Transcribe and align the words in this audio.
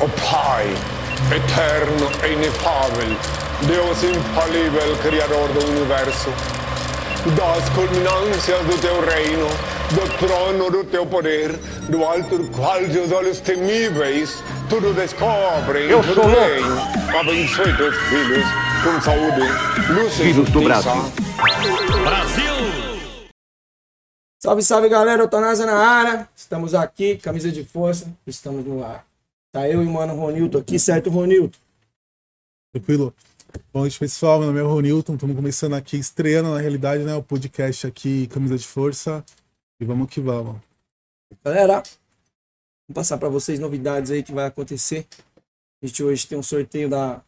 O 0.00 0.08
Pai, 0.30 0.66
eterno 1.34 2.08
e 2.24 2.32
inefável, 2.32 3.16
Deus 3.62 4.02
infalível, 4.04 4.96
Criador 5.02 5.48
do 5.48 5.66
Universo, 5.66 6.30
das 7.34 7.68
culminâncias 7.70 8.60
do 8.64 8.80
teu 8.80 9.00
reino, 9.04 9.48
do 9.90 10.18
trono 10.18 10.70
do 10.70 10.84
teu 10.84 11.04
poder, 11.04 11.52
do 11.88 12.04
alto 12.04 12.38
do 12.38 12.48
qual 12.50 12.78
teus 12.84 13.10
olhos 13.10 13.40
temíveis 13.40 14.40
tudo 14.68 14.94
descobrem, 14.94 15.90
Eu 15.90 16.00
tudo 16.02 16.14
sou 16.14 16.28
louco. 16.28 16.38
bem. 16.46 17.18
Abençoe 17.18 17.76
teus 17.76 17.96
filhos 17.96 18.44
com 18.84 19.00
saúde, 19.00 19.40
luz 19.92 20.12
e 20.20 20.22
Filhos 20.22 20.48
do 20.50 20.62
justiça. 20.62 20.92
Brasil. 22.02 22.52
Salve, 24.40 24.62
salve 24.62 24.88
galera, 24.88 25.22
Eutanásia 25.22 25.66
na 25.66 25.76
área. 25.76 26.28
Estamos 26.36 26.72
aqui, 26.74 27.16
camisa 27.16 27.50
de 27.50 27.64
força, 27.64 28.06
estamos 28.24 28.64
no 28.64 28.84
ar. 28.84 29.07
Tá 29.58 29.68
eu 29.68 29.82
e 29.82 29.86
o 29.86 29.90
mano 29.90 30.14
Ronilton 30.14 30.58
aqui, 30.58 30.78
certo, 30.78 31.10
Ronilton? 31.10 31.58
Tranquilo? 32.72 33.12
Bom 33.72 33.80
noite, 33.80 33.98
pessoal. 33.98 34.38
Meu 34.38 34.46
nome 34.46 34.60
é 34.60 34.62
Ronilton. 34.62 35.14
Estamos 35.14 35.34
começando 35.34 35.74
aqui, 35.74 35.96
estreando 35.96 36.50
na 36.50 36.60
realidade, 36.60 37.02
né? 37.02 37.16
O 37.16 37.24
podcast 37.24 37.84
aqui, 37.84 38.28
Camisa 38.28 38.56
de 38.56 38.64
Força. 38.64 39.24
E 39.80 39.84
vamos 39.84 40.08
que 40.10 40.20
vamos. 40.20 40.58
Galera, 41.44 41.82
vou 42.86 42.94
passar 42.94 43.18
para 43.18 43.28
vocês 43.28 43.58
novidades 43.58 44.12
aí 44.12 44.22
que 44.22 44.30
vai 44.30 44.46
acontecer. 44.46 45.04
A 45.82 45.86
gente 45.88 46.04
hoje 46.04 46.24
tem 46.24 46.38
um 46.38 46.42
sorteio 46.42 46.88
da 46.88 47.20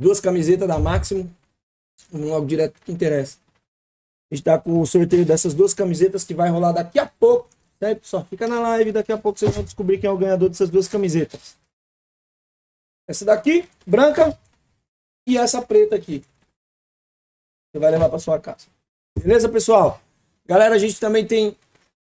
duas 0.00 0.20
camisetas 0.20 0.66
da 0.66 0.78
Máximo. 0.78 1.30
Vamos 2.10 2.28
logo 2.28 2.46
direto 2.46 2.80
que 2.82 2.90
interessa. 2.90 3.36
A 4.32 4.34
gente 4.34 4.42
tá 4.42 4.58
com 4.58 4.80
o 4.80 4.86
sorteio 4.86 5.26
dessas 5.26 5.52
duas 5.52 5.74
camisetas 5.74 6.24
que 6.24 6.32
vai 6.32 6.48
rolar 6.48 6.72
daqui 6.72 6.98
a 6.98 7.04
pouco. 7.04 7.46
Certo? 7.78 8.06
Só 8.06 8.24
fica 8.24 8.48
na 8.48 8.58
live, 8.58 8.90
daqui 8.90 9.12
a 9.12 9.18
pouco 9.18 9.38
vocês 9.38 9.54
vão 9.54 9.62
descobrir 9.62 9.98
quem 9.98 10.08
é 10.08 10.12
o 10.12 10.16
ganhador 10.16 10.48
dessas 10.48 10.70
duas 10.70 10.88
camisetas. 10.88 11.57
Essa 13.08 13.24
daqui, 13.24 13.66
branca, 13.86 14.38
e 15.26 15.36
essa 15.36 15.62
preta 15.62 15.96
aqui. 15.96 16.22
Você 17.72 17.78
vai 17.78 17.90
levar 17.90 18.08
para 18.08 18.18
sua 18.18 18.38
casa. 18.38 18.66
Beleza, 19.18 19.48
pessoal? 19.48 20.00
Galera, 20.46 20.74
a 20.74 20.78
gente 20.78 21.00
também 21.00 21.26
tem 21.26 21.56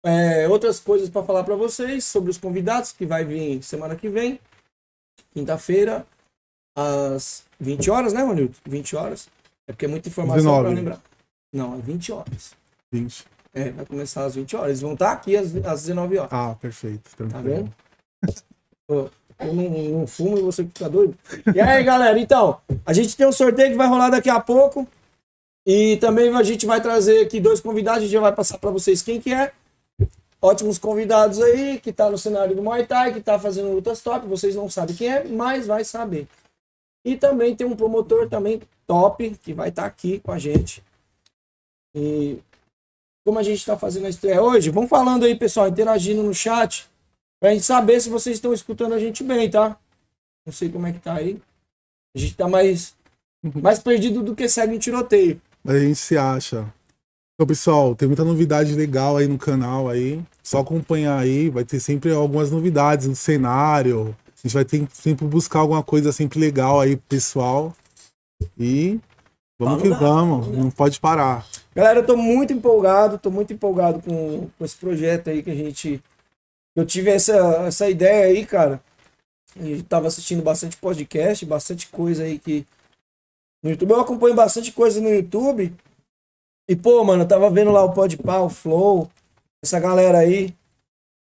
é, 0.03 0.47
outras 0.47 0.79
coisas 0.79 1.09
para 1.09 1.23
falar 1.23 1.43
para 1.43 1.55
vocês 1.55 2.05
sobre 2.05 2.29
os 2.29 2.37
convidados 2.37 2.91
que 2.91 3.05
vai 3.05 3.23
vir 3.23 3.63
semana 3.63 3.95
que 3.95 4.09
vem, 4.09 4.39
quinta-feira, 5.31 6.05
às 6.75 7.43
20 7.59 7.89
horas, 7.89 8.13
né, 8.13 8.23
Manilton? 8.23 8.59
20 8.65 8.95
horas. 8.95 9.27
É 9.67 9.71
porque 9.71 9.85
é 9.85 9.87
muita 9.87 10.09
informação 10.09 10.43
para 10.43 10.69
19. 10.69 10.75
lembrar. 10.75 11.01
Não, 11.53 11.75
é 11.75 11.81
20 11.81 12.11
horas. 12.11 12.55
20. 12.91 13.25
É, 13.53 13.71
vai 13.71 13.85
começar 13.85 14.25
às 14.25 14.35
20 14.35 14.55
horas. 14.55 14.69
Eles 14.69 14.81
vão 14.81 14.93
estar 14.93 15.11
aqui 15.11 15.35
às, 15.35 15.55
às 15.65 15.81
19 15.81 16.17
horas. 16.17 16.33
Ah, 16.33 16.55
perfeito. 16.59 17.09
Tá 17.11 17.17
Tranquilo. 17.17 17.73
vendo? 18.87 19.11
Eu 19.39 19.53
não, 19.53 19.69
não 19.69 20.07
fumo 20.07 20.37
e 20.37 20.41
você 20.41 20.63
fica 20.63 20.89
doido. 20.89 21.17
E 21.53 21.59
aí, 21.59 21.83
galera, 21.83 22.17
então, 22.19 22.59
a 22.85 22.93
gente 22.93 23.15
tem 23.15 23.27
um 23.27 23.31
sorteio 23.31 23.71
que 23.71 23.77
vai 23.77 23.87
rolar 23.87 24.09
daqui 24.09 24.29
a 24.29 24.39
pouco. 24.39 24.87
E 25.65 25.97
também 25.97 26.33
a 26.35 26.43
gente 26.43 26.65
vai 26.65 26.79
trazer 26.79 27.25
aqui 27.25 27.39
dois 27.39 27.59
convidados, 27.59 27.99
a 27.99 28.01
gente 28.03 28.11
já 28.11 28.21
vai 28.21 28.31
passar 28.31 28.57
para 28.59 28.69
vocês 28.69 29.01
quem 29.01 29.19
que 29.19 29.33
é. 29.33 29.51
Ótimos 30.41 30.77
convidados 30.77 31.41
aí, 31.41 31.79
que 31.79 31.91
tá 31.91 32.09
no 32.09 32.17
cenário 32.19 32.55
do 32.55 32.61
Muay 32.61 32.85
Thai, 32.85 33.13
que 33.13 33.19
tá 33.19 33.39
fazendo 33.39 33.71
lutas 33.71 34.01
top. 34.01 34.27
Vocês 34.27 34.55
não 34.55 34.69
sabem 34.69 34.95
quem 34.95 35.11
é, 35.11 35.23
mas 35.23 35.65
vai 35.65 35.83
saber. 35.83 36.27
E 37.03 37.17
também 37.17 37.55
tem 37.55 37.65
um 37.65 37.75
promotor 37.75 38.29
também 38.29 38.61
top, 38.85 39.31
que 39.41 39.53
vai 39.53 39.69
estar 39.69 39.85
aqui 39.85 40.19
com 40.19 40.31
a 40.31 40.37
gente. 40.37 40.83
E 41.95 42.37
como 43.25 43.39
a 43.39 43.43
gente 43.43 43.57
está 43.57 43.75
fazendo 43.75 44.05
a 44.05 44.09
estreia 44.09 44.41
hoje, 44.41 44.69
vão 44.69 44.87
falando 44.87 45.25
aí, 45.25 45.35
pessoal, 45.35 45.67
interagindo 45.67 46.21
no 46.21 46.33
chat. 46.33 46.87
Pra 47.45 47.53
gente 47.53 47.63
saber 47.63 48.01
se 48.01 48.09
vocês 48.09 48.37
estão 48.37 48.51
escutando 48.55 48.93
a 48.93 48.99
gente 48.99 49.23
bem, 49.23 49.47
tá? 49.47 49.77
Não 50.47 50.51
sei 50.51 50.67
como 50.67 50.87
é 50.87 50.91
que 50.91 50.97
tá 50.97 51.13
aí. 51.13 51.39
A 52.15 52.19
gente 52.19 52.33
tá 52.33 52.47
mais, 52.47 52.95
mais 53.61 53.77
perdido 53.77 54.23
do 54.23 54.35
que 54.35 54.49
segue 54.49 54.75
em 54.75 54.79
tiroteio. 54.79 55.39
A 55.63 55.77
gente 55.77 55.97
se 55.97 56.17
acha. 56.17 56.65
Então, 57.35 57.45
pessoal, 57.45 57.93
tem 57.93 58.07
muita 58.07 58.23
novidade 58.23 58.73
legal 58.73 59.17
aí 59.17 59.27
no 59.27 59.37
canal 59.37 59.87
aí. 59.87 60.23
Só 60.41 60.57
acompanhar 60.57 61.19
aí, 61.19 61.51
vai 61.51 61.63
ter 61.63 61.79
sempre 61.79 62.11
algumas 62.11 62.49
novidades 62.49 63.05
no 63.05 63.15
cenário. 63.15 64.17
A 64.27 64.41
gente 64.41 64.53
vai 64.55 64.65
ter, 64.65 64.87
sempre 64.91 65.27
buscar 65.27 65.59
alguma 65.59 65.83
coisa 65.83 66.11
sempre 66.11 66.39
legal 66.39 66.81
aí 66.81 66.95
pro 66.95 67.05
pessoal. 67.09 67.75
E 68.57 68.99
vamos 69.59 69.83
que 69.83 69.89
Vamos 69.89 70.03
lá, 70.03 70.15
vamos, 70.15 70.47
não 70.47 70.71
pode 70.71 70.99
parar. 70.99 71.45
Galera, 71.75 71.99
eu 71.99 72.05
tô 72.07 72.17
muito 72.17 72.51
empolgado, 72.53 73.19
tô 73.19 73.29
muito 73.29 73.53
empolgado 73.53 74.01
com, 74.01 74.49
com 74.57 74.65
esse 74.65 74.77
projeto 74.77 75.29
aí 75.29 75.43
que 75.43 75.51
a 75.51 75.55
gente. 75.55 76.01
Eu 76.75 76.85
tive 76.85 77.09
essa, 77.09 77.33
essa 77.67 77.89
ideia 77.89 78.25
aí, 78.25 78.45
cara. 78.45 78.81
E 79.55 79.81
tava 79.83 80.07
assistindo 80.07 80.43
bastante 80.43 80.75
podcast, 80.77 81.45
bastante 81.45 81.87
coisa 81.87 82.23
aí 82.23 82.37
que. 82.37 82.65
No 83.63 83.71
YouTube, 83.71 83.91
eu 83.91 84.01
acompanho 84.01 84.35
bastante 84.35 84.71
coisa 84.71 84.99
no 85.01 85.09
YouTube. 85.09 85.73
E, 86.69 86.75
pô, 86.75 87.03
mano, 87.03 87.23
eu 87.23 87.27
tava 87.27 87.49
vendo 87.49 87.71
lá 87.71 87.83
o 87.83 87.93
Podpah, 87.93 88.41
o 88.41 88.49
Flow, 88.49 89.09
essa 89.63 89.79
galera 89.79 90.19
aí. 90.19 90.47
O 90.47 90.53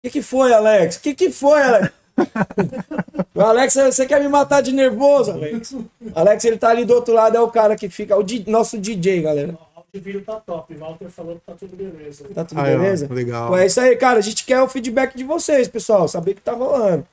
que, 0.05 0.11
que 0.11 0.23
foi, 0.23 0.53
Alex? 0.53 0.97
O 0.97 1.01
que, 1.01 1.15
que 1.15 1.31
foi, 1.31 1.63
Alex? 1.63 1.93
o 3.35 3.41
Alex, 3.41 3.75
você 3.75 4.07
quer 4.07 4.21
me 4.21 4.29
matar 4.29 4.61
de 4.61 4.73
nervoso, 4.73 5.31
Alex? 5.31 5.75
Alex, 6.15 6.45
ele 6.45 6.59
tá 6.59 6.71
ali 6.71 6.85
do 6.85 6.95
outro 6.95 7.15
lado, 7.15 7.37
é 7.37 7.41
o 7.41 7.51
cara 7.51 7.77
que 7.77 7.89
fica. 7.89 8.17
O 8.17 8.23
di- 8.23 8.49
nosso 8.51 8.79
DJ, 8.79 9.23
galera. 9.23 9.57
O 9.95 10.01
vídeo 10.01 10.23
tá 10.25 10.41
top. 10.41 10.75
O 10.75 10.79
Walter 10.79 11.09
falou 11.09 11.37
que 11.37 11.43
tá 11.47 11.55
tudo 11.55 11.77
beleza. 11.77 12.25
Tá 12.35 12.45
tudo 12.45 12.61
Aí, 12.61 12.75
ó, 12.75 12.79
beleza? 12.79 13.13
legal. 13.13 13.49
Pô, 13.49 13.57
é 13.57 13.67
isso 13.67 13.81
aí, 13.81 13.95
cara. 13.97 14.19
A 14.19 14.23
gente 14.23 14.45
quer 14.45 14.61
o 14.61 14.69
feedback 14.69 15.17
de 15.17 15.23
vocês, 15.25 15.69
pessoal. 15.69 16.09
Saber 16.09 16.33
o 16.33 16.35
que 16.35 16.41
tá 16.43 16.53
rolando. 16.53 17.07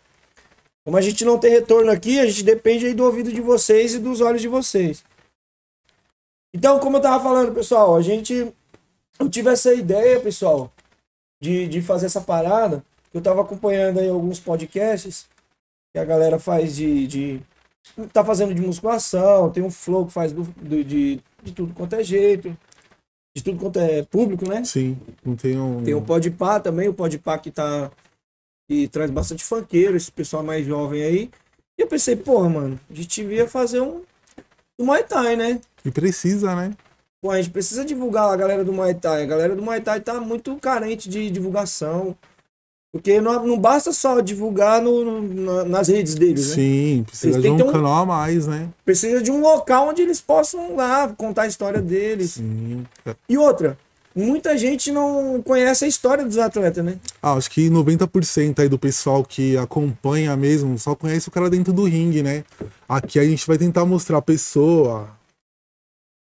Como 0.83 0.97
a 0.97 1.01
gente 1.01 1.23
não 1.23 1.37
tem 1.37 1.51
retorno 1.51 1.91
aqui, 1.91 2.19
a 2.19 2.25
gente 2.25 2.41
depende 2.43 2.87
aí 2.87 2.93
do 2.95 3.03
ouvido 3.05 3.31
de 3.31 3.39
vocês 3.39 3.93
e 3.93 3.99
dos 3.99 4.19
olhos 4.19 4.41
de 4.41 4.47
vocês. 4.47 5.03
Então, 6.53 6.79
como 6.79 6.97
eu 6.97 7.01
tava 7.01 7.23
falando, 7.23 7.53
pessoal, 7.53 7.95
a 7.95 8.01
gente. 8.01 8.51
Eu 9.19 9.29
tive 9.29 9.51
essa 9.51 9.71
ideia, 9.73 10.19
pessoal, 10.19 10.71
de, 11.39 11.67
de 11.67 11.81
fazer 11.83 12.07
essa 12.07 12.19
parada. 12.21 12.83
Eu 13.13 13.21
tava 13.21 13.41
acompanhando 13.41 13.99
aí 13.99 14.09
alguns 14.09 14.39
podcasts 14.39 15.27
que 15.93 15.99
a 15.99 16.05
galera 16.05 16.39
faz 16.39 16.75
de. 16.75 17.05
de 17.05 17.41
tá 18.11 18.23
fazendo 18.25 18.53
de 18.55 18.61
musculação, 18.61 19.51
tem 19.51 19.61
um 19.61 19.69
flow 19.69 20.07
que 20.07 20.13
faz 20.13 20.31
do, 20.31 20.43
do- 20.43 20.83
de, 20.83 21.19
de 21.43 21.51
tudo 21.51 21.73
quanto 21.75 21.93
é 21.95 22.03
jeito. 22.03 22.57
De 23.35 23.43
tudo 23.43 23.59
quanto 23.59 23.79
é 23.79 24.03
público, 24.03 24.47
né? 24.47 24.63
Sim, 24.63 24.97
não 25.25 25.35
tem 25.35 25.59
um. 25.59 25.83
Tem 25.83 25.93
o 25.93 26.01
Podpah 26.01 26.59
também, 26.59 26.89
o 26.89 26.93
Podpah 26.93 27.37
que 27.37 27.49
tá 27.49 27.89
que 28.69 28.87
traz 28.87 29.11
bastante 29.11 29.43
funkeiro, 29.43 29.97
esse 29.97 30.11
pessoal 30.11 30.43
mais 30.43 30.65
jovem 30.65 31.03
aí. 31.03 31.31
E 31.77 31.81
eu 31.81 31.87
pensei, 31.87 32.15
porra, 32.15 32.49
mano, 32.49 32.79
a 32.89 32.93
gente 32.93 33.21
devia 33.21 33.47
fazer 33.47 33.81
um 33.81 34.01
do 34.79 34.85
Muay 34.85 35.03
Thai, 35.03 35.35
né? 35.35 35.59
E 35.83 35.91
precisa, 35.91 36.55
né? 36.55 36.73
Pô, 37.21 37.31
a 37.31 37.37
gente 37.37 37.51
precisa 37.51 37.85
divulgar 37.85 38.29
a 38.31 38.35
galera 38.35 38.63
do 38.63 38.73
Muay 38.73 38.95
Thai. 38.95 39.23
A 39.23 39.25
galera 39.25 39.55
do 39.55 39.61
Muay 39.61 39.81
Thai 39.81 39.99
tá 39.99 40.19
muito 40.19 40.55
carente 40.57 41.09
de 41.09 41.29
divulgação. 41.29 42.15
Porque 42.93 43.21
não, 43.21 43.45
não 43.45 43.57
basta 43.57 43.93
só 43.93 44.19
divulgar 44.19 44.81
no, 44.81 45.21
no- 45.21 45.45
na- 45.45 45.63
nas 45.63 45.87
redes 45.87 46.13
deles, 46.13 46.49
né? 46.49 46.55
Sim, 46.55 47.03
precisa 47.07 47.37
Eles 47.37 47.55
de 47.55 47.63
um 47.63 47.67
um- 47.67 47.71
canal 47.71 48.03
a 48.03 48.05
mais, 48.05 48.47
né? 48.47 48.67
Precisa 48.83 49.21
de 49.21 49.31
um 49.31 49.39
local 49.39 49.87
onde 49.89 50.01
eles 50.01 50.19
possam 50.19 50.75
lá 50.75 51.07
contar 51.07 51.43
a 51.43 51.47
história 51.47 51.81
deles. 51.81 52.31
Sim. 52.31 52.85
E 53.29 53.37
outra, 53.37 53.77
muita 54.13 54.57
gente 54.57 54.91
não 54.91 55.41
conhece 55.41 55.85
a 55.85 55.87
história 55.87 56.25
dos 56.25 56.37
atletas, 56.37 56.83
né? 56.83 56.97
Ah, 57.21 57.31
acho 57.33 57.49
que 57.49 57.69
90% 57.69 58.59
aí 58.59 58.67
do 58.67 58.77
pessoal 58.77 59.23
que 59.23 59.55
acompanha 59.55 60.35
mesmo 60.35 60.77
só 60.77 60.93
conhece 60.93 61.29
o 61.29 61.31
cara 61.31 61.49
dentro 61.49 61.71
do 61.71 61.85
ringue, 61.85 62.21
né? 62.21 62.43
Aqui 62.89 63.19
a 63.19 63.23
gente 63.23 63.47
vai 63.47 63.57
tentar 63.57 63.85
mostrar 63.85 64.17
a 64.17 64.21
pessoa, 64.21 65.09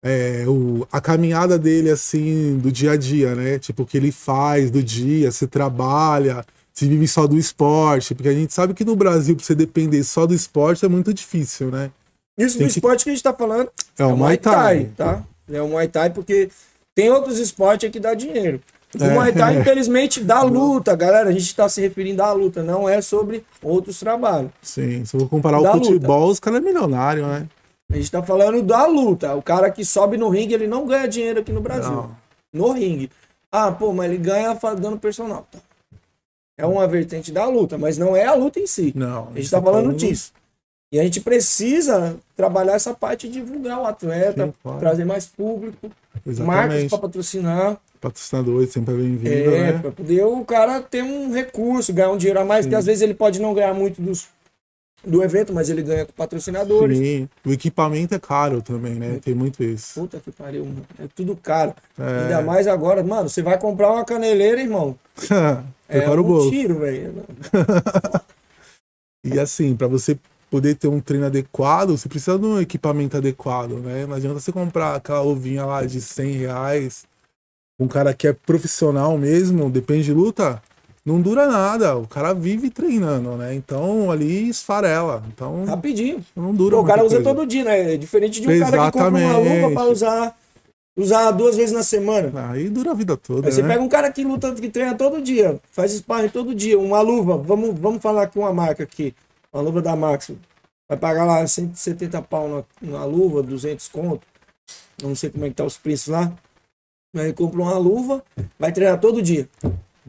é, 0.05 0.45
o, 0.47 0.87
a 0.93 1.01
caminhada 1.01 1.59
dele, 1.59 1.91
assim, 1.91 2.59
do 2.59 2.71
dia 2.71 2.93
a 2.93 2.97
dia, 2.97 3.35
né? 3.35 3.59
Tipo, 3.59 3.85
o 3.85 3.87
que 3.87 3.97
ele 3.97 4.13
faz 4.13 4.71
do 4.71 4.83
dia, 4.83 5.33
se 5.33 5.47
trabalha, 5.47 6.45
se 6.79 6.87
vive 6.89 7.09
só 7.09 7.27
do 7.27 7.37
esporte. 7.37 8.15
Porque 8.15 8.29
a 8.29 8.33
gente 8.35 8.53
sabe 8.55 8.75
que 8.75 8.85
no 8.85 8.95
Brasil, 8.97 9.35
pra 9.37 9.45
você 9.45 9.55
depender 9.55 10.03
só 10.05 10.27
do 10.27 10.35
esporte, 10.35 10.85
é 10.85 10.89
muito 10.89 11.13
difícil, 11.13 11.71
né? 11.71 11.91
Isso 12.39 12.55
do 12.57 12.59
Tem 12.59 12.67
que- 12.69 12.73
esporte 12.75 13.05
que 13.05 13.11
a 13.11 13.13
gente 13.13 13.23
tá 13.23 13.33
falando 13.33 13.71
É 13.99 14.05
o 14.05 14.17
Muay 14.17 14.37
Thai. 14.37 14.91
tá? 14.97 15.25
É 15.51 15.61
o 15.61 15.69
Muay 15.69 15.89
Thai 15.89 16.11
porque 16.11 16.51
tem 16.95 17.11
outros 17.11 17.39
esportes 17.39 17.91
que 17.91 17.99
dá 17.99 18.15
dinheiro. 18.15 18.61
O 18.99 19.03
É. 19.05 19.13
Muay 19.13 19.33
Thai, 19.33 19.59
infelizmente, 19.61 20.23
dá 20.23 20.43
luta, 20.43 20.95
galera. 20.95 21.29
A 21.29 21.33
gente 21.33 21.55
tá 21.55 21.69
se 21.69 21.81
referindo 21.81 22.23
à 22.23 22.33
luta, 22.33 22.63
não 22.63 22.89
é 22.89 23.03
sobre 23.03 23.45
outros 23.63 23.99
trabalhos. 23.99 24.51
Sim, 24.63 25.05
se 25.05 25.15
eu 25.15 25.21
vou 25.21 25.29
comparar 25.29 25.61
Da 25.61 25.73
o 25.73 25.75
luta. 25.75 25.87
futebol, 25.87 26.29
os 26.31 26.39
caras 26.41 26.61
é 26.61 26.65
milionário, 26.65 27.27
né? 27.27 27.47
A 27.91 27.97
gente 27.97 28.11
tá 28.11 28.23
falando 28.23 28.63
da 28.63 28.87
luta. 28.87 29.35
O 29.35 29.43
cara 29.43 29.71
que 29.71 29.85
sobe 29.85 30.17
no 30.17 30.29
ringue, 30.29 30.55
ele 30.55 30.67
não 30.69 30.87
ganha 30.87 31.09
dinheiro 31.09 31.41
aqui 31.41 31.51
no 31.53 31.61
Brasil. 31.61 31.91
Não. 31.91 32.11
No 32.53 32.73
ringue. 32.73 33.11
Ah, 33.51 33.73
pô, 33.73 33.93
mas 33.93 34.11
ele 34.11 34.19
ganha 34.19 34.57
dando 34.79 34.99
personal. 34.99 35.47
Tá. 35.51 35.59
É 36.59 36.67
uma 36.67 36.87
vertente 36.87 37.31
da 37.33 37.47
luta, 37.47 37.79
mas 37.79 37.97
não 37.97 38.17
é 38.17 38.27
a 38.27 38.35
luta 38.35 38.59
em 38.59 38.67
si. 38.67 38.93
Não. 38.95 39.29
A 39.33 39.39
gente 39.39 39.51
tá 39.51 39.63
falando 39.63 39.95
disso. 39.95 40.33
E 40.91 40.99
a 40.99 41.05
gente 41.05 41.21
precisa 41.21 42.17
trabalhar 42.35 42.75
essa 42.75 42.93
parte 42.93 43.29
de 43.29 43.35
divulgar 43.35 43.81
o 43.81 43.87
atleta, 43.87 44.47
Sim, 44.47 44.55
claro. 44.63 44.79
trazer 44.79 45.05
mais 45.05 45.27
público, 45.27 45.91
marcas 46.25 46.37
Exatamente. 46.37 46.89
para 46.89 46.99
patrocinar, 46.99 47.81
Patrocinadores 48.01 48.71
sempre 48.71 48.95
é 48.95 48.97
bem-vindo, 48.97 49.51
é, 49.51 49.73
né? 49.73 49.79
para 49.81 49.91
poder 49.91 50.25
o 50.25 50.45
cara 50.45 50.81
ter 50.81 51.03
um 51.03 51.33
recurso, 51.33 51.93
ganhar 51.93 52.11
um 52.11 52.17
dinheiro 52.17 52.39
a 52.39 52.45
mais, 52.45 52.65
Sim. 52.65 52.69
porque 52.69 52.77
às 52.77 52.87
vezes 52.87 53.03
ele 53.03 53.15
pode 53.15 53.41
não 53.41 53.53
ganhar 53.53 53.75
muito 53.75 54.01
dos, 54.01 54.29
do 55.05 55.23
evento, 55.23 55.53
mas 55.53 55.71
ele 55.71 55.83
ganha 55.83 56.05
com 56.05 56.13
patrocinadores. 56.13 56.99
Sim. 56.99 57.29
O 57.45 57.53
equipamento 57.53 58.15
é 58.15 58.19
caro 58.19 58.61
também, 58.61 58.95
né? 58.95 59.19
Tem 59.23 59.35
muito 59.35 59.63
isso. 59.63 60.01
Puta 60.01 60.21
que 60.21 60.31
pariu, 60.31 60.65
mano. 60.65 60.87
É 60.99 61.07
tudo 61.15 61.37
caro. 61.37 61.75
É. 61.99 62.23
Ainda 62.23 62.43
mais 62.43 62.67
agora, 62.67 63.03
mano, 63.03 63.29
você 63.29 63.43
vai 63.43 63.59
comprar 63.59 63.93
uma 63.93 64.05
caneleira, 64.05 64.61
irmão. 64.61 64.97
É 65.91 66.07
um 66.11 66.23
bolso. 66.23 66.51
tiro, 66.51 66.81
velho. 66.81 67.25
E 69.25 69.39
assim, 69.39 69.75
pra 69.75 69.87
você 69.87 70.19
poder 70.51 70.75
ter 70.75 70.89
um 70.89 71.01
treino 71.01 71.27
adequado, 71.27 71.91
você 71.91 72.09
precisa 72.09 72.39
de 72.39 72.47
um 72.47 72.61
equipamento 72.61 73.17
adequado, 73.17 73.73
né? 73.81 74.07
Não 74.07 74.15
adianta 74.15 74.41
você 74.41 74.53
comprar 74.53 74.95
aquela 74.95 75.21
luvinha 75.21 75.65
lá 75.65 75.85
de 75.85 76.01
100 76.01 76.33
reais. 76.33 77.05
Um 77.79 77.89
cara 77.89 78.15
que 78.15 78.27
é 78.27 78.33
profissional 78.33 79.17
mesmo, 79.19 79.71
depende 79.71 80.05
de 80.05 80.13
luta, 80.13 80.63
não 81.09 81.21
dura 81.23 81.47
nada. 81.47 81.97
O 81.97 82.07
cara 82.07 82.35
vive 82.35 82.71
treinando, 82.71 83.37
né? 83.37 83.55
Então 83.55 84.11
ali 84.11 84.49
esfarela. 84.49 85.23
Então 85.29 85.65
Rapidinho. 85.65 86.25
não 86.37 86.55
dura 86.55 86.77
Pô, 86.77 86.83
o 86.83 86.85
cara 86.85 87.03
usa 87.05 87.17
coisa. 87.17 87.31
todo 87.35 87.47
dia, 87.47 87.65
né? 87.65 87.95
É 87.95 87.97
Diferente 87.97 88.41
de 88.41 88.47
um 88.47 88.61
cara 88.61 88.91
que 88.91 88.93
compra 88.93 89.09
uma 89.09 89.19
Exatamente. 89.21 89.63
luva 89.63 89.75
pra 89.75 89.85
usar, 89.91 90.37
usar 90.97 91.31
duas 91.31 91.57
vezes 91.57 91.73
na 91.75 91.83
semana. 91.83 92.51
Aí 92.51 92.69
dura 92.69 92.91
a 92.91 92.95
vida 92.95 93.17
toda, 93.17 93.49
Aí 93.49 93.53
você 93.53 93.63
né? 93.63 93.69
pega 93.69 93.83
um 93.83 93.89
cara 93.89 94.13
que 94.13 94.23
luta, 94.23 94.55
que 94.55 94.69
treina 94.69 94.95
todo 94.95 95.23
dia, 95.23 95.59
faz 95.73 95.93
sparring 95.93 96.29
todo 96.29 96.55
dia, 96.55 96.79
uma 96.79 97.01
luva, 97.01 97.37
vamos, 97.39 97.79
vamos 97.79 98.03
falar 98.03 98.25
aqui 98.25 98.39
uma 98.39 98.53
marca 98.53 98.83
aqui, 98.83 99.15
uma 99.53 99.63
luva 99.63 99.81
da 99.81 99.97
Maxim. 99.97 100.39
Vai 100.89 100.99
pagar 100.99 101.25
lá 101.25 101.47
170 101.47 102.21
pau 102.23 102.49
na, 102.81 102.91
na 102.99 103.05
luva, 103.05 103.43
200 103.43 103.89
conto. 103.89 104.27
Não 105.03 105.15
sei 105.15 105.31
como 105.31 105.45
é 105.45 105.49
que 105.49 105.55
tá 105.55 105.65
os 105.65 105.77
preços 105.77 106.09
lá. 106.09 106.33
Aí 107.17 107.25
ele 107.27 107.33
compra 107.33 107.61
uma 107.61 107.77
luva, 107.79 108.23
vai 108.59 108.73
treinar 108.73 108.99
todo 109.01 109.21
dia. 109.23 109.49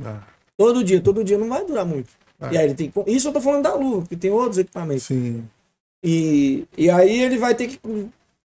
Ah, 0.04 0.22
Todo 0.60 0.84
dia, 0.84 1.00
todo 1.00 1.24
dia 1.24 1.38
não 1.38 1.48
vai 1.48 1.66
durar 1.66 1.86
muito. 1.86 2.10
Ah. 2.38 2.50
E 2.52 2.58
aí 2.58 2.66
ele 2.66 2.74
tem 2.74 2.92
Isso 3.08 3.30
eu 3.30 3.32
tô 3.32 3.40
falando 3.40 3.64
da 3.64 3.74
luva, 3.76 4.02
porque 4.02 4.18
tem 4.18 4.30
outros 4.30 4.58
equipamentos. 4.58 5.04
sim. 5.04 5.48
E, 6.04 6.66
e 6.78 6.90
aí 6.90 7.22
ele 7.22 7.38
vai 7.38 7.56
ter 7.56 7.68
que 7.68 7.80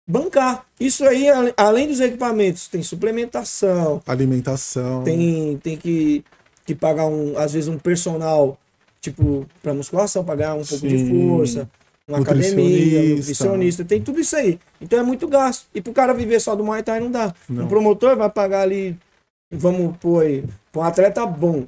bancar. 0.06 0.66
Isso 0.78 1.04
aí, 1.06 1.26
além 1.56 1.88
dos 1.88 2.00
equipamentos, 2.00 2.68
tem 2.68 2.82
suplementação, 2.82 4.02
Alimentação. 4.06 5.02
tem, 5.04 5.56
tem 5.62 5.76
que, 5.76 6.22
que 6.66 6.74
pagar, 6.74 7.06
um, 7.06 7.36
às 7.38 7.54
vezes, 7.54 7.68
um 7.68 7.78
personal, 7.78 8.58
tipo, 9.00 9.46
para 9.62 9.72
musculação, 9.72 10.22
pagar 10.22 10.54
um 10.54 10.64
pouco 10.64 10.86
de 10.86 10.98
Sim. 10.98 11.28
força, 11.28 11.70
uma 12.06 12.18
academia, 12.18 13.16
Nutricionista. 13.16 13.84
tem 13.84 14.02
tudo 14.02 14.20
isso 14.20 14.36
aí. 14.36 14.58
Então 14.80 14.98
é 14.98 15.02
muito 15.02 15.26
gasto. 15.28 15.66
E 15.74 15.80
pro 15.80 15.92
cara 15.94 16.12
viver 16.12 16.40
só 16.40 16.54
do 16.54 16.64
Muay 16.64 16.82
Thai 16.82 17.00
não 17.00 17.10
dá. 17.10 17.34
Não. 17.48 17.64
O 17.64 17.68
promotor 17.68 18.16
vai 18.16 18.28
pagar 18.30 18.62
ali, 18.62 18.98
vamos 19.50 19.96
pôr 19.98 20.24
aí, 20.24 20.44
um 20.74 20.82
atleta 20.82 21.24
bom, 21.26 21.64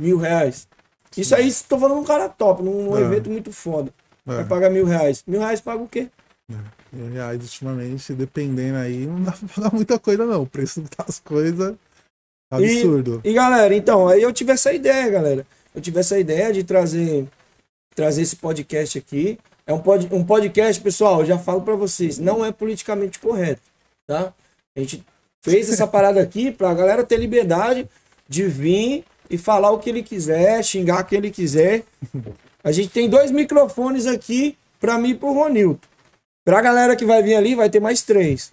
mil 0.00 0.16
reais. 0.18 0.66
Isso 1.16 1.34
aí, 1.34 1.48
estou 1.48 1.78
falando 1.78 1.96
de 1.98 2.02
um 2.02 2.06
cara 2.06 2.28
top, 2.28 2.62
num 2.62 2.96
É. 2.96 3.02
evento 3.02 3.28
muito 3.30 3.52
foda. 3.52 3.92
Vai 4.24 4.40
É. 4.40 4.44
pagar 4.44 4.70
mil 4.70 4.84
reais. 4.84 5.22
Mil 5.26 5.40
reais 5.40 5.60
paga 5.60 5.82
o 5.82 5.88
quê? 5.88 6.08
E 6.92 6.96
reais 7.12 7.40
ultimamente, 7.42 8.12
dependendo 8.14 8.78
aí, 8.78 9.06
não 9.06 9.22
dá 9.22 9.32
pra 9.38 9.48
pagar 9.54 9.72
muita 9.74 9.98
coisa, 9.98 10.24
não. 10.26 10.42
O 10.42 10.46
preço 10.46 10.82
das 10.96 11.20
coisas 11.20 11.74
é 12.52 12.56
absurdo. 12.56 13.20
E 13.24 13.32
galera, 13.32 13.74
então, 13.74 14.08
aí 14.08 14.22
eu 14.22 14.32
tive 14.32 14.52
essa 14.52 14.72
ideia, 14.72 15.08
galera. 15.10 15.46
Eu 15.74 15.80
tive 15.80 16.00
essa 16.00 16.18
ideia 16.18 16.52
de 16.52 16.64
trazer 16.64 17.26
trazer 17.94 18.22
esse 18.22 18.36
podcast 18.36 18.98
aqui. 18.98 19.38
É 19.66 19.72
um, 19.72 19.78
pod, 19.80 20.08
um 20.12 20.24
podcast, 20.24 20.80
pessoal, 20.82 21.20
eu 21.20 21.26
já 21.26 21.38
falo 21.38 21.62
pra 21.62 21.74
vocês, 21.76 22.18
não 22.18 22.44
é 22.44 22.50
politicamente 22.50 23.18
correto, 23.20 23.62
tá? 24.06 24.32
A 24.76 24.80
gente 24.80 25.04
fez 25.44 25.70
essa 25.70 25.86
parada 25.88 26.20
aqui 26.20 26.50
pra 26.50 26.72
galera 26.74 27.04
ter 27.04 27.16
liberdade 27.18 27.88
de 28.28 28.46
vir 28.46 29.04
e 29.30 29.38
falar 29.38 29.70
o 29.70 29.78
que 29.78 29.88
ele 29.88 30.02
quiser, 30.02 30.62
xingar 30.64 31.04
quem 31.04 31.18
ele 31.18 31.30
quiser. 31.30 31.84
A 32.62 32.72
gente 32.72 32.88
tem 32.88 33.08
dois 33.08 33.30
microfones 33.30 34.06
aqui 34.06 34.58
pra 34.80 34.98
mim 34.98 35.10
e 35.10 35.14
pro 35.14 35.32
Ronildo. 35.32 35.80
Pra 36.44 36.60
galera 36.60 36.96
que 36.96 37.06
vai 37.06 37.22
vir 37.22 37.36
ali, 37.36 37.54
vai 37.54 37.70
ter 37.70 37.80
mais 37.80 38.02
três. 38.02 38.52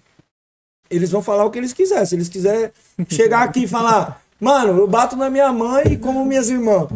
Eles 0.89 1.09
vão 1.09 1.21
falar 1.21 1.45
o 1.45 1.51
que 1.51 1.57
eles 1.57 1.74
quiserem. 1.74 2.06
Se 2.06 2.15
eles 2.15 2.29
quiserem 2.29 2.71
chegar 3.09 3.44
aqui 3.44 3.63
e 3.63 3.68
falar, 3.68 4.21
mano, 4.39 4.77
eu 4.77 4.88
bato 4.88 5.15
na 5.15 5.29
minha 5.29 5.51
mãe 5.51 5.83
e 5.94 5.97
como 5.97 6.24
minhas 6.24 6.50
irmãs. 6.50 6.88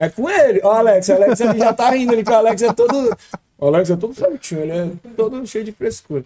É 0.00 0.08
com 0.08 0.28
ele. 0.28 0.60
Ó, 0.62 0.72
Alex, 0.72 1.08
o 1.08 1.12
Alex 1.12 1.40
ele 1.40 1.58
já 1.58 1.72
tá 1.72 1.90
rindo 1.90 2.12
ali, 2.12 2.24
que 2.24 2.30
o 2.30 2.34
Alex 2.34 2.62
é 2.62 2.72
todo. 2.72 3.16
O 3.58 3.66
Alex 3.66 3.90
é 3.90 3.96
todo 3.96 4.14
certinho, 4.14 4.62
ele 4.62 4.72
é 4.72 4.90
todo 5.16 5.46
cheio 5.46 5.64
de 5.64 5.72
frescura. 5.72 6.24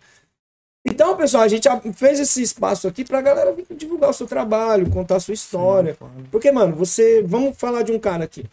Então, 0.89 1.17
pessoal, 1.17 1.43
a 1.43 1.49
gente 1.49 1.69
fez 1.95 2.21
esse 2.21 2.41
espaço 2.43 2.87
aqui 2.87 3.05
pra 3.05 3.21
galera 3.21 3.53
vir 3.53 3.67
divulgar 3.77 4.11
o 4.11 4.13
seu 4.15 4.27
trabalho, 4.27 4.89
contar 4.91 5.17
a 5.17 5.21
sua 5.21 5.35
história. 5.35 5.97
Porque, 6.31 6.51
mano, 6.53 6.75
você. 6.77 7.23
Vamos 7.23 7.57
falar 7.59 7.83
de 7.83 7.93
um 7.93 7.99
cara 7.99 8.25
aqui. 8.25 8.45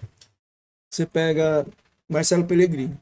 Você 0.92 1.06
pega 1.06 1.66
Marcelo 2.10 2.44
Pellegrini. 2.44 2.98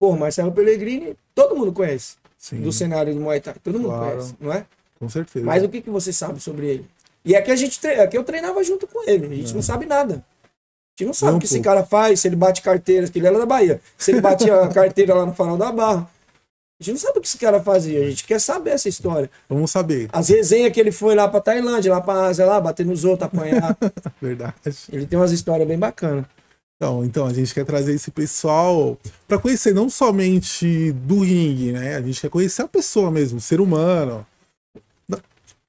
Pô, 0.00 0.14
Marcelo 0.16 0.52
Pellegrini, 0.52 1.16
todo 1.34 1.56
mundo 1.56 1.72
conhece. 1.72 2.16
Sim, 2.36 2.60
Do 2.60 2.72
cenário 2.72 3.12
do 3.12 3.20
Muay 3.20 3.40
Thai. 3.40 3.54
Todo 3.62 3.80
mundo 3.80 3.88
Claro. 3.88 4.10
conhece, 4.12 4.34
não 4.40 4.52
é? 4.52 4.64
com 4.98 5.08
certeza. 5.08 5.44
Mas 5.44 5.62
o 5.64 5.68
que, 5.68 5.80
que 5.80 5.90
você 5.90 6.12
sabe 6.12 6.40
sobre 6.40 6.66
ele? 6.66 6.86
E 7.24 7.34
aqui 7.36 7.50
a 7.50 7.56
gente 7.56 7.78
tre... 7.80 8.00
aqui 8.00 8.16
eu 8.16 8.24
treinava 8.24 8.62
junto 8.64 8.86
com 8.86 9.08
ele. 9.08 9.26
A 9.26 9.34
gente 9.36 9.54
não 9.54 9.62
sabe 9.62 9.86
nada. 9.86 10.14
A 10.44 10.48
gente 11.02 11.06
não 11.06 11.14
sabe 11.14 11.36
o 11.36 11.38
que 11.40 11.46
esse 11.46 11.58
pô. 11.58 11.64
cara 11.64 11.84
faz, 11.84 12.20
se 12.20 12.28
ele 12.28 12.36
bate 12.36 12.62
carteiras, 12.62 13.10
que 13.10 13.18
ele 13.18 13.26
era 13.26 13.38
da 13.38 13.46
Bahia. 13.46 13.80
Se 13.96 14.10
ele 14.12 14.20
batia 14.20 14.60
a 14.62 14.68
carteira 14.68 15.14
lá 15.14 15.26
no 15.26 15.34
farol 15.34 15.56
da 15.56 15.70
barra. 15.70 16.08
A 16.80 16.84
gente 16.84 16.92
não 16.94 17.00
sabe 17.00 17.18
o 17.18 17.20
que 17.20 17.26
esse 17.26 17.38
cara 17.38 17.60
fazia. 17.60 18.00
A 18.04 18.08
gente 18.08 18.24
quer 18.24 18.40
saber 18.40 18.70
essa 18.70 18.88
história. 18.88 19.28
Vamos 19.48 19.70
saber. 19.70 20.08
As 20.12 20.28
resenhas 20.28 20.72
que 20.72 20.78
ele 20.78 20.92
foi 20.92 21.14
lá 21.16 21.26
pra 21.26 21.40
Tailândia, 21.40 21.90
lá 21.92 22.00
pra 22.00 22.26
Ásia, 22.26 22.46
lá, 22.46 22.60
bater 22.60 22.86
nos 22.86 23.04
outros, 23.04 23.26
apanhar. 23.26 23.76
Verdade. 24.22 24.54
ele 24.92 25.04
tem 25.06 25.18
umas 25.18 25.32
histórias 25.32 25.66
bem 25.66 25.76
bacanas. 25.78 26.24
Então, 26.76 27.04
então, 27.04 27.26
a 27.26 27.32
gente 27.32 27.52
quer 27.52 27.64
trazer 27.64 27.92
esse 27.92 28.12
pessoal 28.12 28.96
pra 29.26 29.36
conhecer 29.38 29.74
não 29.74 29.90
somente 29.90 30.92
do 30.92 31.18
ringue, 31.24 31.72
né? 31.72 31.96
A 31.96 32.00
gente 32.00 32.20
quer 32.20 32.30
conhecer 32.30 32.62
a 32.62 32.68
pessoa 32.68 33.10
mesmo, 33.10 33.38
o 33.38 33.40
ser 33.40 33.60
humano. 33.60 34.24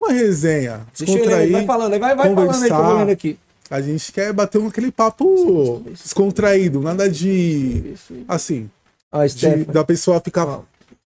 Uma 0.02 0.14
resenha, 0.14 0.86
Deixa 0.98 1.12
eu 1.12 1.16
ler, 1.16 1.22
descontrair. 1.26 1.52
vai 1.52 1.66
falando 1.66 1.94
aí, 1.94 2.00
vai, 2.00 2.16
vai 2.16 2.34
falando 2.36 2.40
aí 2.64 2.70
conversar. 2.70 2.94
lendo 3.00 3.10
aqui. 3.10 3.38
A 3.70 3.82
gente 3.82 4.12
quer 4.12 4.32
bater 4.32 4.58
um, 4.60 4.68
aquele 4.68 4.92
papo 4.92 5.84
descontraído, 5.92 6.80
nada 6.82 7.10
de. 7.10 7.96
Assim, 8.28 8.70
Ah, 9.12 9.26
de- 9.28 9.66
da 9.66 9.84
pessoa 9.84 10.22
ficar 10.22 10.62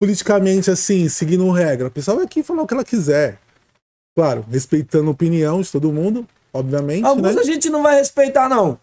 politicamente 0.00 0.70
assim, 0.70 1.08
seguindo 1.08 1.49
regra. 1.50 1.88
A 1.88 1.91
pessoa 1.91 2.17
vai 2.17 2.25
aqui 2.25 2.43
falar 2.43 2.62
o 2.62 2.67
que 2.67 2.73
ela 2.73 2.85
quiser. 2.85 3.38
Claro, 4.17 4.44
respeitando 4.50 5.08
a 5.08 5.12
opinião 5.12 5.61
de 5.61 5.70
todo 5.70 5.93
mundo, 5.93 6.26
obviamente, 6.52 7.05
Alguns 7.05 7.37
né? 7.37 7.41
a 7.43 7.44
gente 7.44 7.69
não 7.69 7.82
vai 7.82 7.97
respeitar, 7.97 8.49
não. 8.49 8.79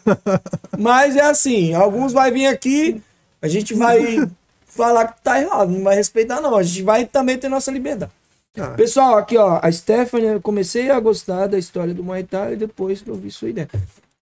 Mas 0.78 1.16
é 1.16 1.22
assim, 1.22 1.74
alguns 1.74 2.12
vai 2.12 2.30
vir 2.30 2.46
aqui, 2.46 3.02
a 3.42 3.48
gente 3.48 3.74
vai 3.74 4.28
falar 4.64 5.08
que 5.08 5.22
tá 5.22 5.40
errado, 5.40 5.70
não 5.70 5.82
vai 5.82 5.96
respeitar, 5.96 6.40
não. 6.40 6.54
A 6.54 6.62
gente 6.62 6.82
vai 6.82 7.04
também 7.04 7.38
ter 7.38 7.48
nossa 7.48 7.70
liberdade. 7.70 8.12
Ah. 8.58 8.68
Pessoal, 8.70 9.16
aqui 9.16 9.36
ó, 9.36 9.58
a 9.62 9.72
Stephanie, 9.72 10.28
eu 10.28 10.40
comecei 10.40 10.90
a 10.90 11.00
gostar 11.00 11.46
da 11.46 11.58
história 11.58 11.94
do 11.94 12.04
Muay 12.04 12.24
Thai 12.24 12.56
depois 12.56 13.00
que 13.00 13.08
eu 13.08 13.14
vi 13.14 13.30
sua 13.30 13.48
ideia. 13.48 13.68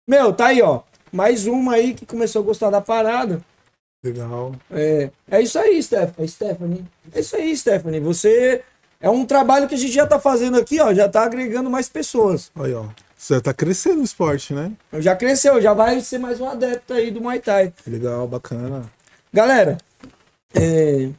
Meu, 0.06 0.32
tá 0.32 0.46
aí, 0.46 0.62
ó. 0.62 0.80
Mais 1.12 1.46
uma 1.46 1.74
aí 1.74 1.94
que 1.94 2.06
começou 2.06 2.42
a 2.42 2.44
gostar 2.44 2.70
da 2.70 2.80
parada. 2.80 3.40
Legal. 4.02 4.54
É, 4.70 5.10
é 5.30 5.42
isso 5.42 5.58
aí, 5.58 5.82
Stephanie. 5.82 6.28
Stephanie. 6.28 6.84
É 7.12 7.20
isso 7.20 7.36
aí, 7.36 7.56
Stephanie. 7.56 8.00
Você. 8.00 8.62
É 9.00 9.08
um 9.08 9.24
trabalho 9.24 9.68
que 9.68 9.76
a 9.76 9.78
gente 9.78 9.92
já 9.92 10.06
tá 10.06 10.18
fazendo 10.18 10.58
aqui, 10.58 10.80
ó. 10.80 10.92
Já 10.92 11.08
tá 11.08 11.22
agregando 11.22 11.70
mais 11.70 11.88
pessoas. 11.88 12.50
Aí, 12.56 12.74
ó. 12.74 12.86
Você 13.16 13.34
já 13.34 13.40
tá 13.40 13.54
crescendo 13.54 14.00
o 14.00 14.04
esporte, 14.04 14.54
né? 14.54 14.72
Já 14.94 15.14
cresceu, 15.16 15.60
já 15.60 15.72
vai 15.72 16.00
ser 16.00 16.18
mais 16.18 16.40
um 16.40 16.48
adepto 16.48 16.92
aí 16.94 17.10
do 17.10 17.20
Muay 17.20 17.40
Thai. 17.40 17.72
Legal, 17.84 18.28
bacana. 18.28 18.88
Galera, 19.32 19.76
é, 20.54 21.10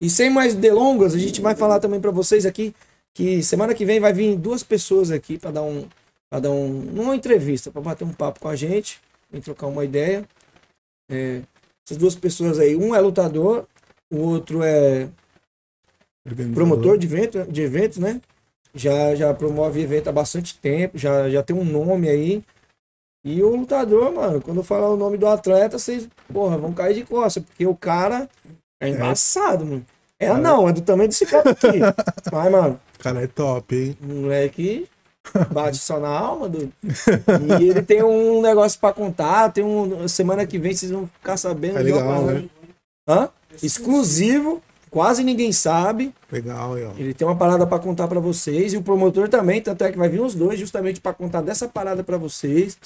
e 0.00 0.10
sem 0.10 0.28
mais 0.28 0.54
delongas, 0.54 1.14
a 1.14 1.18
gente 1.18 1.40
vai 1.40 1.54
falar 1.54 1.80
também 1.80 2.00
para 2.00 2.10
vocês 2.10 2.44
aqui 2.44 2.74
que 3.14 3.42
semana 3.42 3.74
que 3.74 3.84
vem 3.84 4.00
vai 4.00 4.12
vir 4.12 4.36
duas 4.36 4.64
pessoas 4.64 5.10
aqui 5.10 5.38
para 5.38 5.52
dar 5.52 5.62
um 5.62 5.88
para 6.28 6.40
dar 6.40 6.50
um, 6.50 7.00
uma 7.00 7.14
entrevista, 7.14 7.70
para 7.70 7.80
bater 7.80 8.04
um 8.04 8.12
papo 8.12 8.40
com 8.40 8.48
a 8.48 8.56
gente, 8.56 9.00
e 9.32 9.40
trocar 9.40 9.68
uma 9.68 9.84
ideia. 9.84 10.24
É, 11.08 11.42
essas 11.84 11.96
duas 11.96 12.14
pessoas 12.14 12.58
aí, 12.58 12.74
um 12.74 12.94
é 12.94 13.00
lutador, 13.00 13.66
o 14.10 14.18
outro 14.18 14.62
é 14.62 15.08
promotor 16.54 16.96
de, 16.96 17.06
evento, 17.06 17.44
de 17.44 17.62
eventos, 17.62 17.98
né? 17.98 18.20
Já, 18.74 19.14
já 19.14 19.32
promove 19.34 19.80
evento 19.80 20.08
há 20.08 20.12
bastante 20.12 20.58
tempo, 20.58 20.98
já, 20.98 21.28
já 21.28 21.42
tem 21.42 21.54
um 21.54 21.64
nome 21.64 22.08
aí. 22.08 22.42
E 23.24 23.42
o 23.42 23.54
lutador, 23.54 24.12
mano, 24.12 24.40
quando 24.40 24.58
eu 24.58 24.64
falar 24.64 24.88
o 24.90 24.96
nome 24.96 25.16
do 25.16 25.26
atleta, 25.26 25.78
vocês, 25.78 26.08
porra, 26.32 26.58
vão 26.58 26.72
cair 26.72 26.94
de 26.94 27.04
costas, 27.04 27.42
porque 27.42 27.66
o 27.66 27.74
cara 27.74 28.28
é 28.80 28.88
embaçado, 28.88 29.64
mano. 29.64 29.86
É 30.18 30.28
Cara. 30.28 30.40
não, 30.40 30.68
é 30.68 30.72
do 30.72 30.80
tamanho 30.80 31.08
desse 31.08 31.26
cara 31.26 31.50
aqui. 31.50 31.80
Mas, 32.32 32.52
mano, 32.52 32.80
O 32.94 32.98
cara 33.02 33.22
é 33.22 33.26
top, 33.26 33.74
hein? 33.74 33.96
moleque 34.00 34.88
bate 35.50 35.78
só 35.78 35.98
na 35.98 36.08
alma, 36.08 36.48
do 36.48 36.72
E 37.58 37.68
ele 37.68 37.82
tem 37.82 38.02
um 38.02 38.40
negócio 38.40 38.78
pra 38.78 38.92
contar, 38.92 39.52
tem 39.52 39.64
um. 39.64 40.06
Semana 40.08 40.46
que 40.46 40.58
vem 40.58 40.74
vocês 40.74 40.92
vão 40.92 41.06
ficar 41.06 41.36
sabendo. 41.36 41.78
É 41.78 41.82
legal, 41.82 42.22
né? 42.24 42.44
Hã? 43.08 43.28
Exclusivo, 43.62 44.62
quase 44.90 45.22
ninguém 45.22 45.52
sabe. 45.52 46.14
Legal, 46.30 46.72
ó. 46.72 46.92
Ele 46.98 47.14
tem 47.14 47.26
uma 47.26 47.36
parada 47.36 47.66
pra 47.66 47.78
contar 47.78 48.08
pra 48.08 48.20
vocês 48.20 48.72
e 48.72 48.76
o 48.76 48.82
promotor 48.82 49.28
também, 49.28 49.60
tanto 49.60 49.84
é 49.84 49.92
que 49.92 49.98
vai 49.98 50.08
vir 50.08 50.20
os 50.20 50.34
dois 50.34 50.58
justamente 50.58 51.00
pra 51.00 51.12
contar 51.12 51.40
dessa 51.40 51.68
parada 51.68 52.02
pra 52.02 52.16
vocês. 52.16 52.76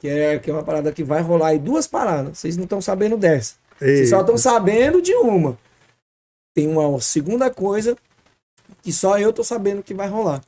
que 0.00 0.08
é, 0.08 0.38
que 0.38 0.50
é 0.50 0.52
uma 0.52 0.62
parada 0.62 0.92
que 0.92 1.02
vai 1.04 1.22
rolar 1.22 1.48
aí 1.48 1.58
duas 1.58 1.86
paradas. 1.86 2.38
Vocês 2.38 2.56
não 2.56 2.64
estão 2.64 2.80
sabendo 2.80 3.16
dessa. 3.16 3.54
Vocês 3.78 4.10
só 4.10 4.20
estão 4.20 4.38
sabendo 4.38 5.02
de 5.02 5.14
uma. 5.14 5.58
Tem 6.54 6.66
uma 6.66 6.98
segunda 7.00 7.50
coisa 7.50 7.96
que 8.82 8.92
só 8.92 9.18
eu 9.18 9.32
tô 9.32 9.44
sabendo 9.44 9.82
que 9.82 9.92
vai 9.92 10.08
rolar. 10.08 10.40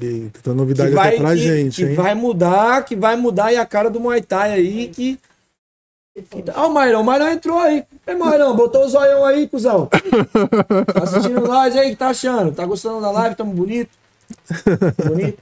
Eita, 0.00 0.38
então 0.40 0.52
Que 0.54 0.58
novidade 0.60 0.90
vai, 0.94 1.08
até 1.08 1.16
pra 1.18 1.30
que, 1.32 1.36
gente, 1.38 1.76
que 1.84 1.88
hein? 1.90 1.94
vai 1.94 2.14
mudar, 2.14 2.84
que 2.84 2.96
vai 2.96 3.16
mudar 3.16 3.52
e 3.52 3.56
a 3.56 3.66
cara 3.66 3.90
do 3.90 4.00
Muay 4.00 4.22
Thai 4.22 4.52
aí 4.52 4.88
que. 4.88 5.18
que- 6.14 6.44
Ah, 6.54 6.66
o 6.66 6.72
Mairão, 6.74 7.00
o 7.00 7.04
Mairão 7.04 7.28
entrou 7.30 7.58
aí. 7.58 7.84
É, 8.06 8.14
Mairão, 8.14 8.54
botou 8.56 8.84
o 8.84 8.88
zoião 8.88 9.24
aí, 9.24 9.48
cuzão. 9.48 9.88
Tá 10.92 11.02
assistindo 11.04 11.40
nós 11.40 11.76
aí, 11.76 11.90
que 11.90 11.96
tá 11.96 12.08
achando? 12.08 12.52
Tá 12.54 12.64
gostando 12.66 13.00
da 13.00 13.10
live? 13.10 13.34
Tamo 13.36 13.52
bonito? 13.52 13.90
Bonito? 15.06 15.38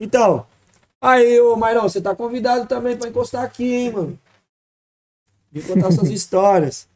Então, 0.00 0.46
aí, 1.00 1.40
ô 1.40 1.56
Mairão, 1.56 1.82
você 1.82 2.00
tá 2.00 2.14
convidado 2.14 2.66
também 2.66 2.96
pra 2.96 3.08
encostar 3.08 3.44
aqui, 3.44 3.72
hein, 3.72 3.92
mano? 3.92 4.18
Vim 5.52 5.62
contar 5.62 5.92
suas 5.92 6.10
histórias. 6.10 6.88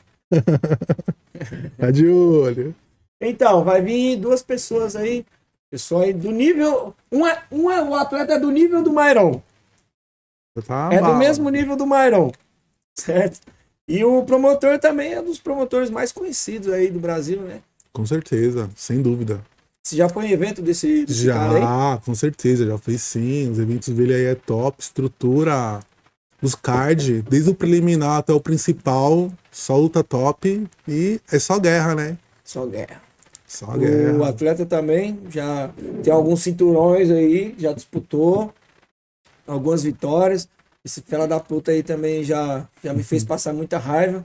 Tá 1.79 1.91
de 1.91 2.09
olho. 2.09 2.75
Então, 3.21 3.65
vai 3.65 3.81
vir 3.83 4.17
duas 4.17 4.43
pessoas 4.43 4.95
aí. 4.97 5.25
Pessoal 5.71 6.03
aí 6.03 6.13
do 6.13 6.31
nível. 6.31 6.95
Um 7.13 7.27
é, 7.27 7.43
um 7.51 7.71
é 7.71 7.83
o 7.83 7.95
atleta 7.95 8.35
é 8.35 8.39
do 8.39 8.51
nível 8.51 8.83
do 8.83 8.93
Mairon. 8.93 9.43
Tá 10.67 10.89
É 10.93 10.97
do 10.97 11.03
bala. 11.03 11.19
mesmo 11.19 11.49
nível 11.51 11.77
do 11.77 11.87
Mairon. 11.87 12.33
Certo? 12.99 13.41
E 13.87 14.05
o 14.05 14.23
promotor 14.25 14.79
também 14.79 15.13
é 15.13 15.21
um 15.21 15.25
dos 15.25 15.39
promotores 15.39 15.89
mais 15.89 16.13
conhecidos 16.13 16.73
aí 16.73 16.91
do 16.91 16.99
Brasil, 16.99 17.41
né? 17.41 17.61
Com 17.93 18.05
certeza, 18.05 18.69
sem 18.77 19.01
dúvida. 19.01 19.41
Você 19.83 19.97
já 19.97 20.09
foi 20.09 20.27
em 20.27 20.33
evento 20.33 20.61
desse, 20.61 21.07
desse? 21.07 21.25
Já, 21.25 21.99
com 22.05 22.15
certeza, 22.15 22.67
já 22.67 22.77
fez 22.77 23.01
sim. 23.01 23.51
Os 23.51 23.59
eventos 23.59 23.89
dele 23.95 24.15
aí 24.15 24.25
é 24.27 24.35
top, 24.35 24.77
estrutura, 24.83 25.81
os 26.43 26.55
card, 26.55 27.23
desde 27.23 27.49
o 27.51 27.55
preliminar 27.55 28.19
até 28.19 28.33
o 28.33 28.41
principal, 28.41 29.33
só 29.51 29.77
luta 29.77 30.05
top 30.05 30.67
e 30.87 31.21
é 31.33 31.39
só 31.39 31.59
guerra, 31.59 31.95
né? 31.95 32.19
Só 32.45 32.67
guerra. 32.67 33.01
Só 33.49 33.67
O 33.71 33.79
guerra. 33.79 34.29
atleta 34.29 34.67
também 34.67 35.19
já 35.31 35.71
tem 36.05 36.13
alguns 36.13 36.43
cinturões 36.43 37.11
aí, 37.11 37.55
já 37.59 37.73
disputou 37.73 38.53
algumas 39.47 39.83
vitórias. 39.83 40.47
Esse 40.85 41.01
fela 41.01 41.27
da 41.27 41.41
puta 41.41 41.71
aí 41.71 41.83
também 41.83 42.23
já, 42.23 42.69
já 42.85 42.93
me 42.93 43.03
fez 43.03 43.25
passar 43.25 43.55
muita 43.55 43.79
raiva. 43.79 44.25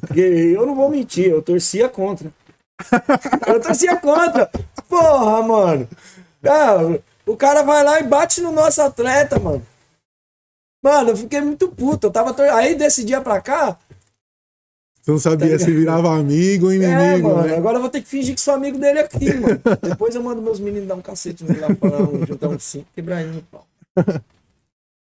Porque 0.00 0.20
eu 0.56 0.66
não 0.66 0.74
vou 0.74 0.88
mentir, 0.88 1.26
eu 1.26 1.42
torcia 1.42 1.88
contra. 1.88 2.32
Eu 3.46 3.58
torcia 3.58 3.96
contra. 3.96 4.50
Porra, 4.86 5.42
mano. 5.42 5.88
Ah, 6.44 6.76
o 7.24 7.34
cara 7.34 7.62
vai 7.62 7.82
lá 7.82 8.00
e 8.00 8.02
bate 8.02 8.42
no 8.42 8.52
nosso 8.52 8.82
atleta, 8.82 9.38
mano. 9.38 9.64
Mano, 10.84 11.10
eu 11.10 11.16
fiquei 11.16 11.40
muito 11.40 11.68
puto. 11.68 12.06
Eu 12.06 12.10
tava 12.10 12.34
tor... 12.34 12.46
Aí 12.50 12.74
desse 12.74 13.02
dia 13.02 13.22
pra 13.22 13.40
cá, 13.40 13.78
Você 15.06 15.12
não 15.12 15.18
sabia 15.20 15.56
se 15.56 15.70
virava 15.70 16.18
amigo 16.18 16.66
ou 16.66 16.72
é, 16.72 16.74
inimigo, 16.74 17.28
mano, 17.28 17.46
né? 17.46 17.56
agora 17.56 17.76
eu 17.76 17.80
vou 17.80 17.88
ter 17.88 18.02
que 18.02 18.08
fingir 18.08 18.34
que 18.34 18.40
sou 18.40 18.54
amigo 18.54 18.76
dele 18.76 18.98
aqui, 18.98 19.32
mano. 19.34 19.60
Depois 19.80 20.16
eu 20.16 20.20
mando 20.20 20.42
meus 20.42 20.58
meninos 20.58 20.88
dar 20.88 20.96
um 20.96 21.00
cacete 21.00 21.44
nele 21.44 21.60
lá 21.60 21.72
pra 21.72 22.02
um, 22.02 22.26
juntar 22.26 22.48
um 22.48 22.58
cinco, 22.58 22.86
quebrar 22.92 23.22
ele 23.22 23.30
no 23.32 23.42
pau. 23.42 23.64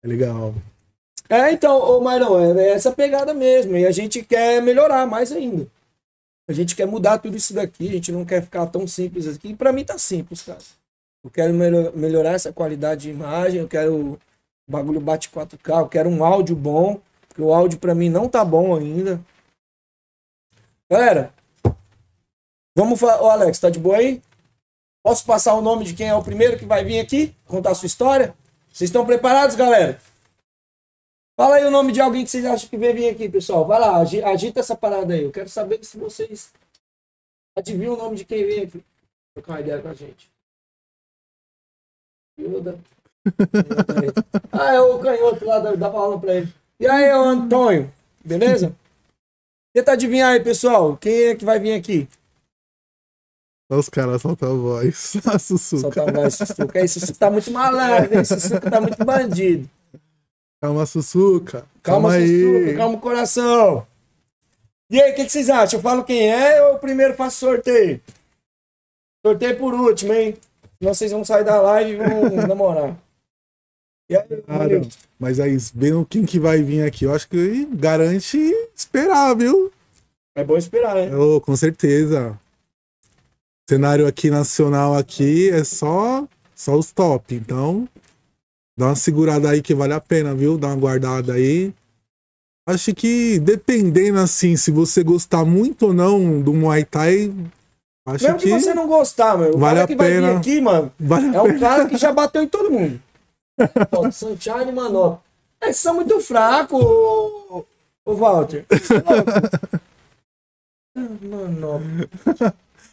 É 0.04 0.08
legal. 0.08 0.54
É, 1.28 1.50
então, 1.50 1.80
ô 1.80 2.00
Mairão, 2.00 2.38
é 2.38 2.68
essa 2.72 2.92
pegada 2.92 3.32
mesmo. 3.34 3.74
E 3.74 3.84
a 3.86 3.90
gente 3.90 4.22
quer 4.22 4.62
melhorar 4.62 5.04
mais 5.06 5.32
ainda. 5.32 5.66
A 6.48 6.52
gente 6.52 6.76
quer 6.76 6.86
mudar 6.86 7.18
tudo 7.18 7.36
isso 7.36 7.54
daqui, 7.54 7.88
a 7.88 7.92
gente 7.92 8.12
não 8.12 8.24
quer 8.24 8.42
ficar 8.42 8.66
tão 8.66 8.86
simples 8.86 9.26
aqui. 9.26 9.54
Pra 9.54 9.72
mim 9.72 9.82
tá 9.84 9.98
simples, 9.98 10.42
cara. 10.42 10.58
Eu 11.24 11.30
quero 11.30 11.52
melho- 11.54 11.92
melhorar 11.96 12.32
essa 12.34 12.52
qualidade 12.52 13.02
de 13.04 13.10
imagem, 13.10 13.60
eu 13.62 13.66
quero 13.66 13.94
o 13.94 14.18
bagulho 14.70 15.00
bate 15.00 15.28
4K, 15.30 15.80
eu 15.80 15.88
quero 15.88 16.08
um 16.08 16.22
áudio 16.22 16.54
bom, 16.54 17.00
porque 17.26 17.42
o 17.42 17.52
áudio 17.52 17.78
pra 17.80 17.94
mim 17.94 18.10
não 18.10 18.28
tá 18.28 18.44
bom 18.44 18.76
ainda. 18.76 19.18
Galera, 20.90 21.32
vamos 22.76 22.98
falar. 23.00 23.20
Ô 23.22 23.30
Alex, 23.30 23.58
tá 23.58 23.70
de 23.70 23.78
boa 23.78 23.96
aí? 23.96 24.22
Posso 25.04 25.24
passar 25.24 25.54
o 25.54 25.62
nome 25.62 25.84
de 25.84 25.94
quem 25.94 26.08
é 26.08 26.14
o 26.14 26.22
primeiro 26.22 26.58
que 26.58 26.64
vai 26.64 26.84
vir 26.84 27.00
aqui 27.00 27.34
contar 27.46 27.70
a 27.70 27.74
sua 27.74 27.86
história? 27.86 28.34
Vocês 28.68 28.88
estão 28.88 29.06
preparados, 29.06 29.56
galera? 29.56 30.00
Fala 31.38 31.56
aí 31.56 31.64
o 31.64 31.70
nome 31.70 31.92
de 31.92 32.00
alguém 32.00 32.24
que 32.24 32.30
vocês 32.30 32.44
acham 32.44 32.68
que 32.68 32.78
vai 32.78 32.92
vir 32.92 33.08
aqui, 33.10 33.28
pessoal. 33.28 33.66
Vai 33.66 33.78
lá, 33.80 33.96
agi- 33.98 34.22
agita 34.22 34.60
essa 34.60 34.76
parada 34.76 35.12
aí. 35.14 35.22
Eu 35.22 35.32
quero 35.32 35.48
saber 35.48 35.82
se 35.84 35.98
vocês 35.98 36.52
adivinham 37.56 37.94
o 37.94 37.96
nome 37.98 38.16
de 38.16 38.24
quem 38.24 38.44
vem 38.46 38.62
aqui. 38.64 38.84
Trocar 39.34 39.52
uma 39.54 39.60
ideia 39.60 39.82
com 39.82 39.88
a 39.88 39.94
gente. 39.94 40.30
Yoda. 42.40 42.78
Ah, 44.52 44.72
é 44.72 44.80
o 44.80 44.98
canhoto 45.00 45.44
lá, 45.44 45.58
dá 45.58 45.74
dá 45.74 45.86
aula 45.88 46.18
pra 46.18 46.34
ele. 46.36 46.52
E 46.80 46.86
aí, 46.86 47.12
ô 47.12 47.24
Antônio, 47.24 47.92
beleza? 48.24 48.74
Tenta 49.76 49.92
adivinhar 49.92 50.33
aí, 50.33 50.40
pessoal. 50.42 50.97
Quem 50.97 51.25
é 51.25 51.35
que 51.35 51.45
vai 51.45 51.59
vir 51.59 51.75
aqui? 51.75 52.09
Os 53.68 53.90
caras 53.90 54.23
soltam 54.23 54.50
a 54.50 54.54
voz. 54.54 55.16
A 55.28 55.38
sussuca. 55.38 55.83
Soltar 55.83 56.14
mais 56.14 56.35
Sussuca. 56.35 56.78
Aí, 56.78 56.88
Sussuca 56.88 57.18
tá 57.18 57.30
muito 57.30 57.50
malandro, 57.50 58.16
hein? 58.16 58.25
Sussuca 58.25 58.71
tá 58.71 58.80
muito 58.80 59.04
bandido. 59.04 59.68
Calma, 60.62 60.87
sussuca. 60.87 61.66
Calma, 61.83 62.09
Calma, 62.09 62.12
aí. 62.14 62.40
Sussuca, 62.40 62.76
calma 62.78 62.97
o 62.97 63.00
coração. 63.02 63.87
E 64.88 64.99
aí, 64.99 65.12
o 65.12 65.14
que, 65.14 65.26
que 65.26 65.30
vocês 65.30 65.50
acham? 65.50 65.78
Eu 65.78 65.83
falo 65.83 66.04
quem 66.04 66.26
é 66.26 66.62
ou 66.62 66.73
eu 66.73 66.78
primeiro 66.78 67.12
faço 67.12 67.37
sorteio? 67.37 68.00
Sorteio 69.26 69.59
por 69.59 69.75
último, 69.75 70.14
hein? 70.14 70.38
Senão 70.78 70.95
vocês 70.95 71.12
vão 71.12 71.23
sair 71.23 71.45
da 71.45 71.61
live 71.61 71.90
e 71.90 71.97
vão 71.97 72.47
namorar. 72.49 72.97
E 74.08 74.16
aí, 74.16 74.42
Cara, 74.46 74.82
mas 75.18 75.40
aí, 75.40 75.56
vendo 75.75 76.06
quem 76.06 76.25
que 76.25 76.38
vai 76.38 76.62
vir 76.62 76.82
aqui, 76.82 77.04
eu 77.04 77.14
acho 77.14 77.28
que 77.28 77.66
garante 77.72 78.38
esperar, 78.75 79.34
viu? 79.34 79.72
é 80.36 80.44
bom 80.44 80.56
esperar, 80.56 80.94
né? 80.94 81.16
Ô, 81.16 81.40
com 81.40 81.56
certeza. 81.56 82.38
Cenário 83.68 84.06
aqui 84.06 84.30
nacional 84.30 84.94
aqui 84.96 85.50
é 85.50 85.64
só 85.64 86.26
só 86.54 86.76
os 86.76 86.92
top, 86.92 87.34
então 87.34 87.88
dá 88.78 88.86
uma 88.86 88.96
segurada 88.96 89.50
aí 89.50 89.60
que 89.60 89.75
vale 89.75 89.92
a 89.92 90.00
pena, 90.00 90.34
viu? 90.34 90.56
Dá 90.56 90.68
uma 90.68 90.76
guardada 90.76 91.32
aí. 91.32 91.75
Acho 92.68 92.94
que 92.94 93.38
dependendo 93.40 94.18
assim, 94.18 94.56
se 94.56 94.70
você 94.70 95.02
gostar 95.02 95.44
muito 95.44 95.86
ou 95.86 95.92
não 95.92 96.40
do 96.40 96.52
Muay 96.52 96.84
Thai, 96.84 97.32
acho 98.06 98.25
Mesmo 98.25 98.38
que 98.38 98.44
que 98.44 98.50
você 98.50 98.75
não 98.75 98.86
gostar, 98.86 99.36
meu. 99.36 99.54
O 99.54 99.58
vale 99.58 99.76
cara 99.76 99.84
a 99.84 99.86
que 99.86 99.96
vai 99.96 100.10
vir 100.10 100.20
pena. 100.20 100.38
aqui, 100.38 100.60
mano, 100.60 100.92
vale 100.98 101.28
a 101.28 101.38
é 101.38 101.42
um 101.42 101.58
cara 101.58 101.86
que 101.86 101.96
já 101.96 102.12
bateu 102.12 102.42
em 102.42 102.48
todo 102.48 102.70
mundo. 102.70 103.00
Sunshine 104.12 104.68
e 104.68 104.72
Manopla. 104.72 105.22
Eles 105.60 105.76
são 105.76 105.94
muito 105.94 106.20
fracos, 106.20 106.80
ô, 106.80 107.64
ô 108.04 108.14
Walter. 108.14 108.64
Manopla. 110.94 112.08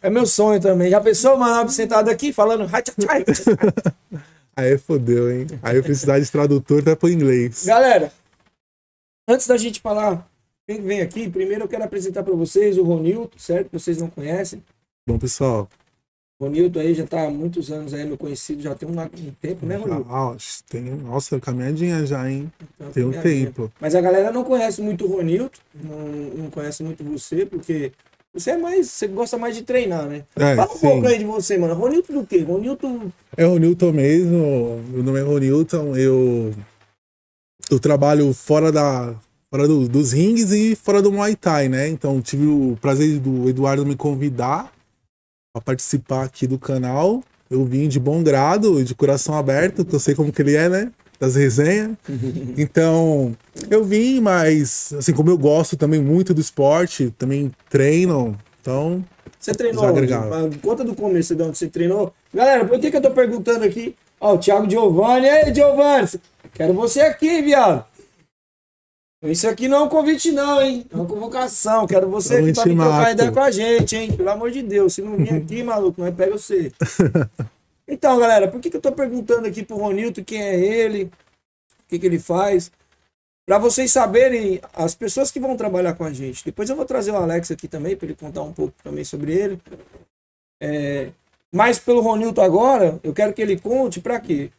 É 0.02 0.10
meu 0.10 0.26
sonho 0.26 0.60
também. 0.60 0.90
Já 0.90 1.00
pensou 1.00 1.34
o 1.34 1.38
Manopla 1.38 1.70
sentado 1.70 2.08
aqui 2.08 2.32
falando... 2.32 2.68
Aí 4.56 4.78
fodeu, 4.78 5.32
hein? 5.32 5.46
Aí 5.62 5.76
eu 5.76 5.82
precisar 5.82 6.20
de 6.20 6.30
tradutor 6.30 6.80
até 6.80 6.94
pro 6.94 7.08
inglês. 7.08 7.64
Galera, 7.64 8.12
antes 9.28 9.46
da 9.46 9.56
gente 9.56 9.80
falar 9.80 10.28
quem 10.66 10.80
vem 10.80 11.02
aqui, 11.02 11.28
primeiro 11.28 11.64
eu 11.64 11.68
quero 11.68 11.84
apresentar 11.84 12.22
para 12.22 12.34
vocês 12.34 12.78
o 12.78 12.84
Ronilton, 12.84 13.36
certo? 13.36 13.70
Vocês 13.72 13.98
não 13.98 14.08
conhecem. 14.08 14.62
Bom, 15.06 15.18
pessoal, 15.18 15.68
O 16.38 16.46
Ronilton 16.46 16.80
aí 16.80 16.94
já 16.94 17.06
tá 17.06 17.26
há 17.26 17.30
muitos 17.30 17.70
anos 17.70 17.94
aí, 17.94 18.04
meu 18.04 18.18
conhecido, 18.18 18.60
já 18.60 18.74
tem 18.74 18.88
um, 18.88 19.00
um 19.00 19.30
tempo, 19.40 19.64
né, 19.66 19.76
Ronilton? 19.76 20.04
ah, 20.10 20.36
tem, 20.68 20.82
nossa, 20.82 21.38
caminhadinha 21.38 22.04
já, 22.04 22.28
hein? 22.28 22.50
Então, 22.74 22.90
Tem 22.90 23.04
um 23.04 23.12
tempo. 23.12 23.72
Mas 23.80 23.94
a 23.94 24.00
galera 24.00 24.32
não 24.32 24.42
conhece 24.42 24.82
muito 24.82 25.04
o 25.06 25.16
Ronilton, 25.16 25.60
não, 25.74 25.98
não 26.44 26.50
conhece 26.50 26.82
muito 26.82 27.04
você, 27.04 27.46
porque 27.46 27.92
você 28.32 28.50
é 28.50 28.56
mais. 28.56 28.90
Você 28.90 29.06
gosta 29.06 29.38
mais 29.38 29.54
de 29.54 29.62
treinar, 29.62 30.06
né? 30.08 30.24
É, 30.34 30.56
Fala 30.56 30.72
um 30.72 30.76
sim. 30.76 30.80
pouco 30.80 31.06
aí 31.06 31.18
de 31.18 31.24
você, 31.24 31.56
mano. 31.56 31.74
Ronilton 31.74 32.12
do 32.14 32.26
quê? 32.26 32.38
Ronilton. 32.40 33.12
É 33.36 33.46
o 33.46 33.56
Newton 33.58 33.92
mesmo, 33.92 34.82
meu 34.88 35.04
nome 35.04 35.20
é 35.20 35.22
Ronilton, 35.22 35.96
eu, 35.96 36.52
eu 37.70 37.78
trabalho 37.78 38.32
fora 38.34 38.70
da 38.72 39.14
fora 39.50 39.68
do- 39.68 39.88
dos 39.88 40.10
rings 40.12 40.50
e 40.50 40.74
fora 40.74 41.00
do 41.00 41.12
Muay 41.12 41.36
Thai, 41.36 41.68
né? 41.68 41.88
Então 41.88 42.20
tive 42.20 42.44
o 42.46 42.76
prazer 42.80 43.20
do 43.20 43.48
Eduardo 43.48 43.86
me 43.86 43.94
convidar 43.94 44.72
para 45.54 45.62
participar 45.62 46.24
aqui 46.24 46.48
do 46.48 46.58
canal. 46.58 47.22
Eu 47.48 47.64
vim 47.64 47.86
de 47.86 48.00
bom 48.00 48.24
grado 48.24 48.80
e 48.80 48.84
de 48.84 48.92
coração 48.92 49.36
aberto, 49.36 49.84
que 49.84 49.94
eu 49.94 50.00
sei 50.00 50.12
como 50.12 50.32
que 50.32 50.42
ele 50.42 50.56
é, 50.56 50.68
né? 50.68 50.90
Das 51.20 51.36
resenhas. 51.36 51.92
Então, 52.58 53.36
eu 53.70 53.84
vim, 53.84 54.20
mas 54.20 54.92
assim 54.98 55.12
como 55.12 55.30
eu 55.30 55.38
gosto 55.38 55.76
também 55.76 56.00
muito 56.00 56.34
do 56.34 56.40
esporte, 56.40 57.14
também 57.16 57.52
treino, 57.70 58.36
então 58.60 59.04
Você 59.38 59.52
treinou 59.52 59.84
onde? 59.84 60.08
Fala, 60.08 60.50
Conta 60.60 60.82
do 60.84 60.94
começo 60.94 61.34
de 61.36 61.42
onde 61.42 61.56
você 61.56 61.68
treinou. 61.68 62.12
Galera, 62.32 62.64
por 62.64 62.78
que, 62.80 62.90
que 62.90 62.96
eu 62.96 63.02
tô 63.02 63.10
perguntando 63.10 63.64
aqui? 63.64 63.94
Ó, 64.20 64.34
o 64.34 64.38
Thiago 64.38 64.68
Giovanni. 64.68 65.26
Ei, 65.26 65.54
Giovanni, 65.54 66.08
quero 66.52 66.72
você 66.74 67.02
aqui, 67.02 67.42
viado. 67.42 67.84
Isso 69.24 69.48
aqui 69.48 69.68
não 69.68 69.78
é 69.78 69.80
um 69.82 69.88
convite, 69.88 70.30
não, 70.32 70.60
hein? 70.60 70.86
É 70.90 70.94
uma 70.94 71.06
convocação. 71.06 71.86
Quero 71.86 72.08
você 72.08 72.36
aqui 72.36 72.52
pra 72.52 72.64
vir 72.64 72.76
trocar 72.76 73.12
ideia 73.12 73.32
com 73.32 73.40
a 73.40 73.50
gente, 73.50 73.96
hein? 73.96 74.12
Pelo 74.12 74.30
amor 74.30 74.50
de 74.50 74.62
Deus. 74.62 74.94
Se 74.94 75.02
não 75.02 75.16
vir 75.16 75.34
aqui, 75.34 75.62
maluco, 75.62 76.00
nós 76.00 76.14
pega 76.14 76.32
você. 76.32 76.72
Então, 77.86 78.18
galera, 78.18 78.48
por 78.48 78.60
que, 78.60 78.70
que 78.70 78.78
eu 78.78 78.80
tô 78.80 78.92
perguntando 78.92 79.46
aqui 79.46 79.62
pro 79.62 79.76
Ronilton 79.76 80.24
quem 80.24 80.40
é 80.40 80.58
ele? 80.58 81.12
que, 81.94 81.98
que 81.98 82.06
ele 82.06 82.18
faz. 82.18 82.70
Pra 83.46 83.58
vocês 83.58 83.92
saberem, 83.92 84.60
as 84.72 84.94
pessoas 84.94 85.30
que 85.30 85.38
vão 85.38 85.56
trabalhar 85.56 85.94
com 85.94 86.04
a 86.04 86.12
gente. 86.12 86.44
Depois 86.44 86.70
eu 86.70 86.76
vou 86.76 86.84
trazer 86.84 87.10
o 87.10 87.16
Alex 87.16 87.50
aqui 87.50 87.68
também, 87.68 87.96
para 87.96 88.06
ele 88.06 88.16
contar 88.16 88.42
um 88.42 88.52
pouco 88.52 88.74
também 88.82 89.04
sobre 89.04 89.34
ele. 89.34 89.60
É, 90.60 91.10
mas 91.52 91.78
pelo 91.78 92.00
Ronilton 92.00 92.40
agora, 92.40 92.98
eu 93.02 93.12
quero 93.12 93.34
que 93.34 93.42
ele 93.42 93.58
conte 93.58 94.00
para 94.00 94.18
quê? 94.18 94.50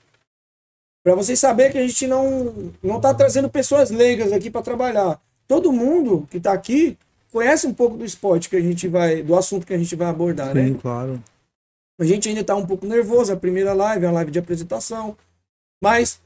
Para 1.06 1.14
vocês 1.14 1.38
saberem 1.38 1.72
que 1.72 1.78
a 1.78 1.88
gente 1.88 2.08
não 2.08 2.72
não 2.82 3.00
tá 3.00 3.14
trazendo 3.14 3.48
pessoas 3.48 3.92
leigas 3.92 4.34
aqui 4.34 4.50
para 4.50 4.64
trabalhar. 4.64 5.22
Todo 5.48 5.72
mundo 5.72 6.28
que 6.32 6.40
tá 6.40 6.52
aqui 6.52 6.98
conhece 7.32 7.68
um 7.68 7.74
pouco 7.76 7.96
do 7.96 8.04
esporte 8.04 8.50
que 8.50 8.56
a 8.56 8.62
gente 8.62 8.88
vai, 8.88 9.22
do 9.22 9.36
assunto 9.36 9.68
que 9.68 9.74
a 9.76 9.78
gente 9.78 9.96
vai 9.96 10.08
abordar, 10.08 10.56
né? 10.56 10.66
Sim, 10.66 10.74
claro. 10.74 11.22
A 12.00 12.06
gente 12.06 12.28
ainda 12.28 12.44
tá 12.44 12.56
um 12.56 12.66
pouco 12.66 12.88
nervoso, 12.88 13.32
a 13.32 13.38
primeira 13.38 13.72
live, 13.72 14.04
a 14.04 14.12
live 14.12 14.32
de 14.32 14.40
apresentação. 14.40 15.16
Mas 15.80 16.20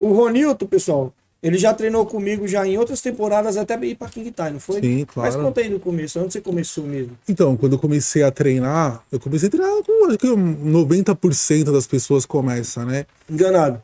o 0.00 0.12
Ronilton, 0.12 0.66
pessoal, 0.66 1.14
ele 1.40 1.56
já 1.56 1.72
treinou 1.72 2.04
comigo 2.04 2.48
já 2.48 2.66
em 2.66 2.76
outras 2.76 3.00
temporadas, 3.00 3.56
até 3.56 3.78
ir 3.86 3.94
pra 3.94 4.08
King 4.08 4.32
Time, 4.32 4.50
não 4.50 4.60
foi? 4.60 4.80
Sim, 4.80 5.06
Mas 5.14 5.34
claro. 5.36 5.48
conta 5.48 5.60
aí 5.60 5.68
no 5.68 5.78
começo, 5.78 6.18
onde 6.18 6.32
você 6.32 6.40
começou 6.40 6.82
mesmo? 6.82 7.16
Então, 7.28 7.56
quando 7.56 7.74
eu 7.74 7.78
comecei 7.78 8.24
a 8.24 8.32
treinar, 8.32 9.04
eu 9.12 9.20
comecei 9.20 9.46
a 9.46 9.50
treinar 9.52 9.70
com 9.84 10.08
acho 10.08 10.18
que 10.18 10.26
90% 10.26 11.70
das 11.70 11.86
pessoas 11.86 12.26
começa, 12.26 12.84
né? 12.84 13.06
Enganado. 13.30 13.80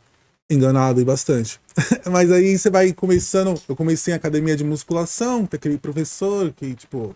Enganado 0.52 1.00
e 1.00 1.04
bastante. 1.04 1.61
Mas 2.11 2.30
aí 2.30 2.59
você 2.59 2.68
vai 2.68 2.92
começando. 2.92 3.61
Eu 3.68 3.75
comecei 3.75 4.12
em 4.12 4.16
academia 4.16 4.56
de 4.56 4.64
musculação, 4.64 5.47
tem 5.47 5.56
aquele 5.56 5.78
professor 5.78 6.52
que, 6.52 6.75
tipo, 6.75 7.14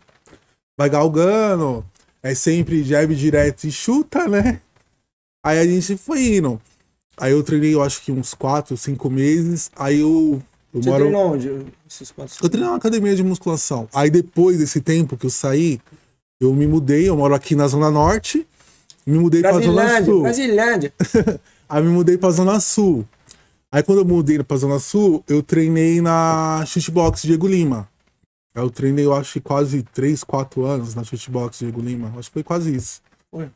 vai 0.79 0.89
galgando, 0.89 1.85
é 2.23 2.35
sempre 2.35 2.83
jab 2.83 3.15
direto 3.15 3.65
e 3.65 3.73
chuta, 3.73 4.27
né? 4.27 4.61
Aí 5.45 5.59
a 5.59 5.65
gente 5.65 5.97
foi 5.97 6.37
indo. 6.37 6.61
Aí 7.17 7.33
eu 7.33 7.43
treinei, 7.43 7.75
eu 7.75 7.83
acho 7.83 8.03
que 8.03 8.13
uns 8.13 8.35
4, 8.35 8.77
5 8.77 9.11
meses. 9.11 9.71
Aí 9.77 10.01
eu, 10.01 10.43
eu 10.73 10.83
Você 10.83 10.89
moro. 10.89 11.03
treinou 11.05 11.33
onde? 11.33 11.67
Esses 11.89 12.11
quatro... 12.11 12.35
Eu 12.43 12.49
treinei 12.49 12.71
na 12.71 12.77
academia 12.77 13.15
de 13.15 13.23
musculação. 13.23 13.89
Aí 13.95 14.11
depois 14.11 14.59
desse 14.59 14.81
tempo 14.81 15.17
que 15.17 15.27
eu 15.27 15.31
saí, 15.31 15.81
eu 16.41 16.53
me 16.53 16.67
mudei, 16.67 17.09
eu 17.09 17.17
moro 17.17 17.35
aqui 17.35 17.55
na 17.55 17.67
Zona 17.69 17.91
Norte. 17.91 18.47
Me 19.07 19.19
mudei 19.19 19.41
pra 19.41 19.53
Zona 19.53 19.73
Brasilândia, 19.73 20.05
Sul. 20.05 20.23
Brasilândia. 20.23 20.93
Aí 21.69 21.83
me 21.83 21.91
mudei 21.91 22.19
pra 22.19 22.31
Zona 22.31 22.61
Sul. 22.61 23.07
Aí 23.77 23.83
quando 23.83 23.99
eu 23.99 24.05
mudei 24.07 24.43
pra 24.43 24.57
Zona 24.57 24.79
Sul, 24.79 25.23
eu 25.29 25.43
treinei 25.43 26.01
na 26.01 26.65
Shootbox 26.67 27.21
Diego 27.21 27.47
Lima. 27.47 27.87
Aí 28.55 28.63
Eu 28.63 28.71
treinei, 28.71 29.05
eu 29.05 29.13
acho 29.13 29.35
que 29.35 29.41
quase 29.43 29.83
3, 29.83 30.25
4 30.25 30.65
anos 30.65 30.95
na 30.95 31.05
Shootbox 31.05 31.59
Diego 31.59 31.83
Lima. 31.83 32.11
Acho 32.17 32.31
que 32.31 32.33
foi 32.33 32.43
quase 32.43 32.75
isso. 32.75 33.03
Foi. 33.31 33.51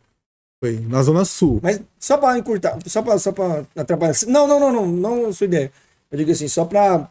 Foi, 0.63 0.79
na 0.81 1.03
Zona 1.03 1.25
Sul. 1.25 1.59
Mas 1.63 1.81
só 1.99 2.19
pra 2.19 2.37
encurtar, 2.37 2.79
só 2.85 3.01
pra, 3.01 3.19
só 3.19 3.33
pra 3.33 3.65
atrapalhar. 3.75 4.13
Não, 4.27 4.47
não, 4.47 4.61
não, 4.61 4.71
não, 4.71 4.87
não 4.87 5.27
a 5.27 5.33
sua 5.33 5.47
ideia. 5.47 5.73
Eu 6.11 6.19
digo 6.19 6.31
assim, 6.33 6.49
só 6.49 6.67
pra. 6.67 7.09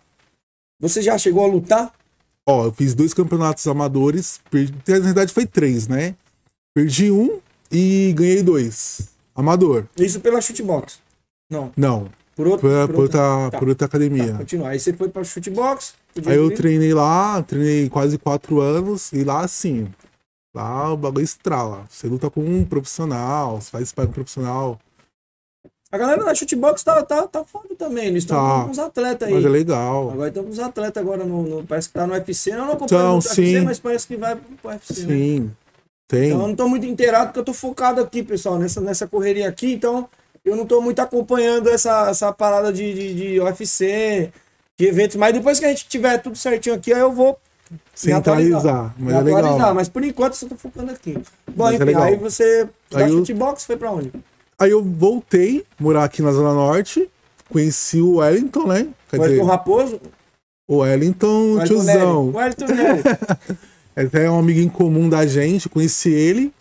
Você 0.79 1.01
já 1.01 1.17
chegou 1.17 1.43
a 1.43 1.47
lutar? 1.47 1.91
Ó, 2.47 2.65
eu 2.65 2.71
fiz 2.71 2.93
dois 2.93 3.11
campeonatos 3.11 3.65
amadores. 3.65 4.39
Perdi, 4.51 4.71
na 4.87 4.99
verdade 4.99 5.33
foi 5.33 5.47
três, 5.47 5.87
né? 5.87 6.13
Perdi 6.75 7.09
um 7.09 7.39
e 7.71 8.13
ganhei 8.15 8.43
dois. 8.43 9.09
Amador. 9.33 9.87
Isso 9.97 10.19
pela 10.19 10.39
shootbox. 10.39 10.99
Não, 11.49 11.73
Não, 11.75 12.07
por 12.43 12.47
outro. 12.47 12.69
por, 12.69 12.87
por 12.93 13.01
outra- 13.01 13.21
outra, 13.21 13.51
Tá. 13.51 13.59
por 13.59 13.67
outra 13.69 13.85
academia. 13.87 14.31
Tá, 14.31 14.37
continua. 14.37 14.69
Aí 14.69 14.79
você 14.79 14.93
foi 14.93 15.09
pra 15.09 15.23
shootbox. 15.23 15.93
Aí 16.25 16.35
eu 16.37 16.53
treinei 16.53 16.93
lá, 16.93 17.41
treinei 17.43 17.89
quase 17.89 18.17
quatro 18.17 18.61
anos, 18.61 19.11
e 19.11 19.23
lá 19.25 19.41
assim, 19.41 19.87
lá 20.55 20.93
o 20.93 20.97
bagulho 20.97 21.23
estrala. 21.23 21.83
Você 21.89 22.07
luta 22.07 22.29
com 22.29 22.41
um 22.41 22.63
profissional, 22.63 23.59
você 23.59 23.69
faz 23.69 23.89
sparring 23.89 24.11
profissional, 24.11 24.79
A 25.91 25.97
galera 25.97 26.23
da 26.23 26.35
shootbox 26.35 26.83
tá, 26.83 27.01
tá, 27.03 27.25
tá 27.27 27.43
foda 27.43 27.73
também. 27.75 28.05
Eles 28.05 28.23
estão 28.23 28.37
Tá. 28.37 28.63
com 28.65 28.69
uns 28.69 28.77
atletas 28.77 29.27
aí. 29.27 29.33
mas 29.33 29.43
é 29.43 29.49
legal. 29.49 30.11
Agora 30.11 30.27
estão 30.29 30.43
com 30.43 30.49
uns 30.51 30.59
atletas 30.59 31.01
agora 31.03 31.25
no, 31.25 31.41
no- 31.41 31.63
Parece 31.65 31.87
que 31.87 31.93
tá 31.95 32.05
no 32.05 32.13
UFC. 32.13 32.51
Eu 32.53 32.57
não 32.59 32.65
acompanho 32.73 32.85
Então, 32.85 33.11
muito 33.13 33.25
o 33.25 33.27
UFC, 33.27 33.45
sim. 33.59 33.61
mas 33.65 33.79
parece 33.79 34.07
que 34.07 34.15
vai 34.15 34.35
pro 34.35 34.69
UFC, 34.69 35.01
né? 35.07 35.07
Sim, 35.15 35.51
tem. 36.07 36.27
Então 36.29 36.41
eu 36.41 36.47
não 36.47 36.55
tô 36.55 36.67
muito 36.69 36.85
inteirado 36.85 37.27
porque 37.29 37.39
eu 37.39 37.43
tô 37.43 37.53
focado 37.53 37.99
aqui, 38.01 38.21
pessoal, 38.21 38.59
nessa, 38.59 38.79
nessa 38.79 39.07
correria 39.07 39.49
aqui, 39.49 39.73
então 39.73 40.07
eu 40.49 40.55
não 40.55 40.65
tô 40.65 40.81
muito 40.81 40.99
acompanhando 40.99 41.69
essa, 41.69 42.09
essa 42.09 42.31
parada 42.33 42.71
de, 42.73 42.93
de, 42.93 43.13
de 43.15 43.39
UFC, 43.39 44.31
de 44.77 44.85
eventos, 44.87 45.15
mas 45.17 45.33
depois 45.33 45.59
que 45.59 45.65
a 45.65 45.69
gente 45.69 45.87
tiver 45.87 46.17
tudo 46.19 46.37
certinho 46.37 46.75
aqui, 46.75 46.93
aí 46.93 46.99
eu 47.01 47.11
vou 47.11 47.37
Centralizar, 47.93 48.59
atualizar. 48.59 48.95
mas 48.97 49.13
é 49.13 49.17
atualizar, 49.19 49.75
mas 49.75 49.89
por 49.89 50.03
enquanto 50.03 50.33
eu 50.33 50.37
só 50.39 50.47
tô 50.47 50.55
focando 50.55 50.91
aqui. 50.91 51.13
Bom, 51.51 51.65
Mas 51.65 51.73
é 51.73 51.75
enfim, 51.75 51.85
legal. 51.85 52.03
aí 52.03 52.15
você 52.15 52.67
da 52.89 52.99
Aí 52.99 53.03
eu- 53.11 53.17
shootbox 53.25 53.65
foi 53.65 53.77
pra 53.77 53.91
onde? 53.91 54.11
Aí 54.57 54.71
eu 54.71 54.83
voltei, 54.83 55.63
morar 55.79 56.03
aqui 56.03 56.21
na 56.21 56.31
Zona 56.31 56.53
Norte, 56.53 57.09
conheci 57.49 58.01
o 58.01 58.15
Wellington, 58.17 58.67
né? 58.67 58.87
Quer 59.09 59.17
Foi 59.17 59.27
dizer, 59.29 59.39
com 59.39 59.45
o 59.45 59.47
Raposo? 59.47 60.01
o 60.67 60.77
Wellington, 60.77 61.53
Wellington 61.55 61.65
tiozão. 61.65 62.25
Nery. 62.25 62.37
Wellington 62.37 62.65
Nery. 62.67 63.03
É 63.95 64.03
até 64.03 64.31
um 64.31 64.39
amigo 64.39 64.59
em 64.61 64.69
comum 64.69 65.09
da 65.09 65.25
gente, 65.25 65.67
conheci 65.67 66.09
ele. 66.09 66.53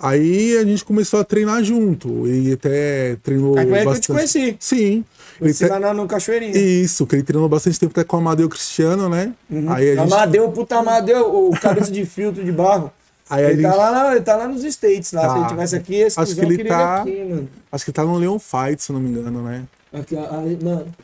Aí 0.00 0.58
a 0.58 0.64
gente 0.64 0.84
começou 0.84 1.20
a 1.20 1.24
treinar 1.24 1.64
junto. 1.64 2.26
E 2.28 2.52
até 2.52 3.16
treinou 3.22 3.56
Aí 3.58 3.66
foi 3.66 3.78
aí 3.78 3.84
que 3.84 3.88
eu 3.88 3.92
te 4.00 4.12
bastante. 4.12 4.12
conheci. 4.12 4.56
Sim. 4.60 4.76
Ele 4.86 5.04
Conheci 5.38 5.64
te- 5.64 5.70
lá 5.70 5.94
no 5.94 6.06
Cachoeirinho. 6.06 6.56
Isso, 6.56 7.06
que 7.06 7.16
ele 7.16 7.22
treinou 7.22 7.48
bastante 7.48 7.80
tempo 7.80 7.92
até 7.92 8.04
com 8.04 8.16
o 8.16 8.20
Amadeu 8.20 8.48
Cristiano, 8.48 9.08
né? 9.08 9.34
Uhum. 9.50 9.70
Aí 9.72 9.90
a 9.92 9.96
gente. 10.02 10.12
Amadeu, 10.12 10.50
puta 10.52 10.76
Amadeu, 10.76 11.48
o 11.48 11.58
cabeça 11.60 11.90
de 11.90 12.04
filtro 12.04 12.44
de 12.44 12.52
barro. 12.52 12.92
Aí 13.28 13.42
ele, 13.44 13.54
gente 13.54 13.62
tá 13.70 13.74
lá, 13.74 13.90
na- 13.90 14.12
ele 14.14 14.20
tá 14.24 14.36
lá 14.36 14.46
nos 14.46 14.62
States, 14.64 15.12
lá. 15.12 15.22
Tá. 15.22 15.32
Se 15.32 15.38
ele 15.40 15.48
tivesse 15.48 15.76
aqui, 15.76 15.94
esse 15.96 16.20
Acho 16.20 16.34
que 16.34 16.40
ele 16.42 16.64
tá- 16.64 17.00
aqui, 17.02 17.24
mano. 17.24 17.48
acho 17.72 17.84
que 17.84 17.92
tá 17.92 18.04
no 18.04 18.18
Leon 18.18 18.38
Fight, 18.38 18.82
se 18.82 18.92
não 18.92 19.00
me 19.00 19.08
engano, 19.10 19.42
né? 19.42 19.64
Aqui, 19.92 20.16
aí, 20.16 20.58
mano. 20.62 20.94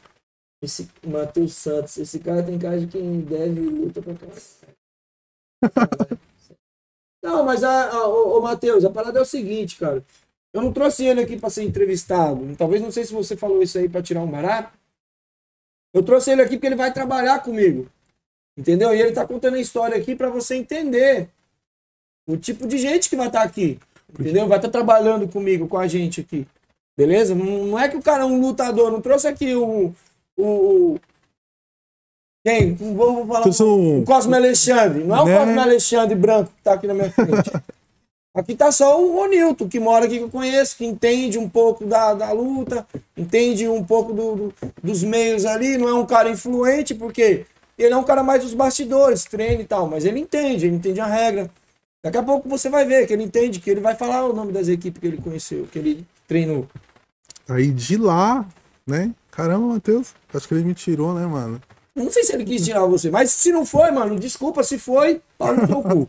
Esse 0.62 0.88
Matheus 1.04 1.54
Santos, 1.54 1.96
esse 1.98 2.18
cara 2.20 2.42
tem 2.42 2.56
cara 2.58 2.78
de 2.78 2.86
quem 2.86 3.20
deve 3.22 3.58
luta 3.60 4.00
pra 4.02 4.14
caralho. 4.14 4.42
Não, 7.22 7.44
mas 7.44 7.62
ô, 7.62 8.38
ô 8.38 8.40
Matheus, 8.40 8.84
a 8.84 8.90
parada 8.90 9.18
é 9.18 9.22
o 9.22 9.26
seguinte, 9.26 9.76
cara. 9.76 10.04
Eu 10.52 10.60
não 10.62 10.72
trouxe 10.72 11.04
ele 11.04 11.20
aqui 11.22 11.36
pra 11.38 11.48
ser 11.48 11.62
entrevistado. 11.62 12.54
Talvez 12.56 12.82
não 12.82 12.90
sei 12.90 13.04
se 13.04 13.12
você 13.12 13.36
falou 13.36 13.62
isso 13.62 13.78
aí 13.78 13.88
pra 13.88 14.02
tirar 14.02 14.20
um 14.22 14.30
barato. 14.30 14.76
Eu 15.94 16.02
trouxe 16.02 16.30
ele 16.30 16.42
aqui 16.42 16.56
porque 16.56 16.66
ele 16.66 16.74
vai 16.76 16.92
trabalhar 16.92 17.38
comigo. 17.42 17.88
Entendeu? 18.56 18.94
E 18.94 19.00
ele 19.00 19.12
tá 19.12 19.26
contando 19.26 19.54
a 19.54 19.60
história 19.60 19.96
aqui 19.96 20.14
pra 20.14 20.28
você 20.28 20.56
entender 20.56 21.28
o 22.26 22.36
tipo 22.36 22.66
de 22.66 22.76
gente 22.76 23.08
que 23.08 23.16
vai 23.16 23.28
estar 23.28 23.42
aqui. 23.42 23.78
Entendeu? 24.18 24.46
Vai 24.46 24.58
estar 24.58 24.68
trabalhando 24.68 25.26
comigo, 25.26 25.66
com 25.68 25.78
a 25.78 25.86
gente 25.86 26.20
aqui. 26.20 26.46
Beleza? 26.96 27.34
Não, 27.34 27.78
é 27.78 27.88
que 27.88 27.96
o 27.96 28.02
cara 28.02 28.24
é 28.24 28.26
um 28.26 28.38
lutador. 28.40 28.90
Não 28.90 29.00
trouxe 29.00 29.26
aqui 29.26 29.54
o. 29.54 29.94
o, 30.36 30.44
o- 30.46 31.00
quem? 32.44 32.74
Vou, 32.74 33.26
falar. 33.26 33.46
Um- 33.48 34.00
O 34.00 34.04
Cosme 34.04 34.34
Alexandre. 34.36 35.04
Não 35.04 35.16
é 35.16 35.22
o 35.22 35.24
Né? 35.26 35.38
Cosme 35.38 35.58
Alexandre 35.58 36.14
branco 36.14 36.50
que 36.56 36.62
tá 36.62 36.74
aqui 36.74 36.86
na 36.86 36.94
minha 36.94 37.10
frente. 37.10 37.50
Aqui 38.34 38.54
tá 38.56 38.72
só 38.72 38.98
o 38.98 39.12
Ronilton, 39.14 39.68
que 39.68 39.78
mora 39.78 40.06
aqui 40.06 40.16
que 40.16 40.24
eu 40.24 40.30
conheço, 40.30 40.74
que 40.78 40.86
entende 40.86 41.38
um 41.38 41.46
pouco 41.46 41.84
da, 41.84 42.14
da 42.14 42.32
luta, 42.32 42.86
entende 43.14 43.68
um 43.68 43.84
pouco 43.84 44.14
do, 44.14 44.34
do- 44.34 44.54
dos 44.82 45.02
meios 45.02 45.44
ali, 45.44 45.76
não 45.76 45.86
é 45.86 45.92
um 45.92 46.06
cara 46.06 46.30
influente, 46.30 46.94
porque 46.94 47.44
ele 47.76 47.92
é 47.92 47.96
um 47.96 48.02
cara 48.02 48.22
mais 48.22 48.42
dos 48.42 48.54
bastidores, 48.54 49.24
treina 49.26 49.60
e 49.60 49.66
tal, 49.66 49.86
mas 49.86 50.06
ele 50.06 50.18
entende, 50.18 50.64
ele 50.64 50.76
entende 50.76 50.98
a 50.98 51.04
regra. 51.04 51.50
Daqui 52.02 52.16
a 52.16 52.22
pouco 52.22 52.48
você 52.48 52.70
vai 52.70 52.86
ver 52.86 53.06
que 53.06 53.12
ele 53.12 53.24
entende, 53.24 53.60
que 53.60 53.68
ele 53.68 53.80
vai 53.82 53.94
falar 53.96 54.24
o 54.24 54.32
nome 54.32 54.50
das 54.50 54.66
equipes 54.66 54.98
que 54.98 55.06
ele 55.08 55.18
conheceu, 55.18 55.68
que 55.70 55.78
ele 55.78 56.06
treinou. 56.26 56.66
Aí 57.46 57.70
de 57.70 57.98
lá, 57.98 58.46
né? 58.86 59.10
Caramba, 59.30 59.74
Matheus. 59.74 60.14
Acho 60.32 60.48
que 60.48 60.54
ele 60.54 60.64
me 60.64 60.72
tirou, 60.72 61.12
né, 61.12 61.26
mano? 61.26 61.60
Não 61.94 62.10
sei 62.10 62.24
se 62.24 62.34
ele 62.34 62.44
quis 62.44 62.64
tirar 62.64 62.86
você, 62.86 63.10
mas 63.10 63.30
se 63.30 63.52
não 63.52 63.66
foi, 63.66 63.90
mano, 63.90 64.18
desculpa 64.18 64.62
se 64.62 64.78
foi, 64.78 65.20
pau 65.36 65.54
no 65.54 65.66
teu 65.66 65.82
cu. 65.82 66.08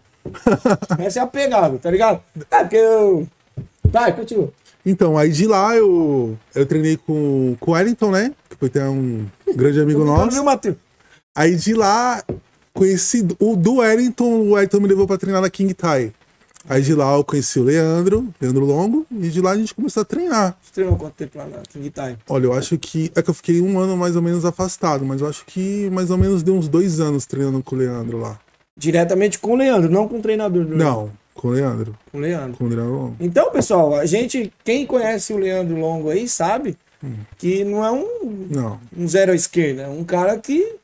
Essa 0.97 1.19
é 1.19 1.21
a 1.21 1.27
pegada, 1.27 1.77
tá 1.77 1.91
ligado? 1.91 2.21
É 2.49 2.59
porque 2.59 2.77
eu. 2.77 3.27
Vai, 3.83 4.15
continua. 4.15 4.51
Então, 4.85 5.17
aí 5.17 5.29
de 5.29 5.45
lá 5.45 5.75
eu, 5.75 6.37
eu 6.55 6.65
treinei 6.65 6.97
com, 6.97 7.55
com 7.59 7.71
o 7.71 7.73
Wellington, 7.73 8.11
né? 8.11 8.33
Que 8.49 8.55
foi 8.55 8.67
até 8.69 8.87
um 8.87 9.25
grande 9.55 9.81
amigo 9.81 10.03
nosso. 10.03 10.31
Viu, 10.31 10.43
Matheus? 10.43 10.75
Aí 11.35 11.55
de 11.55 11.73
lá, 11.73 12.23
conheci 12.73 13.25
o 13.39 13.55
do 13.55 13.75
Wellington, 13.75 14.23
o 14.23 14.51
Wellington 14.51 14.79
me 14.79 14.87
levou 14.87 15.07
pra 15.07 15.17
treinar 15.17 15.41
na 15.41 15.49
King 15.49 15.73
Tai. 15.73 16.13
Aí 16.67 16.81
de 16.81 16.93
lá 16.95 17.13
eu 17.15 17.23
conheci 17.23 17.59
o 17.59 17.63
Leandro, 17.63 18.27
Leandro 18.39 18.63
Longo, 18.65 19.05
e 19.11 19.29
de 19.29 19.41
lá 19.41 19.51
a 19.51 19.57
gente 19.57 19.73
começou 19.75 20.01
a 20.01 20.05
treinar. 20.05 20.57
Você 20.61 20.71
treinou 20.73 20.95
quanto 20.95 21.13
tempo 21.13 21.37
lá 21.37 21.45
na 21.45 21.57
King 21.69 21.89
Time? 21.89 22.17
Olha, 22.29 22.45
eu 22.45 22.53
acho 22.53 22.77
que. 22.77 23.11
É 23.15 23.21
que 23.21 23.29
eu 23.29 23.33
fiquei 23.33 23.61
um 23.61 23.77
ano 23.79 23.97
mais 23.97 24.15
ou 24.15 24.21
menos 24.21 24.45
afastado, 24.45 25.03
mas 25.05 25.21
eu 25.21 25.27
acho 25.27 25.45
que 25.45 25.89
mais 25.91 26.09
ou 26.09 26.17
menos 26.17 26.41
deu 26.41 26.55
uns 26.55 26.67
dois 26.67 26.99
anos 26.99 27.25
treinando 27.25 27.61
com 27.61 27.75
o 27.75 27.79
Leandro 27.79 28.17
lá. 28.17 28.39
Diretamente 28.77 29.37
com 29.39 29.51
o 29.51 29.55
Leandro, 29.55 29.89
não 29.91 30.07
com 30.07 30.17
o 30.17 30.21
treinador 30.21 30.65
do 30.65 30.75
Não, 30.75 31.11
com 31.35 31.49
o 31.49 31.51
Leandro. 31.51 31.95
Com 32.11 32.17
o 32.17 32.21
Leandro. 32.21 32.57
Com 32.57 32.63
o 32.65 32.67
Leandro 32.67 32.91
Longo. 32.93 33.15
Então, 33.19 33.51
pessoal, 33.51 33.95
a 33.95 34.05
gente, 34.05 34.51
quem 34.63 34.85
conhece 34.85 35.31
o 35.33 35.37
Leandro 35.37 35.75
Longo 35.77 36.09
aí, 36.09 36.27
sabe 36.27 36.75
que 37.37 37.63
não 37.65 37.83
é 37.83 37.91
um, 37.91 38.47
Não. 38.49 38.79
um 38.97 39.07
zero 39.07 39.31
à 39.33 39.35
esquerda, 39.35 39.83
é 39.83 39.87
um 39.89 40.03
cara 40.03 40.37
que 40.37 40.75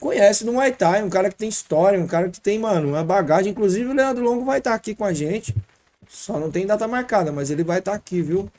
conhece 0.00 0.44
do 0.44 0.52
Muay 0.52 0.72
Thai, 0.72 1.02
um 1.02 1.10
cara 1.10 1.28
que 1.30 1.36
tem 1.36 1.48
história, 1.48 1.98
um 2.00 2.06
cara 2.06 2.28
que 2.30 2.40
tem, 2.40 2.58
mano, 2.58 2.88
uma 2.88 3.04
bagagem. 3.04 3.52
Inclusive, 3.52 3.88
o 3.88 3.94
Leandro 3.94 4.24
Longo 4.24 4.44
vai 4.44 4.58
estar 4.58 4.74
aqui 4.74 4.94
com 4.94 5.04
a 5.04 5.12
gente. 5.12 5.54
Só 6.08 6.38
não 6.38 6.50
tem 6.50 6.66
data 6.66 6.86
marcada, 6.86 7.32
mas 7.32 7.50
ele 7.50 7.64
vai 7.64 7.78
estar 7.80 7.94
aqui, 7.94 8.22
viu? 8.22 8.50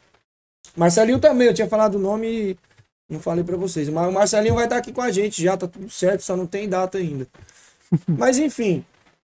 Marcelinho 0.76 1.20
também, 1.20 1.48
eu 1.48 1.54
tinha 1.54 1.68
falado 1.68 1.96
o 1.96 2.00
nome 2.00 2.28
e 2.28 2.58
Não 3.10 3.20
falei 3.20 3.44
pra 3.44 3.58
vocês. 3.58 3.90
Mas 3.90 4.08
o 4.08 4.12
Marcelinho 4.12 4.56
vai 4.56 4.66
estar 4.66 4.78
aqui 4.78 4.92
com 4.92 5.02
a 5.02 5.12
gente 5.12 5.42
já, 5.42 5.58
tá 5.58 5.68
tudo 5.68 5.90
certo, 5.90 6.22
só 6.22 6.36
não 6.36 6.46
tem 6.48 6.68
data 6.70 6.98
ainda. 6.98 7.28
Mas 8.08 8.38
enfim, 8.38 8.86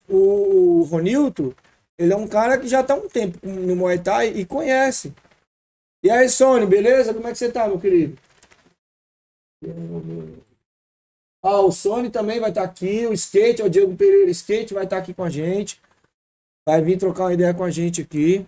o 0.08 0.82
Ronilton, 0.90 1.52
ele 1.98 2.12
é 2.12 2.16
um 2.16 2.26
cara 2.26 2.58
que 2.58 2.68
já 2.68 2.82
tá 2.82 2.94
um 2.94 3.08
tempo 3.08 3.38
no 3.46 3.76
Muay 3.76 3.98
Thai 3.98 4.28
e 4.28 4.44
conhece. 4.44 5.14
E 6.02 6.10
aí, 6.10 6.28
Sony, 6.28 6.66
beleza? 6.66 7.14
Como 7.14 7.28
é 7.28 7.32
que 7.32 7.38
você 7.38 7.50
tá, 7.50 7.68
meu 7.68 7.78
querido? 7.78 8.18
Ah, 11.42 11.61
o 11.61 11.72
Sony 11.72 12.11
também 12.11 12.38
vai 12.38 12.50
estar 12.50 12.62
aqui, 12.62 13.07
o 13.07 13.12
Skate, 13.14 13.62
o 13.62 13.70
Diego 13.70 13.94
Pereira 13.96 14.31
Skate 14.31 14.74
vai 14.74 14.85
estar 14.85 14.98
aqui 14.98 15.14
com 15.14 15.24
a 15.24 15.31
gente. 15.31 15.81
Vai 16.68 16.83
vir 16.83 16.98
trocar 16.98 17.24
uma 17.24 17.33
ideia 17.35 17.55
com 17.55 17.64
a 17.64 17.70
gente 17.70 18.03
aqui. 18.03 18.46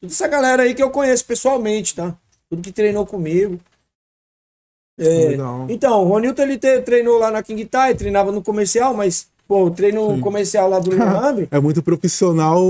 Toda 0.00 0.12
essa 0.12 0.26
galera 0.26 0.64
aí 0.64 0.74
que 0.74 0.82
eu 0.82 0.90
conheço 0.90 1.24
pessoalmente, 1.24 1.94
tá? 1.94 2.14
Tudo 2.50 2.60
que 2.62 2.72
treinou 2.72 3.06
comigo. 3.06 3.60
É, 4.98 5.36
então, 5.68 6.02
o 6.04 6.08
Ronilton 6.08 6.42
ele 6.42 6.58
te- 6.58 6.82
treinou 6.82 7.18
lá 7.18 7.30
na 7.30 7.42
King 7.42 7.64
Tai, 7.64 7.94
treinava 7.94 8.30
no 8.30 8.42
comercial, 8.42 8.92
mas, 8.94 9.26
pô, 9.48 9.64
o 9.64 9.70
treino 9.70 10.20
comercial 10.20 10.68
lá 10.68 10.78
do 10.80 10.90
Leandro, 10.94 11.48
É 11.50 11.58
muito 11.60 11.82
profissional 11.82 12.60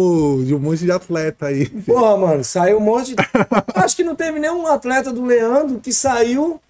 de 0.45 0.55
um 0.55 0.59
monte 0.59 0.85
de 0.85 0.93
atleta 0.93 1.47
aí. 1.47 1.69
porra, 1.69 2.17
mano, 2.17 2.45
saiu 2.45 2.77
um 2.77 2.81
monte. 2.81 3.15
de- 3.15 3.23
Acho 3.75 3.97
que 3.97 4.05
não 4.05 4.15
teve 4.15 4.39
nenhum 4.39 4.67
atleta 4.67 5.13
do 5.13 5.25
Leandro 5.25 5.81
que 5.81 5.93
saiu 5.93 6.61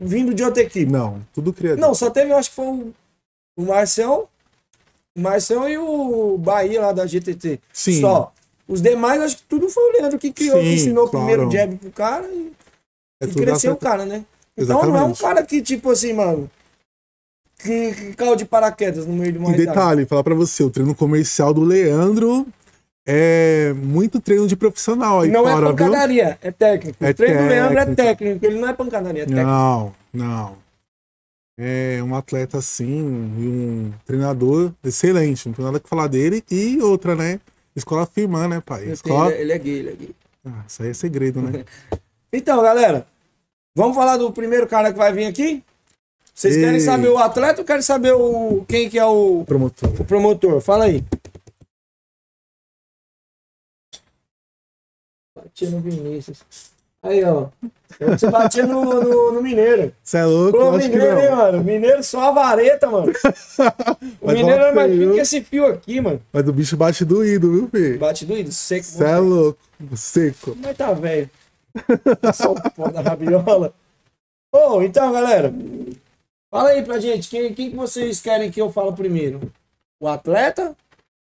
vindo 0.00 0.34
de 0.34 0.42
outra 0.42 0.62
equipe. 0.62 0.90
Não, 0.90 1.20
tudo 1.32 1.52
criativo. 1.52 1.86
Não, 1.86 1.94
só 1.94 2.10
teve, 2.10 2.30
eu 2.30 2.36
acho 2.36 2.50
que 2.50 2.56
foi 2.56 2.66
o, 2.66 2.94
o 3.56 3.62
Marcel, 3.62 4.28
o 5.16 5.68
e 5.68 5.78
o 5.78 6.38
Bahia 6.38 6.80
lá 6.80 6.92
da 6.92 7.06
GTT. 7.06 7.60
Sim. 7.72 8.00
Só. 8.00 8.32
Os 8.68 8.82
demais, 8.82 9.22
acho 9.22 9.36
que 9.38 9.44
tudo 9.44 9.68
foi 9.68 9.82
o 9.84 9.92
Leandro 9.92 10.18
que 10.18 10.32
criou, 10.32 10.58
que 10.58 10.64
Sim, 10.64 10.74
ensinou 10.74 11.04
o 11.04 11.08
claro. 11.08 11.26
primeiro 11.26 11.50
jab 11.50 11.76
pro 11.76 11.90
cara 11.92 12.26
e, 12.26 12.52
É 13.22 13.26
e 13.26 13.32
cresceu 13.32 13.72
o 13.72 13.76
cara, 13.76 14.04
né? 14.04 14.24
Então 14.56 14.82
não 14.84 14.96
é 14.96 15.04
um 15.04 15.14
cara 15.14 15.42
que, 15.44 15.62
tipo 15.62 15.90
assim, 15.90 16.12
mano, 16.12 16.50
que, 17.58 17.94
que 17.94 18.14
caiu 18.14 18.34
de 18.34 18.44
paraquedas 18.44 19.06
no 19.06 19.12
meio 19.12 19.32
de 19.32 19.38
uma 19.38 19.52
E 19.52 19.56
detalhe, 19.56 20.04
falar 20.04 20.24
pra 20.24 20.34
você, 20.34 20.64
o 20.64 20.70
treino 20.70 20.94
comercial 20.94 21.54
do 21.54 21.62
Leandro 21.62 22.46
é 23.06 23.72
muito 23.74 24.20
treino 24.20 24.46
de 24.48 24.56
profissional 24.56 25.20
aí 25.20 25.30
Não 25.30 25.48
é 25.48 25.52
fora, 25.52 25.66
viu? 25.68 25.76
pancadaria, 25.76 26.38
é 26.42 26.50
técnico. 26.50 27.04
É 27.04 27.10
o 27.10 27.14
treino 27.14 27.42
do 27.42 27.46
Leandro 27.48 27.78
é 27.78 27.84
técnico. 27.86 28.02
técnico, 28.02 28.46
ele 28.46 28.58
não 28.60 28.68
é 28.68 28.72
pancadaria, 28.72 29.22
é 29.22 29.26
técnico. 29.26 29.46
Não, 29.48 29.92
não. 30.12 30.56
É 31.58 32.02
um 32.02 32.14
atleta 32.14 32.58
assim, 32.58 32.84
e 33.38 33.46
um 33.46 33.92
treinador 34.04 34.72
excelente, 34.84 35.46
não 35.48 35.54
tem 35.54 35.64
nada 35.64 35.80
que 35.80 35.88
falar 35.88 36.06
dele. 36.06 36.44
E 36.50 36.78
outra, 36.82 37.14
né? 37.14 37.40
Escola 37.74 38.04
firmã, 38.06 38.46
né, 38.48 38.60
pai? 38.64 38.84
Escola... 38.90 39.32
ele 39.32 39.36
é- 39.36 39.40
ele 39.42 39.52
é 39.52 39.58
gay, 39.58 39.78
ele 39.78 39.88
é 39.88 39.92
gay. 39.92 40.10
Ah, 40.46 40.64
isso 40.68 40.82
aí 40.82 40.90
é 40.90 40.94
segredo, 40.94 41.40
né? 41.40 41.64
Então, 42.32 42.60
galera, 42.62 43.06
vamos 43.74 43.96
falar 43.96 44.16
do 44.18 44.30
primeiro 44.32 44.66
cara 44.66 44.92
que 44.92 44.98
vai 44.98 45.10
vir 45.12 45.24
aqui? 45.26 45.62
Vocês 46.34 46.56
Ei. 46.56 46.62
querem 46.64 46.80
saber 46.80 47.08
o 47.08 47.16
atleta 47.16 47.60
ou 47.62 47.64
querem 47.64 47.80
saber 47.80 48.12
o, 48.12 48.62
quem 48.68 48.90
que 48.90 48.98
é 48.98 49.04
o, 49.06 49.42
Promotor. 49.46 49.88
o 49.98 50.04
promotor? 50.04 50.60
Fala 50.60 50.84
aí. 50.84 51.02
Batia 55.46 55.70
no 55.70 55.80
Vinícius. 55.80 56.42
Aí, 57.02 57.22
ó. 57.24 57.46
Você 58.00 58.28
batia 58.28 58.66
no, 58.66 58.82
no, 58.84 59.32
no 59.32 59.42
Mineiro. 59.42 59.92
Você 60.02 60.18
é 60.18 60.24
louco? 60.24 60.58
Pô, 60.58 60.64
Eu 60.64 60.72
Mineiro, 60.72 61.20
hein, 61.20 61.30
mano? 61.30 61.64
Mineiro 61.64 62.02
só 62.02 62.28
a 62.28 62.32
vareta, 62.32 62.90
mano. 62.90 63.12
O 64.20 64.26
Mas 64.26 64.38
Mineiro 64.38 64.64
é 64.64 64.72
mais 64.72 64.92
fino 64.92 65.14
que 65.14 65.20
esse 65.20 65.40
fio 65.42 65.66
aqui, 65.66 66.00
mano. 66.00 66.20
Mas 66.32 66.48
o 66.48 66.52
bicho 66.52 66.76
bate 66.76 67.04
doído, 67.04 67.52
viu, 67.52 67.68
filho? 67.68 67.98
Bate 67.98 68.26
doido, 68.26 68.50
seco. 68.50 68.84
Você 68.84 69.04
é 69.04 69.16
louco. 69.18 69.58
Seco. 69.94 70.56
Mas 70.60 70.76
tá 70.76 70.92
velho. 70.92 71.30
Só 72.34 72.52
o 72.52 72.70
pó 72.72 72.88
da 72.88 73.00
rabiola. 73.00 73.72
Bom, 74.52 74.82
então, 74.82 75.12
galera. 75.12 75.52
Fala 76.50 76.70
aí 76.70 76.82
pra 76.82 76.98
gente, 76.98 77.28
quem, 77.28 77.52
quem 77.54 77.70
que 77.70 77.76
vocês 77.76 78.20
querem 78.20 78.50
que 78.50 78.60
eu 78.60 78.72
fale 78.72 78.92
primeiro? 78.92 79.52
O 80.00 80.08
atleta 80.08 80.74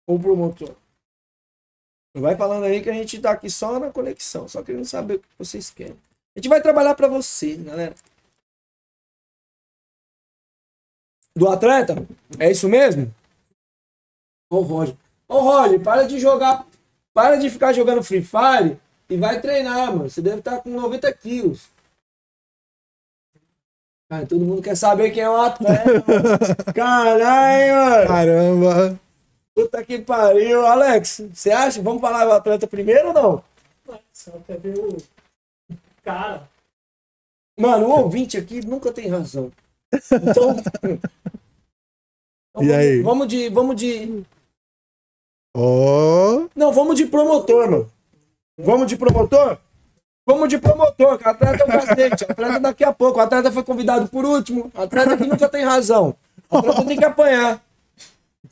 ou 0.07 0.15
o 0.15 0.19
promotor? 0.19 0.71
Vai 2.19 2.35
falando 2.35 2.65
aí 2.65 2.81
que 2.81 2.89
a 2.89 2.93
gente 2.93 3.19
tá 3.19 3.31
aqui 3.31 3.49
só 3.49 3.79
na 3.79 3.91
conexão, 3.91 4.47
só 4.47 4.63
querendo 4.63 4.85
saber 4.85 5.15
o 5.15 5.19
que 5.19 5.27
vocês 5.37 5.69
querem. 5.69 5.97
A 6.35 6.39
gente 6.39 6.49
vai 6.49 6.61
trabalhar 6.61 6.95
pra 6.95 7.07
você, 7.07 7.55
galera. 7.55 7.95
Do 11.35 11.47
atleta? 11.47 11.95
É 12.39 12.49
isso 12.49 12.67
mesmo? 12.67 13.13
Ô, 14.49 14.61
Roger. 14.61 14.95
Ô, 15.27 15.39
Roger, 15.39 15.81
para 15.81 16.03
de 16.03 16.19
jogar. 16.19 16.65
Para 17.13 17.35
de 17.37 17.49
ficar 17.49 17.73
jogando 17.73 18.03
Free 18.03 18.23
Fire 18.23 18.79
e 19.09 19.17
vai 19.17 19.41
treinar, 19.41 19.87
mano. 19.87 20.09
Você 20.09 20.21
deve 20.21 20.39
estar 20.39 20.61
com 20.61 20.69
90 20.69 21.11
quilos. 21.13 21.69
Cara, 24.09 24.25
todo 24.25 24.45
mundo 24.45 24.61
quer 24.61 24.75
saber 24.75 25.11
quem 25.11 25.23
é 25.23 25.29
o 25.29 25.35
atleta. 25.35 26.03
Caralho, 26.73 27.75
mano. 27.75 28.07
Caramba. 28.07 29.06
Puta 29.57 29.83
que 29.83 29.97
pariu. 29.97 30.67
Alex, 30.67 31.23
você 31.33 31.49
acha? 31.49 31.81
Vamos 31.81 31.99
falar 31.99 32.25
do 32.25 32.31
atleta 32.31 32.67
primeiro 32.67 33.07
ou 33.07 33.13
não? 33.15 33.43
Só 34.13 34.31
quer 34.45 34.59
ver 34.59 34.77
o 34.77 34.95
cara. 36.03 36.47
Mano, 37.59 37.87
o 37.87 38.01
ouvinte 38.01 38.37
aqui 38.37 38.63
nunca 38.63 38.93
tem 38.93 39.07
razão. 39.07 39.51
Então. 39.91 40.55
então 42.53 42.63
E 42.63 42.71
aí? 42.71 43.01
Vamos 43.01 43.27
de. 43.27 43.49
Vamos 43.49 43.75
de. 43.75 44.23
Ó. 45.55 46.47
Não, 46.55 46.71
vamos 46.71 46.95
de 46.95 47.07
promotor, 47.07 47.71
mano. 47.71 47.91
Vamos 48.59 48.85
de 48.85 48.95
promotor? 48.95 49.57
Vamos 50.23 50.49
de 50.49 50.59
promotor, 50.59 51.17
que 51.17 51.25
o 51.25 51.29
atleta 51.31 51.63
é 51.63 51.65
um 51.65 51.67
cacete. 51.67 52.25
O 52.25 52.31
atleta 52.31 52.59
daqui 52.59 52.83
a 52.83 52.93
pouco. 52.93 53.17
O 53.17 53.21
atleta 53.23 53.51
foi 53.51 53.63
convidado 53.63 54.07
por 54.07 54.23
último. 54.23 54.71
O 54.75 54.81
atleta 54.83 55.17
que 55.17 55.25
nunca 55.25 55.49
tem 55.49 55.63
razão. 55.63 56.15
O 56.47 56.57
atleta 56.57 56.85
tem 56.85 56.97
que 56.97 57.05
apanhar. 57.05 57.66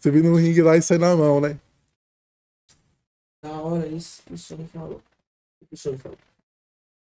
Você 0.05 0.11
viu 0.11 0.23
no 0.23 0.35
ringue 0.35 0.61
lá 0.61 0.77
e 0.77 0.83
sai 0.83 0.99
na 0.99 1.15
mão, 1.15 1.41
né? 1.41 1.59
Da 3.43 3.59
hora 3.59 3.87
isso 3.87 4.21
que 4.21 4.35
o 4.35 4.37
senhor 4.37 4.67
falou. 4.67 5.01
O 5.59 5.65
que 5.65 5.73
o 5.73 5.77
senhor 5.77 5.97
falou? 5.97 6.17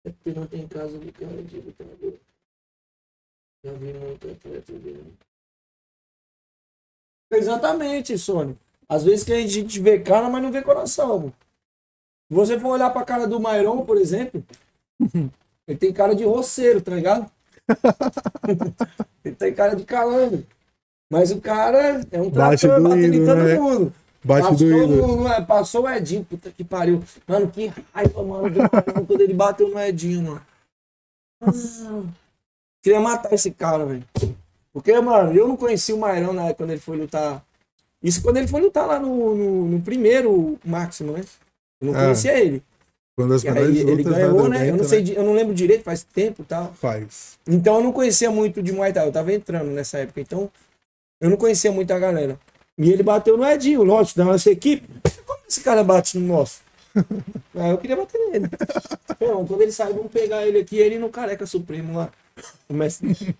É 0.06 0.12
porque 0.12 0.30
não 0.30 0.46
tem 0.46 0.68
casa 0.68 0.96
de 0.96 1.10
cara 1.10 1.42
de 1.42 1.60
lutador. 1.60 2.14
Já 3.64 3.72
vi 3.72 3.92
muito 3.94 4.30
atleta 4.30 4.72
dele. 4.74 5.12
Exatamente, 7.32 8.16
Sônia. 8.16 8.56
Às 8.88 9.02
vezes 9.02 9.24
que 9.24 9.32
a 9.32 9.44
gente 9.44 9.80
vê 9.80 9.98
cara, 9.98 10.30
mas 10.30 10.40
não 10.40 10.52
vê 10.52 10.62
coração. 10.62 11.18
mano. 11.18 11.34
Se 12.28 12.34
você 12.36 12.60
for 12.60 12.68
olhar 12.68 12.90
pra 12.90 13.04
cara 13.04 13.26
do 13.26 13.40
Mairon, 13.40 13.84
por 13.84 13.96
exemplo, 13.96 14.40
ele 15.66 15.78
tem 15.78 15.92
cara 15.92 16.14
de 16.14 16.22
roceiro, 16.22 16.80
tá 16.80 16.94
ligado? 16.94 17.28
ele 19.24 19.34
tem 19.34 19.52
cara 19.52 19.74
de 19.74 19.84
calango. 19.84 20.46
Mas 21.14 21.30
o 21.30 21.40
cara 21.40 22.00
é 22.10 22.20
um 22.20 22.28
trator, 22.28 22.82
batendo 22.82 23.14
em 23.14 23.24
todo 23.24 23.36
né? 23.36 23.54
mundo. 23.56 23.92
Bate 24.24 24.48
Passou, 24.48 24.56
doído. 24.68 25.46
passou 25.46 25.82
o 25.84 25.88
Edinho, 25.88 26.24
puta 26.24 26.50
que 26.50 26.64
pariu. 26.64 27.00
Mano, 27.28 27.46
que 27.48 27.70
raiva, 27.94 28.22
mano, 28.24 28.48
quando 29.06 29.20
ele 29.20 29.32
bateu 29.34 29.68
no 29.68 29.78
Edinho, 29.78 30.22
mano. 30.22 30.42
Ah, 31.40 32.02
queria 32.82 32.98
matar 33.00 33.32
esse 33.32 33.52
cara, 33.52 33.86
velho. 33.86 34.02
Porque, 34.72 34.98
mano, 35.00 35.32
eu 35.32 35.46
não 35.46 35.56
conheci 35.56 35.92
o 35.92 35.98
Mairão 35.98 36.32
na 36.32 36.46
época 36.46 36.64
quando 36.64 36.70
ele 36.70 36.80
foi 36.80 36.96
lutar. 36.96 37.44
Isso 38.02 38.20
quando 38.22 38.38
ele 38.38 38.48
foi 38.48 38.60
lutar 38.60 38.86
lá 38.88 38.98
no, 38.98 39.34
no, 39.36 39.66
no 39.68 39.80
primeiro 39.80 40.58
máximo, 40.64 41.12
né? 41.12 41.20
Eu 41.80 41.92
não 41.92 41.96
É. 41.96 42.04
conhecia 42.06 42.36
ele. 42.36 42.60
Quando 43.16 43.34
as 43.34 43.44
E 43.44 43.48
aí 43.48 43.78
ele 43.78 44.02
ganhou, 44.02 44.48
né? 44.48 44.68
Eu 44.70 44.76
não, 44.76 44.84
sei, 44.84 45.00
de- 45.00 45.14
eu 45.14 45.22
não 45.22 45.32
lembro 45.34 45.54
direito, 45.54 45.84
faz 45.84 46.02
tempo 46.02 46.42
e 46.42 46.44
tal. 46.44 46.72
Faz. 46.74 47.38
Então 47.46 47.76
eu 47.76 47.82
não 47.84 47.92
conhecia 47.92 48.30
muito 48.32 48.60
de 48.60 48.72
Muay 48.72 48.92
Thai, 48.92 49.06
eu 49.06 49.12
tava 49.12 49.32
entrando 49.32 49.70
nessa 49.70 49.98
época, 49.98 50.20
então 50.20 50.50
eu 51.24 51.30
não 51.30 51.38
conhecia 51.38 51.72
muita 51.72 51.98
galera. 51.98 52.38
E 52.76 52.90
ele 52.90 53.02
bateu 53.02 53.34
no 53.34 53.46
Edinho, 53.46 53.82
lógico, 53.82 54.18
da 54.18 54.26
nossa 54.26 54.50
equipe. 54.50 54.86
Como 55.24 55.40
esse 55.48 55.62
cara 55.62 55.82
bate 55.82 56.18
no 56.18 56.26
nosso? 56.36 56.60
Aí 57.56 57.70
eu 57.70 57.78
queria 57.78 57.96
bater 57.96 58.18
nele. 58.28 58.50
Então, 59.10 59.46
quando 59.46 59.62
ele 59.62 59.72
sair, 59.72 59.94
vamos 59.94 60.12
pegar 60.12 60.46
ele 60.46 60.58
aqui, 60.58 60.76
ele 60.76 60.98
no 60.98 61.08
careca 61.08 61.46
supremo 61.46 61.96
lá. 61.96 62.10
O 62.68 62.74
mestre. 62.74 63.16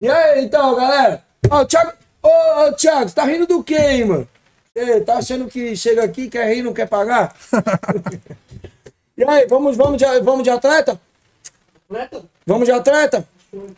e 0.00 0.08
aí, 0.08 0.44
então, 0.44 0.76
galera? 0.76 1.24
Ó, 1.50 1.62
o 1.62 1.66
Thiago. 1.66 1.92
Ô, 2.22 2.28
ô, 2.28 2.72
Thiago, 2.74 3.08
você 3.08 3.14
tá 3.16 3.24
rindo 3.24 3.48
do 3.48 3.64
quê, 3.64 3.74
hein, 3.74 4.04
mano? 4.04 4.28
Você 4.72 5.00
tá 5.00 5.14
achando 5.14 5.48
que 5.48 5.74
chega 5.74 6.04
aqui, 6.04 6.28
quer 6.28 6.54
rir, 6.54 6.62
não 6.62 6.72
quer 6.72 6.86
pagar? 6.86 7.34
e 9.18 9.24
aí, 9.24 9.46
vamos, 9.48 9.76
vamos, 9.76 9.96
de, 9.96 10.20
vamos 10.20 10.44
de 10.44 10.50
atleta? 10.50 11.00
Atleta? 11.88 12.24
Vamos 12.46 12.66
de 12.66 12.72
atleta? 12.72 13.26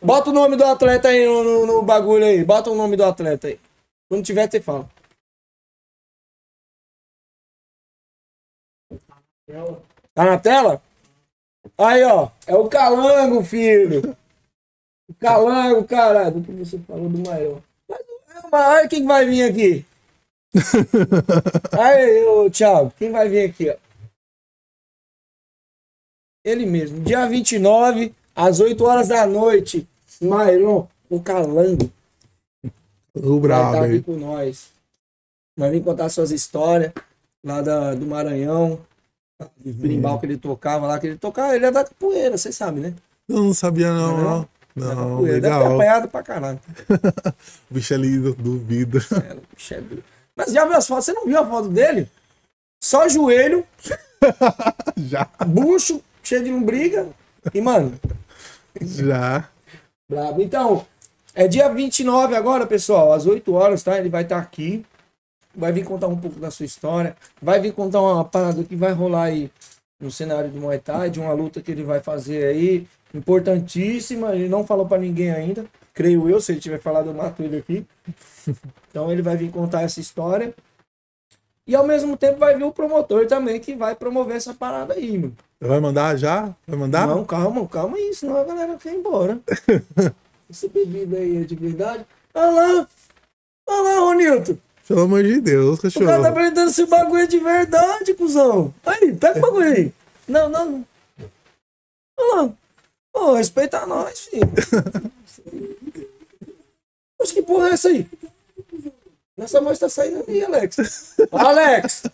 Bota 0.03 0.31
o 0.31 0.33
nome 0.33 0.57
do 0.57 0.65
atleta 0.65 1.09
aí 1.09 1.27
no, 1.27 1.43
no- 1.45 1.67
no 1.67 1.83
bagulho 1.83 2.25
aí. 2.25 2.45
Bota 2.45 2.71
o 2.71 2.75
nome 2.77 2.97
do 2.97 3.05
atleta 3.05 3.49
aí. 3.49 3.61
Quando 4.09 4.25
tiver, 4.25 4.51
você 4.51 4.61
fala. 4.61 4.89
Tá 10.15 10.25
na 10.25 10.39
tela? 10.39 10.83
Aí, 11.77 12.03
ó. 12.05 12.31
É 12.47 12.55
o 12.55 12.69
Calango, 12.69 13.43
filho. 13.45 14.17
O 15.09 15.15
Calango, 15.15 15.85
caralho. 15.87 16.41
Do 16.41 16.45
que 16.45 16.53
você 16.53 16.79
falou 16.81 17.09
do 17.09 17.19
maior. 17.29 17.61
Mas, 17.89 18.01
mas 18.51 18.67
olha 18.79 18.89
quem 18.89 19.07
vai 19.07 19.25
vir 19.27 19.43
aqui. 19.45 19.87
Aí, 21.79 22.25
ô 22.27 22.51
Thiago. 22.51 22.93
Quem 22.99 23.11
vai 23.11 23.29
vir 23.29 23.51
aqui, 23.51 23.71
ó? 23.71 23.77
ele 26.45 26.65
mesmo. 26.65 27.05
Dia 27.05 27.27
29, 27.29 28.15
às 28.39 28.61
8 28.61 28.85
horas 28.85 29.09
da 29.09 29.27
noite. 29.27 29.87
Mairon, 30.21 30.87
o 31.11 31.21
Calango, 31.21 31.91
O 33.15 33.41
vai 33.41 33.51
estar 33.51 33.71
brabo, 33.71 33.85
aqui 33.85 33.95
hein? 33.95 34.03
com 34.03 34.17
nós. 34.17 34.69
Vai 35.57 35.71
vir 35.71 35.83
contar 35.83 36.09
suas 36.09 36.31
histórias 36.31 36.93
lá 37.45 37.61
da, 37.63 37.95
do 37.95 38.07
Maranhão. 38.07 38.81
Do 39.57 39.73
berimbau 39.73 40.19
que 40.19 40.27
ele 40.27 40.37
tocava 40.37 40.87
lá, 40.87 40.99
que 40.99 41.07
ele 41.07 41.17
tocava, 41.19 41.55
ele 41.55 41.67
é 41.67 41.71
da 41.71 41.85
capoeira, 41.85 42.37
vocês 42.37 42.57
sabem, 42.57 42.83
né? 42.83 42.95
Eu 43.29 43.43
não 43.43 43.55
sabia, 43.55 43.93
não. 43.93 44.17
Não? 44.17 44.49
Não, 44.75 44.89
Da 44.89 44.95
não 44.95 45.11
capoeira. 45.11 45.41
Deve 45.41 45.55
ter 45.55 45.59
legal. 45.61 45.75
apanhado 45.75 46.09
pra 46.09 46.23
caralho. 46.23 46.61
O 47.71 47.75
bicho 47.75 47.95
é 47.95 47.97
lindo, 47.97 48.35
duvido. 48.35 48.99
É, 48.99 49.35
o 49.35 49.43
bicho 49.55 49.75
é. 49.75 49.83
Mas 50.35 50.53
já 50.53 50.65
viu 50.65 50.77
as 50.77 50.87
fotos? 50.87 51.05
Você 51.05 51.13
não 51.13 51.27
viu 51.27 51.39
a 51.39 51.47
foto 51.47 51.69
dele? 51.69 52.09
Só 52.83 53.09
joelho, 53.09 53.65
Já, 54.97 55.29
bucho, 55.47 56.01
cheio 56.23 56.43
de 56.45 56.51
lombriga. 56.51 57.09
E, 57.55 57.61
mano, 57.61 57.93
já. 58.83 59.49
brabo. 60.09 60.43
Então, 60.43 60.87
é 61.35 61.47
dia 61.47 61.69
29 61.69 62.35
agora, 62.35 62.67
pessoal, 62.67 63.13
às 63.13 63.27
8 63.27 63.53
horas, 63.53 63.83
tá? 63.83 63.99
Ele 63.99 64.09
vai 64.09 64.23
estar 64.23 64.39
aqui. 64.39 64.85
Vai 65.55 65.73
vir 65.73 65.85
contar 65.85 66.07
um 66.09 66.17
pouco 66.17 66.39
da 66.39 66.51
sua 66.51 66.67
história. 66.67 67.17
Vai 67.41 67.61
vir 67.61 67.73
contar 67.73 68.01
uma 68.01 68.25
parada 68.25 68.63
que 68.65 68.77
vai 68.77 68.93
rolar 68.93 69.25
aí 69.25 69.51
no 70.01 70.11
cenário 70.11 70.51
do 70.51 70.61
Muay 70.61 70.79
Thai, 70.79 71.11
de 71.11 71.21
uma 71.21 71.33
luta 71.33 71.61
que 71.61 71.71
ele 71.71 71.83
vai 71.83 72.01
fazer 72.01 72.45
aí, 72.47 72.87
importantíssima. 73.13 74.35
Ele 74.35 74.49
não 74.49 74.67
falou 74.67 74.87
pra 74.87 74.99
ninguém 74.99 75.31
ainda, 75.31 75.67
creio 75.93 76.29
eu, 76.29 76.41
se 76.41 76.53
ele 76.53 76.61
tiver 76.61 76.79
falado, 76.79 77.09
eu 77.09 77.15
mato 77.15 77.43
ele 77.43 77.57
aqui. 77.57 77.87
Então 78.91 79.13
ele 79.13 79.21
vai 79.21 79.37
vir 79.37 79.51
contar 79.51 79.83
essa 79.83 80.01
história. 80.01 80.55
E 81.67 81.77
ao 81.77 81.87
mesmo 81.87 82.17
tempo 82.17 82.39
vai 82.39 82.57
vir 82.57 82.65
o 82.65 82.73
promotor 82.73 83.27
também, 83.27 83.61
que 83.61 83.75
vai 83.75 83.95
promover 83.95 84.37
essa 84.37 84.55
parada 84.55 84.95
aí, 84.95 85.19
mano. 85.19 85.37
Vai 85.61 85.81
mandar 85.81 86.17
já? 86.17 86.55
Vai 86.67 86.79
mandar? 86.79 87.07
Não, 87.09 87.25
calma, 87.25 87.67
calma 87.67 87.97
aí, 87.97 88.15
senão 88.15 88.37
a 88.37 88.45
galera 88.45 88.77
quer 88.77 88.93
ir 88.95 88.99
embora. 88.99 89.41
Essa 90.49 90.69
bebida 90.69 91.17
aí 91.17 91.39
é 91.39 91.45
de 91.45 91.57
verdade. 91.57 92.07
Olha 92.33 92.51
lá! 92.51 92.89
Olha 93.69 93.83
lá, 93.83 94.01
Ronilton! 94.01 94.57
Pelo 94.87 95.03
amor 95.03 95.23
de 95.23 95.41
Deus, 95.41 95.79
O 95.81 95.83
cara 95.83 95.93
tá 95.93 96.01
cachorro. 96.01 96.35
perguntando 96.35 96.71
se 96.71 96.83
o 96.83 96.87
bagulho 96.87 97.23
é 97.23 97.27
de 97.27 97.39
verdade, 97.39 98.15
cuzão. 98.15 98.73
Aí, 98.87 99.15
pega 99.15 99.39
o 99.39 99.43
bagulho 99.43 99.67
aí. 99.75 99.93
Não, 100.27 100.49
não, 100.49 100.65
não. 100.71 100.87
Olha 102.19 102.43
lá. 102.43 102.53
Ô, 103.15 103.35
respeita 103.35 103.85
nós, 103.85 104.21
filho. 104.21 104.49
Mas 107.21 107.33
que 107.33 107.43
porra 107.43 107.71
é 107.71 107.73
essa 107.73 107.89
aí? 107.89 108.07
Nessa 109.37 109.61
voz 109.61 109.79
tá 109.79 109.89
saindo 109.89 110.21
ali, 110.21 110.43
Alex. 110.45 111.17
Alex! 111.33 112.05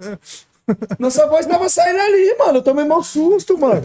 Nossa 0.98 1.26
voz 1.26 1.46
tava 1.46 1.68
saindo 1.68 2.00
ali, 2.00 2.36
mano. 2.38 2.58
Eu 2.58 2.62
tomei 2.62 2.84
mau 2.84 3.02
susto, 3.02 3.56
mano. 3.58 3.82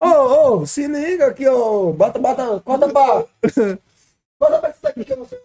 Ô, 0.00 0.60
ô, 0.60 0.66
se 0.66 0.86
liga 0.86 1.26
aqui, 1.26 1.48
ô. 1.48 1.92
Bota, 1.92 2.18
bota, 2.18 2.60
corta 2.60 2.88
pra. 2.88 3.24
Corta 4.38 4.58
pra 4.60 4.70
isso 4.70 4.82
daqui 4.82 5.04
que 5.04 5.12
eu 5.12 5.16
não 5.16 5.26
sei. 5.26 5.40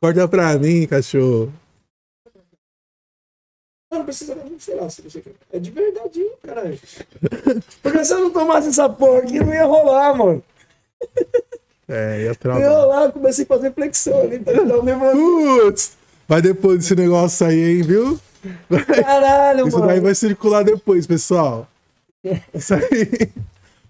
Corta 0.00 0.26
pra 0.26 0.58
mim, 0.58 0.86
cachorro. 0.86 1.52
Não, 3.90 3.98
não 3.98 4.04
precisa, 4.06 4.34
não, 4.34 4.58
sei 4.58 4.74
lá, 4.74 4.88
se 4.88 5.02
você 5.02 5.20
quer. 5.20 5.34
É 5.52 5.58
de 5.58 5.70
verdade, 5.70 6.26
caralho. 6.42 6.80
Porque 7.82 8.04
se 8.04 8.14
eu 8.14 8.20
não 8.20 8.30
tomasse 8.30 8.68
essa 8.68 8.88
porra 8.88 9.18
aqui, 9.18 9.38
não 9.38 9.52
ia 9.52 9.66
rolar, 9.66 10.16
mano. 10.16 10.42
É, 11.86 12.22
ia 12.22 12.32
rolar, 12.70 13.04
eu 13.04 13.12
comecei 13.12 13.44
a 13.44 13.48
fazer 13.48 13.70
flexão 13.74 14.22
ali, 14.22 14.38
tá 14.38 14.52
ligado? 14.52 14.82
Mesmo... 14.82 15.12
Putz! 15.12 16.01
Vai 16.28 16.40
depois 16.40 16.78
desse 16.78 16.94
negócio 16.94 17.46
aí, 17.46 17.76
hein, 17.76 17.82
viu? 17.82 18.18
Caralho, 19.04 19.68
Isso 19.68 19.76
mano. 19.76 19.88
daí 19.88 20.00
vai 20.00 20.14
circular 20.14 20.62
depois, 20.64 21.06
pessoal. 21.06 21.68
Isso 22.54 22.74
aí. 22.74 23.30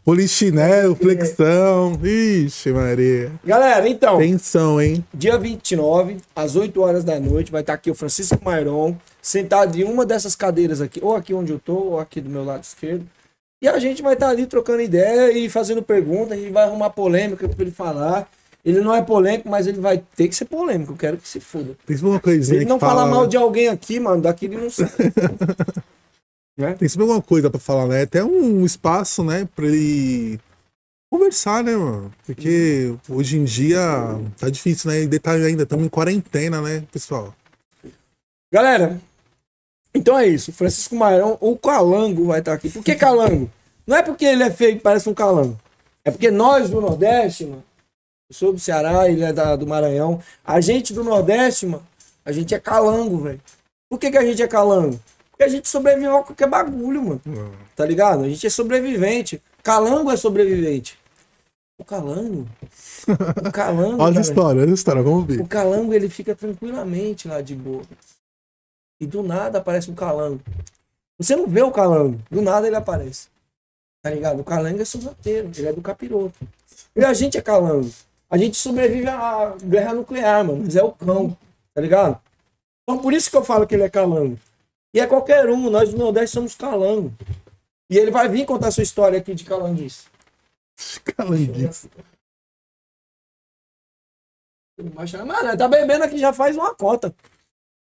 Polichinelo, 0.05 0.97
flexão. 0.97 1.99
Ixi, 2.03 2.73
Maria. 2.73 3.31
Galera, 3.45 3.89
então, 3.89 4.19
Tensão, 4.19 4.81
hein? 4.83 5.05
dia 5.15 5.39
29, 5.39 6.17
às 6.35 6.57
8 6.57 6.81
horas 6.81 7.05
da 7.05 7.21
noite, 7.21 7.53
vai 7.53 7.61
estar 7.61 7.75
aqui 7.75 7.89
o 7.91 7.95
Francisco 7.95 8.37
Mairon, 8.43 8.97
sentado 9.21 9.79
em 9.79 9.85
uma 9.85 10.05
dessas 10.05 10.35
cadeiras 10.35 10.81
aqui, 10.81 10.99
ou 11.01 11.15
aqui 11.15 11.33
onde 11.33 11.53
eu 11.53 11.59
tô, 11.59 11.75
ou 11.75 12.01
aqui 12.01 12.21
do 12.21 12.29
meu 12.29 12.45
lado 12.45 12.65
esquerdo. 12.65 13.07
E 13.63 13.69
a 13.69 13.79
gente 13.79 14.03
vai 14.03 14.15
estar 14.15 14.29
ali 14.29 14.45
trocando 14.45 14.83
ideia 14.83 15.31
e 15.39 15.49
fazendo 15.49 15.81
perguntas, 15.81 16.33
a 16.33 16.41
gente 16.41 16.51
vai 16.51 16.65
arrumar 16.65 16.91
polêmica 16.91 17.49
pra 17.49 17.63
ele 17.63 17.71
falar. 17.71 18.29
Ele 18.65 18.81
não 18.81 18.95
é 18.95 19.03
polêmico, 19.03 19.49
mas 19.49 19.67
ele 19.67 19.81
vai 19.81 20.03
ter 20.15 20.29
que 20.29 20.37
ser 20.37 20.45
polêmico, 20.45 20.93
eu 20.93 20.97
quero 20.97 21.17
que 21.17 21.29
se 21.29 21.41
foda. 21.41 21.77
Tem 21.85 21.97
uma 21.97 22.17
Se 22.17 22.23
coisinha 22.23 22.59
ele 22.59 22.65
que 22.65 22.69
não 22.69 22.79
fala, 22.79 23.01
falar 23.01 23.11
mal 23.11 23.23
né? 23.25 23.29
de 23.29 23.37
alguém 23.37 23.69
aqui, 23.69 23.99
mano, 23.99 24.23
daqui 24.23 24.47
ele 24.47 24.57
não 24.57 24.71
sai. 24.71 24.89
Tem 26.79 26.89
sempre 26.89 27.03
alguma 27.03 27.23
coisa 27.23 27.51
pra 27.51 27.59
falar, 27.59 27.89
né? 27.89 28.03
Até 28.03 28.23
um 28.23 28.65
espaço, 28.65 29.25
né, 29.25 29.49
pra 29.57 29.67
ele 29.67 30.39
conversar, 31.11 31.65
né, 31.65 31.75
mano? 31.75 32.13
Porque 32.25 32.95
hoje 33.09 33.39
em 33.39 33.45
dia 33.45 33.81
tá 34.39 34.49
difícil, 34.49 34.91
né? 34.91 35.01
E 35.01 35.07
detalhe 35.07 35.45
ainda, 35.45 35.65
estamos 35.65 35.85
em 35.85 35.89
quarentena, 35.89 36.61
né, 36.61 36.85
pessoal? 36.93 37.35
Galera, 38.53 39.01
então 39.95 40.17
é 40.17 40.27
isso. 40.27 40.53
Francisco 40.53 40.95
Mairão, 40.95 41.37
o 41.41 41.57
Calango 41.57 42.27
vai 42.27 42.39
estar 42.39 42.53
aqui. 42.53 42.69
Por 42.71 42.85
que 42.85 42.95
Calango? 42.95 43.51
Não 43.87 43.97
é 43.97 44.03
porque 44.03 44.25
ele 44.25 44.43
é 44.43 44.51
feio 44.51 44.77
e 44.77 44.81
parece 44.81 45.09
um 45.09 45.15
calango. 45.15 45.59
É 46.05 46.11
porque 46.11 46.31
nós 46.31 46.71
do 46.71 46.81
Nordeste, 46.81 47.47
mano. 47.47 47.65
Eu 48.33 48.35
sou 48.35 48.51
do 48.55 48.59
Ceará, 48.59 49.11
ele 49.11 49.23
é 49.23 49.31
da- 49.31 49.55
do 49.57 49.67
Maranhão. 49.67 50.19
A 50.43 50.59
gente 50.59 50.95
do 50.95 51.05
Nordeste, 51.05 51.67
mano, 51.67 51.87
a 52.25 52.33
gente 52.33 52.55
é 52.55 52.59
calango, 52.59 53.19
velho. 53.19 53.41
Por 53.91 53.99
que, 53.99 54.11
que 54.11 54.17
a 54.17 54.25
gente 54.25 54.43
é 54.43 54.49
calango? 54.49 54.99
Porque 55.31 55.45
a 55.45 55.49
gente 55.49 55.69
sobrevive 55.69 56.07
a 56.07 56.23
qualquer 56.23 56.49
bagulho, 56.49 57.03
mano. 57.03 57.21
Tá 57.77 57.85
ligado? 57.85 58.25
A 58.25 58.29
gente 58.31 58.47
é 58.47 58.51
sobrevivente. 58.51 59.43
Calango 59.63 60.11
é 60.11 60.17
sobrevivente. 60.17 60.99
O 61.79 61.85
calango. 61.85 62.49
O 63.47 63.53
calango. 63.53 64.01
Olha 64.03 64.15
cara, 64.15 64.21
histórias, 64.21 64.63
olha 64.63 64.73
as 64.73 64.79
histórias, 64.79 65.05
vamos 65.05 65.27
ver. 65.27 65.41
o 65.41 65.47
calango 65.47 65.93
ele 65.93 66.09
fica 66.09 66.35
tranquilamente 66.35 67.29
lá 67.29 67.43
de 67.43 67.55
boa. 67.55 67.83
E 68.99 69.07
do 69.07 69.23
nada 69.23 69.59
aparece 69.59 69.91
um 69.91 69.95
calango. 69.95 70.41
Você 71.19 71.37
não 71.37 71.47
vê 71.47 71.61
o 71.61 71.71
calango, 71.71 72.19
do 72.31 72.41
nada 72.41 72.67
ele 72.67 72.77
aparece. 72.77 73.29
Tá 74.03 74.11
ligado? 74.11 74.41
O 74.41 74.45
calango 74.45 74.81
é 74.81 74.85
sorrateiro, 74.87 75.51
ele 75.55 75.69
é 75.69 75.73
do 75.73 75.83
capiroto. 75.83 76.39
E 76.97 77.05
a 77.05 77.13
gente 77.13 77.37
é 77.37 77.43
calango. 77.43 77.91
A 78.33 78.39
gente 78.39 78.57
sobrevive 78.57 79.07
à 79.09 79.55
guerra 79.63 79.93
nuclear, 79.93 80.43
mano. 80.43 80.63
Mas 80.65 80.75
é 80.75 80.83
o 80.83 80.91
cão, 80.91 81.37
tá 81.75 81.83
ligado? 81.83 82.19
Então 82.83 82.99
por 82.99 83.13
isso 83.13 83.31
que 83.31 83.37
eu 83.37 83.45
falo 83.45 83.67
que 83.67 83.75
ele 83.75 83.83
é 83.83 83.91
calango. 83.91 84.39
E 84.95 85.01
é 85.01 85.07
qualquer 85.07 85.51
um, 85.51 85.69
nós 85.69 85.91
do 85.91 85.99
Nordeste 85.99 86.33
somos 86.33 86.55
calango. 86.55 87.13
E 87.91 87.99
ele 87.99 88.11
vai 88.11 88.31
vir 88.31 88.47
contar 88.47 88.71
sua 88.71 88.83
história 88.83 89.19
aqui 89.19 89.35
de 89.35 89.45
calanguice. 89.45 90.07
Calanguice. 91.15 91.91
Mano, 95.27 95.57
tá 95.57 95.69
bebendo 95.69 96.05
aqui 96.05 96.17
já 96.17 96.33
faz 96.33 96.57
uma 96.57 96.75
cota. 96.75 97.15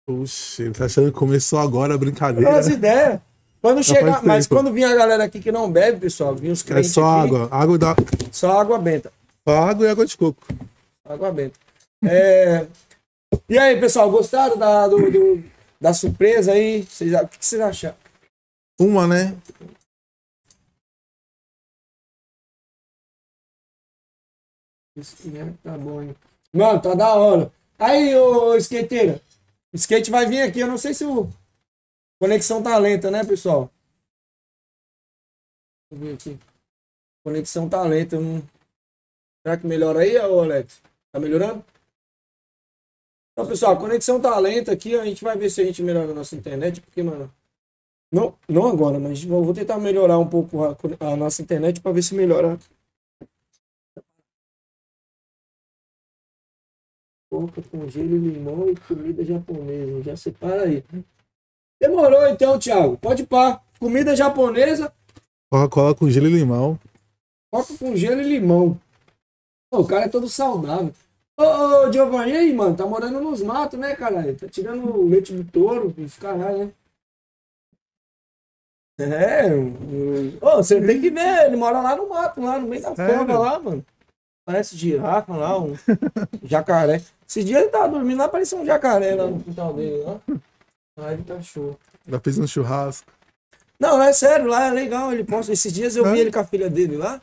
Ele 0.08 0.72
tá 0.72 0.86
achando 0.86 1.12
que 1.12 1.18
começou 1.18 1.60
agora 1.60 1.94
a 1.94 1.98
brincadeira. 1.98 2.58
As 2.58 2.66
ideias. 2.66 3.20
Quando 3.62 3.84
chegar, 3.84 4.22
mas 4.24 4.48
quando 4.48 4.72
vir 4.72 4.84
a 4.84 4.94
galera 4.94 5.24
aqui 5.24 5.40
que 5.40 5.52
não 5.52 5.70
bebe, 5.70 6.00
pessoal, 6.00 6.34
vir 6.34 6.50
os 6.50 6.62
É 6.62 6.66
crentes 6.66 6.90
só 6.90 7.02
aqui, 7.02 7.28
água. 7.28 7.48
Água, 7.50 7.78
da... 7.78 7.96
só 8.32 8.60
água 8.60 8.78
benta. 8.78 9.12
Água 9.46 9.86
e 9.86 9.90
água 9.90 10.06
de 10.06 10.16
coco. 10.16 10.42
Água 11.04 11.32
benta. 11.32 11.58
É, 12.04 12.66
E 13.48 13.58
aí, 13.58 13.78
pessoal, 13.80 14.10
gostaram 14.10 14.56
da, 14.56 14.86
do, 14.88 15.10
do- 15.10 15.44
da 15.80 15.92
surpresa 15.92 16.52
aí? 16.52 16.82
Vocês, 16.84 17.12
o 17.12 17.28
que 17.28 17.44
vocês 17.44 17.60
acharam? 17.60 17.96
Uma, 18.80 19.06
né? 19.06 19.36
Isso 24.96 25.28
mesmo, 25.28 25.56
tá 25.58 25.76
bom, 25.76 26.02
hein? 26.02 26.14
Mano, 26.52 26.80
tá 26.80 26.94
da 26.94 27.14
hora. 27.14 27.52
Aí, 27.78 28.14
ô 28.16 28.54
skateira. 28.56 29.20
O 29.72 29.76
skate 29.76 30.10
vai 30.10 30.26
vir 30.26 30.42
aqui, 30.42 30.60
eu 30.60 30.68
não 30.68 30.78
sei 30.78 30.94
se 30.94 31.04
o. 31.04 31.28
Conexão 32.20 32.62
tá 32.62 32.78
lenta, 32.78 33.10
né, 33.10 33.24
pessoal? 33.24 33.70
Deixa 35.90 35.92
eu 35.92 35.98
ver 35.98 36.14
aqui. 36.14 36.38
Conexão 37.24 37.68
tá 37.68 37.82
lenta. 37.82 38.20
Não... 38.20 38.38
Será 39.44 39.58
que 39.58 39.66
melhora 39.66 40.00
aí, 40.00 40.16
Alex? 40.16 40.80
Tá 41.12 41.20
melhorando? 41.20 41.62
Então, 43.32 43.46
pessoal, 43.46 43.74
a 43.74 43.76
conexão 43.76 44.18
tá 44.18 44.38
lenta 44.38 44.72
aqui. 44.72 44.96
A 44.96 45.04
gente 45.04 45.22
vai 45.22 45.36
ver 45.36 45.50
se 45.50 45.60
a 45.60 45.64
gente 45.64 45.82
melhora 45.82 46.10
a 46.10 46.14
nossa 46.14 46.34
internet, 46.34 46.80
porque, 46.80 47.02
mano. 47.02 47.30
Não, 48.10 48.38
não 48.48 48.68
agora, 48.68 48.98
mas 48.98 49.24
vou 49.24 49.52
tentar 49.52 49.76
melhorar 49.78 50.18
um 50.18 50.28
pouco 50.28 50.64
a, 50.64 50.76
a 51.00 51.16
nossa 51.16 51.42
internet 51.42 51.80
para 51.80 51.92
ver 51.92 52.02
se 52.02 52.14
melhora 52.14 52.58
Coca 57.28 57.60
com 57.62 57.88
gelo 57.88 58.14
e 58.14 58.18
limão 58.18 58.70
e 58.70 58.76
comida 58.76 59.24
japonesa. 59.24 60.02
Já 60.04 60.16
separa 60.16 60.62
aí. 60.62 60.84
Demorou 61.80 62.28
então, 62.28 62.58
Thiago. 62.58 62.96
Pode 62.96 63.26
pá. 63.26 63.60
Comida 63.80 64.14
japonesa, 64.14 64.94
Coca-Cola 65.54 65.94
com 65.94 66.10
gelo 66.10 66.26
e 66.26 66.30
limão. 66.30 66.78
coca 67.52 67.78
com 67.78 67.94
gelo 67.94 68.20
e 68.20 68.24
limão. 68.24 68.80
O 69.80 69.86
cara 69.86 70.04
é 70.04 70.08
todo 70.08 70.28
saudável. 70.28 70.92
Ô, 71.36 71.42
ô, 71.42 71.92
Giovanni, 71.92 72.32
e 72.32 72.36
aí, 72.36 72.52
mano? 72.54 72.76
Tá 72.76 72.86
morando 72.86 73.20
nos 73.20 73.42
matos, 73.42 73.78
né, 73.78 73.94
caralho? 73.96 74.36
Tá 74.36 74.46
tirando 74.48 74.84
o 74.88 75.08
leite 75.08 75.32
do 75.32 75.44
touro, 75.44 75.92
os 75.98 76.16
caralho, 76.16 76.66
né? 76.66 76.72
É, 78.96 79.48
ô, 80.40 80.56
você 80.58 80.80
tem 80.80 81.00
que 81.00 81.10
ver, 81.10 81.46
ele 81.46 81.56
mora 81.56 81.80
lá 81.80 81.96
no 81.96 82.08
mato, 82.08 82.40
lá 82.40 82.60
no 82.60 82.68
meio 82.68 82.80
da 82.82 82.94
selva 82.94 83.38
lá, 83.38 83.58
mano. 83.58 83.84
Parece 84.46 84.76
girafa 84.76 85.34
lá, 85.36 85.58
um 85.58 85.74
jacaré. 86.44 87.02
Esse 87.26 87.42
dia 87.42 87.58
ele 87.60 87.70
tava 87.70 87.88
dormindo 87.88 88.18
lá, 88.18 88.28
parecia 88.28 88.56
um 88.56 88.64
jacaré 88.64 89.16
lá 89.16 89.26
no 89.26 89.40
quintal 89.40 89.72
dele, 89.72 90.04
lá. 90.04 90.20
Aí 90.98 91.14
ele 91.14 91.24
tá 91.24 91.40
show. 91.40 91.76
Já 92.06 92.20
fez 92.20 92.38
um 92.38 92.46
churrasco. 92.46 93.10
Não, 93.80 94.00
é 94.00 94.12
sério, 94.12 94.46
lá 94.46 94.66
é 94.66 94.70
legal, 94.70 95.12
ele 95.12 95.24
posta. 95.24 95.52
Esses 95.52 95.72
dias 95.72 95.96
eu 95.96 96.06
É? 96.06 96.12
vi 96.12 96.20
ele 96.20 96.30
com 96.30 96.38
a 96.38 96.44
filha 96.44 96.70
dele 96.70 96.96
lá 96.96 97.20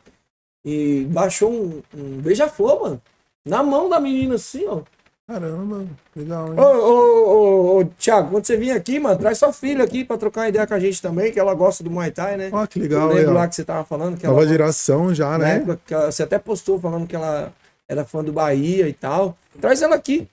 e 0.64 1.04
baixou 1.10 1.52
um, 1.52 1.82
um 1.94 2.18
beija-flor, 2.20 2.80
mano. 2.82 3.02
Na 3.46 3.62
mão 3.62 3.88
da 3.88 3.98
menina, 3.98 4.36
assim, 4.36 4.66
ó. 4.66 4.82
Caramba, 5.26 5.86
legal, 6.14 6.48
hein? 6.48 6.58
Ô, 6.58 6.62
ô, 6.62 7.76
ô, 7.76 7.78
ô, 7.80 7.84
Thiago, 7.98 8.30
quando 8.30 8.44
você 8.44 8.56
vir 8.56 8.72
aqui, 8.72 8.98
mano, 8.98 9.18
traz 9.18 9.38
sua 9.38 9.52
filha 9.52 9.84
aqui 9.84 10.04
pra 10.04 10.18
trocar 10.18 10.42
uma 10.42 10.48
ideia 10.48 10.66
com 10.66 10.74
a 10.74 10.80
gente 10.80 11.00
também, 11.00 11.32
que 11.32 11.38
ela 11.38 11.54
gosta 11.54 11.82
do 11.82 11.90
Muay 11.90 12.10
Thai, 12.10 12.36
né? 12.36 12.50
Ó, 12.52 12.66
que 12.66 12.78
eu 12.78 12.82
legal, 12.82 13.08
aí, 13.10 13.16
lembro 13.16 13.34
lá 13.34 13.48
que 13.48 13.54
você 13.54 13.64
tava 13.64 13.84
falando 13.84 14.18
que 14.18 14.26
Nova 14.26 14.40
ela, 14.40 14.48
geração 14.48 15.14
já, 15.14 15.38
né? 15.38 15.56
época 15.56 16.10
você 16.10 16.24
até 16.24 16.38
postou 16.38 16.78
falando 16.78 17.06
que 17.06 17.16
ela 17.16 17.52
era 17.88 18.04
fã 18.04 18.22
do 18.22 18.32
Bahia 18.32 18.88
e 18.88 18.92
tal. 18.92 19.36
Traz 19.60 19.80
ela 19.80 19.94
aqui, 19.94 20.28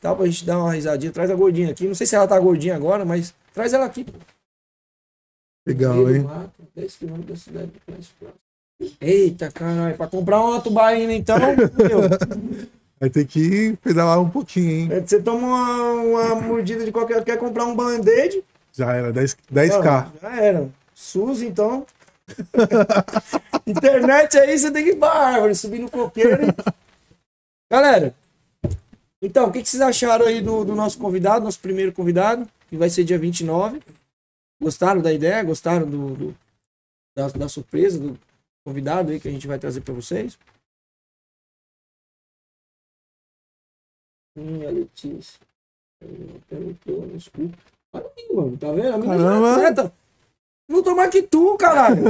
tá? 0.00 0.14
Pra 0.14 0.26
gente 0.26 0.44
dar 0.44 0.58
uma 0.58 0.72
risadinha. 0.72 1.12
Traz 1.12 1.30
a 1.30 1.34
gordinha 1.34 1.70
aqui. 1.70 1.86
Não 1.86 1.94
sei 1.94 2.06
se 2.06 2.16
ela 2.16 2.26
tá 2.26 2.38
gordinha 2.38 2.74
agora, 2.74 3.04
mas 3.04 3.34
traz 3.52 3.72
ela 3.72 3.84
aqui. 3.84 4.06
Legal, 5.66 5.94
do 5.94 6.14
hein? 6.14 6.22
mato, 6.22 6.62
10 6.74 6.96
quilômetros 6.96 7.28
da 7.28 7.36
cidade 7.36 7.72
mais 7.90 8.08
próxima. 8.08 8.43
Eita, 9.00 9.50
caralho, 9.50 9.96
pra 9.96 10.06
comprar 10.06 10.40
uma 10.40 10.60
tubaína 10.60 11.12
então, 11.12 11.38
meu, 11.38 12.00
Vai 13.00 13.10
ter 13.10 13.26
que 13.26 13.76
pedalar 13.82 14.20
um 14.20 14.30
pouquinho, 14.30 14.70
hein? 14.70 14.88
é, 14.92 15.00
você 15.00 15.20
toma 15.20 15.46
uma, 15.46 15.92
uma 15.92 16.34
mordida 16.36 16.84
de 16.84 16.92
qualquer. 16.92 17.22
Quer 17.24 17.36
comprar 17.38 17.64
um 17.66 17.74
band-aid? 17.74 18.42
Já 18.72 18.92
era, 18.94 19.12
10, 19.12 19.36
10k. 19.52 19.72
Não, 19.74 20.12
Já 20.22 20.36
era. 20.40 20.68
SUS, 20.94 21.42
então. 21.42 21.84
Internet 23.66 24.38
aí, 24.38 24.58
você 24.58 24.70
tem 24.70 24.84
que 24.84 24.90
ir 24.90 24.96
pra 24.96 25.10
árvore, 25.12 25.54
subir 25.54 25.80
no 25.80 25.90
coqueiro. 25.90 26.44
e- 26.46 26.72
Galera, 27.70 28.14
então, 29.20 29.48
o 29.48 29.52
que, 29.52 29.62
que 29.62 29.68
vocês 29.68 29.82
acharam 29.82 30.26
aí 30.26 30.40
do, 30.40 30.64
do 30.64 30.74
nosso 30.74 30.98
convidado, 30.98 31.44
nosso 31.44 31.58
primeiro 31.60 31.92
convidado, 31.92 32.46
que 32.68 32.76
vai 32.76 32.88
ser 32.90 33.04
dia 33.04 33.18
29? 33.18 33.82
Gostaram 34.62 35.00
da 35.02 35.12
ideia? 35.12 35.42
Gostaram 35.42 35.86
do, 35.86 36.10
do- 36.14 36.34
da, 37.16 37.28
da 37.28 37.48
surpresa 37.48 37.98
do 37.98 38.18
convidado 38.64 39.12
aí 39.12 39.20
que 39.20 39.28
a 39.28 39.30
gente 39.30 39.46
vai 39.46 39.58
trazer 39.58 39.80
pra 39.82 39.94
vocês? 39.94 40.38
Minha 44.36 44.70
Letícia. 44.70 45.38
Perguntou. 46.48 47.04
Olha 47.92 48.10
aí, 48.16 48.34
mano, 48.34 48.58
tá 48.58 48.72
vendo? 48.72 48.94
A 48.94 48.98
menina 48.98 49.18
já 49.18 49.30
é 49.30 49.52
atleta. 49.52 49.92
Não 50.68 50.82
tô 50.82 50.94
mais 50.94 51.10
que 51.10 51.22
tu, 51.22 51.56
caralho. 51.56 52.04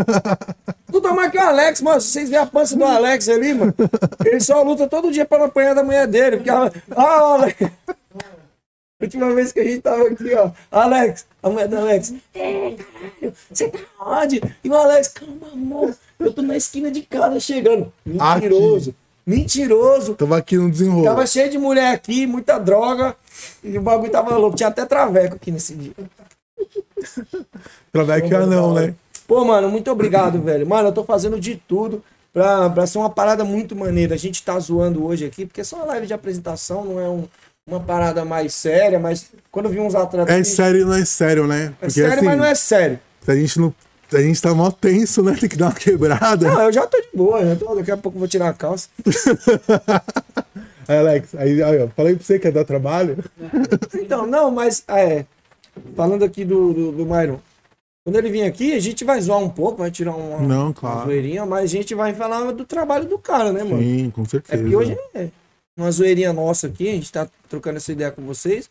Não 0.93 1.01
tô 1.01 1.13
mais 1.13 1.31
que 1.31 1.39
o 1.39 1.41
Alex, 1.41 1.81
mano. 1.83 2.01
Se 2.01 2.09
vocês 2.09 2.29
verem 2.31 2.45
a 2.45 2.49
pança 2.49 2.77
do 2.77 2.85
Alex 2.85 3.29
ali, 3.29 3.53
mano, 3.53 3.75
ele 4.25 4.41
só 4.41 4.63
luta 4.63 4.89
todo 4.89 5.11
dia 5.11 5.27
pra 5.27 5.39
não 5.39 5.47
apanhar 5.47 5.75
da 5.75 5.83
mulher 5.83 6.07
dele. 6.07 6.37
Porque 6.37 6.51
ela. 6.51 6.73
Ah, 6.97 7.35
Alex. 7.35 7.59
Última 9.01 9.35
vez 9.35 9.53
que 9.53 9.61
a 9.61 9.65
gente 9.65 9.81
tava 9.81 10.05
aqui, 10.05 10.33
ó. 10.35 10.51
Alex, 10.71 11.27
a 11.43 11.51
mulher 11.51 11.69
do 11.69 11.77
Alex. 11.79 12.15
"Ei, 12.35 12.77
caralho, 12.77 13.35
Você 13.51 13.69
tá 13.69 13.79
onde? 14.01 14.41
E 14.63 14.71
o 14.71 14.75
Alex, 14.75 15.09
calma, 15.09 15.49
amor. 15.53 15.95
Eu 16.19 16.33
tô 16.33 16.43
na 16.43 16.57
esquina 16.57 16.91
de 16.91 17.03
casa 17.03 17.39
chegando. 17.41 17.93
Mentiroso. 18.07 18.95
Mentiroso. 19.27 20.15
Tava 20.15 20.37
aqui 20.39 20.57
no 20.57 20.71
desenrolo. 20.71 21.05
Tava 21.05 21.27
cheio 21.27 21.51
de 21.51 21.59
mulher 21.59 21.93
aqui, 21.95 22.27
muita 22.27 22.59
droga. 22.59 23.17
E 23.65 23.77
o 23.77 23.83
bagulho 23.83 24.13
tava 24.13 24.37
louco. 24.37 24.57
Tinha 24.57 24.69
até 24.69 24.87
traveco 24.87 25.35
aqui 25.37 25.51
nesse 25.51 25.75
dia. 25.75 25.93
Traveco 27.93 28.29
e 28.29 28.35
anão, 28.35 28.75
né? 28.75 28.95
Pô, 29.27 29.45
mano, 29.45 29.69
muito 29.69 29.91
obrigado, 29.91 30.41
velho. 30.41 30.67
Mano, 30.67 30.89
eu 30.89 30.93
tô 30.93 31.03
fazendo 31.05 31.41
de 31.41 31.57
tudo 31.57 32.03
pra, 32.33 32.71
pra 32.71 32.87
ser 32.87 32.99
uma 32.99 33.11
parada 33.11 33.45
muito 33.45 33.75
maneira. 33.75 34.15
A 34.15 34.19
gente 34.19 34.43
tá 34.43 34.59
zoando 34.59 35.05
hoje 35.05 35.25
aqui, 35.27 35.45
porque 35.47 35.63
é 35.63 35.65
só 35.65 35.77
uma 35.77 35.87
live 35.87 36.07
de 36.07 36.15
apresentação, 36.15 36.85
não 36.85 37.01
é 37.01 37.09
um- 37.09 37.27
uma 37.67 37.81
parada 37.81 38.25
mais 38.25 38.53
séria, 38.55 38.99
mas 38.99 39.31
quando 39.51 39.67
eu 39.67 39.73
vi 39.73 39.81
uns 39.81 39.95
atletas. 39.95 40.35
É 40.35 40.39
que- 40.39 40.45
sério 40.45 40.81
e 40.83 40.85
não 40.85 40.95
é 40.95 41.05
sério, 41.05 41.47
né? 41.47 41.73
É 41.81 41.89
sério, 41.89 42.13
assim, 42.15 42.25
mas 42.25 42.39
não 42.39 42.45
é 42.45 42.55
sério. 42.55 42.99
a 43.27 43.35
gente 43.35 43.59
não. 43.61 43.75
A 44.13 44.21
gente 44.21 44.41
tá 44.41 44.55
mó 44.55 44.71
tenso, 44.71 45.23
né? 45.25 45.35
Tem 45.41 45.49
que 45.49 45.57
dar 45.57 45.67
uma 45.67 45.75
quebrada. 45.75 46.47
Não, 46.47 46.63
eu 46.63 46.73
já 46.73 46.87
tô 46.87 47.01
de 47.01 47.09
boa, 47.15 47.45
já 47.45 47.57
tô, 47.57 47.75
daqui 47.75 47.91
a 47.91 47.97
pouco 47.97 48.17
eu 48.17 48.21
vou 48.21 48.29
tirar 48.29 48.51
a 48.51 48.53
calça. 48.53 48.89
Aí, 50.87 50.99
Alex, 50.99 51.35
aí, 51.35 51.63
aí, 51.63 51.83
ó, 51.83 51.89
falei 51.97 52.15
pra 52.15 52.23
você 52.23 52.39
que 52.39 52.47
ia 52.47 52.53
dar 52.53 52.65
trabalho. 52.65 53.17
Então, 53.95 54.27
não, 54.27 54.51
mas 54.51 54.85
é. 54.87 55.25
Falando 55.97 56.23
aqui 56.23 56.45
do, 56.45 56.75
do, 56.75 56.93
do 56.93 57.07
Myron. 57.07 57.39
Quando 58.05 58.17
ele 58.17 58.29
vir 58.31 58.43
aqui, 58.43 58.75
a 58.75 58.79
gente 58.81 59.03
vai 59.03 59.19
zoar 59.19 59.39
um 59.39 59.49
pouco, 59.49 59.79
vai 59.79 59.91
tirar 59.91 60.15
uma, 60.15 60.39
Não, 60.41 60.67
uma 60.67 60.75
claro. 60.75 61.07
zoeirinha, 61.07 61.47
mas 61.47 61.65
a 61.65 61.67
gente 61.67 61.95
vai 61.95 62.13
falar 62.13 62.53
do 62.53 62.67
trabalho 62.67 63.07
do 63.07 63.19
cara, 63.19 63.51
né, 63.51 63.65
mano? 63.65 63.83
Sim, 63.83 64.11
com 64.11 64.23
É 64.23 64.27
certeza. 64.27 64.63
porque 64.63 64.77
hoje 64.77 64.95
é 65.15 65.29
uma 65.77 65.91
zoeirinha 65.91 66.33
nossa 66.33 66.67
aqui, 66.67 66.89
a 66.89 66.93
gente 66.93 67.11
tá 67.13 67.29
trocando 67.49 67.77
essa 67.79 67.93
ideia 67.93 68.11
com 68.11 68.23
vocês. 68.23 68.69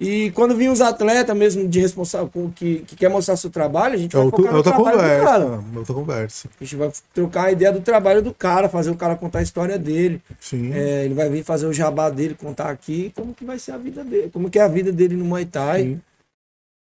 E 0.00 0.32
quando 0.32 0.56
vir 0.56 0.68
os 0.68 0.80
atletas 0.80 1.36
mesmo 1.36 1.68
de 1.68 1.78
responsável 1.78 2.28
que, 2.56 2.80
que 2.80 2.96
quer 2.96 3.08
mostrar 3.08 3.36
seu 3.36 3.50
trabalho, 3.50 3.94
a 3.94 3.96
gente 3.96 4.16
É 4.16 4.18
vai 4.18 4.30
focar 4.30 4.52
do 4.54 4.64
cara. 4.64 4.76
conversa. 4.76 5.64
Outra 5.76 5.94
conversa. 5.94 6.48
A 6.60 6.64
gente 6.64 6.76
vai 6.76 6.90
trocar 7.14 7.44
a 7.44 7.52
ideia 7.52 7.70
do 7.72 7.80
trabalho 7.80 8.20
do 8.20 8.34
cara, 8.34 8.68
fazer 8.68 8.90
o 8.90 8.96
cara 8.96 9.14
contar 9.14 9.38
a 9.38 9.42
história 9.42 9.78
dele. 9.78 10.20
Sim. 10.40 10.72
É, 10.72 11.04
ele 11.04 11.14
vai 11.14 11.28
vir 11.28 11.44
fazer 11.44 11.66
o 11.66 11.72
jabá 11.72 12.10
dele, 12.10 12.34
contar 12.34 12.70
aqui 12.70 13.12
como 13.14 13.32
que 13.32 13.44
vai 13.44 13.60
ser 13.60 13.72
a 13.72 13.78
vida 13.78 14.02
dele, 14.02 14.28
como 14.32 14.50
que 14.50 14.58
é 14.58 14.62
a 14.62 14.68
vida 14.68 14.90
dele 14.90 15.14
no 15.14 15.24
Muay 15.24 15.44
Thai. 15.44 15.82
Sim. 15.82 16.00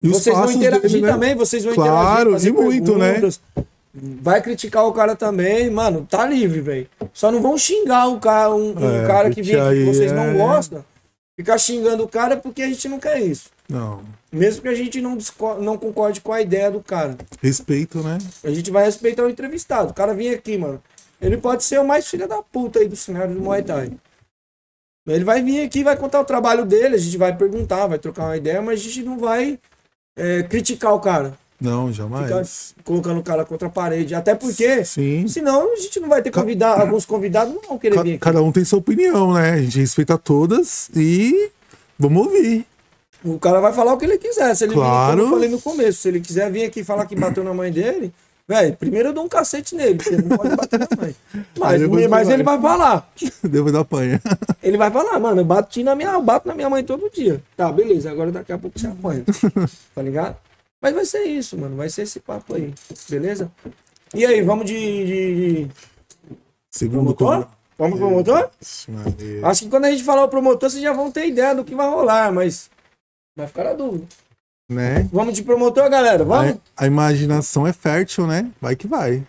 E 0.02 0.08
Vocês 0.08 0.36
vão 0.36 0.52
interagir 0.52 0.90
dele, 0.90 1.02
né? 1.06 1.12
também, 1.12 1.34
vocês 1.34 1.64
vão 1.64 1.74
Claro, 1.74 2.30
interagir, 2.30 2.32
fazer 2.32 2.48
e 2.50 2.52
muito, 2.52 2.98
né? 2.98 3.20
Vai 3.94 4.42
criticar 4.42 4.84
o 4.86 4.92
cara 4.92 5.16
também, 5.16 5.70
mano, 5.70 6.06
tá 6.08 6.26
livre, 6.26 6.60
velho. 6.60 6.88
Só 7.12 7.32
não 7.32 7.40
vão 7.40 7.56
xingar 7.56 8.08
o 8.08 8.20
cara, 8.20 8.54
um, 8.54 8.78
um 8.78 9.04
É, 9.04 9.06
cara 9.06 9.30
que 9.30 9.42
vem 9.42 9.56
aqui 9.60 9.74
que 9.78 9.84
vocês 9.86 10.12
é- 10.12 10.14
não 10.14 10.36
gostam. 10.36 10.84
Ficar 11.36 11.56
xingando 11.58 12.02
o 12.02 12.08
cara 12.08 12.36
porque 12.36 12.62
a 12.62 12.66
gente 12.68 12.88
não 12.88 12.98
quer 12.98 13.20
isso. 13.20 13.50
Não. 13.68 14.02
Mesmo 14.32 14.62
que 14.62 14.68
a 14.68 14.74
gente 14.74 15.00
não, 15.00 15.16
não 15.60 15.78
concorde 15.78 16.20
com 16.20 16.32
a 16.32 16.40
ideia 16.42 16.70
do 16.70 16.82
cara. 16.82 17.16
Respeito, 17.40 17.98
né? 18.02 18.18
A 18.42 18.50
gente 18.50 18.70
vai 18.70 18.84
respeitar 18.84 19.22
o 19.24 19.30
entrevistado. 19.30 19.90
O 19.90 19.94
cara 19.94 20.12
vem 20.12 20.30
aqui, 20.30 20.58
mano. 20.58 20.82
Ele 21.20 21.36
pode 21.36 21.64
ser 21.64 21.80
o 21.80 21.86
mais 21.86 22.06
filho 22.08 22.28
da 22.28 22.42
puta 22.42 22.80
aí 22.80 22.88
do 22.88 22.96
cenário 22.96 23.34
do 23.34 23.40
Muay 23.40 23.62
Thai. 23.62 23.92
Ele 25.06 25.24
vai 25.24 25.42
vir 25.42 25.64
aqui, 25.64 25.82
vai 25.82 25.96
contar 25.96 26.20
o 26.20 26.24
trabalho 26.24 26.66
dele, 26.66 26.94
a 26.94 26.98
gente 26.98 27.16
vai 27.16 27.34
perguntar, 27.34 27.86
vai 27.86 27.98
trocar 27.98 28.24
uma 28.24 28.36
ideia, 28.36 28.60
mas 28.60 28.80
a 28.80 28.82
gente 28.82 29.02
não 29.02 29.18
vai 29.18 29.58
é, 30.16 30.42
criticar 30.42 30.92
o 30.92 31.00
cara. 31.00 31.32
Não, 31.60 31.92
jamais. 31.92 32.74
colocando 32.84 33.18
o 33.18 33.22
cara 33.22 33.44
contra 33.44 33.66
a 33.68 33.70
parede. 33.70 34.14
Até 34.14 34.34
porque, 34.34 34.84
Sim. 34.84 35.26
senão 35.26 35.72
a 35.72 35.76
gente 35.76 35.98
não 35.98 36.08
vai 36.08 36.22
ter 36.22 36.30
convidado, 36.30 36.82
alguns 36.82 37.04
convidados 37.04 37.52
não 37.54 37.62
vão 37.62 37.78
querer 37.78 37.96
Ca- 37.96 38.02
vir 38.02 38.10
aqui. 38.12 38.18
cada 38.20 38.40
um 38.42 38.52
tem 38.52 38.64
sua 38.64 38.78
opinião, 38.78 39.34
né? 39.34 39.50
A 39.54 39.60
gente 39.62 39.78
respeita 39.80 40.16
todas 40.16 40.88
e 40.94 41.50
vamos 41.98 42.26
ouvir. 42.26 42.64
O 43.24 43.38
cara 43.40 43.60
vai 43.60 43.72
falar 43.72 43.92
o 43.94 43.98
que 43.98 44.04
ele 44.04 44.18
quiser. 44.18 44.54
Se 44.54 44.64
ele 44.64 44.74
vir, 44.74 44.76
Claro. 44.80 45.16
como 45.16 45.22
eu 45.28 45.30
falei 45.30 45.48
no 45.48 45.60
começo, 45.60 45.98
se 46.00 46.08
ele 46.08 46.20
quiser 46.20 46.50
vir 46.52 46.64
aqui 46.64 46.84
falar 46.84 47.04
que 47.06 47.16
bateu 47.16 47.42
na 47.42 47.52
mãe 47.52 47.72
dele, 47.72 48.12
velho, 48.46 48.76
primeiro 48.76 49.08
eu 49.08 49.12
dou 49.12 49.24
um 49.24 49.28
cacete 49.28 49.74
nele, 49.74 49.96
porque 49.96 50.14
ele 50.14 50.22
não 50.22 50.36
pode 50.36 50.54
bater 50.54 50.78
na 50.78 50.86
mãe. 50.96 51.14
Mas, 51.58 51.82
mas 52.08 52.28
ele 52.28 52.44
vai 52.44 52.60
falar. 52.60 53.10
Devo 53.42 53.72
dar 53.72 53.84
panha. 53.84 54.22
Ele 54.62 54.76
vai 54.78 54.92
falar, 54.92 55.18
mano, 55.18 55.40
eu 55.40 55.44
bati 55.44 55.82
na 55.82 55.96
minha, 55.96 56.10
eu 56.10 56.22
bato 56.22 56.46
na 56.46 56.54
minha 56.54 56.70
mãe 56.70 56.84
todo 56.84 57.10
dia. 57.12 57.42
Tá, 57.56 57.72
beleza, 57.72 58.08
agora 58.12 58.30
daqui 58.30 58.52
a 58.52 58.58
pouco 58.58 58.78
você 58.78 58.86
apanha. 58.86 59.24
tá 59.92 60.00
ligado? 60.02 60.36
Mas 60.80 60.94
vai 60.94 61.04
ser 61.04 61.24
isso, 61.24 61.58
mano. 61.58 61.76
Vai 61.76 61.88
ser 61.88 62.02
esse 62.02 62.20
papo 62.20 62.54
aí. 62.54 62.72
Beleza? 63.08 63.50
E 64.14 64.24
aí, 64.24 64.42
vamos 64.42 64.64
de. 64.64 64.74
de, 65.64 65.70
Segundo 66.70 67.14
promotor? 67.14 67.48
Vamos 67.76 67.98
pro 67.98 68.10
Maria. 68.92 69.46
Acho 69.46 69.64
que 69.64 69.70
quando 69.70 69.84
a 69.84 69.90
gente 69.90 70.02
falar 70.02 70.24
o 70.24 70.28
promotor, 70.28 70.68
vocês 70.68 70.82
já 70.82 70.92
vão 70.92 71.12
ter 71.12 71.28
ideia 71.28 71.54
do 71.54 71.64
que 71.64 71.76
vai 71.76 71.88
rolar, 71.88 72.32
mas 72.32 72.68
vai 73.36 73.46
ficar 73.46 73.68
a 73.68 73.74
dúvida. 73.74 74.06
Né? 74.68 75.04
Vamos 75.12 75.34
de 75.34 75.44
promotor, 75.44 75.88
galera? 75.88 76.24
Vamos? 76.24 76.60
A, 76.76 76.84
a 76.84 76.86
imaginação 76.86 77.66
é 77.66 77.72
fértil, 77.72 78.26
né? 78.26 78.52
Vai 78.60 78.74
que 78.74 78.86
vai. 78.88 79.26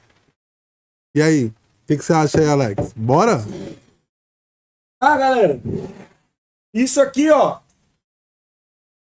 E 1.16 1.22
aí? 1.22 1.46
O 1.46 1.54
que, 1.88 1.98
que 1.98 2.04
você 2.04 2.12
acha 2.12 2.40
aí, 2.40 2.48
Alex? 2.48 2.94
Bora? 2.94 3.38
Ah, 5.02 5.18
galera. 5.18 5.62
Isso 6.74 7.00
aqui, 7.00 7.30
ó. 7.30 7.60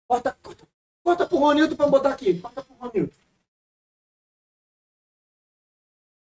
Corta, 0.10 0.36
corta, 0.42 0.67
corta 1.08 1.26
pro 1.26 1.38
Ronildo 1.38 1.78
pra 1.78 1.88
botar 1.88 2.10
aqui. 2.10 2.38
Corta 2.42 2.62
pro 2.62 2.76
Ronildo. 2.76 3.14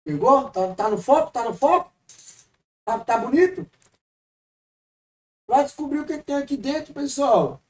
Pegou? 0.03 0.49
Tá, 0.49 0.73
tá 0.73 0.89
no 0.89 0.97
foco? 0.97 1.31
Tá 1.31 1.45
no 1.45 1.53
foco? 1.53 1.93
Tá, 2.83 2.99
tá 2.99 3.19
bonito? 3.19 3.69
Pra 5.45 5.61
descobrir 5.61 5.99
o 5.99 6.07
que 6.07 6.17
tem 6.17 6.35
aqui 6.35 6.57
dentro, 6.57 6.91
pessoal. 6.91 7.61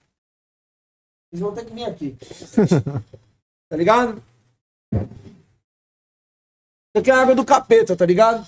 Vocês 1.30 1.42
vão 1.42 1.54
ter 1.54 1.66
que 1.66 1.74
vir 1.74 1.84
aqui. 1.84 2.16
tá 3.70 3.76
ligado? 3.76 4.24
Isso 4.94 7.02
aqui 7.02 7.12
é 7.12 7.14
a 7.14 7.22
água 7.22 7.36
do 7.36 7.46
capeta, 7.46 7.98
tá 7.98 8.06
ligado? 8.06 8.48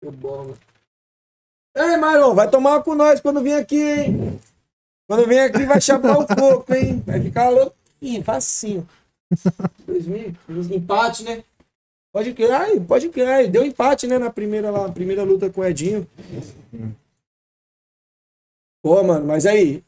Que 0.00 0.10
bola. 0.12 0.56
Ei, 1.74 1.96
Maron, 1.96 2.36
vai 2.36 2.48
tomar 2.48 2.84
com 2.84 2.94
nós 2.94 3.20
quando 3.20 3.42
vir 3.42 3.54
aqui, 3.54 3.80
hein? 3.80 4.53
Quando 5.06 5.26
vir 5.28 5.40
aqui 5.40 5.64
vai 5.66 5.80
chapar 5.80 6.18
o 6.18 6.26
coco, 6.26 6.74
hein? 6.74 7.02
Vai 7.06 7.20
ficar 7.20 7.50
louco. 7.50 7.76
Ih, 8.00 8.22
facinho. 8.22 8.86
2000, 9.86 10.34
empate, 10.72 11.24
né? 11.24 11.44
Pode 12.12 12.32
crer, 12.32 12.52
ai, 12.52 12.80
pode 12.80 13.08
crer. 13.08 13.26
ai, 13.28 13.48
Deu 13.48 13.64
empate, 13.64 14.06
né, 14.06 14.18
na 14.18 14.30
primeira, 14.30 14.70
lá, 14.70 14.88
primeira 14.90 15.24
luta 15.24 15.50
com 15.50 15.60
o 15.60 15.64
Edinho. 15.64 16.06
Pô, 18.82 19.02
mano, 19.02 19.26
mas 19.26 19.46
aí, 19.46 19.82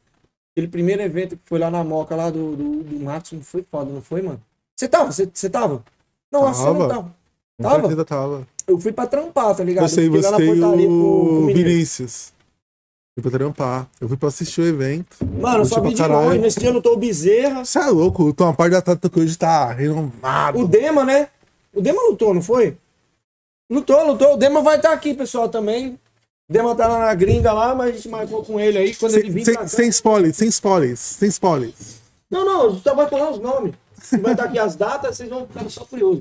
aquele 0.53 0.69
primeiro 0.69 1.03
evento 1.03 1.37
que 1.37 1.49
foi 1.49 1.59
lá 1.59 1.71
na 1.71 1.85
Moca, 1.85 2.17
lá 2.17 2.31
do, 2.31 2.57
do, 2.57 2.83
do 2.83 3.01
Matos, 3.01 3.33
não 3.33 3.43
foi 3.43 3.63
foda, 3.63 3.93
não 3.93 4.03
foi, 4.03 4.23
mano? 4.23 4.43
Você 4.75 4.89
tava? 4.89 5.13
Você, 5.13 5.49
tava? 5.49 5.85
Não, 6.33 6.53
você 6.53 6.65
não 6.65 6.89
Tava. 6.89 6.89
tava. 6.89 7.15
Tava? 7.63 8.05
tava. 8.05 8.49
Eu 8.67 8.79
fui 8.81 8.93
pra 8.93 9.07
trampar, 9.07 9.55
tá 9.55 9.63
ligado? 9.63 9.89
Você, 9.89 10.01
eu 10.01 10.13
fiquei 10.13 10.21
lá 10.23 10.37
você 10.37 10.55
na 10.55 10.77
e 10.77 10.87
o 10.87 10.91
o. 10.91 11.47
Vinícius. 11.47 12.33
Fui 13.19 13.23
pra 13.23 13.31
trampar. 13.31 13.89
Eu 13.99 14.09
fui 14.09 14.17
pra 14.19 14.29
assistir 14.29 14.61
o 14.61 14.67
evento. 14.67 15.17
Mano, 15.41 15.61
eu 15.61 15.65
só 15.65 15.81
vi 15.81 15.95
de 15.95 16.03
longe. 16.07 16.39
Nesse 16.39 16.61
dia 16.61 16.71
lutou 16.71 16.93
o 16.93 16.97
Bezerra. 16.99 17.65
Você 17.65 17.79
é 17.79 17.87
louco, 17.87 18.25
o 18.25 18.35
Tom 18.35 18.53
parte 18.53 18.73
da 18.73 18.83
Tata 18.83 19.09
que 19.09 19.19
hoje 19.19 19.39
tá 19.39 19.73
renomado. 19.73 20.59
O 20.59 20.69
Dema, 20.69 21.03
né? 21.03 21.29
O 21.75 21.81
Dema 21.81 22.03
lutou, 22.11 22.35
não 22.35 22.43
foi? 22.43 22.77
Lutou, 23.73 24.07
lutou. 24.07 24.35
O 24.35 24.37
Dema 24.37 24.61
vai 24.61 24.77
estar 24.77 24.93
aqui, 24.93 25.15
pessoal, 25.15 25.49
também. 25.49 25.99
O 26.49 26.53
Dema 26.53 26.75
tá 26.75 26.87
lá 26.87 26.99
na 27.07 27.15
gringa 27.15 27.55
lá, 27.55 27.75
mas 27.75 27.89
a 27.89 27.93
gente 27.93 28.09
marcou 28.11 28.45
com 28.45 28.61
ele 28.61 28.77
aí. 28.77 28.95
Quando 28.95 29.15
ele 29.15 29.23
Sem, 29.23 29.31
vir 29.33 29.45
sem, 29.47 29.55
pra 29.55 29.63
cá- 29.63 29.69
sem 29.69 29.89
spoilers, 29.89 30.37
sem 30.37 30.49
spoilers, 30.49 31.01
sem 31.01 31.29
spoilers. 31.31 31.97
Não, 32.31 32.45
não, 32.45 32.79
só 32.79 32.95
vai 32.95 33.09
falar 33.09 33.31
os 33.31 33.41
nomes. 33.41 33.73
Se 34.09 34.19
vai 34.19 34.33
estar 34.33 34.45
aqui 34.45 34.59
as 34.59 34.77
datas, 34.77 35.17
vocês 35.17 35.29
vão 35.29 35.47
ficar 35.47 35.69
só 35.69 35.85
curiosos. 35.85 36.21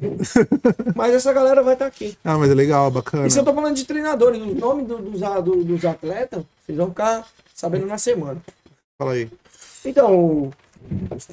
Mas 0.96 1.14
essa 1.14 1.32
galera 1.32 1.62
vai 1.62 1.74
estar 1.74 1.86
aqui. 1.86 2.18
Ah, 2.24 2.38
mas 2.38 2.50
é 2.50 2.54
legal, 2.56 2.90
bacana. 2.90 3.28
Isso 3.28 3.38
eu 3.40 3.44
tô 3.46 3.54
falando 3.54 3.76
de 3.76 3.86
treinadores. 3.86 4.42
Os 4.42 4.56
nomes 4.56 4.88
do- 4.88 4.98
dos, 4.98 5.20
do- 5.44 5.64
dos 5.64 5.86
atletas, 5.86 6.44
vocês 6.66 6.76
vão 6.78 6.90
ficar 6.90 7.28
sabendo 7.54 7.86
na 7.86 7.98
semana. 8.00 8.42
Fala 8.98 9.14
aí. 9.14 9.30
Então, 9.86 10.52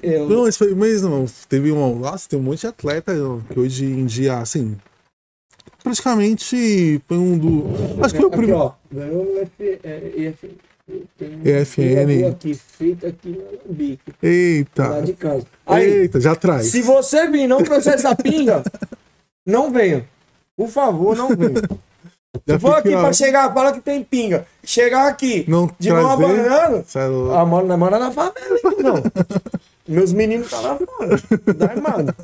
eu, 0.03 0.29
Não, 0.29 0.43
mas 0.43 0.57
foi 0.59 0.75
mesmo. 0.75 1.27
Teve 1.49 1.73
um. 1.73 1.99
Nossa, 1.99 2.29
tem 2.29 2.39
um 2.39 2.43
monte 2.43 2.61
de 2.61 2.67
atleta 2.67 3.15
que 3.51 3.59
hoje 3.59 3.87
em 3.87 4.05
dia, 4.05 4.39
assim. 4.39 4.77
Praticamente 5.83 7.01
foi 7.09 7.17
um 7.19 7.39
do. 7.39 7.65
Acho 8.05 8.15
que 8.15 8.21
foi 8.21 8.29
o 8.29 8.31
primeiro. 8.31 8.75
Ganhou 8.91 9.43
é, 9.61 10.13
EF, 10.17 10.45
um 10.45 10.51
EFN. 11.45 12.29
aqui, 12.29 12.55
feito 12.55 13.07
aqui 13.07 13.29
no 13.31 13.43
Alambique, 13.49 14.03
lá 14.09 14.15
Eita. 14.23 15.03
de 15.03 15.13
casa. 15.15 15.47
Aí, 15.67 15.85
Eita, 15.91 16.21
já 16.21 16.35
traz. 16.35 16.67
se 16.67 16.83
você 16.83 17.29
vir 17.29 17.43
e 17.43 17.47
não 17.49 17.63
trouxer 17.63 17.95
essa 17.95 18.15
pinga, 18.15 18.63
não 19.47 19.71
venha. 19.73 20.05
Por 20.57 20.69
favor, 20.69 21.17
não 21.17 21.29
venha. 21.29 21.63
Já 22.47 22.55
Se 22.55 22.61
for 22.61 22.77
fica, 22.77 22.79
aqui 22.79 22.91
pra 22.91 23.13
chegar, 23.13 23.53
fala 23.53 23.73
que 23.75 23.81
tem 23.83 24.03
pinga. 24.03 24.47
Chegar 24.65 25.07
aqui, 25.07 25.45
Não 25.47 25.71
de 25.79 25.91
mão 25.93 26.17
trazer? 26.17 26.41
abanando, 26.49 26.77
é 26.79 27.37
ah, 27.37 27.45
mano, 27.45 27.69
não 27.69 27.77
mora 27.79 27.99
na 27.99 28.11
favela, 28.11 28.57
hein, 28.57 28.77
não. 28.83 28.95
Meus 29.87 30.15
meninos 30.15 30.49
tá 30.49 30.59
lá 30.61 30.79
fora. 30.79 31.17
Dá. 31.55 32.15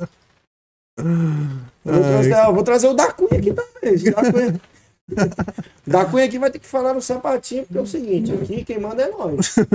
Eu 1.85 1.93
vou, 1.93 2.01
trazer, 2.03 2.33
eu 2.33 2.53
vou 2.55 2.63
trazer 2.63 2.87
o 2.87 2.93
da 2.95 3.11
Cunha 3.13 3.39
aqui 3.39 3.53
também. 3.53 3.97
Da 4.11 4.31
Cunha. 4.31 4.61
Da 5.85 6.05
Cunha 6.05 6.25
aqui 6.25 6.37
vai 6.37 6.51
ter 6.51 6.59
que 6.59 6.67
falar 6.67 6.93
no 6.93 7.01
sapatinho, 7.01 7.63
porque 7.63 7.77
é 7.77 7.81
o 7.81 7.85
seguinte, 7.87 8.31
aqui 8.31 8.63
quem 8.63 8.79
manda 8.79 9.03
é 9.03 9.09
nós. 9.09 9.55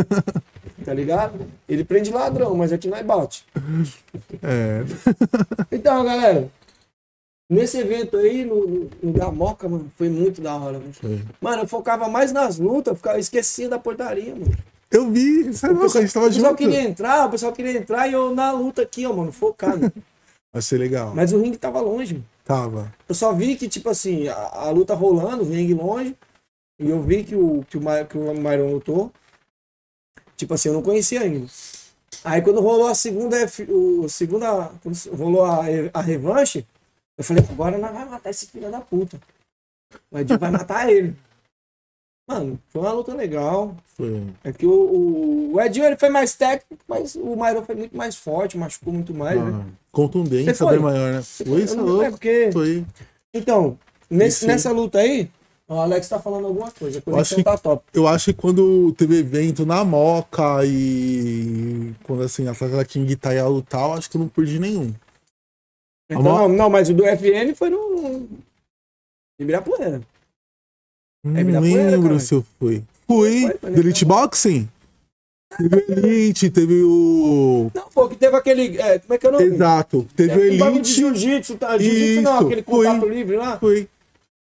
Tá 0.84 0.92
ligado? 0.92 1.38
Ele 1.66 1.82
prende 1.82 2.10
ladrão, 2.10 2.54
mas 2.54 2.70
aqui 2.70 2.88
nós 2.88 3.04
bate. 3.06 3.46
É. 4.42 4.84
Então, 5.72 6.04
galera, 6.04 6.48
nesse 7.48 7.78
evento 7.78 8.18
aí, 8.18 8.44
no, 8.44 8.66
no, 8.66 8.90
no 9.02 9.12
da 9.12 9.30
Moca, 9.30 9.66
mano, 9.66 9.90
foi 9.96 10.10
muito 10.10 10.42
da 10.42 10.54
hora, 10.54 10.78
mano. 10.78 10.92
Mano, 11.40 11.62
eu 11.62 11.68
focava 11.68 12.06
mais 12.08 12.32
nas 12.32 12.58
lutas, 12.58 12.92
eu 12.92 12.96
ficava, 12.96 13.18
esquecia 13.18 13.68
da 13.68 13.78
portaria, 13.78 14.34
mano. 14.34 14.54
Eu 14.90 15.10
vi, 15.10 15.48
é 15.62 15.66
O 15.66 15.72
louco, 15.72 15.96
a 15.96 16.02
pessoal, 16.02 16.02
gente 16.02 16.12
tava 16.14 16.26
o 16.26 16.28
pessoal 16.30 16.50
junto. 16.50 16.56
queria 16.58 16.82
entrar, 16.82 17.26
o 17.26 17.30
pessoal 17.30 17.52
queria 17.52 17.78
entrar 17.78 18.06
e 18.08 18.12
eu 18.12 18.34
na 18.34 18.52
luta 18.52 18.82
aqui, 18.82 19.06
ó, 19.06 19.12
mano, 19.14 19.32
focado. 19.32 19.90
Vai 20.52 20.62
ser 20.62 20.76
legal. 20.78 21.14
Mas 21.14 21.32
o 21.32 21.40
ringue 21.40 21.56
tava 21.56 21.80
longe, 21.80 22.14
mano. 22.14 22.26
Tava. 22.44 22.94
Eu 23.08 23.14
só 23.14 23.32
vi 23.32 23.56
que, 23.56 23.68
tipo 23.68 23.88
assim, 23.88 24.28
a, 24.28 24.34
a 24.36 24.70
luta 24.70 24.94
rolando, 24.94 25.44
ringue 25.44 25.72
longe, 25.72 26.14
e 26.78 26.90
eu 26.90 27.02
vi 27.02 27.24
que 27.24 27.34
o, 27.34 27.64
que 27.64 27.78
o, 27.78 27.80
que 28.06 28.18
o 28.18 28.34
Myron 28.34 28.70
lutou. 28.70 29.12
Tipo 30.36 30.54
assim, 30.54 30.68
eu 30.68 30.74
não 30.74 30.82
conhecia 30.82 31.22
ainda. 31.22 31.46
Aí 32.22 32.42
quando 32.42 32.60
rolou 32.60 32.88
a 32.88 32.94
segunda, 32.94 33.36
o, 33.68 34.08
segunda 34.08 34.70
quando 34.82 34.96
rolou 35.16 35.44
a, 35.44 35.60
a 35.92 36.00
revanche, 36.02 36.66
eu 37.16 37.24
falei, 37.24 37.44
agora 37.48 37.78
nós 37.78 37.92
vamos 37.92 38.10
matar 38.10 38.30
esse 38.30 38.46
filho 38.46 38.70
da 38.70 38.80
puta. 38.80 39.18
O 40.10 40.18
Edinho 40.18 40.38
vai 40.38 40.50
matar 40.50 40.90
ele. 40.90 41.16
Mano, 42.26 42.58
foi 42.70 42.80
uma 42.80 42.92
luta 42.92 43.14
legal. 43.14 43.76
Foi. 43.84 44.22
É 44.42 44.50
que 44.52 44.64
o, 44.66 45.52
o, 45.52 45.60
Edinho 45.60 45.84
ele 45.86 45.96
foi 45.96 46.08
mais 46.08 46.34
técnico, 46.34 46.82
mas 46.88 47.14
o 47.14 47.36
Myron 47.36 47.62
foi 47.64 47.74
muito 47.74 47.94
mais 47.96 48.16
forte, 48.16 48.56
machucou 48.56 48.92
muito 48.92 49.12
mais, 49.12 49.38
né? 49.38 49.50
Ah, 49.52 49.72
contundência 49.92 50.54
Você 50.54 50.64
foi? 50.64 50.72
bem 50.74 50.82
maior, 50.82 51.12
né? 51.12 51.22
Foi, 51.22 51.46
Eu 51.46 51.58
isso 51.58 51.74
é 51.74 51.76
não- 51.76 52.02
é 52.02 52.10
porque 52.10 52.50
Foi. 52.52 52.84
então, 53.32 53.78
nesse, 54.08 54.38
Esse- 54.38 54.46
nessa 54.46 54.72
luta 54.72 54.98
aí, 55.00 55.30
o 55.68 55.74
Alex 55.74 56.08
tá 56.08 56.18
falando 56.18 56.46
alguma 56.46 56.70
coisa. 56.70 57.02
A 57.06 57.20
acho 57.20 57.44
tá 57.44 57.58
top. 57.58 57.84
Eu 57.92 58.08
acho 58.08 58.32
que 58.32 58.40
quando 58.40 58.92
teve 58.92 59.18
evento 59.18 59.66
na 59.66 59.84
Moca 59.84 60.64
e 60.64 61.92
quando 62.04 62.22
assim, 62.22 62.46
a 62.48 62.52
Atlanta 62.52 62.84
King 62.86 63.16
tá 63.16 63.34
ia 63.34 63.46
lutar, 63.46 63.82
eu 63.82 63.92
acho 63.94 64.10
que 64.10 64.16
eu 64.16 64.20
não 64.20 64.28
perdi 64.28 64.58
nenhum. 64.58 64.94
Então, 66.10 66.22
não, 66.22 66.48
não, 66.48 66.70
mas 66.70 66.88
o 66.88 66.94
do 66.94 67.04
FN 67.04 67.54
foi 67.54 67.68
no. 67.70 68.28
Ibirapuera. 69.38 70.00
Não 71.24 71.40
Ibirapuera, 71.40 71.90
lembro 71.90 72.08
cara. 72.08 72.20
se 72.20 72.34
eu 72.34 72.44
fui. 72.58 72.82
Fui. 73.06 73.40
Foi, 73.42 73.58
foi, 73.58 73.70
Do 73.70 73.80
Elite 73.80 74.04
Boxing? 74.04 74.68
Teve 75.56 75.76
o 75.76 75.92
Elite, 75.92 76.50
teve 76.50 76.82
o. 76.82 77.70
Não, 77.74 77.84
pô, 77.94 78.08
que 78.08 78.16
teve 78.16 78.36
aquele. 78.36 78.76
é, 78.78 78.98
como 78.98 79.14
é 79.14 79.18
que 79.18 79.26
é 79.26 79.28
o 79.28 79.32
nome? 79.32 79.44
Exato. 79.44 80.06
Teve 80.16 80.32
o 80.32 80.42
É, 80.42 80.64
um 80.64 80.72
de 80.72 80.78
Elite. 80.78 80.92
jiu-jitsu, 80.92 81.56
tá? 81.56 81.78
Jiu-jitsu 81.78 82.22
não, 82.22 82.38
aquele 82.40 82.62
contato 82.62 83.06
livre 83.08 83.36
lá. 83.36 83.56
Fui. 83.58 83.86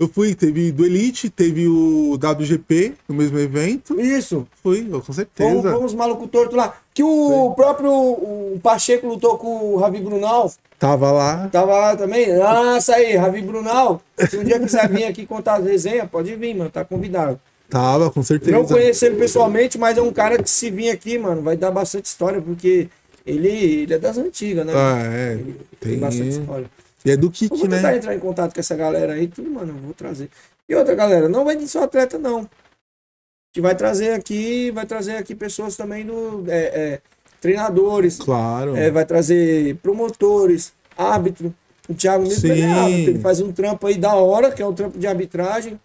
Eu 0.01 0.07
fui, 0.07 0.33
teve 0.33 0.71
do 0.71 0.83
Elite, 0.83 1.29
teve 1.29 1.67
o 1.67 2.15
WGP 2.15 2.93
no 3.07 3.13
mesmo 3.13 3.37
evento. 3.37 4.01
Isso. 4.01 4.47
Fui, 4.63 4.87
eu, 4.91 4.99
com 4.99 5.13
certeza. 5.13 5.71
fomos 5.71 5.93
maluco 5.93 6.27
torto 6.27 6.55
lá. 6.55 6.75
Que 6.91 7.03
o 7.03 7.53
próprio 7.55 7.91
o 7.91 8.59
Pacheco 8.63 9.05
lutou 9.05 9.37
com 9.37 9.75
o 9.75 9.77
Ravi 9.77 9.99
Brunal. 9.99 10.51
Tava 10.79 11.11
lá. 11.11 11.47
Tava 11.51 11.73
lá 11.73 11.95
também. 11.95 12.35
Nossa 12.35 12.95
aí, 12.95 13.15
Ravi 13.15 13.43
Brunal. 13.43 14.01
Se 14.27 14.37
um 14.39 14.43
dia 14.43 14.59
quiser 14.59 14.89
vir 14.89 15.03
aqui 15.03 15.23
contar 15.23 15.57
as 15.57 15.65
resenhas, 15.65 16.09
pode 16.09 16.35
vir, 16.35 16.55
mano. 16.55 16.71
Tá 16.71 16.83
convidado. 16.83 17.39
Tava, 17.69 18.09
com 18.09 18.23
certeza. 18.23 18.57
Não 18.57 18.65
conheço 18.65 19.05
ele 19.05 19.17
pessoalmente, 19.17 19.77
mas 19.77 19.99
é 19.99 20.01
um 20.01 20.11
cara 20.11 20.41
que 20.41 20.49
se 20.49 20.71
vir 20.71 20.89
aqui, 20.89 21.19
mano, 21.19 21.43
vai 21.43 21.55
dar 21.55 21.69
bastante 21.69 22.05
história, 22.05 22.41
porque 22.41 22.89
ele, 23.23 23.47
ele 23.83 23.93
é 23.93 23.99
das 23.99 24.17
antigas, 24.17 24.65
né? 24.65 24.73
Ah, 24.75 24.99
é. 25.03 25.33
Ele 25.33 25.59
Tem. 25.79 25.99
bastante 25.99 26.29
história. 26.29 26.65
E 27.03 27.11
é 27.11 27.17
do 27.17 27.31
Kik, 27.31 27.49
vou 27.57 27.67
tentar 27.67 27.91
né? 27.91 27.97
entrar 27.97 28.15
em 28.15 28.19
contato 28.19 28.53
com 28.53 28.59
essa 28.59 28.75
galera 28.75 29.13
aí, 29.13 29.27
tudo, 29.27 29.49
mano, 29.49 29.73
eu 29.73 29.81
vou 29.81 29.93
trazer. 29.93 30.29
E 30.69 30.75
outra 30.75 30.93
galera, 30.95 31.27
não 31.27 31.43
vai 31.43 31.55
de 31.55 31.67
só 31.67 31.83
atleta, 31.83 32.17
não. 32.19 32.39
A 32.39 33.53
gente 33.53 33.61
vai 33.61 33.75
trazer 33.75 34.13
aqui, 34.13 34.71
vai 34.71 34.85
trazer 34.85 35.17
aqui 35.17 35.35
pessoas 35.35 35.75
também 35.75 36.05
do. 36.05 36.45
é, 36.47 36.57
é, 36.59 37.01
treinadores, 37.41 38.19
Claro. 38.19 38.77
é, 38.77 38.91
vai 38.91 39.03
trazer 39.05 39.75
promotores, 39.77 40.73
árbitro. 40.95 41.53
O 41.89 41.93
Thiago 41.95 42.23
mesmo 42.23 42.47
ele 42.47 42.61
é 42.61 42.71
árbitro, 42.71 43.11
ele 43.11 43.19
faz 43.19 43.41
um 43.41 43.51
trampo 43.51 43.87
aí 43.87 43.97
da 43.97 44.13
hora, 44.15 44.51
que 44.51 44.61
é 44.61 44.65
um 44.65 44.73
trampo 44.73 44.97
de 44.99 45.07
arbitragem, 45.07 45.79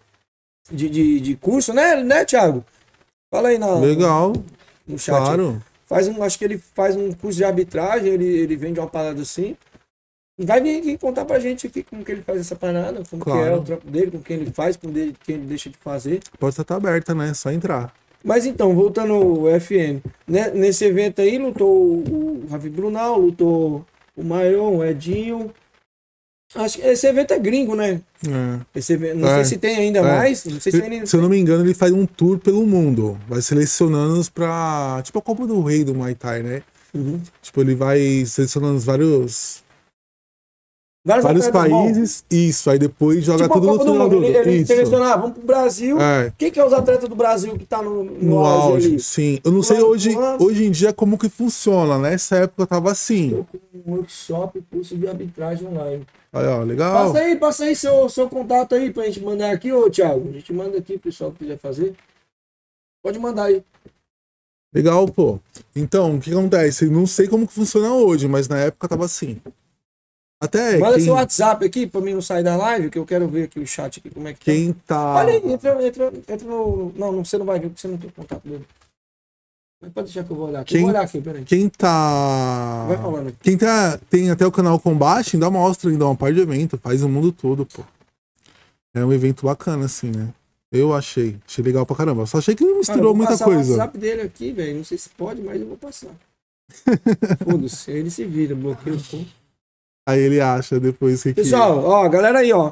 de, 0.71 0.87
de, 0.87 1.19
de 1.19 1.35
curso, 1.35 1.73
né, 1.73 1.95
né, 2.03 2.23
Thiago? 2.23 2.63
Fala 3.33 3.49
aí 3.49 3.57
na, 3.57 3.73
Legal, 3.79 4.33
no 4.87 4.97
chat. 4.99 5.17
aí. 5.17 5.25
claro. 5.25 5.61
Faz 5.85 6.07
um, 6.07 6.21
acho 6.21 6.37
que 6.37 6.45
ele 6.45 6.57
faz 6.57 6.95
um 6.95 7.11
curso 7.13 7.37
de 7.37 7.43
arbitragem, 7.45 8.09
ele, 8.13 8.25
ele 8.25 8.55
vende 8.55 8.79
uma 8.79 8.87
parada 8.87 9.21
assim. 9.21 9.55
E 10.39 10.45
vai 10.45 10.61
vir 10.61 10.79
aqui 10.79 10.97
contar 10.97 11.25
pra 11.25 11.39
gente 11.39 11.65
aqui 11.67 11.81
como 11.83 12.05
que 12.05 12.11
ele 12.11 12.21
faz 12.21 12.39
essa 12.39 12.55
parada, 12.55 13.01
como 13.09 13.23
que 13.23 13.29
é 13.29 13.33
Claro. 13.33 13.57
o 13.59 13.63
trampo 13.63 13.89
dele, 13.89 14.11
com 14.11 14.19
quem 14.19 14.37
ele 14.37 14.51
faz, 14.51 14.75
com 14.77 14.89
dele, 14.91 15.15
quem 15.25 15.35
ele 15.35 15.45
deixa 15.47 15.69
de 15.69 15.77
fazer. 15.77 16.19
A 16.33 16.37
porta 16.37 16.63
tá 16.63 16.75
aberta, 16.75 17.15
né? 17.15 17.33
Só 17.33 17.51
entrar. 17.51 17.91
Mas 18.23 18.45
então, 18.45 18.75
voltando 18.75 19.13
ao 19.13 19.47
FN. 19.59 19.99
né, 20.27 20.51
Nesse 20.51 20.85
evento 20.85 21.21
aí, 21.21 21.37
lutou 21.37 21.69
o 21.71 22.45
Ravi 22.51 22.69
Brunal, 22.69 23.19
lutou 23.19 23.85
o 24.15 24.23
Maion, 24.23 24.77
o 24.77 24.85
Edinho. 24.85 25.51
Acho 26.55 26.77
que 26.79 26.85
esse 26.87 27.05
evento 27.07 27.33
é 27.33 27.39
gringo, 27.39 27.75
né? 27.75 28.01
É. 28.25 28.79
Esse 28.79 28.93
evento, 28.93 29.17
não 29.19 29.27
É. 29.29 29.35
sei 29.35 29.45
se 29.45 29.57
tem 29.57 29.75
ainda 29.77 29.99
É. 29.99 30.01
mais. 30.01 30.45
Não 30.45 30.59
sei 30.61 30.71
se 30.71 30.81
ainda. 30.81 31.05
se 31.05 31.15
eu 31.15 31.21
não 31.21 31.29
me 31.29 31.37
engano, 31.37 31.63
ele 31.63 31.73
faz 31.73 31.91
um 31.91 32.05
tour 32.05 32.37
pelo 32.39 32.65
mundo. 32.65 33.17
Vai 33.27 33.41
selecionando 33.41 34.19
os 34.19 34.29
pra. 34.29 35.01
Tipo 35.03 35.19
a 35.19 35.21
Copa 35.21 35.45
do 35.45 35.61
Rei 35.61 35.83
do 35.83 35.93
Muay 35.93 36.15
Thai, 36.15 36.41
né? 36.43 36.63
Uhum. 36.93 37.19
Tipo, 37.41 37.61
ele 37.61 37.75
vai 37.75 38.23
selecionando 38.25 38.77
os 38.77 38.85
vários, 38.85 39.61
Vários, 41.07 41.23
vários 41.23 41.45
bons. 41.47 41.51
países. 41.53 42.25
Isso, 42.29 42.69
aí 42.69 42.77
depois 42.77 43.23
joga 43.23 43.43
Tipo 43.43 43.53
tudo 43.55 43.67
no 43.67 43.71
Copa 43.73 43.85
do 43.85 43.91
final 43.93 44.09
Mundo. 44.09 44.19
do. 44.19 44.25
Ele, 44.25 44.37
ele 44.37 44.51
Isso. 44.57 44.67
seleciona, 44.67 45.13
ah, 45.13 45.15
vamos 45.17 45.37
pro 45.37 45.45
Brasil. 45.47 45.97
É. 46.01 46.33
Quem 46.37 46.51
que 46.51 46.59
é 46.59 46.65
os 46.65 46.73
atletas 46.73 47.07
do 47.07 47.15
Brasil 47.15 47.57
que 47.57 47.65
tá 47.65 47.81
no, 47.81 48.03
no, 48.03 48.11
No 48.21 48.39
auge, 48.45 48.87
ali? 48.87 48.99
sim. 48.99 49.39
Eu 49.43 49.53
não 49.53 49.63
sei 49.63 49.79
hoje, 49.81 50.09
hoje 50.39 50.65
em 50.65 50.71
dia 50.71 50.91
como 50.91 51.17
que 51.17 51.29
funciona. 51.29 51.97
Nessa 51.97 52.35
época 52.39 52.67
tava 52.67 52.91
assim. 52.91 53.45
Com 53.83 53.91
um 53.91 53.95
workshop, 53.95 54.61
curso 54.69 54.97
de 54.97 55.07
arbitragem 55.07 55.65
online. 55.67 56.05
Aí, 56.33 56.45
ó, 56.45 56.61
legal. 56.63 57.05
Passa 57.07 57.19
aí, 57.25 57.35
passa 57.37 57.63
aí 57.63 57.75
seu, 57.75 58.09
seu 58.09 58.27
contato 58.29 58.75
aí 58.75 58.91
pra 58.91 59.05
gente 59.05 59.21
mandar 59.21 59.51
aqui, 59.51 59.71
ô 59.71 59.89
Thiago. 59.89 60.27
A 60.29 60.33
gente 60.33 60.51
manda 60.51 60.77
aqui, 60.77 60.95
o 60.95 60.99
pessoal 60.99 61.31
que 61.31 61.39
quiser 61.39 61.57
fazer. 61.57 61.95
Pode 63.01 63.17
mandar 63.17 63.45
aí. 63.45 63.63
Legal, 64.73 65.07
pô. 65.07 65.39
Então, 65.73 66.17
o 66.17 66.19
que 66.19 66.31
acontece? 66.31 66.89
Não 66.89 67.07
sei 67.07 67.27
como 67.29 67.47
que 67.47 67.53
funciona 67.53 67.93
hoje, 67.93 68.27
mas 68.27 68.49
na 68.49 68.57
época 68.59 68.89
tava 68.89 69.05
assim. 69.05 69.39
Até 70.39 70.77
Manda 70.77 70.95
quem, 70.95 71.03
seu 71.05 71.13
WhatsApp 71.15 71.65
aqui 71.65 71.87
pra 71.87 71.99
mim 71.99 72.13
não 72.13 72.21
sair 72.21 72.43
da 72.43 72.55
live, 72.55 72.91
que 72.91 72.99
eu 72.99 73.05
quero 73.05 73.27
ver 73.27 73.43
aqui 73.45 73.59
o 73.59 73.65
chat 73.65 73.99
aqui, 73.99 74.09
como 74.11 74.27
é 74.27 74.33
que 74.33 74.39
tá. 74.39 74.45
quem 74.45 74.73
tá. 74.85 75.15
Olha 75.15 75.33
aí, 75.33 75.51
entra, 75.51 75.83
entra, 75.87 76.13
entra 76.29 76.47
no. 76.47 76.93
Não, 76.95 77.11
não, 77.11 77.25
você 77.25 77.37
não 77.39 77.45
vai 77.45 77.59
ver 77.59 77.69
porque 77.69 77.81
você 77.81 77.87
não 77.87 77.97
tem 77.97 78.09
contato 78.11 78.47
dele. 78.47 78.65
Mas 79.81 79.91
pode 79.91 80.05
deixar 80.07 80.23
que 80.23 80.31
eu 80.31 80.35
vou 80.35 80.47
olhar 80.47 80.61
aqui. 80.61 80.73
Quem- 80.73 80.81
Vou 80.81 80.89
olhar 80.91 81.01
aqui, 81.01 81.21
peraí. 81.21 81.43
Quem 81.43 81.69
tá. 81.69 82.85
Vai 82.87 82.97
falando 82.97 83.27
aqui. 83.29 83.37
Quem 83.41 83.57
tá, 83.57 83.97
tem 84.09 84.29
até 84.29 84.45
o 84.45 84.51
canal 84.51 84.79
Combate, 84.79 85.35
ainda 85.35 85.49
mostra 85.49 85.89
ainda 85.89 86.05
uma 86.05 86.15
par 86.15 86.31
de 86.33 86.39
evento, 86.39 86.77
faz 86.77 87.01
o 87.03 87.09
mundo 87.09 87.31
todo, 87.31 87.65
pô. 87.65 87.83
É 88.95 89.03
um 89.03 89.13
evento 89.13 89.45
bacana, 89.45 89.85
assim, 89.85 90.11
né? 90.11 90.29
Eu 90.71 90.93
achei. 90.93 91.37
Achei 91.47 91.63
legal 91.63 91.85
pra 91.85 91.95
caramba. 91.95 92.25
Só 92.27 92.37
achei 92.39 92.53
que 92.55 92.63
Cara, 92.63 92.73
eu 92.75 92.77
misturou 92.79 93.03
vou 93.05 93.15
muita 93.15 93.37
coisa. 93.43 93.73
o 93.73 93.77
WhatsApp 93.77 93.97
dele 93.97 94.21
aqui, 94.21 94.51
velho. 94.51 94.77
Não 94.77 94.83
sei 94.83 94.97
se 94.99 95.09
pode, 95.09 95.41
mas 95.41 95.59
eu 95.59 95.67
vou 95.67 95.77
passar. 95.77 96.09
Foda-se, 97.43 97.89
ele 97.91 98.11
se 98.11 98.23
vira, 98.25 98.53
bloqueia 98.55 98.95
o 98.95 98.99
pô. 99.03 99.19
Aí 100.07 100.21
ele 100.21 100.39
acha 100.39 100.79
depois 100.79 101.21
que. 101.21 101.33
Pessoal, 101.33 101.83
ó, 101.83 102.07
galera 102.07 102.39
aí, 102.39 102.53
ó. 102.53 102.71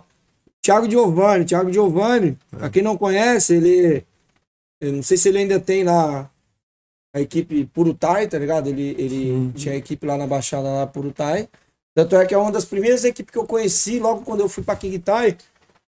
Thiago 0.61 0.89
Giovanni, 0.89 1.43
Thiago 1.43 1.71
Giovanni, 1.71 2.37
pra 2.49 2.69
quem 2.69 2.81
não 2.81 2.97
conhece, 2.97 3.55
ele. 3.55 4.05
Eu 4.79 4.93
não 4.93 5.03
sei 5.03 5.17
se 5.17 5.27
ele 5.27 5.39
ainda 5.39 5.59
tem 5.59 5.83
lá 5.83 6.29
a 7.13 7.19
equipe 7.19 7.65
Purutai, 7.65 8.27
tá 8.27 8.39
ligado? 8.39 8.69
Ele, 8.69 8.95
ele 8.97 9.51
tinha 9.51 9.73
a 9.73 9.77
equipe 9.77 10.07
lá 10.07 10.17
na 10.17 10.25
Baixada, 10.25 10.69
lá 10.69 10.87
Purutai. 10.87 11.49
Tanto 11.93 12.15
é 12.15 12.25
que 12.25 12.33
é 12.33 12.37
uma 12.37 12.51
das 12.51 12.63
primeiras 12.63 13.03
equipes 13.03 13.31
que 13.31 13.37
eu 13.37 13.45
conheci, 13.45 13.99
logo 13.99 14.21
quando 14.21 14.39
eu 14.39 14.49
fui 14.49 14.63
pra 14.63 14.75
King 14.75 14.99
Tai, 14.99 15.37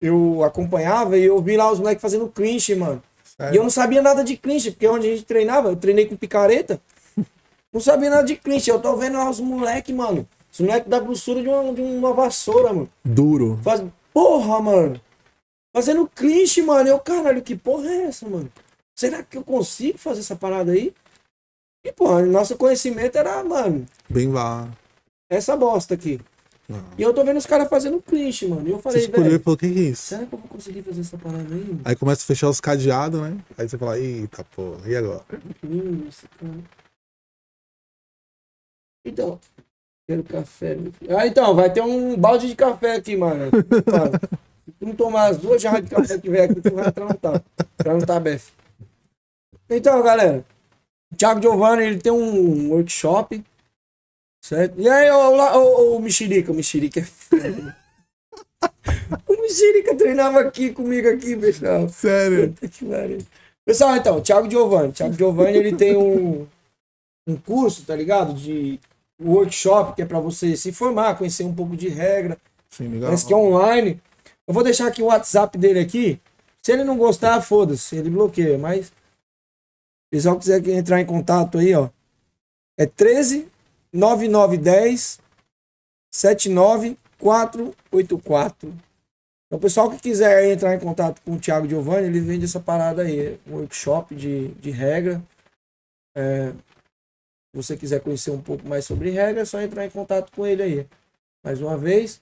eu 0.00 0.42
acompanhava 0.44 1.16
e 1.18 1.24
eu 1.24 1.40
vi 1.40 1.56
lá 1.56 1.70
os 1.70 1.78
moleques 1.78 2.02
fazendo 2.02 2.28
clinch, 2.28 2.74
mano. 2.74 3.02
Sério? 3.24 3.54
E 3.54 3.56
eu 3.56 3.62
não 3.62 3.70
sabia 3.70 4.02
nada 4.02 4.22
de 4.24 4.36
clinch, 4.36 4.70
porque 4.70 4.86
onde 4.86 5.06
a 5.06 5.10
gente 5.10 5.24
treinava, 5.24 5.68
eu 5.68 5.76
treinei 5.76 6.06
com 6.06 6.16
picareta, 6.16 6.80
não 7.72 7.80
sabia 7.80 8.10
nada 8.10 8.24
de 8.24 8.36
clinch. 8.36 8.68
Eu 8.68 8.80
tô 8.80 8.96
vendo 8.96 9.18
lá 9.18 9.28
os 9.28 9.40
moleques, 9.40 9.94
mano. 9.94 10.26
Os 10.58 10.66
moleques 10.66 10.90
da 10.90 10.98
grossura 10.98 11.40
de 11.40 11.48
uma, 11.48 11.72
de 11.72 11.80
uma 11.80 12.12
vassoura, 12.12 12.72
mano. 12.72 12.90
Duro. 13.04 13.60
Faz... 13.62 13.84
Porra, 14.12 14.60
mano. 14.60 15.00
Fazendo 15.72 16.08
clinch, 16.08 16.60
mano. 16.62 16.88
Eu, 16.88 16.98
caralho, 16.98 17.40
que 17.42 17.54
porra 17.54 17.88
é 17.88 18.02
essa, 18.06 18.28
mano? 18.28 18.50
Será 18.98 19.22
que 19.22 19.38
eu 19.38 19.44
consigo 19.44 19.96
fazer 19.96 20.18
essa 20.18 20.34
parada 20.34 20.72
aí? 20.72 20.92
E, 21.86 21.92
porra, 21.92 22.22
nosso 22.26 22.56
conhecimento 22.56 23.16
era, 23.16 23.44
mano, 23.44 23.86
Bem 24.10 24.28
vá. 24.32 24.68
essa 25.30 25.56
bosta 25.56 25.94
aqui. 25.94 26.20
Não. 26.68 26.84
E 26.98 27.02
eu 27.02 27.14
tô 27.14 27.22
vendo 27.24 27.36
os 27.36 27.46
caras 27.46 27.68
fazendo 27.68 28.02
clinch, 28.02 28.44
mano. 28.48 28.66
E 28.66 28.72
eu 28.72 28.78
Você 28.78 28.82
falei, 28.82 29.00
escolheu 29.02 29.26
e 29.26 29.30
velho, 29.30 29.42
falou, 29.44 29.54
o 29.54 29.58
que 29.58 29.72
que 29.72 29.78
é 29.78 29.82
isso? 29.90 30.02
será 30.02 30.26
que 30.26 30.34
eu 30.34 30.38
vou 30.40 30.48
conseguir 30.48 30.82
fazer 30.82 31.02
essa 31.02 31.16
parada 31.16 31.54
aí, 31.54 31.64
mano? 31.64 31.80
Aí 31.84 31.94
começa 31.94 32.22
a 32.22 32.26
fechar 32.26 32.48
os 32.48 32.60
cadeados, 32.60 33.20
né? 33.20 33.38
Aí 33.56 33.68
você 33.68 33.78
fala, 33.78 33.96
eita 33.96 34.42
porra, 34.42 34.90
e 34.90 34.96
agora? 34.96 35.24
Hum, 35.64 36.08
esse 36.08 36.26
cara. 36.26 36.58
Então, 39.06 39.38
quero 40.08 40.24
café, 40.24 40.74
meu 40.74 40.90
filho. 40.90 41.18
Ah, 41.18 41.26
então, 41.26 41.54
vai 41.54 41.70
ter 41.70 41.82
um 41.82 42.16
balde 42.16 42.48
de 42.48 42.56
café 42.56 42.94
aqui, 42.96 43.14
mano. 43.14 43.50
Se 44.64 44.72
tu 44.72 44.86
não 44.86 44.94
tomar 44.94 45.26
as 45.26 45.36
duas 45.36 45.60
jarras 45.60 45.84
de 45.84 45.90
café 45.90 46.14
que 46.14 46.22
tiver 46.22 46.44
aqui, 46.44 46.60
tu 46.62 46.74
vai 46.74 46.90
trantar. 46.90 47.44
Trantar, 47.76 48.20
Bef. 48.20 48.50
Então, 49.68 50.02
galera, 50.02 50.44
o 51.12 51.16
Thiago 51.16 51.42
Giovanni, 51.42 51.84
ele 51.84 51.98
tem 51.98 52.10
um 52.10 52.70
workshop, 52.70 53.44
certo? 54.42 54.80
E 54.80 54.88
aí, 54.88 55.10
ô, 55.10 55.36
ô, 55.36 55.96
ô 55.96 56.00
Mexerica, 56.00 56.52
o 56.52 56.54
Mexerica 56.54 57.00
é 57.00 57.04
foda. 57.04 57.76
O 59.26 59.40
Mexerica 59.42 59.94
treinava 59.94 60.40
aqui 60.40 60.72
comigo 60.72 61.06
aqui, 61.08 61.36
pessoal. 61.36 61.88
Sério? 61.90 62.54
Pessoal, 63.64 63.96
então, 63.96 64.22
Thiago 64.22 64.50
Giovanni. 64.50 64.92
Thiago 64.92 65.12
Giovanni, 65.12 65.58
ele 65.58 65.76
tem 65.76 65.96
um, 65.96 66.46
um 67.28 67.36
curso, 67.36 67.84
tá 67.84 67.94
ligado? 67.94 68.32
De 68.32 68.80
workshop, 69.20 69.94
que 69.94 70.02
é 70.02 70.06
pra 70.06 70.20
você 70.20 70.56
se 70.56 70.70
informar, 70.70 71.16
conhecer 71.16 71.44
um 71.44 71.54
pouco 71.54 71.76
de 71.76 71.88
regra. 71.88 72.38
Sim, 72.68 72.88
legal. 72.88 73.08
Parece 73.08 73.26
que 73.26 73.32
é 73.32 73.36
online. 73.36 74.00
Eu 74.46 74.54
vou 74.54 74.62
deixar 74.62 74.86
aqui 74.86 75.02
o 75.02 75.06
WhatsApp 75.06 75.58
dele 75.58 75.80
aqui. 75.80 76.20
Se 76.62 76.72
ele 76.72 76.84
não 76.84 76.96
gostar, 76.96 77.40
foda-se, 77.40 77.96
ele 77.96 78.10
bloqueia. 78.10 78.58
Mas, 78.58 78.86
se 78.86 78.92
o 78.92 80.10
pessoal 80.10 80.38
quiser 80.38 80.66
entrar 80.68 81.00
em 81.00 81.06
contato 81.06 81.58
aí, 81.58 81.74
ó. 81.74 81.88
É 82.78 82.86
13 82.86 83.48
9910 83.92 85.18
79484. 86.12 88.68
Então, 88.68 89.58
o 89.58 89.60
pessoal 89.60 89.90
que 89.90 89.98
quiser 89.98 90.50
entrar 90.50 90.74
em 90.74 90.78
contato 90.78 91.20
com 91.22 91.32
o 91.32 91.40
Thiago 91.40 91.68
Giovanni, 91.68 92.06
ele 92.06 92.20
vende 92.20 92.44
essa 92.44 92.60
parada 92.60 93.02
aí, 93.02 93.40
um 93.46 93.56
workshop 93.56 94.14
de, 94.14 94.48
de 94.48 94.70
regra. 94.70 95.22
É, 96.14 96.52
se 97.50 97.56
você 97.56 97.76
quiser 97.76 98.00
conhecer 98.00 98.30
um 98.30 98.40
pouco 98.40 98.68
mais 98.68 98.84
sobre 98.84 99.10
regra, 99.10 99.42
é 99.42 99.44
só 99.44 99.60
entrar 99.60 99.84
em 99.84 99.90
contato 99.90 100.30
com 100.32 100.46
ele 100.46 100.62
aí. 100.62 100.86
Mais 101.42 101.60
uma 101.60 101.76
vez, 101.76 102.20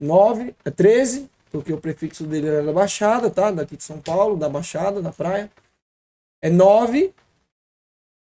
9, 0.00 0.54
é 0.64 0.70
13, 0.70 1.30
porque 1.50 1.72
o 1.72 1.80
prefixo 1.80 2.24
dele 2.24 2.48
era 2.48 2.64
da 2.64 2.72
Baixada, 2.72 3.30
tá? 3.30 3.50
Daqui 3.50 3.76
de 3.76 3.84
São 3.84 4.00
Paulo, 4.00 4.36
da 4.36 4.48
Baixada, 4.48 5.00
da 5.00 5.12
praia. 5.12 5.50
É 6.42 6.50
9 6.50 7.14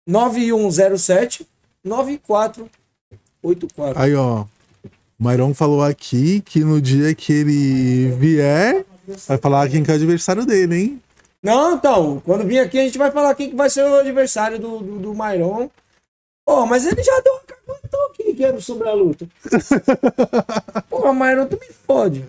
9107 0.06 1.46
9484. 1.84 4.02
Aí, 4.02 4.14
ó. 4.14 4.44
O 5.18 5.24
Mairon 5.24 5.54
falou 5.54 5.82
aqui 5.82 6.42
que 6.42 6.60
no 6.60 6.78
dia 6.80 7.14
que 7.14 7.32
ele 7.32 8.08
vier, 8.18 8.84
vai 9.26 9.38
falar 9.38 9.68
quem 9.70 9.82
que 9.82 9.90
é 9.90 9.94
o 9.94 9.96
adversário 9.96 10.44
dele, 10.44 10.76
hein? 10.76 11.02
Não, 11.46 11.76
então, 11.76 12.20
quando 12.24 12.44
vir 12.44 12.58
aqui 12.58 12.76
a 12.76 12.82
gente 12.82 12.98
vai 12.98 13.10
falar 13.12 13.32
quem 13.36 13.50
que 13.50 13.56
vai 13.56 13.70
ser 13.70 13.84
o 13.84 14.00
adversário 14.00 14.58
do, 14.58 14.78
do, 14.78 14.98
do 14.98 15.14
Mairon. 15.14 15.70
Pô, 16.44 16.66
mas 16.66 16.84
ele 16.84 17.00
já 17.02 17.20
deu 17.20 17.34
uma 17.34 17.76
então 17.84 18.10
quem 18.14 18.34
que 18.34 18.44
era 18.44 18.60
sobre 18.60 18.88
a 18.88 18.92
luta. 18.92 19.28
Pô, 20.90 21.12
Mairon 21.12 21.46
tu 21.46 21.56
me 21.60 21.68
fode. 21.86 22.24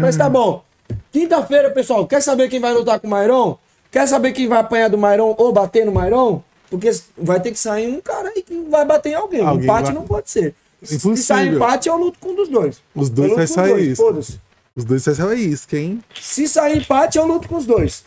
Mas 0.00 0.16
tá 0.16 0.28
bom. 0.28 0.62
Quinta-feira, 1.10 1.70
pessoal, 1.70 2.06
quer 2.06 2.20
saber 2.20 2.48
quem 2.48 2.60
vai 2.60 2.74
lutar 2.74 3.00
com 3.00 3.06
o 3.06 3.10
Mairon? 3.10 3.56
Quer 3.90 4.06
saber 4.06 4.32
quem 4.32 4.46
vai 4.46 4.58
apanhar 4.58 4.88
do 4.88 4.98
Mairon 4.98 5.34
ou 5.38 5.50
bater 5.52 5.86
no 5.86 5.92
Mairon? 5.92 6.42
Porque 6.70 6.90
vai 7.16 7.40
ter 7.40 7.50
que 7.52 7.58
sair 7.58 7.88
um 7.88 8.00
cara 8.02 8.28
aí 8.28 8.42
que 8.42 8.54
vai 8.68 8.84
bater 8.84 9.12
em 9.12 9.14
alguém. 9.14 9.40
Alguém 9.40 9.64
empate 9.64 9.84
vai- 9.86 9.94
não 9.94 10.02
pode 10.02 10.30
ser. 10.30 10.54
Se 10.82 10.96
Impossível. 10.96 11.16
sair 11.24 11.54
empate, 11.54 11.88
eu 11.88 11.96
luto 11.96 12.18
com 12.18 12.28
um 12.30 12.34
dos 12.34 12.48
dois. 12.48 12.80
Os 12.94 13.08
dois 13.08 13.34
vai 13.34 13.46
sair 13.46 13.70
dois, 13.70 13.88
isso. 13.88 14.40
Os 14.76 14.84
dois 14.84 15.04
vai 15.04 15.14
sair 15.14 15.48
isca, 15.50 15.76
hein? 15.78 16.04
Se 16.20 16.46
sair 16.46 16.76
empate, 16.78 17.16
eu 17.16 17.26
luto 17.26 17.48
com 17.48 17.56
os 17.56 17.66
dois. 17.66 18.04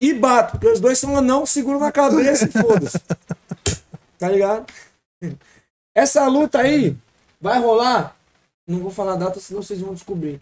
E 0.00 0.14
bato, 0.14 0.52
porque 0.52 0.68
os 0.68 0.80
dois 0.80 0.98
são 0.98 1.16
anão, 1.16 1.44
seguro 1.44 1.78
na 1.78 1.92
cabeça 1.92 2.44
e 2.46 2.52
foda-se. 2.52 2.98
Tá 4.18 4.28
ligado? 4.28 4.66
Essa 5.94 6.26
luta 6.28 6.58
aí 6.60 6.94
vai 7.40 7.58
rolar. 7.58 8.14
Não 8.66 8.80
vou 8.80 8.90
falar 8.90 9.14
a 9.14 9.16
data, 9.16 9.40
senão 9.40 9.62
vocês 9.62 9.80
vão 9.80 9.94
descobrir. 9.94 10.40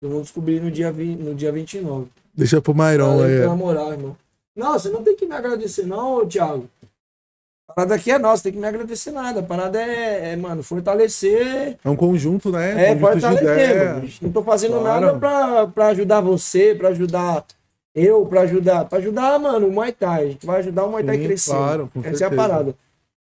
Vocês 0.00 0.10
vão 0.12 0.22
descobrir 0.22 0.58
no 0.60 0.70
dia, 0.70 0.90
20, 0.90 1.18
no 1.20 1.34
dia 1.34 1.52
29. 1.52 2.08
Deixa 2.34 2.60
pro 2.62 2.74
Mairon 2.74 3.22
aí. 3.22 3.40
pela 3.40 3.54
moral, 3.54 3.92
irmão. 3.92 4.16
Não, 4.56 4.72
você 4.78 4.88
não 4.88 5.02
tem 5.04 5.14
que 5.14 5.26
me 5.26 5.34
agradecer, 5.34 5.84
não, 5.86 6.26
Thiago. 6.26 6.70
A 7.68 7.74
parada 7.74 7.94
aqui 7.96 8.10
é 8.10 8.18
nossa, 8.18 8.42
tem 8.44 8.52
que 8.52 8.58
me 8.58 8.66
agradecer 8.66 9.10
nada. 9.12 9.40
A 9.40 9.42
parada 9.42 9.78
é, 9.80 10.32
é, 10.32 10.36
mano, 10.36 10.62
fortalecer 10.62 11.78
É 11.84 11.90
um 11.90 11.96
conjunto, 11.96 12.50
né? 12.50 12.92
é, 12.92 12.94
conjunto 12.96 13.14
de 13.16 13.20
fortalecer. 13.20 14.18
Não 14.22 14.32
tô 14.32 14.42
fazendo 14.42 14.80
Claro. 14.80 15.06
nada 15.06 15.18
pra, 15.18 15.66
pra 15.66 15.86
ajudar 15.88 16.22
você, 16.22 16.74
pra 16.74 16.88
ajudar 16.88 17.44
eu, 17.94 18.24
pra 18.26 18.42
ajudar. 18.42 18.84
Pra 18.86 18.98
ajudar, 18.98 19.38
mano, 19.38 19.68
o 19.68 19.72
Muay 19.72 19.92
Thai. 19.92 20.22
A 20.24 20.28
gente 20.28 20.46
vai 20.46 20.60
ajudar 20.60 20.84
o 20.84 20.90
Muay 20.90 21.04
Thai 21.04 21.18
Sim, 21.18 21.24
crescer. 21.24 21.50
claro, 21.50 21.90
com 21.92 22.00
Essa 22.00 22.08
é 22.08 22.12
a 22.12 22.16
certeza. 22.16 22.36
parada. 22.42 22.74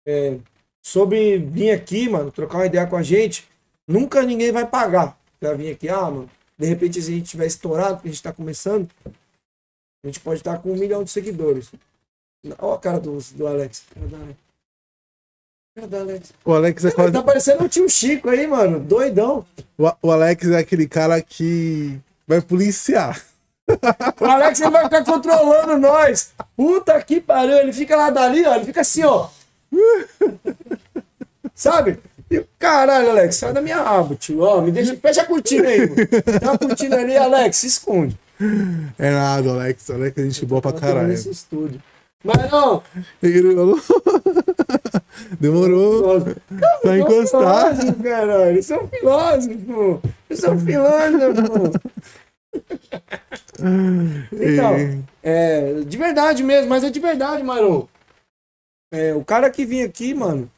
É, 0.07 0.37
sobre 0.83 1.39
vir 1.39 1.71
aqui, 1.71 2.09
mano, 2.09 2.31
trocar 2.31 2.59
uma 2.59 2.67
ideia 2.67 2.87
com 2.87 2.97
a 2.97 3.03
gente, 3.03 3.49
nunca 3.87 4.23
ninguém 4.23 4.53
vai 4.53 4.67
pagar 4.67 5.19
pra 5.39 5.55
vir 5.55 5.73
aqui. 5.73 5.89
Ah, 5.89 6.11
mano, 6.11 6.31
de 6.59 6.67
repente, 6.67 7.01
se 7.01 7.11
a 7.11 7.15
gente 7.15 7.31
tiver 7.31 7.47
estourado, 7.47 7.97
porque 7.97 8.09
a 8.09 8.13
gente 8.13 8.23
tá 8.23 8.33
começando, 8.33 8.89
a 9.07 10.07
gente 10.07 10.21
pode 10.21 10.41
estar 10.41 10.59
com 10.59 10.73
um 10.73 10.77
milhão 10.77 11.05
de 11.05 11.11
seguidores. 11.11 11.71
Olha 12.59 12.75
a 12.75 12.79
cara 12.79 12.99
do, 13.01 13.19
do 13.35 13.47
Alex. 13.47 13.85
Cara 13.95 14.07
da 14.07 14.17
Alex. 14.19 14.37
Cara 15.75 15.87
da 15.87 16.01
Alex. 16.01 16.33
O 16.45 16.53
Alex 16.55 16.85
é 16.85 16.91
quase. 16.91 17.13
Tá 17.13 17.23
parecendo 17.23 17.65
o 17.65 17.69
tio 17.69 17.89
Chico 17.89 18.29
aí, 18.31 18.47
mano. 18.47 18.81
Doidão. 18.81 19.45
O, 19.79 19.91
o 20.03 20.11
Alex 20.11 20.49
é 20.49 20.59
aquele 20.59 20.89
cara 20.89 21.21
que 21.21 21.99
vai 22.27 22.41
policiar. 22.41 23.23
O 24.21 24.25
Alex 24.25 24.61
ele 24.61 24.71
vai 24.71 24.85
ficar 24.85 25.05
controlando 25.05 25.79
nós. 25.79 26.33
Puta 26.57 27.01
que 27.03 27.21
pariu. 27.21 27.57
Ele 27.59 27.73
fica 27.73 27.97
lá 27.97 28.11
dali, 28.11 28.45
ó. 28.47 28.55
Ele 28.57 28.65
fica 28.65 28.81
assim, 28.81 29.05
ó. 29.05 29.29
Sabe? 31.55 31.99
E 32.31 32.45
caralho, 32.59 33.11
Alex, 33.11 33.37
sai 33.37 33.53
da 33.53 33.61
minha 33.61 33.79
aba, 33.81 34.15
tio. 34.15 34.41
Ó, 34.41 34.61
me 34.61 34.71
deixa. 34.71 34.97
Fecha 34.97 35.23
a 35.23 35.27
cortina 35.27 35.69
aí, 35.69 35.81
mano. 35.81 35.95
Tem 35.97 36.49
uma 36.49 36.59
cortina 36.59 36.97
ali, 36.97 37.17
Alex, 37.17 37.57
se 37.57 37.67
esconde. 37.67 38.17
É 38.99 39.11
nada, 39.11 39.51
Alex. 39.51 39.91
Alex 39.91 40.17
é 40.17 40.23
gente 40.23 40.47
boa 40.47 40.63
pra 40.63 40.71
Eu 40.71 40.75
caralho. 40.75 41.09
Nesse 41.09 41.31
estúdio. 41.31 41.83
Mas 42.23 42.51
não, 42.51 42.83
Demorou 45.41 46.21
pra 46.83 46.99
encostar. 46.99 47.75
filósofo, 47.75 48.03
caralho. 48.03 48.59
Isso 48.59 48.75
é 48.75 48.79
um 48.83 48.89
filósofo. 48.89 50.03
Isso 50.29 50.47
é 50.47 50.51
um 50.51 50.59
filósofo. 50.61 51.81
Então, 54.33 55.05
É. 55.23 55.81
de 55.83 55.97
verdade 55.99 56.43
mesmo, 56.43 56.69
mas 56.69 56.83
é 56.83 56.91
de 56.91 56.99
verdade, 57.01 57.43
Maru. 57.43 57.89
É, 58.93 59.15
o 59.15 59.25
cara 59.25 59.51
que 59.51 59.65
vem 59.65 59.83
aqui, 59.83 60.15
mano, 60.15 60.51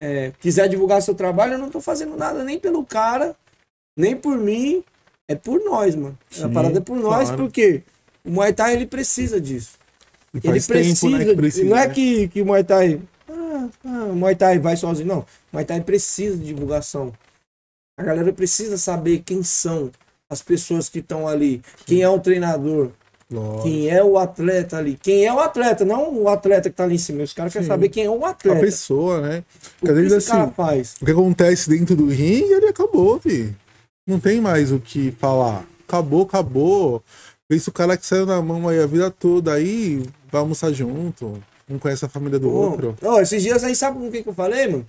é, 0.00 0.32
quiser 0.40 0.68
divulgar 0.68 1.02
seu 1.02 1.14
trabalho, 1.14 1.54
eu 1.54 1.58
não 1.58 1.70
tô 1.70 1.80
fazendo 1.80 2.16
nada 2.16 2.44
nem 2.44 2.58
pelo 2.58 2.84
cara, 2.84 3.34
nem 3.96 4.16
por 4.16 4.36
mim, 4.38 4.84
é 5.28 5.34
por 5.34 5.62
nós, 5.64 5.94
mano. 5.94 6.18
a 6.30 6.34
Sim, 6.34 6.52
parada 6.52 6.78
é 6.78 6.80
por 6.80 6.96
nós, 6.98 7.28
claro. 7.28 7.36
porque 7.42 7.82
o 8.24 8.30
Muay 8.30 8.52
Thai, 8.52 8.74
ele 8.74 8.86
precisa 8.86 9.40
disso. 9.40 9.78
Ele 10.32 10.42
precisa, 10.42 10.72
tempo, 11.00 11.18
né, 11.18 11.34
precisa. 11.34 11.68
não 11.68 11.76
é 11.76 11.88
né? 11.88 11.94
que, 11.94 12.28
que 12.28 12.42
o 12.42 12.46
Muay 12.46 12.62
Thai, 12.62 13.00
ah, 13.28 13.68
ah, 13.84 14.04
o 14.04 14.14
Muay 14.14 14.36
Thai 14.36 14.58
vai 14.58 14.76
sozinho, 14.76 15.08
não. 15.08 15.18
O 15.20 15.26
Muay 15.52 15.64
Thai 15.64 15.80
precisa 15.80 16.36
de 16.36 16.44
divulgação. 16.44 17.12
A 17.98 18.02
galera 18.02 18.32
precisa 18.32 18.78
saber 18.78 19.22
quem 19.24 19.42
são 19.42 19.90
as 20.30 20.40
pessoas 20.40 20.88
que 20.88 21.00
estão 21.00 21.26
ali, 21.28 21.60
quem 21.84 22.02
é 22.02 22.08
o 22.08 22.20
treinador, 22.20 22.90
Lógico. 23.30 23.62
quem 23.64 23.88
é 23.90 24.02
o 24.02 24.16
atleta 24.16 24.76
ali. 24.78 24.96
Quem 25.02 25.24
é 25.26 25.32
o 25.32 25.40
atleta, 25.40 25.84
não 25.84 26.14
o 26.14 26.28
atleta 26.28 26.70
que 26.70 26.76
tá 26.76 26.84
ali 26.84 26.94
em 26.94 26.98
cima. 26.98 27.22
Os 27.24 27.32
caras 27.32 27.52
querem 27.52 27.66
saber 27.66 27.88
quem 27.88 28.04
é 28.04 28.10
o 28.10 28.24
A 28.24 28.30
atleta. 28.30 28.60
pessoa, 28.60 29.20
né? 29.20 29.38
O 29.82 29.86
Porque 29.86 29.94
que 30.08 30.14
esse 30.14 30.28
cara 30.28 30.44
assim, 30.44 30.52
faz? 30.52 30.94
o 31.00 31.04
que 31.04 31.10
acontece 31.10 31.68
dentro 31.68 31.96
do 31.96 32.06
ringue, 32.06 32.52
ele 32.52 32.68
acabou, 32.68 33.18
vi. 33.18 33.54
Não 34.06 34.18
tem 34.20 34.40
mais 34.40 34.72
o 34.72 34.78
que 34.80 35.10
falar. 35.12 35.64
Acabou, 35.86 36.22
acabou. 36.22 37.02
Isso 37.50 37.70
o 37.70 37.72
cara 37.72 37.96
que 37.96 38.06
saiu 38.06 38.24
na 38.26 38.40
mão 38.40 38.68
aí 38.68 38.78
a 38.80 38.86
vida 38.86 39.10
toda 39.10 39.52
aí, 39.52 40.02
vai 40.30 40.40
almoçar 40.40 40.72
junto. 40.72 41.42
Um 41.68 41.78
conhece 41.78 42.04
a 42.04 42.08
família 42.08 42.38
do 42.38 42.48
Pô, 42.48 42.54
outro. 42.70 42.96
ó, 43.02 43.20
esses 43.20 43.42
dias 43.42 43.62
aí, 43.64 43.74
sabe 43.76 43.98
com 43.98 44.10
quem 44.10 44.22
que 44.22 44.28
eu 44.28 44.34
falei, 44.34 44.66
mano? 44.68 44.86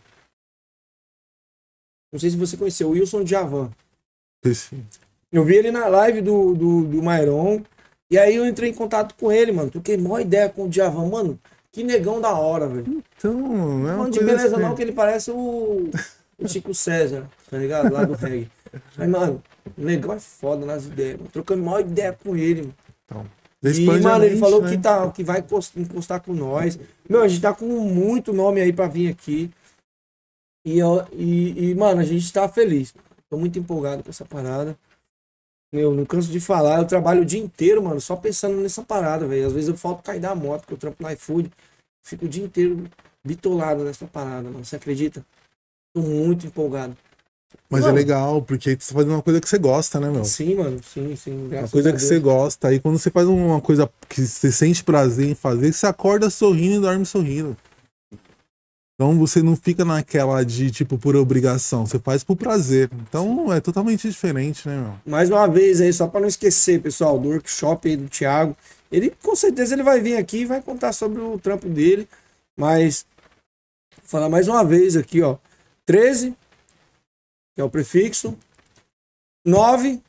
Não 2.12 2.20
sei 2.20 2.30
se 2.30 2.38
você 2.38 2.58
conheceu, 2.58 2.88
o 2.89 2.92
Wilson 2.92 3.26
Javan. 3.26 3.72
Esse- 4.44 4.76
Eu 5.32 5.44
vi 5.46 5.56
ele 5.56 5.72
na 5.72 5.88
live 5.88 6.22
do, 6.22 6.54
do, 6.54 6.84
do 6.86 7.02
Mairon. 7.04 7.62
E 8.10 8.18
aí 8.18 8.36
eu 8.36 8.46
entrei 8.46 8.70
em 8.70 8.74
contato 8.74 9.16
com 9.16 9.32
ele, 9.32 9.52
mano. 9.52 9.72
Troquei 9.72 9.96
maior 9.98 10.20
ideia 10.20 10.50
com 10.50 10.66
o 10.66 10.70
Djavan. 10.70 11.08
Mano, 11.08 11.40
que 11.72 11.84
negão 11.84 12.20
da 12.20 12.34
hora, 12.34 12.68
velho. 12.68 13.02
Então, 13.18 13.34
não 13.34 13.90
é 13.90 13.96
Não 13.96 14.10
de 14.10 14.20
beleza 14.20 14.56
assim. 14.58 14.66
não, 14.66 14.76
que 14.76 14.82
ele 14.82 14.92
parece 14.92 15.32
o, 15.32 15.90
o 16.38 16.48
Chico 16.48 16.74
César, 16.74 17.30
tá 17.50 17.58
ligado? 17.58 17.94
Lá 17.94 18.04
do 18.04 18.14
reggae. 18.14 18.50
Mas, 18.98 19.08
mano, 19.10 19.42
o 19.78 19.82
negão 19.82 20.14
é 20.14 20.20
foda 20.20 20.66
nas 20.66 20.86
ideias, 20.86 21.18
mano. 21.18 21.30
Trocando 21.32 21.64
maior 21.64 21.80
ideia 21.80 22.12
com 22.22 22.36
ele, 22.36 22.62
mano. 22.64 22.76
Então, 23.06 23.26
E, 23.64 23.86
mano, 24.02 24.26
ele 24.26 24.38
falou 24.38 24.62
né? 24.62 24.70
que, 24.72 24.78
tá, 24.78 25.10
que 25.12 25.24
vai 25.24 25.40
encos- 25.40 25.72
encostar 25.78 26.20
com 26.22 26.34
nós. 26.34 26.78
Meu, 27.08 27.22
a 27.22 27.28
gente 27.30 27.42
tá 27.42 27.54
com 27.54 27.66
muito 27.66 28.34
nome 28.34 28.60
aí 28.60 28.74
pra 28.74 28.88
vir 28.88 29.10
aqui. 29.10 29.50
E, 30.66 30.78
eu- 30.78 31.06
e, 31.14 31.70
e, 31.72 31.76
mano, 31.76 32.02
a 32.02 32.04
gente 32.04 32.32
tá 32.34 32.48
feliz. 32.50 32.94
Tô 33.30 33.38
muito 33.38 33.58
empolgado 33.58 34.04
com 34.04 34.10
essa 34.10 34.26
parada. 34.26 34.78
Meu, 35.72 35.94
não 35.94 36.06
canso 36.06 36.30
de 36.30 36.40
falar. 36.40 36.80
Eu 36.80 36.86
trabalho 36.86 37.22
o 37.22 37.26
dia 37.26 37.40
inteiro, 37.40 37.82
mano, 37.82 38.02
só 38.02 38.16
pensando 38.16 38.58
nessa 38.58 38.84
parada, 38.84 39.26
velho. 39.26 39.48
Às 39.48 39.54
vezes 39.54 39.70
eu 39.70 39.78
falto 39.78 40.04
cair 40.04 40.20
da 40.20 40.36
moto, 40.36 40.62
porque 40.62 40.74
eu 40.74 40.78
trampo 40.78 41.02
no 41.02 41.10
iFood. 41.12 41.52
Fico 42.04 42.26
o 42.26 42.30
dia 42.30 42.44
inteiro 42.44 42.84
bitolado 43.24 43.84
nessa 43.84 44.06
parada, 44.06 44.50
mano. 44.50 44.66
Você 44.66 44.76
acredita? 44.76 45.26
Tô 45.94 46.02
muito 46.02 46.46
empolgado. 46.46 46.96
Mas 47.70 47.84
é 47.84 47.86
Mano. 47.86 47.98
legal, 47.98 48.42
porque 48.42 48.70
aí 48.70 48.78
você 48.80 48.90
tá 48.90 48.96
fazendo 48.96 49.14
uma 49.14 49.22
coisa 49.22 49.40
que 49.40 49.48
você 49.48 49.58
gosta, 49.58 50.00
né, 50.00 50.10
meu? 50.10 50.26
Sim, 50.26 50.56
mano. 50.56 50.80
Sim, 50.84 51.16
sim. 51.16 51.48
Uma 51.48 51.68
coisa 51.68 51.94
que 51.94 52.00
você 52.00 52.20
gosta. 52.20 52.68
Aí 52.68 52.80
quando 52.80 52.98
você 52.98 53.10
faz 53.10 53.28
uma 53.28 53.62
coisa 53.62 53.90
que 54.10 54.22
você 54.22 54.52
sente 54.52 54.84
prazer 54.84 55.30
em 55.30 55.36
fazer, 55.36 55.72
você 55.72 55.86
acorda 55.86 56.30
sorrindo 56.30 56.76
e 56.76 56.80
dorme 56.80 57.06
sorrindo. 57.06 57.56
Então 59.02 59.18
você 59.18 59.41
não 59.41 59.56
fica 59.56 59.84
naquela 59.84 60.43
de, 60.43 60.70
tipo, 60.70 60.95
por 60.95 61.16
obrigação. 61.16 61.88
Você 61.88 61.97
faz 61.97 62.24
por 62.24 62.36
prazer. 62.36 62.88
Então 62.93 63.52
é 63.52 63.60
totalmente 63.60 64.08
diferente, 64.08 64.68
né, 64.68 64.80
meu? 64.80 64.93
Mais 65.12 65.28
uma 65.28 65.47
vez 65.47 65.82
aí, 65.82 65.91
só 65.91 66.08
para 66.08 66.22
não 66.22 66.28
esquecer, 66.28 66.80
pessoal, 66.80 67.18
do 67.18 67.30
workshop 67.30 67.89
aí 67.89 67.97
do 67.97 68.08
Thiago. 68.08 68.56
Ele, 68.91 69.12
com 69.24 69.36
certeza, 69.36 69.74
ele 69.74 69.82
vai 69.82 69.99
vir 69.99 70.18
aqui 70.18 70.41
e 70.41 70.45
vai 70.45 70.62
contar 70.62 70.93
sobre 70.93 71.20
o 71.20 71.39
trampo 71.39 71.68
dele. 71.68 72.08
Mas, 72.56 73.04
vou 73.97 74.06
falar 74.06 74.30
mais 74.30 74.47
uma 74.47 74.64
vez 74.64 74.95
aqui, 74.95 75.24
ó. 75.24 75.38
13, 75.84 76.36
que 77.56 77.62
é 77.62 77.64
o 77.64 77.72
prefixo. 77.72 78.38
9, 79.43 79.99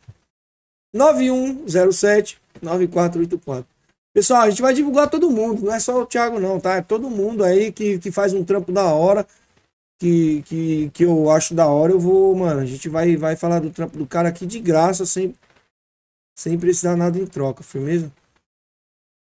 9107 0.92 2.38
9484. 2.60 3.71
Pessoal, 4.14 4.42
a 4.42 4.50
gente 4.50 4.60
vai 4.60 4.74
divulgar 4.74 5.08
todo 5.08 5.30
mundo, 5.30 5.62
não 5.62 5.74
é 5.74 5.80
só 5.80 6.02
o 6.02 6.06
Thiago 6.06 6.38
não, 6.38 6.60
tá? 6.60 6.76
É 6.76 6.82
todo 6.82 7.08
mundo 7.08 7.42
aí 7.42 7.72
que, 7.72 7.98
que 7.98 8.10
faz 8.10 8.34
um 8.34 8.44
trampo 8.44 8.70
da 8.70 8.92
hora, 8.92 9.26
que, 9.98 10.42
que, 10.42 10.90
que 10.90 11.04
eu 11.04 11.30
acho 11.30 11.54
da 11.54 11.66
hora, 11.66 11.92
eu 11.92 12.00
vou, 12.00 12.34
mano, 12.36 12.60
a 12.60 12.66
gente 12.66 12.88
vai, 12.88 13.16
vai 13.16 13.36
falar 13.36 13.60
do 13.60 13.70
trampo 13.70 13.96
do 13.96 14.06
cara 14.06 14.28
aqui 14.28 14.44
de 14.44 14.60
graça, 14.60 15.06
sem, 15.06 15.34
sem 16.36 16.58
precisar 16.58 16.96
nada 16.96 17.18
em 17.18 17.26
troca, 17.26 17.62
firmeza? 17.62 18.12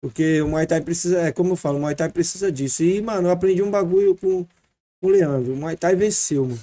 Porque 0.00 0.40
o 0.42 0.48
Muay 0.48 0.66
Thai 0.66 0.80
precisa, 0.80 1.20
é 1.22 1.32
como 1.32 1.52
eu 1.52 1.56
falo, 1.56 1.78
o 1.78 1.80
Muay 1.80 1.94
Thai 1.96 2.10
precisa 2.10 2.52
disso. 2.52 2.84
E, 2.84 3.00
mano, 3.02 3.28
eu 3.28 3.32
aprendi 3.32 3.62
um 3.62 3.70
bagulho 3.70 4.14
com, 4.14 4.44
com 5.00 5.06
o 5.08 5.10
Leandro, 5.10 5.52
o 5.52 5.56
Muay 5.56 5.76
Thai 5.76 5.96
venceu, 5.96 6.44
mano. 6.44 6.60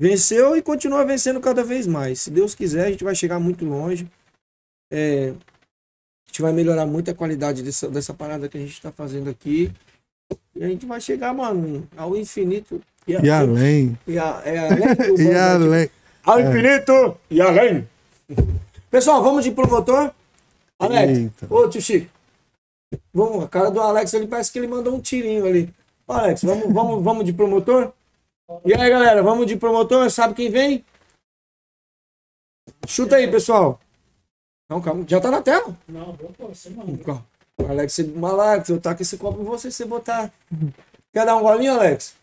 Venceu 0.00 0.56
e 0.56 0.62
continua 0.62 1.04
vencendo 1.04 1.40
cada 1.40 1.62
vez 1.62 1.86
mais. 1.86 2.22
Se 2.22 2.30
Deus 2.30 2.54
quiser, 2.54 2.86
a 2.86 2.90
gente 2.90 3.04
vai 3.04 3.14
chegar 3.14 3.38
muito 3.38 3.66
longe. 3.66 4.10
É, 4.90 5.34
gente 6.40 6.42
vai 6.42 6.52
melhorar 6.52 6.86
muito 6.86 7.10
a 7.10 7.14
qualidade 7.14 7.62
dessa, 7.62 7.88
dessa 7.88 8.14
parada 8.14 8.48
que 8.48 8.56
a 8.56 8.60
gente 8.60 8.80
tá 8.80 8.90
fazendo 8.90 9.28
aqui. 9.28 9.70
E 10.56 10.64
a 10.64 10.68
gente 10.68 10.86
vai 10.86 11.00
chegar, 11.00 11.34
mano, 11.34 11.86
ao 11.96 12.16
infinito. 12.16 12.80
E, 13.06 13.14
a- 13.16 13.20
E 13.20 13.30
além. 13.30 13.98
e 14.06 14.18
a- 14.18 14.42
é 14.44 14.58
além 14.58 14.78
E 15.20 15.24
né? 15.28 15.38
além. 15.40 15.90
Ao 16.24 16.40
infinito 16.40 17.16
e 17.30 17.40
além. 17.40 17.88
Pessoal, 18.90 19.22
vamos 19.22 19.44
de 19.44 19.50
promotor? 19.50 20.12
Alex, 20.78 21.18
Eita. 21.18 21.46
ô 21.54 21.68
tio 21.68 21.80
Chico. 21.82 22.10
Vamos, 23.12 23.44
a 23.44 23.48
cara 23.48 23.70
do 23.70 23.80
Alex 23.80 24.12
ele 24.14 24.26
parece 24.26 24.50
que 24.50 24.58
ele 24.58 24.66
mandou 24.66 24.94
um 24.94 25.00
tirinho 25.00 25.44
ali. 25.46 25.72
Ô, 26.06 26.12
Alex, 26.12 26.42
vamos, 26.42 26.72
vamos, 26.72 27.04
vamos 27.04 27.24
de 27.24 27.32
promotor? 27.32 27.92
E 28.64 28.74
aí, 28.74 28.90
galera, 28.90 29.22
vamos 29.22 29.46
de 29.46 29.56
promotor? 29.56 30.10
Sabe 30.10 30.34
quem 30.34 30.50
vem? 30.50 30.84
Chuta 32.86 33.16
aí, 33.16 33.30
pessoal. 33.30 33.78
Não, 34.70 34.80
calma, 34.80 35.04
já 35.08 35.20
tá 35.20 35.32
na 35.32 35.42
tela. 35.42 35.76
Não, 35.88 36.12
vou 36.12 36.32
pôr, 36.32 36.54
você 36.54 36.70
manda. 36.70 36.96
Calma. 37.02 37.26
Alex, 37.68 37.92
você, 37.92 38.14
Alex, 38.22 38.68
eu 38.68 38.80
taco 38.80 39.02
esse 39.02 39.18
copo 39.18 39.40
em 39.40 39.44
você, 39.44 39.68
você 39.68 39.84
botar. 39.84 40.32
Quer 41.12 41.26
dar 41.26 41.36
um 41.36 41.42
golinho, 41.42 41.74
Alex? 41.74 42.14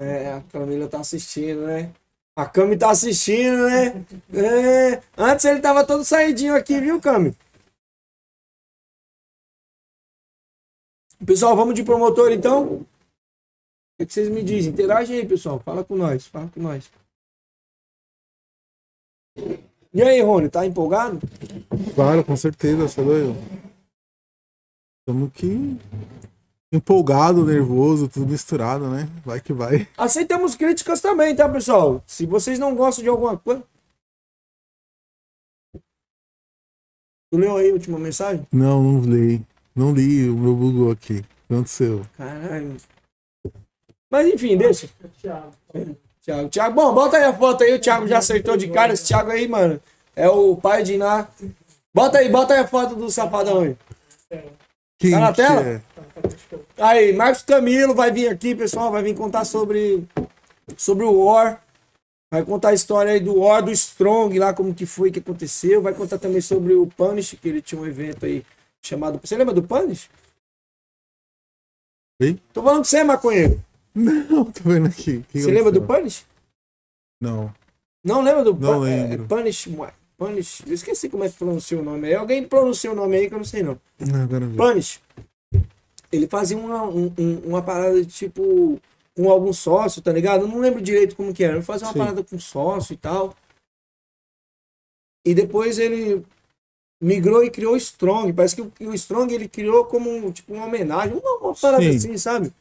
É, 0.00 0.32
a 0.32 0.40
Camila 0.50 0.88
tá 0.88 1.00
assistindo, 1.00 1.66
né? 1.66 1.92
A 2.34 2.46
Cami 2.46 2.78
tá 2.78 2.90
assistindo, 2.90 3.66
né? 3.66 4.04
É, 4.32 5.02
antes 5.16 5.44
ele 5.44 5.60
tava 5.60 5.86
todo 5.86 6.04
saidinho 6.04 6.54
aqui, 6.54 6.80
viu, 6.80 7.00
Cami? 7.00 7.36
Pessoal, 11.24 11.54
vamos 11.54 11.74
de 11.74 11.84
promotor 11.84 12.32
então? 12.32 12.76
O 12.76 12.86
que 13.98 14.06
que 14.06 14.12
vocês 14.12 14.28
me 14.30 14.42
dizem? 14.42 14.72
Interage 14.72 15.12
aí, 15.12 15.26
pessoal. 15.26 15.60
Fala 15.60 15.84
com 15.84 15.96
nós, 15.96 16.26
fala 16.26 16.48
com 16.48 16.60
nós. 16.60 16.90
E 19.96 20.02
aí, 20.02 20.20
Rony, 20.20 20.50
tá 20.50 20.66
empolgado? 20.66 21.18
Claro, 21.94 22.22
com 22.22 22.36
certeza, 22.36 22.86
você 22.86 23.00
é 23.00 23.04
doido. 23.04 23.34
Estamos 25.00 25.30
aqui 25.30 25.78
empolgado, 26.70 27.46
nervoso, 27.46 28.06
tudo 28.06 28.26
misturado, 28.26 28.90
né? 28.90 29.08
Vai 29.24 29.40
que 29.40 29.54
vai. 29.54 29.88
Aceitamos 29.96 30.54
críticas 30.54 31.00
também, 31.00 31.34
tá, 31.34 31.48
pessoal? 31.48 32.04
Se 32.06 32.26
vocês 32.26 32.58
não 32.58 32.76
gostam 32.76 33.04
de 33.04 33.08
alguma 33.08 33.38
coisa. 33.38 33.64
Tu 37.32 37.38
leu 37.38 37.56
aí 37.56 37.70
a 37.70 37.72
última 37.72 37.98
mensagem? 37.98 38.46
Não, 38.52 38.82
não 38.82 39.00
li. 39.00 39.40
Não 39.74 39.94
li, 39.94 40.28
o 40.28 40.36
meu 40.36 40.54
bugou 40.54 40.90
aqui. 40.90 41.22
Que 41.22 41.54
aconteceu? 41.54 42.04
Caralho. 42.18 42.76
Mas 44.10 44.28
enfim, 44.28 44.58
deixa. 44.58 44.90
Thiago. 45.22 45.52
Thiago, 46.26 46.48
Thiago, 46.48 46.74
bom, 46.74 46.92
bota 46.92 47.16
aí 47.16 47.22
a 47.22 47.32
foto 47.32 47.62
aí. 47.62 47.74
O 47.74 47.78
Thiago 47.80 48.08
já 48.08 48.18
acertou 48.18 48.56
de 48.56 48.68
cara. 48.68 48.92
Esse 48.92 49.04
Thiago 49.04 49.30
aí, 49.30 49.46
mano, 49.46 49.80
é 50.16 50.28
o 50.28 50.56
pai 50.56 50.82
de 50.82 50.94
Iná. 50.94 51.28
Bota 51.94 52.18
aí, 52.18 52.28
bota 52.28 52.52
aí 52.52 52.60
a 52.60 52.66
foto 52.66 52.96
do 52.96 53.08
safadão 53.08 53.60
aí. 53.60 53.76
Quem 54.98 55.12
Tá 55.12 55.20
na 55.20 55.30
que 55.30 55.36
tela? 55.36 55.62
é? 55.62 55.80
Aí, 56.78 57.12
Marcos 57.12 57.42
Camilo 57.42 57.94
vai 57.94 58.10
vir 58.10 58.28
aqui, 58.28 58.56
pessoal, 58.56 58.90
vai 58.90 59.04
vir 59.04 59.14
contar 59.14 59.44
sobre, 59.44 60.04
sobre 60.76 61.04
o 61.04 61.24
War. 61.24 61.62
Vai 62.32 62.44
contar 62.44 62.70
a 62.70 62.74
história 62.74 63.12
aí 63.12 63.20
do 63.20 63.38
War, 63.38 63.62
do 63.62 63.70
Strong, 63.70 64.36
lá 64.36 64.52
como 64.52 64.74
que 64.74 64.84
foi, 64.84 65.12
que 65.12 65.20
aconteceu. 65.20 65.80
Vai 65.80 65.94
contar 65.94 66.18
também 66.18 66.40
sobre 66.40 66.74
o 66.74 66.88
Punish, 66.88 67.36
que 67.40 67.48
ele 67.48 67.62
tinha 67.62 67.80
um 67.80 67.86
evento 67.86 68.26
aí 68.26 68.44
chamado... 68.84 69.20
Você 69.22 69.36
lembra 69.36 69.54
do 69.54 69.62
Punish? 69.62 70.10
Oi? 72.20 72.40
Tô 72.52 72.62
falando 72.62 72.78
com 72.78 72.84
você, 72.84 73.04
maconheiro. 73.04 73.62
Não, 73.96 74.44
tô 74.44 74.60
vendo 74.64 74.86
aqui. 74.88 75.24
Que 75.30 75.40
Você 75.40 75.50
lembra 75.50 75.72
do? 75.72 75.82
Punish? 75.82 76.26
Não. 77.20 77.52
Não 78.04 78.22
lembra 78.22 78.44
do 78.44 78.52
Não 78.54 78.80
Pun- 78.80 78.86
é, 78.86 79.06
lembro. 79.08 79.24
é 79.24 79.26
Punish... 79.28 79.68
Punish... 80.18 80.62
Eu 80.66 80.74
esqueci 80.74 81.08
como 81.08 81.24
é 81.24 81.28
que 81.30 81.36
pronuncia 81.36 81.78
o 81.78 81.82
nome. 81.82 82.06
aí. 82.08 82.14
Alguém 82.14 82.46
pronuncia 82.46 82.92
o 82.92 82.94
nome 82.94 83.16
aí 83.16 83.28
que 83.28 83.34
eu 83.34 83.38
não 83.38 83.44
sei 83.44 83.62
não. 83.62 83.78
Não, 83.98 84.22
agora. 84.22 84.46
Punish. 84.56 85.00
Ele 86.12 86.26
fazia 86.28 86.56
uma, 86.56 86.84
um- 86.84 87.12
um- 87.18 87.38
uma 87.46 87.62
parada 87.62 88.00
de 88.04 88.10
tipo 88.12 88.80
com 89.16 89.30
algum 89.30 89.52
sócio, 89.52 90.02
tá 90.02 90.12
ligado? 90.12 90.42
Eu 90.42 90.48
não 90.48 90.58
lembro 90.60 90.80
direito 90.82 91.16
como 91.16 91.32
que 91.32 91.42
era. 91.42 91.54
Ele 91.54 91.62
fazia 91.62 91.86
uma 91.86 91.92
Sim. 91.94 91.98
parada 91.98 92.22
com 92.22 92.38
sócio 92.38 92.92
e 92.92 92.96
tal. 92.98 93.34
E 95.26 95.34
depois 95.34 95.78
ele 95.78 96.24
migrou 97.02 97.42
e 97.42 97.50
criou 97.50 97.72
o 97.74 97.76
Strong. 97.78 98.32
Parece 98.32 98.54
que 98.56 98.62
o, 98.62 98.72
o 98.80 98.94
Strong 98.94 99.34
ele 99.34 99.48
criou 99.48 99.86
como 99.86 100.30
tipo, 100.32 100.52
uma 100.54 100.66
homenagem, 100.66 101.16
uma, 101.16 101.38
uma 101.38 101.54
parada 101.54 101.82
Sim. 101.82 101.96
assim, 101.96 102.18
sabe? 102.18 102.52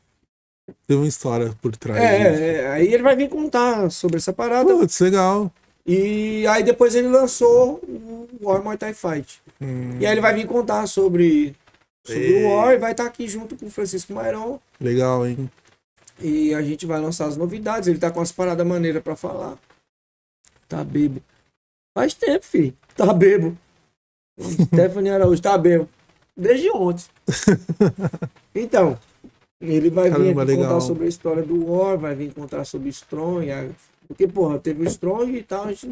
Teve 0.88 1.00
uma 1.00 1.08
história 1.08 1.54
por 1.62 1.76
trás. 1.76 2.00
É, 2.02 2.30
disso. 2.32 2.42
é, 2.44 2.56
é, 2.56 2.68
aí 2.72 2.94
ele 2.94 3.04
vai 3.04 3.16
vir 3.16 3.30
contar 3.30 3.90
sobre 3.92 4.18
essa 4.18 4.34
parada. 4.34 4.74
Putz, 4.76 5.00
legal. 5.00 5.52
E 5.86 6.46
aí 6.48 6.64
depois 6.64 6.96
ele 6.96 7.08
lançou 7.08 7.76
o 7.88 8.28
War 8.42 8.64
Muay 8.64 8.78
Thai 8.78 8.94
Fight. 8.94 9.42
Hum, 9.62 9.98
E 10.00 10.06
aí 10.06 10.12
ele 10.14 10.22
vai 10.22 10.34
vir 10.34 10.48
contar 10.48 10.88
sobre, 10.88 11.56
sobre 12.04 12.44
o 12.44 12.50
War 12.50 12.74
e 12.74 12.78
vai 12.78 12.92
estar 12.92 13.06
aqui 13.06 13.28
junto 13.28 13.56
com 13.56 13.68
o 13.68 13.72
Francisco 13.72 14.12
Mairon. 14.14 14.60
legal, 14.80 15.26
hein? 15.28 15.50
E 16.20 16.54
a 16.56 16.62
gente 16.64 16.86
vai 16.86 17.00
lançar 17.00 17.26
as 17.28 17.38
novidades. 17.38 17.88
Ele 17.88 18.00
tá 18.00 18.10
com 18.10 18.22
as 18.22 18.32
paradas 18.32 18.66
maneiras 18.66 19.04
pra 19.04 19.16
falar. 19.16 19.58
Tá 20.68 20.84
bebo. 20.84 21.22
Faz 21.96 22.14
tempo, 22.16 22.44
filho. 22.46 22.74
Tá 22.96 23.14
bebo. 23.14 23.56
Stephanie 24.40 25.12
Araújo 25.12 25.42
tá 25.42 25.58
bebo. 25.58 25.88
Desde 26.36 26.70
ontem. 26.72 27.06
Então, 28.58 28.98
ele 29.62 29.90
vai 29.90 30.06
vir 30.10 30.18
Caramba, 30.18 30.44
legal. 30.44 30.66
contar 30.68 30.82
sobre 30.82 31.06
a 31.06 31.08
história 31.08 31.44
do 31.44 31.72
War, 31.72 31.98
vai 31.98 32.16
vir 32.16 32.34
contar 32.34 32.64
sobre 32.66 32.90
Strong. 32.90 33.50
a- 33.52 33.66
Porque, 34.08 34.28
porra, 34.28 34.60
teve 34.60 34.84
o 34.84 34.88
Strong 34.88 35.36
e 35.36 35.42
tal, 35.44 35.66
a 35.66 35.68
gente 35.70 35.90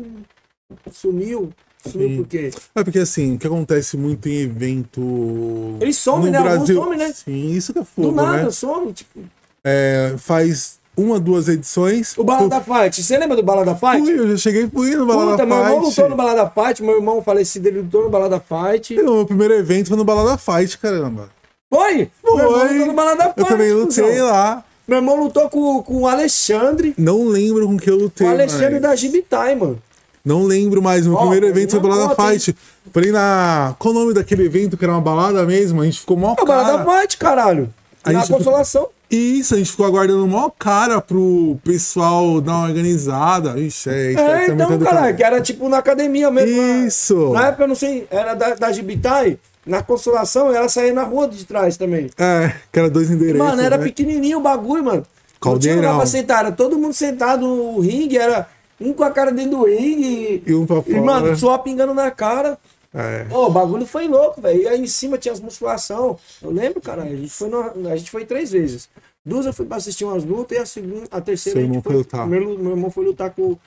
sumiu. 0.91 1.49
Sumiu 1.85 2.09
Sim. 2.09 2.15
por 2.17 2.27
quê? 2.27 2.51
É 2.75 2.83
porque 2.83 2.99
assim, 2.99 3.35
o 3.35 3.37
que 3.39 3.45
acontece 3.47 3.97
muito 3.97 4.29
em 4.29 4.37
evento. 4.43 5.77
Ele 5.81 5.91
some, 5.93 6.25
no 6.27 6.31
né? 6.31 6.37
Alguns 6.37 6.53
Brasil. 6.57 6.81
some, 6.83 6.95
né? 6.97 7.11
Sim, 7.13 7.51
isso 7.51 7.73
que 7.73 7.79
é 7.79 7.81
Do 7.81 7.85
fogo, 7.87 8.11
nada, 8.11 8.43
né? 8.43 8.51
some. 8.51 8.93
Tipo, 8.93 9.19
É, 9.65 10.15
faz 10.17 10.79
uma, 10.95 11.19
duas 11.19 11.49
edições. 11.49 12.17
o 12.17 12.23
Balada 12.23 12.61
Fight. 12.61 13.01
Você 13.03 13.17
lembra 13.17 13.35
do 13.35 13.43
Balada 13.43 13.75
Fight? 13.75 14.01
Fui, 14.05 14.17
eu 14.19 14.29
já 14.31 14.37
cheguei 14.37 14.69
fui 14.69 14.95
no 14.95 15.05
Balada 15.05 15.31
Puta, 15.31 15.45
meu 15.45 15.57
irmão 15.57 15.73
Fight. 15.75 15.85
lutou 15.89 16.09
no 16.09 16.15
Balada 16.15 16.49
Fight, 16.51 16.83
meu 16.83 16.95
irmão 16.95 17.21
falecido, 17.21 17.67
ele 17.67 17.81
lutou 17.81 18.03
no 18.03 18.09
Balada 18.09 18.39
Fight. 18.39 18.97
O 18.99 19.03
meu 19.03 19.25
primeiro 19.25 19.53
evento 19.53 19.87
foi 19.89 19.97
no 19.97 20.05
Balada 20.05 20.37
Fight, 20.37 20.77
caramba. 20.77 21.29
Foi? 21.73 22.09
Meu 22.23 22.37
irmão 22.37 22.51
Foi. 22.59 22.69
lutou 22.69 22.85
no 22.87 22.93
Balada. 22.93 23.33
Eu 23.35 23.45
também 23.45 23.71
lutei 23.73 24.03
cuzão. 24.03 24.25
lá. 24.27 24.63
Meu 24.87 24.97
irmão 24.97 25.15
lutou 25.23 25.49
com, 25.49 25.81
com 25.81 26.01
o 26.01 26.07
Alexandre. 26.07 26.93
Não 26.97 27.25
lembro 27.27 27.65
com 27.67 27.77
que 27.77 27.89
eu 27.89 27.97
Com 27.97 28.03
lutei. 28.03 28.27
o 28.27 28.29
Alexandre 28.29 28.73
mas- 28.73 28.81
da 28.81 28.95
Gibitai, 28.95 29.55
mano. 29.55 29.81
Não 30.25 30.43
lembro 30.43 30.81
mais. 30.81 31.05
Meu 31.05 31.15
Ó, 31.15 31.19
primeiro 31.21 31.47
foi 31.47 31.51
evento 31.57 31.71
foi 31.71 31.79
Balada 31.81 32.15
hein? 32.33 32.39
Fight. 32.39 32.55
Falei 32.93 33.11
na. 33.11 33.75
Qual 33.79 33.93
o 33.93 33.97
nome 33.99 34.13
daquele 34.13 34.45
evento 34.45 34.77
que 34.77 34.85
era 34.85 34.93
uma 34.93 35.01
balada 35.01 35.43
mesmo? 35.45 35.81
A 35.81 35.85
gente 35.85 35.99
ficou 35.99 36.15
mó 36.15 36.33
É 36.37 36.41
o 36.41 36.45
Balada 36.45 36.83
cara. 36.83 37.01
Fight, 37.01 37.17
caralho. 37.17 37.73
A 38.03 38.11
Na 38.11 38.19
gente- 38.19 38.31
consolação. 38.31 38.87
Isso, 39.11 39.53
a 39.53 39.57
gente 39.57 39.69
ficou 39.69 39.85
aguardando 39.85 40.25
mó 40.25 40.49
cara 40.57 40.99
pro 40.99 41.57
pessoal 41.63 42.41
dar 42.41 42.53
uma 42.53 42.67
organizada. 42.67 43.59
Ixi, 43.59 43.89
é 43.89 44.11
isso. 44.11 44.19
É, 44.21 44.47
então, 44.47 44.79
caralho, 44.79 45.15
que 45.15 45.23
era 45.23 45.39
tipo 45.41 45.69
na 45.69 45.77
academia 45.77 46.31
mesmo. 46.31 46.55
na- 46.61 46.85
Isso. 46.87 47.29
Na 47.31 47.47
época, 47.47 47.63
eu 47.63 47.67
não 47.67 47.75
sei, 47.75 48.07
era 48.09 48.33
da, 48.33 48.55
da 48.55 48.71
Gibitai. 48.71 49.37
Na 49.65 49.81
consolação, 49.81 50.53
ela 50.53 50.67
saía 50.67 50.93
na 50.93 51.03
rua 51.03 51.27
de 51.27 51.45
trás 51.45 51.77
também. 51.77 52.09
É, 52.17 52.53
que 52.71 52.79
era 52.79 52.89
dois 52.89 53.09
endereços. 53.09 53.39
Mano, 53.39 53.61
era 53.61 53.77
né? 53.77 53.83
pequenininho 53.85 54.39
o 54.39 54.41
bagulho, 54.41 54.83
mano. 54.83 54.97
Não 54.97 55.05
tinha 55.05 55.39
Caldeirão. 55.73 55.81
lugar 55.81 55.97
pra 55.97 56.05
sentar, 56.05 56.39
era 56.45 56.51
todo 56.51 56.77
mundo 56.77 56.93
sentado 56.93 57.45
no 57.47 57.79
ringue, 57.79 58.17
era 58.17 58.47
um 58.79 58.93
com 58.93 59.03
a 59.03 59.11
cara 59.11 59.31
dentro 59.31 59.51
do 59.57 59.65
ringue. 59.65 60.43
E 60.45 60.53
um 60.53 60.65
pra 60.65 60.77
E, 60.77 60.83
fora. 60.83 61.01
mano, 61.01 61.35
só 61.37 61.57
pingando 61.57 61.93
na 61.93 62.11
cara. 62.11 62.57
É. 62.93 63.25
Ô, 63.31 63.47
o 63.47 63.49
bagulho 63.49 63.85
foi 63.85 64.07
louco, 64.07 64.39
velho. 64.41 64.61
E 64.63 64.67
aí 64.67 64.81
em 64.81 64.87
cima 64.87 65.17
tinha 65.17 65.33
as 65.33 65.39
musculação. 65.39 66.17
Eu 66.41 66.51
lembro, 66.51 66.79
cara, 66.81 67.03
a 67.03 67.09
gente 67.09 67.29
foi, 67.29 67.49
no- 67.49 67.89
a 67.89 67.95
gente 67.95 68.11
foi 68.11 68.25
três 68.25 68.51
vezes. 68.51 68.87
Duas 69.25 69.45
eu 69.45 69.53
fui 69.53 69.65
pra 69.65 69.77
assistir 69.77 70.03
umas 70.05 70.23
lutas 70.25 70.57
e 70.57 70.61
a 70.61 70.65
segunda, 70.65 71.03
a 71.09 71.21
terceira 71.21 71.57
Seu 71.59 71.63
a 71.63 71.65
gente 71.65 71.71
irmão 71.77 71.81
foi, 71.81 71.95
lutar. 71.95 72.27
Meu, 72.27 72.57
meu 72.59 72.71
irmão 72.71 72.91
foi 72.91 73.05
lutar 73.05 73.31
com 73.31 73.41
o 73.53 73.59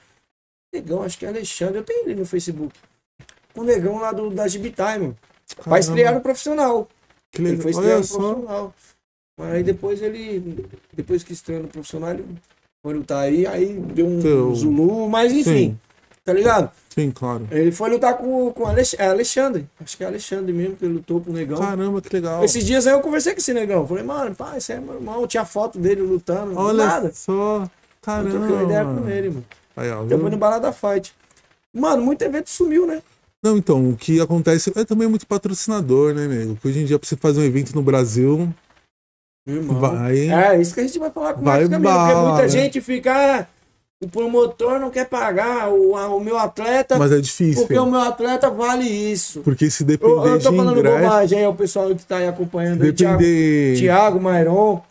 Negão, 0.73 1.03
acho 1.03 1.19
que 1.19 1.25
é 1.25 1.29
Alexandre, 1.31 1.79
eu 1.79 1.83
tenho 1.83 2.05
ele 2.09 2.21
no 2.21 2.27
Facebook. 2.27 2.75
Com 3.55 3.63
o 3.63 3.65
Negão 3.65 3.99
lá 3.99 4.13
do, 4.13 4.29
da 4.31 4.47
Gibitai, 4.47 4.99
mano. 4.99 5.17
Vai 5.55 5.65
Caramba, 5.65 5.79
estrear 5.81 6.15
no 6.15 6.21
profissional. 6.21 6.89
Que 7.33 7.41
Ele 7.43 7.51
legal. 7.51 7.63
foi 7.63 7.71
estrear 7.71 7.91
Olha 7.93 7.99
no 7.99 8.05
só. 8.05 8.19
profissional. 8.19 8.75
Aí 9.39 9.63
depois 9.63 10.03
ele. 10.03 10.67
Depois 10.95 11.23
que 11.23 11.33
estreou 11.33 11.63
no 11.63 11.69
profissional, 11.69 12.11
ele 12.11 12.25
foi 12.83 12.95
lutar 12.95 13.25
aí, 13.25 13.47
aí 13.47 13.75
deu 13.75 14.07
um 14.07 14.21
Seu- 14.23 14.55
Zulu, 14.55 15.09
mas 15.11 15.31
enfim, 15.33 15.45
Sim. 15.45 15.79
tá 16.25 16.33
ligado? 16.33 16.71
Sim, 16.89 17.11
claro. 17.11 17.47
Ele 17.51 17.71
foi 17.71 17.91
lutar 17.91 18.17
com, 18.17 18.51
com 18.53 18.65
é 18.99 19.07
Alexandre. 19.07 19.69
Acho 19.79 19.97
que 19.97 20.03
é 20.05 20.07
Alexandre 20.07 20.53
mesmo 20.53 20.77
que 20.77 20.85
ele 20.87 20.95
lutou 20.95 21.21
com 21.21 21.31
o 21.31 21.35
Negão. 21.35 21.59
Caramba, 21.59 22.01
que 22.01 22.09
legal. 22.15 22.43
Esses 22.43 22.65
dias 22.65 22.87
aí 22.87 22.95
eu 22.95 23.01
conversei 23.01 23.33
com 23.35 23.39
esse 23.39 23.53
Negão. 23.53 23.87
Falei, 23.87 24.03
mano, 24.05 24.35
pai, 24.35 24.57
esse 24.57 24.73
é 24.73 24.81
meu 24.81 24.95
irmão. 24.95 25.27
Tinha 25.27 25.45
foto 25.45 25.79
dele 25.79 26.01
lutando. 26.01 26.57
Olha 26.59 26.87
nada. 26.87 27.13
só. 27.13 27.63
Eu 27.65 27.71
Caramba. 28.01 28.31
troquei 28.31 28.55
uma 28.57 28.63
ideia 28.63 28.85
com 28.85 29.09
ele, 29.11 29.29
mano. 29.31 29.45
Aí, 29.77 29.91
ó, 29.91 30.05
Eu 30.09 30.19
fui 30.19 30.31
no 30.31 30.37
Balada 30.39 30.73
Fight. 30.73 31.15
Mano, 31.75 32.01
muito 32.03 32.23
evento 32.23 32.49
sumiu, 32.49 32.87
né? 32.87 33.03
Não, 33.47 33.57
então, 33.57 33.91
o 33.91 33.97
que 33.97 34.21
acontece 34.21 34.73
é 34.75 34.85
também 34.85 35.07
muito 35.09 35.27
patrocinador, 35.27 36.13
né, 36.15 36.27
nego? 36.27 36.55
Porque 36.55 36.69
hoje 36.69 36.81
em 36.81 36.85
dia, 36.85 36.99
pra 36.99 37.09
você 37.09 37.17
fazer 37.17 37.41
um 37.41 37.45
evento 37.45 37.75
no 37.77 37.83
Brasil, 37.83 38.53
irmão. 39.47 39.79
vai. 39.79 40.29
É, 40.29 40.61
isso 40.61 40.75
que 40.75 40.81
a 40.81 40.83
gente 40.83 40.99
vai 40.99 41.11
falar 41.11 41.35
com 41.35 41.43
o 41.43 41.45
Vai 41.45 41.61
Marcos 41.69 41.71
Camilo, 41.71 41.95
porque 42.07 42.15
muita 42.29 42.49
gente 42.49 42.81
fica. 42.81 43.13
ah, 43.41 43.47
o 44.03 44.09
promotor 44.09 44.79
não 44.79 44.91
quer 44.91 45.07
pagar 45.09 45.71
o, 45.73 45.97
a- 45.97 46.09
o 46.09 46.21
meu 46.21 46.37
atleta 46.37 46.99
Mas 46.99 47.13
é 47.13 47.19
difícil. 47.19 47.63
porque 47.63 47.79
o 47.79 47.87
meu 47.87 48.01
atleta 48.01 48.51
vale 48.51 48.85
isso. 48.85 49.41
Porque 49.41 49.71
se 49.71 49.85
Eu, 49.85 49.87
depender 49.87 50.13
eu 50.29 50.39
tô 50.41 50.51
de 50.51 50.57
falando 50.57 50.79
ingresso, 50.81 50.99
bobagem 51.03 51.39
aí, 51.39 51.47
o 51.47 51.55
pessoal 51.55 51.95
que 51.95 52.05
tá 52.05 52.17
aí 52.19 52.27
acompanhando 52.29 52.83
aí, 52.83 52.93
Thiago, 52.93 53.17
depender 53.19 53.79
Thiago 53.79 54.21
Mairon. 54.21 54.83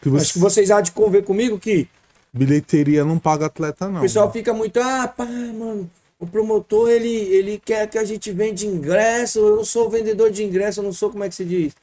que 0.00 0.08
Acho 0.10 0.18
você, 0.18 0.32
que 0.34 0.38
vocês 0.38 0.70
há 0.70 0.80
de 0.80 0.92
conver 0.92 1.22
comigo 1.24 1.58
que 1.58 1.88
bilheteria 2.32 3.04
não 3.04 3.18
paga 3.18 3.46
atleta, 3.46 3.88
não. 3.88 3.98
o 3.98 4.02
pessoal 4.02 4.30
fica 4.30 4.52
muito, 4.54 4.78
ah, 4.78 5.08
pá, 5.08 5.24
mano, 5.24 5.90
o 6.22 6.26
promotor 6.26 6.88
ele, 6.88 7.08
ele 7.08 7.58
quer 7.58 7.90
que 7.90 7.98
a 7.98 8.04
gente 8.04 8.30
vende 8.30 8.64
ingresso, 8.64 9.40
eu 9.40 9.56
não 9.56 9.64
sou 9.64 9.90
vendedor 9.90 10.30
de 10.30 10.44
ingresso, 10.44 10.78
eu 10.78 10.84
não 10.84 10.92
sou, 10.92 11.10
como 11.10 11.24
é 11.24 11.28
que 11.28 11.34
se 11.34 11.44
diz? 11.44 11.74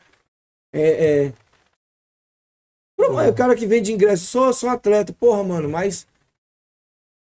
É, 0.71 1.25
é... 1.25 1.33
É 2.97 3.29
o 3.29 3.33
cara 3.33 3.53
que 3.53 3.65
vende 3.65 3.91
ingresso, 3.91 4.25
sou, 4.25 4.53
sou 4.53 4.69
atleta, 4.69 5.11
porra, 5.11 5.43
mano, 5.43 5.67
mas 5.67 6.07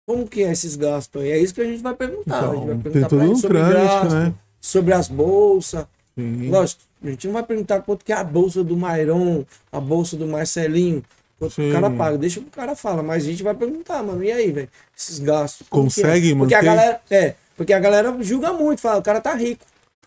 como 0.08 0.28
que 0.28 0.44
é 0.44 0.52
esses 0.52 0.76
gastos 0.76 1.22
aí? 1.22 1.30
É 1.30 1.38
isso 1.38 1.54
que 1.54 1.62
a 1.62 1.66
gente 1.66 1.84
vai 1.84 1.96
perguntar. 1.96 2.50
a 2.50 2.56
gente 2.56 2.66
vai 2.66 2.76
Então, 2.76 2.82
tem 2.82 2.92
perguntar 2.92 3.10
pra 3.10 3.20
todo 3.20 3.32
um 3.32 3.36
sobre 3.36 3.58
trâmite, 3.60 3.84
gasto, 3.84 4.14
né? 4.16 4.34
sobre 4.60 4.94
as 4.94 5.08
bolsas. 5.08 5.88
Sim. 6.16 6.50
Lógico, 6.50 6.82
a 7.04 7.10
gente 7.10 7.28
não 7.28 7.34
vai 7.34 7.44
perguntar 7.44 7.82
quanto 7.84 8.04
que 8.04 8.12
é 8.12 8.16
a 8.16 8.24
bolsa 8.24 8.64
do 8.64 8.76
Mairon, 8.76 9.46
a 9.72 9.80
bolsa 9.80 10.18
do 10.18 10.26
Marcelinho, 10.26 11.04
quanto 11.44 11.54
Sim. 11.56 11.70
o 11.70 11.74
cara 11.74 11.90
paga. 11.90 12.18
Deixa 12.18 12.40
o 12.40 12.44
cara 12.44 12.76
falar, 12.76 13.04
mas 13.04 13.24
a 13.24 13.28
gente 13.28 13.44
vai 13.44 13.54
perguntar, 13.54 14.02
mano, 14.04 14.24
e 14.24 14.32
aí, 14.32 14.52
velho? 14.52 14.70
Esses 14.98 15.20
gastos. 15.20 15.68
é? 15.68 15.70
Consegue 15.70 16.36
Porque 16.36 16.56
a 16.56 16.62
galera, 16.62 17.02
é, 17.10 17.36
porque 17.56 17.74
a 17.74 17.80
galera 17.80 18.16
julga 18.22 18.54
muito, 18.54 18.82
fala, 18.82 19.00
o 19.00 19.04
cara 19.04 19.20
tá 19.22 19.34
rico. 19.34 19.66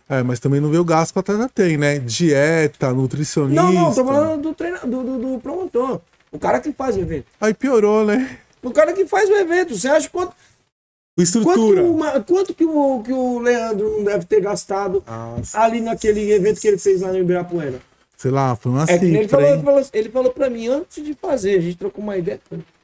É, 0.08 0.22
mas 0.22 0.38
também 0.38 0.60
não 0.60 0.70
vê 0.70 0.78
o 0.78 0.84
gasto 0.84 1.12
que 1.12 1.18
o 1.18 1.20
atleta 1.20 1.50
tem, 1.52 1.76
né? 1.76 1.98
Dieta, 1.98 2.92
nutricionista. 2.92 3.60
Não, 3.62 3.72
não, 3.72 3.92
tô 3.92 4.04
falando 4.04 4.40
do 4.40 4.54
treinador, 4.54 4.88
do, 4.88 5.02
do, 5.02 5.32
do 5.34 5.40
promotor. 5.40 6.00
O 6.30 6.38
cara 6.38 6.60
que 6.60 6.72
faz 6.72 6.96
o 6.96 7.00
evento. 7.00 7.26
Aí 7.40 7.52
piorou, 7.52 8.04
né? 8.04 8.38
O 8.62 8.70
cara 8.70 8.92
que 8.92 9.04
faz 9.06 9.28
o 9.28 9.34
evento. 9.34 9.76
Você 9.76 9.88
acha 9.88 10.08
quanto, 10.08 10.28
quanto, 10.28 11.22
Estrutura. 11.22 11.82
que, 11.82 11.88
o, 11.88 11.96
Ma- 11.96 12.20
quanto 12.20 12.54
que, 12.54 12.64
o, 12.64 13.02
que 13.02 13.12
o 13.12 13.38
Leandro 13.40 13.96
não 13.96 14.04
deve 14.04 14.24
ter 14.26 14.40
gastado 14.40 15.02
Nossa, 15.06 15.60
ali 15.60 15.80
naquele 15.80 16.30
evento 16.32 16.60
que 16.60 16.68
ele 16.68 16.78
fez 16.78 17.00
lá 17.00 17.10
no 17.10 17.18
Ibirapuera? 17.18 17.80
Sei 18.16 18.30
lá, 18.30 18.56
foi 18.56 18.72
uma 18.72 18.84
É 18.84 18.98
que 18.98 19.04
ele 19.04 19.22
cifra, 19.22 19.28
falou, 19.38 19.46
ele, 19.54 19.62
falou, 19.62 19.90
ele 19.92 20.10
falou 20.10 20.32
pra 20.32 20.50
mim 20.50 20.68
antes 20.68 21.04
de 21.04 21.14
fazer, 21.14 21.58
a 21.58 21.60
gente 21.60 21.76
trocou 21.76 22.02
uma 22.02 22.16
ideia. 22.16 22.40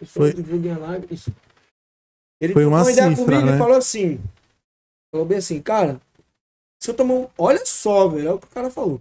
Foi- 0.07 0.33
live, 0.35 1.07
isso. 1.11 1.33
Ele 2.41 2.53
Foi 2.53 2.65
uma 2.67 2.83
uma 2.83 2.91
ideia 2.93 3.09
cifra, 3.11 3.25
comigo 3.25 3.47
né? 3.47 3.55
e 3.55 3.59
falou 3.59 3.77
assim: 3.77 4.21
falou 5.13 5.27
bem 5.27 5.39
assim, 5.39 5.63
cara, 5.63 6.01
se 6.81 6.91
eu 6.91 6.95
tomar 6.95 7.15
um. 7.15 7.29
Olha 7.39 7.65
só, 7.65 8.09
velho, 8.09 8.29
é 8.29 8.33
o 8.33 8.39
que 8.39 8.47
o 8.47 8.51
cara 8.51 8.71
falou. 8.71 9.01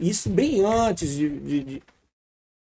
Isso 0.00 0.28
bem 0.30 0.64
antes 0.64 1.14
de, 1.14 1.28
de, 1.40 1.62
de, 1.62 1.82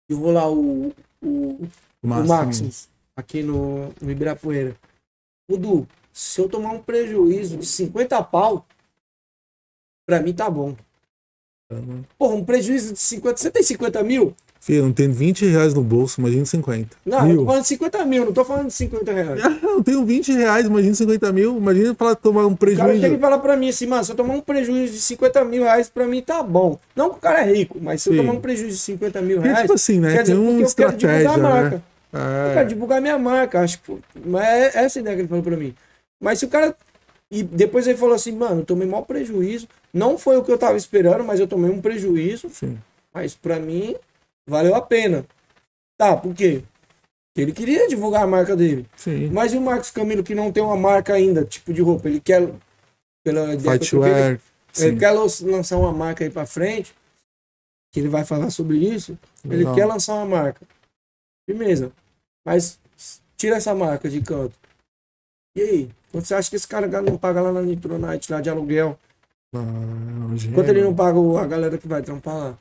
de 0.10 0.16
rolar 0.16 0.50
o, 0.52 0.90
o, 1.22 1.68
o 2.02 2.08
Maximus 2.08 2.90
aqui 3.16 3.44
no, 3.44 3.90
no 4.02 4.12
Ibirapuera. 4.12 4.76
O 5.50 5.58
Du, 5.58 5.88
se 6.12 6.42
eu 6.42 6.50
tomar 6.50 6.72
um 6.72 6.82
prejuízo 6.82 7.58
de 7.58 7.66
50 7.66 8.22
pau, 8.24 8.66
pra 10.08 10.22
mim 10.22 10.34
tá 10.34 10.50
bom. 10.50 10.76
Porra, 12.18 12.36
um 12.36 12.44
prejuízo 12.44 12.94
de 12.94 13.00
50. 13.00 13.38
Você 13.38 13.52
tem 13.52 13.62
50 13.62 14.04
mil? 14.04 14.34
Filho, 14.60 14.84
não 14.84 14.92
tenho 14.92 15.14
20 15.14 15.46
reais 15.46 15.74
no 15.74 15.82
bolso, 15.82 16.20
imagina 16.20 16.46
50. 16.46 16.98
Não, 17.06 17.20
eu 17.20 17.26
mil. 17.28 17.38
tô 17.38 17.46
falando 17.46 17.62
de 17.62 17.68
50 17.70 18.06
mil, 18.06 18.26
não 18.26 18.34
tô 18.34 18.44
falando 18.46 18.68
de 18.68 18.74
50 18.74 19.12
reais. 19.14 19.40
Eu 19.64 19.76
não 19.76 19.84
tenho 19.84 20.06
20 20.06 20.34
reais, 20.34 20.66
imagina 20.66 20.94
50 20.96 21.32
mil. 21.32 21.58
Imagina 21.58 21.94
pra 21.96 22.14
tomar 22.16 22.42
um 22.46 22.52
O 22.52 22.58
cara 22.58 22.76
prejuízo. 22.76 23.00
chega 23.02 23.16
e 23.16 23.20
fala 23.20 23.40
pra 23.40 23.56
mim 23.56 23.70
assim, 23.70 23.86
mano, 23.88 24.04
se 24.04 24.12
eu 24.12 24.16
tomar 24.16 24.34
um 24.34 24.42
prejuízo 24.42 24.94
de 24.94 25.00
50 25.00 25.46
mil 25.46 25.64
reais, 25.64 25.90
pra 25.90 26.06
mim 26.06 26.22
tá 26.22 26.44
bom. 26.44 26.78
Não 26.96 27.10
que 27.12 27.16
o 27.18 27.20
cara 27.20 27.42
é 27.48 27.54
rico, 27.54 27.80
mas 27.82 28.02
se 28.02 28.10
eu 28.10 28.14
Sim. 28.14 28.20
tomar 28.20 28.34
um 28.34 28.42
prejuízo 28.42 28.76
de 28.76 28.82
50 28.84 29.22
mil 29.22 29.36
Porque, 29.38 29.48
reais, 29.48 29.62
tipo 29.62 29.74
assim, 29.74 30.00
né? 30.00 30.12
quer 30.14 30.22
dizer, 30.24 30.34
Tem 30.36 30.42
uma 30.42 30.52
porque 30.52 30.64
eu 30.64 30.76
quero 30.88 30.98
divulgar 30.98 31.22
estratégia, 31.22 31.32
a 31.32 31.38
marca. 31.62 31.76
né? 31.78 31.82
Eu 32.12 32.20
É. 32.50 32.54
quero 32.56 32.70
divulgar 32.70 33.02
minha 33.02 33.18
marca, 33.20 33.62
acho 33.62 33.80
que. 33.82 33.98
Mas 34.26 34.44
é 34.46 34.84
essa 34.84 35.00
a 35.00 35.02
ideia 35.02 35.16
que 35.16 35.22
ele 35.22 35.30
falou 35.30 35.44
pra 35.44 35.56
mim. 35.56 35.74
Mas 36.22 36.40
se 36.40 36.46
o 36.46 36.50
cara. 36.50 36.76
E 37.32 37.44
depois 37.44 37.86
ele 37.88 37.98
falou 37.98 38.16
assim, 38.16 38.32
mano, 38.32 38.62
eu 38.62 38.66
tomei 38.66 38.88
maior 38.88 39.04
prejuízo. 39.04 39.68
Não 39.94 40.18
foi 40.18 40.38
o 40.38 40.44
que 40.44 40.52
eu 40.52 40.58
tava 40.58 40.78
esperando, 40.78 41.24
mas 41.24 41.40
eu 41.40 41.48
tomei 41.48 41.70
um 41.70 41.82
prejuízo. 41.82 42.50
Sim. 42.50 42.80
Mas 43.14 43.36
pra 43.36 43.60
mim, 43.60 43.96
valeu 44.48 44.74
a 44.76 44.82
pena. 44.82 45.26
Tá, 45.98 46.16
por 46.18 46.34
quê? 46.34 46.64
Porque 47.32 47.42
ele 47.42 47.52
queria 47.52 47.88
divulgar 47.88 48.24
a 48.24 48.28
marca 48.28 48.56
dele. 48.56 48.88
Sim. 48.96 49.30
Mas 49.32 49.54
e 49.54 49.58
o 49.58 49.62
Marcos 49.62 49.92
Camilo 49.92 50.24
que 50.24 50.34
não 50.34 50.52
tem 50.52 50.64
uma 50.64 50.76
marca 50.78 51.14
ainda, 51.14 51.46
tipo 51.46 51.72
de 51.74 51.82
roupa? 51.82 52.08
Ele 52.08 52.20
quer. 52.20 52.52
Pela 53.24 53.54
ele, 53.54 53.60
Fightwear. 53.62 54.30
Ele 54.32 54.40
Sim. 54.72 54.98
quer 54.98 55.12
lan- 55.12 55.28
lançar 55.44 55.78
uma 55.78 55.92
marca 55.92 56.24
aí 56.24 56.30
pra 56.30 56.46
frente, 56.46 56.96
que 57.92 58.00
ele 58.00 58.08
vai 58.10 58.24
falar 58.26 58.50
sobre 58.50 58.78
isso. 58.78 59.18
Ele 59.46 59.66
Não. 59.66 59.76
quer 59.76 59.86
lançar 59.86 60.16
uma 60.16 60.26
marca. 60.26 60.66
Firmeza. 61.48 61.92
Mas 62.46 62.80
tira 63.38 63.58
essa 63.58 63.76
marca 63.76 64.10
de 64.10 64.22
canto. 64.22 64.56
E 65.56 65.62
aí? 65.62 65.90
Quanto 66.12 66.26
você 66.26 66.34
acha 66.34 66.50
que 66.50 66.56
esse 66.56 66.68
cara 66.68 66.88
não 67.02 67.18
paga 67.18 67.42
lá 67.42 67.52
na 67.52 67.62
Nitronite, 67.62 68.32
lá 68.32 68.42
de 68.42 68.50
aluguel? 68.50 68.98
Não. 69.54 70.36
Quanto 70.54 70.70
ele 70.70 70.84
não 70.84 70.94
paga 70.94 71.20
a 71.40 71.46
galera 71.46 71.78
que 71.78 71.88
vai 71.88 72.02
trampar 72.02 72.36
lá? 72.36 72.58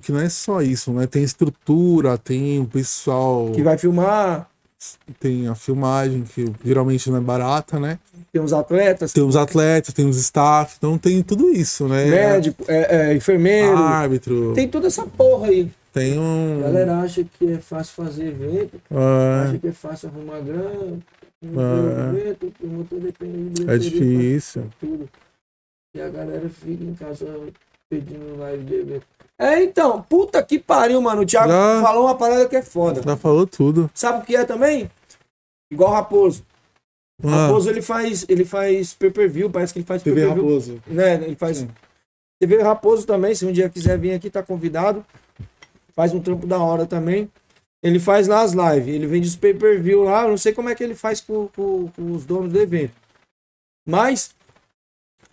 Que 0.00 0.12
não 0.12 0.20
é 0.20 0.28
só 0.28 0.62
isso, 0.62 0.92
né? 0.92 1.06
Tem 1.06 1.22
estrutura, 1.22 2.16
tem 2.16 2.60
o 2.60 2.66
pessoal, 2.66 3.50
Que 3.52 3.62
vai 3.62 3.76
filmar, 3.76 4.48
tem 5.18 5.48
a 5.48 5.54
filmagem, 5.54 6.22
que 6.22 6.52
geralmente 6.64 7.10
não 7.10 7.18
é 7.18 7.20
barata, 7.20 7.78
né? 7.80 7.98
tem 8.32 8.40
os 8.40 8.52
atletas, 8.52 9.12
Tem 9.12 9.22
os 9.24 9.34
atletas, 9.36 9.92
tem 9.92 10.08
os 10.08 10.16
staff, 10.16 10.76
então 10.78 10.96
tem 10.96 11.22
tudo 11.22 11.50
isso, 11.50 11.88
né? 11.88 12.04
médico, 12.06 12.64
é, 12.68 13.10
é, 13.10 13.14
enfermeiro. 13.14 13.76
Árbitro, 13.76 14.46
tem, 14.46 14.54
Tem 14.54 14.68
toda 14.68 14.86
essa 14.86 15.04
porra 15.04 15.48
aí. 15.48 15.68
um. 16.16 16.60
A 16.60 16.62
galera 16.62 17.00
acha 17.00 17.24
que 17.24 17.52
é 17.52 17.58
fácil 17.58 17.92
fazer 17.94 18.28
evento, 18.28 18.80
É, 18.90 19.48
acha 19.48 19.58
que 19.58 19.68
é 19.68 19.72
fácil 19.72 20.08
arrumar 20.08 20.38
grana. 20.40 20.98
É. 21.42 22.44
O 22.44 22.50
promotor 22.52 23.00
depende 23.00 23.64
de 23.64 23.70
é 23.70 23.78
difícil. 23.78 24.70
tudo. 24.78 25.08
E 25.94 26.00
a 26.00 26.08
galera 26.08 26.48
fica 26.48 26.84
em 26.84 26.94
casa 26.94 27.26
pedindo 27.90 28.38
live 28.38 28.64
de 28.64 28.74
evento. 28.74 29.06
É, 29.38 29.62
então, 29.62 30.02
puta 30.02 30.42
que 30.42 30.58
pariu, 30.58 31.00
mano. 31.00 31.22
O 31.22 31.26
Thiago 31.26 31.50
Já. 31.50 31.82
falou 31.82 32.04
uma 32.04 32.14
parada 32.14 32.46
que 32.46 32.56
é 32.56 32.62
foda. 32.62 33.02
Já 33.02 33.16
falou 33.16 33.46
tudo. 33.46 33.90
Sabe 33.94 34.18
o 34.18 34.22
que 34.22 34.36
é 34.36 34.44
também? 34.44 34.90
Igual 35.72 35.90
o 35.90 35.94
Raposo. 35.94 36.44
Ah, 37.24 37.46
Raposo 37.46 37.70
ele 37.70 37.82
faz, 37.82 38.24
ele 38.28 38.44
faz 38.44 38.94
pay-per-view, 38.94 39.50
parece 39.50 39.72
que 39.72 39.78
ele 39.78 39.86
faz 39.86 40.02
TV 40.02 40.20
pay-per-view. 40.20 40.46
Raposo. 40.46 40.82
Né? 40.86 41.14
Ele 41.24 41.36
faz. 41.36 41.58
Sim. 41.58 41.68
TV 42.40 42.62
Raposo 42.62 43.06
também, 43.06 43.34
se 43.34 43.44
um 43.44 43.52
dia 43.52 43.68
quiser 43.68 43.98
vir 43.98 44.12
aqui, 44.12 44.30
tá 44.30 44.42
convidado. 44.42 45.04
Faz 45.94 46.14
um 46.14 46.20
trampo 46.20 46.46
da 46.46 46.58
hora 46.58 46.86
também. 46.86 47.30
Ele 47.82 47.98
faz 47.98 48.28
lá 48.28 48.42
as 48.42 48.52
lives, 48.52 48.94
ele 48.94 49.06
vende 49.06 49.26
os 49.28 49.36
pay-per-view 49.36 50.02
lá. 50.02 50.28
Não 50.28 50.36
sei 50.36 50.52
como 50.52 50.68
é 50.68 50.74
que 50.74 50.84
ele 50.84 50.94
faz 50.94 51.20
com, 51.20 51.48
com- 51.48 51.88
com 51.88 52.12
os 52.12 52.24
donos 52.26 52.52
do 52.52 52.60
evento. 52.60 52.92
Mas, 53.88 54.34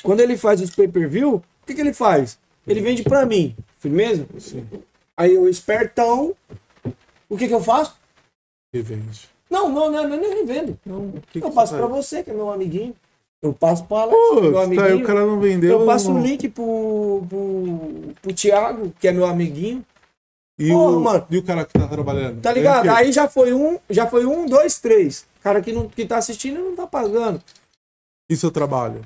quando 0.01 0.21
ele 0.21 0.37
faz 0.37 0.61
os 0.61 0.73
pay-per-view, 0.73 1.35
o 1.35 1.65
que, 1.65 1.73
que 1.75 1.81
ele 1.81 1.93
faz? 1.93 2.39
Ele 2.65 2.81
vende 2.81 3.03
pra 3.03 3.25
mim, 3.25 3.55
firmeza? 3.79 4.25
Sim. 4.39 4.65
Aí 5.15 5.33
eu, 5.33 5.47
espertão, 5.49 6.33
o 7.29 7.37
que, 7.37 7.47
que 7.47 7.53
eu 7.53 7.61
faço? 7.61 7.95
Revende. 8.73 9.27
Não, 9.49 9.69
não, 9.69 9.89
não, 9.91 10.07
não, 10.07 10.17
nem 10.17 10.45
vendo. 10.45 10.77
Não, 10.85 11.11
que 11.31 11.39
Eu 11.39 11.49
que 11.49 11.55
passo 11.55 11.77
faz? 11.77 11.89
você, 11.89 12.23
que 12.23 12.29
é 12.29 12.33
meu 12.33 12.49
amiguinho. 12.51 12.93
Eu 13.41 13.53
passo 13.53 13.85
pro 13.85 13.97
Alex, 13.97 14.17
Pô, 14.29 14.41
meu 14.41 14.53
tá 14.53 14.63
amiguinho. 14.63 14.97
o 14.99 15.03
cara 15.03 15.25
não 15.25 15.39
vendeu. 15.39 15.79
Eu 15.81 15.85
passo 15.85 16.11
o 16.13 16.19
link 16.19 16.49
pro, 16.49 17.23
pro, 17.29 18.13
pro 18.21 18.33
Thiago, 18.33 18.91
que 18.99 19.07
é 19.07 19.11
meu 19.11 19.25
amiguinho. 19.25 19.85
E, 20.59 20.69
Porra, 20.69 20.97
o, 20.97 20.99
mano. 20.99 21.27
e 21.29 21.37
o 21.37 21.43
cara 21.43 21.65
que 21.65 21.73
tá 21.73 21.87
trabalhando? 21.87 22.41
Tá 22.41 22.51
ligado? 22.51 22.87
O? 22.87 22.91
Aí 22.91 23.11
já 23.11 23.27
foi 23.27 23.53
um, 23.53 23.79
já 23.89 24.07
foi 24.07 24.25
um, 24.25 24.45
dois, 24.47 24.79
três. 24.79 25.25
Cara 25.41 25.61
que, 25.61 25.71
não, 25.71 25.87
que 25.87 26.05
tá 26.05 26.17
assistindo 26.17 26.59
não 26.59 26.75
tá 26.75 26.87
pagando. 26.87 27.41
E 28.29 28.35
seu 28.35 28.49
trabalho? 28.49 29.01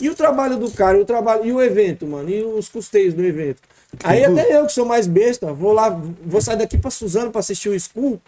E 0.00 0.08
o 0.08 0.14
trabalho 0.14 0.58
do 0.58 0.70
cara, 0.70 0.98
e 0.98 1.02
o 1.02 1.04
trabalho, 1.04 1.44
e 1.44 1.52
o 1.52 1.62
evento, 1.62 2.06
mano, 2.06 2.28
e 2.28 2.42
os 2.42 2.68
custeios 2.68 3.14
do 3.14 3.22
evento. 3.24 3.62
Aí 4.02 4.22
Tem 4.22 4.26
até 4.26 4.58
eu 4.58 4.66
que 4.66 4.72
sou 4.72 4.84
mais 4.84 5.06
besta, 5.06 5.52
vou 5.52 5.72
lá, 5.72 5.88
vou 5.90 6.40
sair 6.40 6.56
daqui 6.56 6.76
pra 6.76 6.90
Suzano 6.90 7.30
pra 7.30 7.40
assistir 7.40 7.68
o 7.68 7.78
School. 7.78 8.20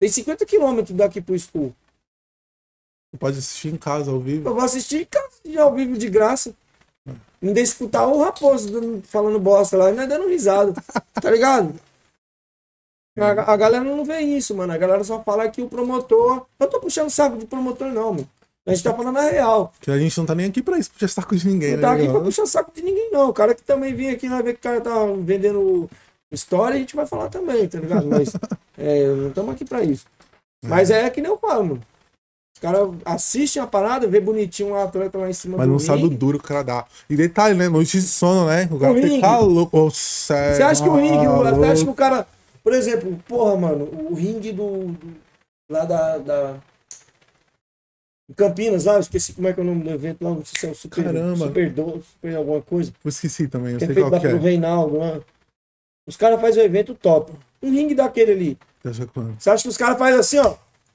Tem 0.00 0.08
50 0.08 0.46
quilômetros 0.46 0.96
daqui 0.96 1.20
pro 1.20 1.38
School. 1.38 1.74
Você 3.10 3.18
pode 3.18 3.38
assistir 3.38 3.68
em 3.68 3.76
casa 3.76 4.10
ao 4.10 4.18
vivo. 4.18 4.48
Eu 4.48 4.54
vou 4.54 4.64
assistir 4.64 5.04
cara, 5.06 5.28
de 5.44 5.58
ao 5.58 5.74
vivo 5.74 5.98
de 5.98 6.08
graça. 6.08 6.54
Ainda 7.42 7.60
escutar 7.60 8.06
o 8.06 8.22
Raposo 8.22 9.02
falando 9.04 9.38
bosta 9.40 9.76
lá, 9.76 9.86
ainda 9.86 10.06
dando 10.06 10.28
risada. 10.28 10.72
Tá 11.14 11.30
ligado? 11.30 11.74
A, 13.18 13.52
a 13.52 13.56
galera 13.56 13.84
não 13.84 14.04
vê 14.04 14.20
isso, 14.20 14.54
mano. 14.54 14.72
A 14.72 14.78
galera 14.78 15.02
só 15.04 15.22
fala 15.22 15.48
que 15.48 15.60
o 15.60 15.68
promotor. 15.68 16.46
Eu 16.58 16.66
tô 16.68 16.80
puxando 16.80 17.10
saco 17.10 17.36
de 17.36 17.46
promotor, 17.46 17.88
não, 17.88 18.14
mano. 18.14 18.28
A 18.64 18.72
gente 18.72 18.84
tá 18.84 18.94
falando 18.94 19.18
a 19.18 19.22
real. 19.28 19.72
Que 19.80 19.90
a 19.90 19.98
gente 19.98 20.16
não 20.16 20.24
tá 20.24 20.36
nem 20.36 20.46
aqui 20.46 20.62
pra 20.62 20.78
isso, 20.78 20.90
puxar 20.92 21.08
saco 21.08 21.34
de 21.34 21.48
ninguém, 21.48 21.72
Não 21.72 21.76
né? 21.78 21.82
tá 21.82 21.92
aqui 21.94 22.08
pra 22.08 22.20
puxar 22.20 22.46
saco 22.46 22.70
de 22.72 22.80
ninguém, 22.80 23.10
não. 23.10 23.28
O 23.28 23.32
cara 23.32 23.56
que 23.56 23.62
também 23.62 23.92
vem 23.92 24.10
aqui, 24.10 24.28
vai 24.28 24.40
ver 24.40 24.52
que 24.52 24.60
o 24.60 24.62
cara 24.62 24.80
tá 24.80 25.04
vendendo 25.18 25.90
história, 26.30 26.76
a 26.76 26.78
gente 26.78 26.94
vai 26.94 27.04
falar 27.04 27.28
também, 27.28 27.68
tá 27.68 27.80
ligado? 27.80 28.06
Mas 28.06 28.32
é, 28.78 29.04
não 29.08 29.28
estamos 29.28 29.52
aqui 29.52 29.64
pra 29.64 29.82
isso. 29.82 30.06
Mas 30.64 30.90
é 30.92 31.10
que 31.10 31.20
nem 31.20 31.28
eu 31.28 31.36
falo, 31.36 31.64
mano. 31.64 31.82
Os 32.62 32.70
caras 32.70 32.90
assistem 33.04 33.60
a 33.60 33.66
parada, 33.66 34.06
vê 34.06 34.20
bonitinho 34.20 34.68
um 34.68 34.76
atleta 34.76 35.18
lá 35.18 35.28
em 35.28 35.32
cima 35.32 35.58
Mas 35.58 35.66
do 35.66 35.72
não 35.72 35.78
sabe 35.80 36.04
o 36.04 36.08
duro 36.08 36.38
que 36.38 36.44
o 36.44 36.48
cara 36.48 36.62
dá. 36.62 36.86
E 37.10 37.16
detalhe, 37.16 37.56
né? 37.56 37.68
Noite 37.68 38.00
de 38.00 38.06
sono, 38.06 38.46
né? 38.46 38.68
O 38.70 38.78
cara 38.78 38.94
fica 38.94 39.38
louco. 39.40 39.90
Você 39.90 40.32
acha 40.32 40.80
que 40.80 40.88
o 40.88 40.94
ringue, 40.94 41.26
o- 41.26 41.38
maluco. 41.38 41.56
você 41.56 41.66
acha 41.66 41.84
que 41.84 41.90
o 41.90 41.94
cara. 41.94 42.24
Por 42.62 42.72
exemplo, 42.72 43.18
porra, 43.26 43.56
mano, 43.56 43.88
o 44.10 44.14
ringue 44.14 44.52
do. 44.52 44.92
do- 44.92 45.16
lá 45.68 45.84
da. 45.84 46.18
da 46.18 46.56
Campinas, 48.36 48.84
lá, 48.84 48.94
eu 48.94 49.00
esqueci 49.00 49.32
como 49.32 49.48
é 49.48 49.52
que 49.52 49.58
é 49.58 49.62
o 49.64 49.66
nome 49.66 49.82
do 49.82 49.90
evento 49.90 50.22
lá, 50.22 50.30
não 50.30 50.44
sei 50.44 50.60
se 50.60 50.66
é 50.66 50.70
o 50.70 50.74
Super, 50.76 51.04
Caramba. 51.04 51.36
super, 51.48 51.70
do, 51.70 52.00
super 52.02 52.36
alguma 52.36 52.62
coisa, 52.62 52.92
Eu 53.04 53.08
esqueci 53.08 53.48
também, 53.48 53.72
eu 53.72 53.78
que 53.78 53.84
é 53.84 53.86
sei 53.88 53.94
feito 53.96 54.08
qual 54.08 54.20
que 54.20 54.26
é. 54.28 54.34
Reinaldo 54.36 54.98
lá. 54.98 55.20
Os 56.06 56.16
caras 56.16 56.40
fazem 56.40 56.62
um 56.62 56.66
evento 56.66 56.94
top. 56.94 57.32
Um 57.60 57.70
ringue 57.72 57.94
daquele 57.94 58.30
ali. 58.32 58.58
Você 59.38 59.50
acha 59.50 59.62
que 59.64 59.68
os 59.68 59.76
caras 59.76 59.98
fazem 59.98 60.18
assim, 60.20 60.38
ó? 60.38 60.54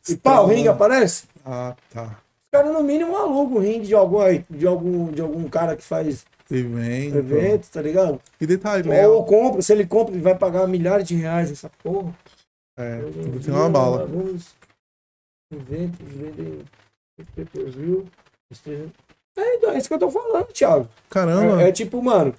E 0.10 0.16
pá, 0.16 0.40
o 0.40 0.48
ringue 0.48 0.70
aparece? 0.70 1.26
Ah, 1.50 1.76
tá. 1.94 2.20
Os 2.44 2.50
caras, 2.52 2.74
no 2.74 2.84
mínimo, 2.84 3.16
alugam 3.16 3.58
o 3.58 3.60
ringue 3.60 3.88
de 3.88 3.96
algum, 3.96 4.20
de 4.50 4.68
algum, 4.68 5.12
de 5.12 5.22
algum 5.22 5.48
cara 5.48 5.78
que 5.78 5.84
faz 5.84 6.26
Evento. 6.50 7.18
evento, 7.18 7.70
tá 7.70 7.82
ligado? 7.82 8.22
E 8.40 8.46
detalhe, 8.46 8.88
né? 8.88 9.08
Ou 9.08 9.26
compra, 9.26 9.62
se 9.62 9.72
ele 9.74 9.86
compra, 9.86 10.14
ele 10.14 10.22
vai 10.22 10.38
pagar 10.38 10.66
milhares 10.68 11.08
de 11.08 11.16
reais 11.16 11.52
essa 11.52 11.70
porra. 11.84 12.14
É, 12.78 13.00
tudo 13.00 13.32
tem 13.32 13.40
dia, 13.40 13.54
uma 13.54 13.70
bala. 13.70 14.02
Alguns 14.02 14.56
eventos 15.54 16.00
vendem 16.08 16.64
pay-per-view. 17.36 18.06
É, 19.38 19.56
então, 19.56 19.72
é 19.72 19.78
isso 19.78 19.88
que 19.88 19.94
eu 19.94 20.00
tô 20.00 20.10
falando, 20.10 20.48
Thiago. 20.48 20.88
Caramba. 21.10 21.62
É, 21.62 21.70
é 21.70 21.72
tipo, 21.72 22.02
mano. 22.02 22.34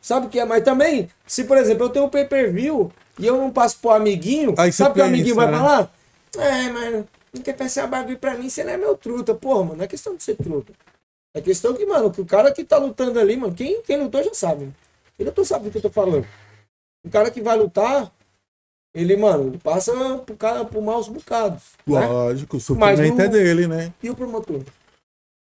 Sabe 0.00 0.26
o 0.26 0.30
que 0.30 0.38
é? 0.38 0.44
Mas 0.44 0.62
também, 0.62 1.10
se 1.26 1.44
por 1.44 1.56
exemplo 1.56 1.86
eu 1.86 1.90
tenho 1.90 2.04
um 2.06 2.10
pay-per-view 2.10 2.92
e 3.18 3.26
eu 3.26 3.36
não 3.36 3.50
passo 3.50 3.78
pro 3.80 3.90
amiguinho, 3.90 4.54
Aí 4.56 4.72
sabe 4.72 4.92
o 4.92 4.94
que 4.94 5.00
o 5.00 5.04
amiguinho 5.04 5.34
vai 5.34 5.50
né? 5.50 5.58
falar? 5.58 5.92
É, 6.36 6.70
mano, 6.70 7.08
não 7.32 7.42
quer 7.42 7.54
passar 7.54 7.86
bagulho 7.86 8.18
pra 8.18 8.36
mim, 8.36 8.48
você 8.48 8.64
não 8.64 8.72
é 8.72 8.76
meu 8.76 8.96
truta. 8.96 9.34
Porra, 9.34 9.64
mano, 9.64 9.76
não 9.76 9.84
é 9.84 9.88
questão 9.88 10.16
de 10.16 10.22
ser 10.22 10.36
truta. 10.36 10.72
É 11.34 11.40
questão 11.40 11.74
que, 11.74 11.84
mano, 11.86 12.10
que 12.10 12.20
o 12.20 12.26
cara 12.26 12.52
que 12.52 12.64
tá 12.64 12.78
lutando 12.78 13.18
ali, 13.20 13.36
mano, 13.36 13.54
quem, 13.54 13.82
quem 13.82 14.02
lutou 14.02 14.22
já 14.24 14.32
sabe. 14.34 14.64
Né? 14.66 14.72
Quem 15.16 15.26
lutou 15.26 15.44
sabe 15.44 15.64
do 15.66 15.70
que 15.70 15.78
eu 15.78 15.82
tô 15.82 15.90
falando. 15.90 16.26
O 17.04 17.10
cara 17.10 17.30
que 17.30 17.40
vai 17.42 17.56
lutar, 17.56 18.10
ele, 18.94 19.16
mano, 19.16 19.48
ele 19.48 19.58
passa 19.58 19.92
pro, 20.24 20.36
cara, 20.36 20.64
por 20.64 20.82
maus 20.82 21.06
bocados. 21.08 21.62
Né? 21.86 22.06
Lógico, 22.06 22.56
o 22.56 22.58
Mas 22.58 22.64
sofrimento 22.64 23.16
no- 23.16 23.22
é 23.22 23.28
dele, 23.28 23.66
né? 23.68 23.92
E 24.02 24.10
o 24.10 24.16
promotor? 24.16 24.62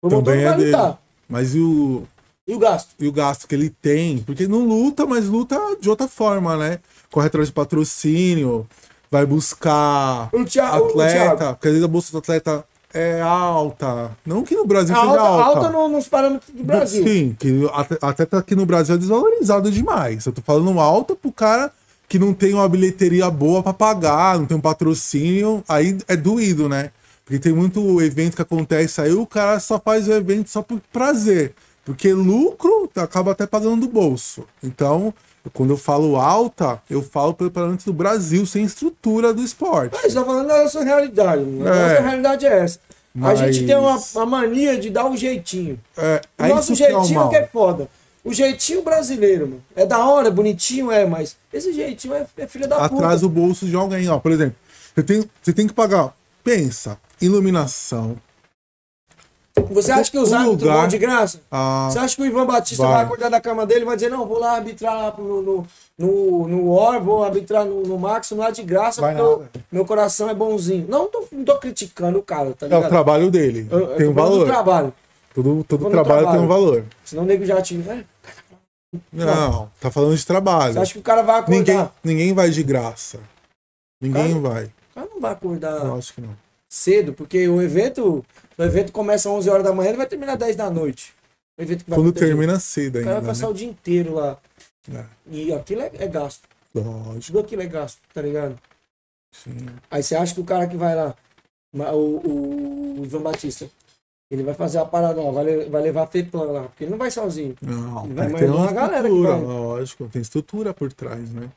O 0.02 0.08
promotor 0.08 0.24
Também 0.34 0.44
não 0.44 0.52
é 0.52 0.56
dele. 0.56 0.70
lutar. 0.72 1.02
Mas 1.28 1.54
e 1.54 1.60
o, 1.60 2.06
E 2.46 2.54
o 2.54 2.58
gasto? 2.58 2.94
e 2.98 3.06
o 3.06 3.12
gasto 3.12 3.46
que 3.46 3.54
ele 3.54 3.70
tem? 3.70 4.18
Porque 4.22 4.48
não 4.48 4.66
luta, 4.66 5.06
mas 5.06 5.26
luta 5.26 5.56
de 5.80 5.88
outra 5.88 6.08
forma, 6.08 6.56
né? 6.56 6.80
Corre 7.10 7.26
atrás 7.28 7.48
de 7.48 7.54
patrocínio, 7.54 8.66
vai 9.10 9.24
buscar 9.26 10.28
O 10.32 10.44
Thiago, 10.44 10.84
o 10.84 10.88
atleta, 10.88 11.36
Thiago. 11.36 11.54
porque 11.54 11.68
às 11.68 11.72
vezes 11.74 11.84
a 11.84 11.88
bolsa 11.88 12.12
do 12.12 12.18
atleta 12.18 12.64
é 12.92 13.20
alta. 13.20 14.10
Não 14.24 14.42
que 14.42 14.54
no 14.56 14.66
Brasil 14.66 14.94
seja 14.94 15.06
alta, 15.08 15.20
alta. 15.22 15.44
alta 15.60 15.70
no- 15.70 15.88
nos 15.88 16.08
parâmetros 16.08 16.50
do 16.54 16.64
Brasil. 16.64 17.04
Sim, 17.04 17.36
que 17.38 17.50
o 17.64 17.70
atleta 18.02 18.38
aqui 18.38 18.54
no 18.54 18.64
Brasil 18.66 18.94
é 18.94 18.98
desvalorizado 18.98 19.70
demais. 19.70 20.24
Eu 20.26 20.32
tô 20.32 20.40
falando 20.42 20.78
alta 20.80 21.14
pro 21.14 21.30
cara 21.32 21.70
que 22.08 22.18
não 22.18 22.32
tem 22.32 22.54
uma 22.54 22.68
bilheteria 22.68 23.30
boa 23.30 23.62
pra 23.62 23.74
pagar, 23.74 24.38
não 24.38 24.46
tem 24.46 24.56
um 24.56 24.60
patrocínio, 24.60 25.62
aí 25.68 25.98
é 26.08 26.16
doído, 26.16 26.68
né? 26.68 26.90
Porque 27.24 27.38
tem 27.38 27.52
muito 27.52 28.00
evento 28.00 28.36
que 28.36 28.40
acontece 28.42 29.02
aí, 29.02 29.12
o 29.12 29.26
cara 29.26 29.60
só 29.60 29.78
faz 29.78 30.08
o 30.08 30.12
evento 30.12 30.48
só 30.48 30.62
por 30.62 30.80
prazer. 30.90 31.54
Porque 31.84 32.12
lucro 32.14 32.90
acaba 32.96 33.32
até 33.32 33.46
pagando 33.46 33.86
do 33.86 33.92
bolso. 33.92 34.44
Então, 34.62 35.12
quando 35.52 35.70
eu 35.70 35.76
falo 35.76 36.16
alta, 36.16 36.80
eu 36.88 37.02
falo 37.02 37.34
pelo 37.34 37.50
parâmetro 37.50 37.86
do 37.86 37.92
Brasil, 37.92 38.44
sem 38.46 38.64
estrutura 38.64 39.32
do 39.34 39.42
esporte. 39.42 39.96
Mas 40.02 40.14
tá 40.14 40.24
falando 40.24 40.48
da 40.48 40.62
nossa 40.62 40.82
realidade. 40.84 41.42
mano. 41.42 41.66
A 41.68 41.74
É. 41.76 41.88
nossa 41.88 42.02
realidade 42.02 42.46
é 42.46 42.58
essa. 42.60 42.78
Mas- 43.14 43.40
A 43.40 43.50
gente 43.50 43.66
tem 43.66 43.76
uma, 43.76 43.98
uma 44.14 44.26
mania 44.26 44.78
de 44.78 44.90
dar 44.90 45.06
um 45.06 45.16
jeitinho. 45.16 45.78
É, 45.96 46.20
O 46.38 46.46
nosso 46.48 46.70
é 46.70 46.74
o 46.74 46.76
jeitinho 46.76 47.20
mal. 47.20 47.30
que 47.30 47.36
é 47.36 47.46
foda. 47.46 47.88
O 48.24 48.32
jeitinho 48.32 48.82
brasileiro, 48.82 49.46
mano. 49.48 49.62
É 49.74 49.86
da 49.86 50.04
hora, 50.04 50.30
bonitinho, 50.30 50.90
é, 50.92 51.06
mas 51.06 51.36
esse 51.52 51.72
jeitinho 51.72 52.14
é, 52.14 52.26
é 52.36 52.46
filho 52.46 52.68
da 52.68 52.76
puta. 52.88 52.94
atrás 52.96 53.22
o 53.22 53.28
bolso 53.28 53.64
de 53.66 53.74
alguém. 53.74 54.08
Ó, 54.08 54.18
por 54.18 54.30
exemplo, 54.32 54.54
você 54.94 55.02
tem, 55.02 55.24
você 55.42 55.52
tem 55.52 55.66
que 55.66 55.72
pagar. 55.72 56.12
Pensa, 56.44 56.98
iluminação. 57.20 58.16
Você 59.70 59.92
acha 59.92 60.10
que 60.10 60.18
os 60.18 60.32
árbitros 60.32 60.62
lugar- 60.62 60.78
vão 60.80 60.88
de 60.88 60.98
graça? 60.98 61.40
Ah, 61.50 61.88
Você 61.90 61.98
acha 61.98 62.16
que 62.16 62.22
o 62.22 62.26
Ivan 62.26 62.46
Batista 62.46 62.82
vai. 62.84 62.92
vai, 62.94 63.04
acordar 63.04 63.28
da 63.30 63.40
cama 63.40 63.64
dele 63.66 63.82
e 63.82 63.84
vai 63.84 63.96
dizer, 63.96 64.08
não, 64.10 64.26
vou 64.26 64.38
lá 64.38 64.52
arbitrar 64.56 64.94
lá 64.94 65.14
no, 65.18 65.42
no, 65.42 65.66
no, 65.98 66.48
no 66.48 66.72
War, 66.74 67.00
vou 67.02 67.24
arbitrar 67.24 67.64
no, 67.64 67.82
no 67.82 67.98
Máximo 67.98 68.40
lá 68.40 68.50
de 68.50 68.62
graça, 68.62 69.00
Vai 69.00 69.14
porque 69.14 69.26
eu- 69.28 69.46
meu 69.70 69.84
coração 69.84 70.28
é 70.30 70.34
bonzinho. 70.34 70.86
Não 70.88 71.06
tô, 71.08 71.24
não 71.32 71.44
tô 71.44 71.56
criticando 71.58 72.18
o 72.18 72.22
cara, 72.22 72.52
tá 72.52 72.66
é 72.66 72.68
ligado? 72.68 72.84
o 72.86 72.88
trabalho 72.88 73.30
dele. 73.30 73.66
Eu- 73.70 73.78
eu 73.80 73.96
tem 73.96 74.08
um 74.08 74.12
valor. 74.12 74.46
trabalho. 74.46 74.92
Todo, 75.34 75.54
no 75.54 75.62
trabalho, 75.64 75.90
tem 75.90 76.04
trabalho. 76.22 76.42
um 76.42 76.46
valor. 76.48 76.84
Senão 77.04 77.22
o 77.22 77.26
nego 77.26 77.44
já 77.44 77.60
te. 77.62 77.76
É, 77.88 78.04
Não, 79.12 79.70
tá 79.80 79.90
falando 79.90 80.16
de 80.16 80.24
trabalho. 80.26 80.72
Você 80.72 80.78
acha 80.80 80.92
que 80.94 80.98
o 80.98 81.02
cara 81.02 81.22
vai 81.22 81.40
acordar? 81.40 81.58
Ninguém, 81.58 81.88
ninguém 82.02 82.32
vai 82.32 82.50
de 82.50 82.62
graça. 82.62 83.18
Ninguém 84.00 84.40
vai. 84.40 84.64
O 84.64 84.94
cara 84.94 85.08
não 85.12 85.20
vai 85.20 85.32
acordar 85.32 85.84
Eu 85.84 85.94
acho 85.96 86.14
que 86.14 86.20
não. 86.20 86.30
cedo, 86.68 87.12
porque 87.12 87.46
o 87.48 87.60
evento. 87.62 88.24
O 88.58 88.62
evento 88.62 88.92
começa 88.92 89.28
às 89.28 89.34
11 89.36 89.50
horas 89.50 89.64
da 89.64 89.72
manhã 89.72 89.92
e 89.92 89.96
vai 89.96 90.06
terminar 90.06 90.32
às 90.32 90.38
10 90.38 90.56
da 90.56 90.70
noite. 90.70 91.14
O 91.58 91.62
evento 91.62 91.84
que 91.84 91.90
vai 91.90 91.98
Quando 91.98 92.12
termina 92.12 92.58
cedo 92.58 92.96
O 92.98 93.02
cara 93.04 93.16
ainda, 93.16 93.20
vai 93.20 93.30
passar 93.30 93.46
né? 93.46 93.52
o 93.52 93.54
dia 93.54 93.68
inteiro 93.68 94.14
lá. 94.14 94.36
É, 94.92 95.04
E 95.30 95.52
aquilo 95.52 95.82
é, 95.82 95.90
é 95.94 96.06
gasto. 96.08 96.48
lógico, 96.74 97.26
Tudo 97.26 97.38
aquilo 97.40 97.62
é 97.62 97.66
gasto, 97.66 97.98
tá 98.12 98.20
ligado? 98.22 98.58
sim. 99.32 99.66
Aí 99.90 100.02
você 100.02 100.16
acha 100.16 100.34
que 100.34 100.40
o 100.40 100.44
cara 100.44 100.66
que 100.66 100.76
vai 100.76 100.94
lá, 100.94 101.14
o, 101.94 102.98
o, 103.00 103.04
Ivan 103.04 103.20
Batista, 103.22 103.68
ele 104.30 104.42
vai 104.42 104.54
fazer 104.54 104.78
a 104.78 104.84
parada 104.84 105.20
lá, 105.20 105.30
vai, 105.30 105.68
vai 105.68 105.82
levar 105.82 106.02
a 106.02 106.06
FEPLAN 106.06 106.44
lá, 106.52 106.62
porque 106.64 106.84
ele 106.84 106.90
não 106.90 106.98
vai 106.98 107.10
sozinho. 107.10 107.54
Não, 107.62 108.04
Ele 108.06 108.14
vai 108.14 108.32
tem 108.34 108.48
uma 108.48 108.56
uma 108.62 108.72
galera 108.72 109.08
que 109.08 109.22
vai. 109.22 109.40
lógico. 109.40 110.08
Tem 110.08 110.22
estrutura 110.22 110.72
por 110.74 110.92
trás, 110.92 111.30
né? 111.30 111.50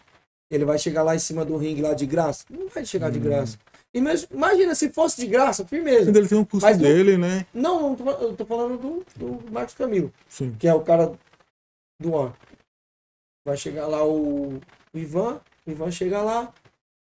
Ele 0.50 0.66
vai 0.66 0.78
chegar 0.78 1.04
lá 1.04 1.16
em 1.16 1.20
cima 1.20 1.46
do 1.46 1.56
ringue 1.58 1.82
lá 1.82 1.94
de 1.94 2.06
graça? 2.06 2.44
Não 2.50 2.68
vai 2.68 2.86
chegar 2.86 3.08
Hum. 3.08 3.12
de 3.14 3.20
graça. 3.20 3.58
E 3.94 4.00
imagina 4.34 4.74
se 4.74 4.90
fosse 4.90 5.20
de 5.20 5.28
graça, 5.28 5.66
firmeza. 5.66 6.08
Ainda 6.08 6.20
ele 6.20 6.28
tem 6.28 6.38
um 6.38 6.46
custo 6.46 6.66
Mas 6.66 6.78
não- 6.78 6.84
dele, 6.84 7.18
né? 7.18 7.46
Não, 7.54 7.82
não 7.82 7.96
tô, 7.96 8.10
eu 8.10 8.34
tô 8.34 8.46
falando 8.46 8.78
do, 8.78 9.06
do 9.18 9.52
Marcos 9.52 9.74
Camilo, 9.76 10.12
Sim. 10.30 10.56
que 10.58 10.68
é 10.68 10.74
o 10.74 10.80
cara 10.82 11.12
do 12.00 12.14
Or. 12.14 12.32
Vai 13.46 13.58
chegar 13.58 13.88
lá 13.88 14.06
o, 14.06 14.60
Ivan, 14.94 15.42
o 15.66 15.72
Ivan 15.72 15.92
chega 15.92 16.22
lá. 16.22 16.54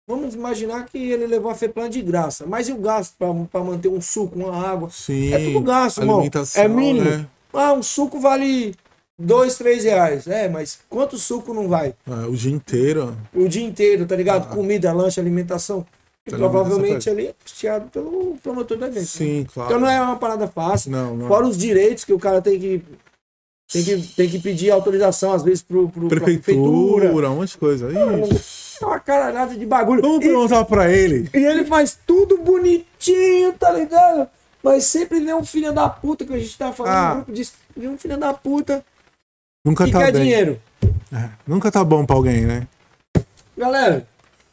Vamos 0.07 0.35
imaginar 0.35 0.85
que 0.85 0.99
ele 0.99 1.26
levou 1.26 1.51
a 1.51 1.55
FEPLAN 1.55 1.89
de 1.89 2.03
graça. 2.03 2.45
Mas 2.47 2.68
e 2.68 2.72
o 2.72 2.76
gasto 2.76 3.14
para 3.16 3.64
manter 3.64 3.89
um 3.89 4.01
suco, 4.03 4.39
uma 4.39 4.55
água? 4.55 4.91
Sim. 4.91 5.32
É 5.32 5.39
tudo 5.39 5.62
gasto, 5.62 6.03
irmão. 6.03 6.22
É 6.55 6.68
mínimo. 6.68 7.09
Né? 7.09 7.26
Ah, 7.55 7.72
um 7.72 7.82
suco 7.82 8.20
vale 8.20 8.74
dois, 9.18 9.57
três 9.57 9.85
reais. 9.85 10.26
É, 10.26 10.47
mas 10.49 10.80
quanto 10.91 11.16
suco 11.16 11.55
não 11.55 11.68
vai? 11.68 11.95
É, 12.07 12.26
o 12.26 12.32
dia 12.37 12.53
inteiro. 12.53 13.16
O 13.32 13.49
dia 13.49 13.64
inteiro, 13.64 14.05
tá 14.05 14.14
ligado? 14.14 14.55
Comida, 14.55 14.93
lanche, 14.93 15.18
alimentação. 15.18 15.87
E. 16.27 16.31
Alimentação 16.33 16.39
provavelmente 16.39 17.11
ali 17.11 17.27
é 17.29 17.35
custeado 17.43 17.91
pelo 17.91 18.37
promotor 18.43 18.79
do 18.79 18.85
evento. 18.87 19.01
né? 19.01 19.05
Sim, 19.07 19.47
claro. 19.53 19.70
Então 19.70 19.81
não 19.81 19.89
é 19.91 20.01
uma 20.01 20.16
parada 20.16 20.49
fácil. 20.49 20.91
Não, 20.91 21.16
não. 21.16 21.29
Fora 21.29 21.47
os 21.47 21.57
direitos 21.59 22.05
que 22.05 22.12
o 22.12 22.18
cara 22.18 22.41
tem 22.41 22.59
que. 22.59 22.83
Tem 23.72 23.83
que, 23.83 23.97
tem 24.14 24.29
que 24.29 24.39
pedir 24.39 24.70
autorização, 24.70 25.33
às 25.33 25.43
vezes, 25.43 25.62
pro, 25.62 25.89
pro, 25.89 26.07
pra 26.07 26.20
Prefeitura, 26.20 27.31
um 27.31 27.37
monte 27.37 27.53
de 27.53 27.59
coisa. 27.59 27.89
É 27.93 28.85
uma 28.85 29.01
caralhada 29.01 29.55
de 29.57 29.64
bagulho. 29.66 30.03
Vamos 30.03 30.18
E- 30.25 30.29
perguntar 30.29 30.64
pra 30.66 30.91
ele. 30.93 31.29
E 31.35 31.39
ele 31.39 31.64
faz 31.64 31.99
tudo 32.07 32.39
bonitinho, 32.39 33.53
tá 33.55 33.72
ligado? 33.72 34.29
Mas 34.62 34.85
sempre 34.85 35.18
vem 35.20 35.35
um 35.35 35.45
filho 35.45 35.72
da 35.72 35.89
puta 35.89 36.25
que 36.25 36.33
a 36.33 36.39
gente 36.39 36.57
tá 36.57 36.72
falando 36.72 36.93
Ah. 36.95 37.09
no 37.11 37.14
grupo 37.16 37.33
disso. 37.33 37.55
Vem 37.77 37.89
um 37.89 37.99
filho 37.99 38.16
da 38.18 38.33
puta 38.35 38.85
Nunca 39.64 39.87
que 39.87 39.93
tá 39.93 39.99
quer 39.99 40.12
bem. 40.12 40.22
dinheiro. 40.22 40.61
É, 41.12 41.31
nunca 41.47 41.70
tá 41.72 41.83
bom 41.83 42.05
pra 42.07 42.16
alguém, 42.16 42.43
né? 42.47 42.66
Galera, 43.57 44.07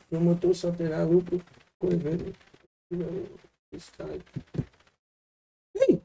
promotor 0.09 0.53
só 0.55 0.71
terá 0.71 1.03
lucro 1.03 1.41
com 1.81 1.87
evento. 1.91 2.33
Ei! 5.75 6.01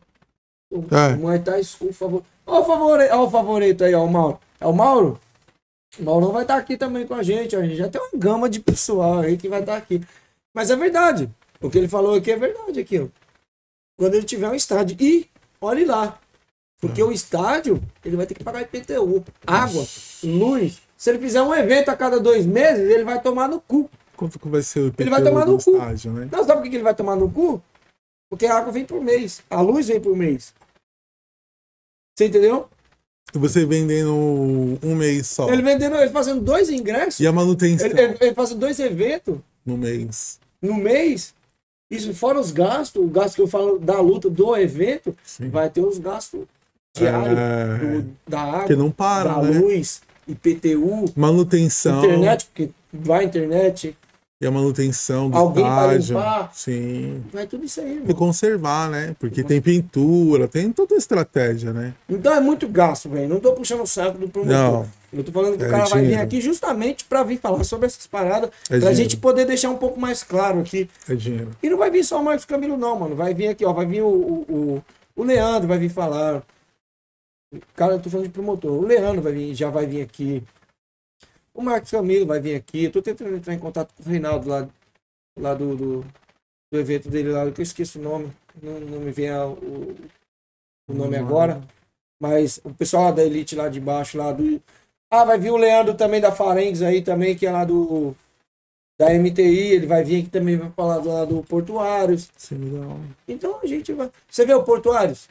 O 0.70 0.82
É. 0.94 1.14
Muay 1.16 1.38
Thai 1.40 1.62
School, 1.62 1.92
favor. 1.92 2.22
Ó 2.46 2.60
o 2.60 2.64
favorito, 2.64 3.12
ó 3.12 3.24
o 3.24 3.30
favorito 3.30 3.84
aí, 3.84 3.94
ó, 3.94 4.04
o 4.04 4.10
Mauro. 4.10 4.40
É 4.60 4.66
o 4.66 4.72
Mauro? 4.72 5.20
O 5.98 6.02
Mauro 6.02 6.32
vai 6.32 6.42
estar 6.42 6.56
aqui 6.56 6.76
também 6.76 7.06
com 7.06 7.14
a 7.14 7.22
gente. 7.22 7.54
ó. 7.54 7.60
A 7.60 7.62
gente 7.62 7.76
já 7.76 7.88
tem 7.88 8.00
uma 8.00 8.10
gama 8.14 8.48
de 8.48 8.60
pessoal 8.60 9.20
aí 9.20 9.36
que 9.36 9.48
vai 9.48 9.60
estar 9.60 9.76
aqui. 9.76 10.00
Mas 10.54 10.70
é 10.70 10.76
verdade. 10.76 11.30
O 11.60 11.70
que 11.70 11.78
ele 11.78 11.88
falou 11.88 12.14
aqui 12.14 12.32
é 12.32 12.36
verdade 12.36 12.80
aqui, 12.80 12.98
ó. 13.00 13.06
Quando 13.98 14.14
ele 14.14 14.26
tiver 14.26 14.48
um 14.48 14.54
estádio. 14.54 14.96
E 15.00 15.28
olhe 15.60 15.84
lá. 15.84 16.18
Porque 16.80 17.02
o 17.02 17.10
estádio, 17.10 17.82
ele 18.04 18.16
vai 18.16 18.26
ter 18.26 18.34
que 18.34 18.44
pagar 18.44 18.60
IPTU, 18.60 19.24
água, 19.46 19.86
luz. 20.22 20.82
Se 20.94 21.08
ele 21.10 21.18
fizer 21.18 21.40
um 21.40 21.54
evento 21.54 21.88
a 21.88 21.96
cada 21.96 22.20
dois 22.20 22.44
meses, 22.44 22.90
ele 22.90 23.02
vai 23.04 23.20
tomar 23.20 23.48
no 23.48 23.60
cu. 23.60 23.88
Quanto 24.16 24.38
que 24.38 24.48
vai 24.48 24.62
ser 24.62 24.80
o 24.80 24.86
IPTU 24.88 25.02
Ele 25.02 25.10
vai 25.10 25.22
tomar 25.22 25.46
no 25.46 25.58
cu. 25.62 25.70
estádio, 25.70 26.12
né? 26.12 26.28
Não, 26.32 26.38
sabe 26.44 26.54
por 26.54 26.62
que 26.64 26.70
que 26.70 26.76
ele 26.76 26.82
vai 26.82 26.94
tomar 26.94 27.16
no 27.16 27.30
cu? 27.30 27.62
Porque 28.30 28.46
a 28.46 28.56
água 28.58 28.72
vem 28.72 28.84
por 28.84 29.00
mês. 29.00 29.42
A 29.50 29.60
luz 29.60 29.86
vem 29.88 30.00
por 30.00 30.16
mês. 30.16 30.52
Você 32.16 32.26
entendeu? 32.26 32.68
E 33.34 33.38
você 33.38 33.64
vendendo 33.66 34.12
um 34.82 34.94
mês 34.96 35.26
só. 35.26 35.48
Ele 35.52 35.62
vendendo, 35.62 35.96
ele 35.96 36.10
fazendo 36.10 36.40
dois 36.40 36.70
ingressos. 36.70 37.20
E 37.20 37.26
a 37.26 37.32
manutenção 37.32 37.86
Ele, 37.88 38.00
ele, 38.00 38.16
ele 38.20 38.34
fazendo 38.34 38.60
dois 38.60 38.78
eventos 38.80 39.38
no 39.64 39.76
mês. 39.76 40.40
no 40.62 40.74
mês. 40.74 41.34
Isso 41.90 42.12
fora 42.14 42.40
os 42.40 42.50
gastos, 42.50 43.00
o 43.04 43.06
gasto 43.06 43.36
que 43.36 43.42
eu 43.42 43.46
falo 43.46 43.78
da 43.78 44.00
luta 44.00 44.28
do 44.28 44.56
evento, 44.56 45.16
Sim. 45.22 45.50
vai 45.50 45.70
ter 45.70 45.82
os 45.82 45.98
gastos 45.98 46.44
diários 46.96 47.38
É, 47.38 47.78
do- 48.00 48.16
da 48.26 48.40
água, 48.42 48.58
porque 48.60 48.74
não 48.74 48.90
para, 48.90 49.34
da 49.34 49.42
né? 49.42 49.58
luz, 49.60 50.02
IPTU, 50.26 51.04
Manutenção. 51.14 51.98
internet, 52.04 52.46
porque 52.46 52.70
vai 52.92 53.24
internet, 53.24 53.96
E 54.38 54.46
a 54.46 54.50
manutenção 54.50 55.30
do 55.30 55.36
Alguém 55.38 55.64
estádio. 55.64 56.18
Sim. 56.52 57.24
vai 57.32 57.46
tudo 57.46 57.64
isso 57.64 57.80
aí, 57.80 57.86
E 57.88 57.92
irmão. 58.00 58.14
conservar, 58.14 58.90
né? 58.90 59.16
Porque 59.18 59.42
tem 59.42 59.62
pintura, 59.62 60.46
tem 60.46 60.70
toda 60.70 60.92
uma 60.92 60.98
estratégia, 60.98 61.72
né? 61.72 61.94
Então 62.06 62.34
é 62.34 62.38
muito 62.40 62.68
gasto, 62.68 63.08
velho. 63.08 63.26
Não 63.30 63.40
tô 63.40 63.54
puxando 63.54 63.80
o 63.80 63.86
saco 63.86 64.18
do 64.18 64.28
promotor. 64.28 64.54
Não. 64.54 64.86
Eu 65.10 65.24
tô 65.24 65.32
falando 65.32 65.56
que 65.56 65.64
É 65.64 65.68
o 65.68 65.70
cara 65.70 65.84
vai 65.86 66.00
vir 66.00 66.04
dinheiro. 66.08 66.22
aqui 66.24 66.40
justamente 66.42 67.06
pra 67.06 67.22
vir 67.22 67.38
falar 67.38 67.64
sobre 67.64 67.86
essas 67.86 68.06
paradas, 68.06 68.50
É 68.64 68.68
pra 68.68 68.76
dinheiro. 68.78 68.96
gente 68.96 69.16
poder 69.16 69.46
deixar 69.46 69.70
um 69.70 69.78
pouco 69.78 69.98
mais 69.98 70.22
claro 70.22 70.60
aqui. 70.60 70.90
É 71.08 71.14
dinheiro. 71.14 71.52
E 71.62 71.70
não 71.70 71.78
vai 71.78 71.90
vir 71.90 72.04
só 72.04 72.20
o 72.20 72.24
Marcos 72.24 72.44
Camilo, 72.44 72.76
não, 72.76 72.98
mano. 72.98 73.16
Vai 73.16 73.32
vir 73.32 73.48
aqui, 73.48 73.64
ó. 73.64 73.72
Vai 73.72 73.86
vir 73.86 74.02
o, 74.02 74.06
o, 74.06 74.44
o, 74.76 74.84
o 75.16 75.24
Leandro, 75.24 75.66
vai 75.66 75.78
vir 75.78 75.88
falar. 75.88 76.42
Cara, 77.74 77.94
eu 77.94 78.00
tô 78.00 78.10
falando 78.10 78.26
de 78.26 78.32
promotor. 78.32 78.72
O 78.72 78.84
Leandro 78.84 79.22
vai 79.22 79.32
vir, 79.32 79.54
já 79.54 79.70
vai 79.70 79.86
vir 79.86 80.02
aqui. 80.02 80.42
O 81.56 81.62
Marcos 81.62 81.90
Camilo 81.90 82.26
vai 82.26 82.40
vir 82.40 82.54
aqui. 82.54 82.84
Eu 82.84 82.92
tô 82.92 83.00
tentando 83.02 83.34
entrar 83.36 83.54
em 83.54 83.58
contato 83.58 83.92
com 83.94 84.02
o 84.02 84.06
Reinaldo 84.12 84.48
lá, 84.48 84.68
lá 85.38 85.54
do, 85.54 85.76
do, 85.76 86.00
do 86.70 86.78
evento 86.78 87.08
dele 87.08 87.30
lá, 87.32 87.50
que 87.50 87.60
eu 87.60 87.64
esqueço 87.64 87.98
o 87.98 88.02
nome. 88.02 88.32
Não, 88.62 88.78
não 88.80 89.00
me 89.00 89.10
vem 89.10 89.30
a- 89.30 89.46
o, 89.46 89.96
o 90.88 90.94
nome 90.94 91.16
agora. 91.16 91.62
Mas 92.20 92.60
o 92.64 92.72
pessoal 92.74 93.04
lá 93.04 93.10
da 93.12 93.24
Elite 93.24 93.54
lá 93.56 93.68
de 93.68 93.80
baixo, 93.80 94.16
lá 94.18 94.32
do. 94.32 94.60
Ah, 95.10 95.24
vai 95.24 95.38
vir 95.38 95.50
o 95.50 95.56
Leandro 95.56 95.94
também 95.94 96.20
da 96.20 96.32
Farengs 96.32 96.82
aí 96.82 97.02
também, 97.02 97.36
que 97.36 97.46
é 97.46 97.50
lá 97.52 97.64
do. 97.64 98.14
Da 98.98 99.12
MTI, 99.12 99.74
ele 99.74 99.86
vai 99.86 100.02
vir 100.02 100.20
aqui 100.22 100.30
também, 100.30 100.56
vai 100.56 100.70
falar 100.70 101.04
lá 101.04 101.24
do 101.26 101.42
Portuários. 101.42 102.30
Então 103.28 103.60
a 103.62 103.66
gente 103.66 103.92
vai. 103.92 104.10
Você 104.30 104.46
vê 104.46 104.54
o 104.54 104.64
Portuários? 104.64 105.28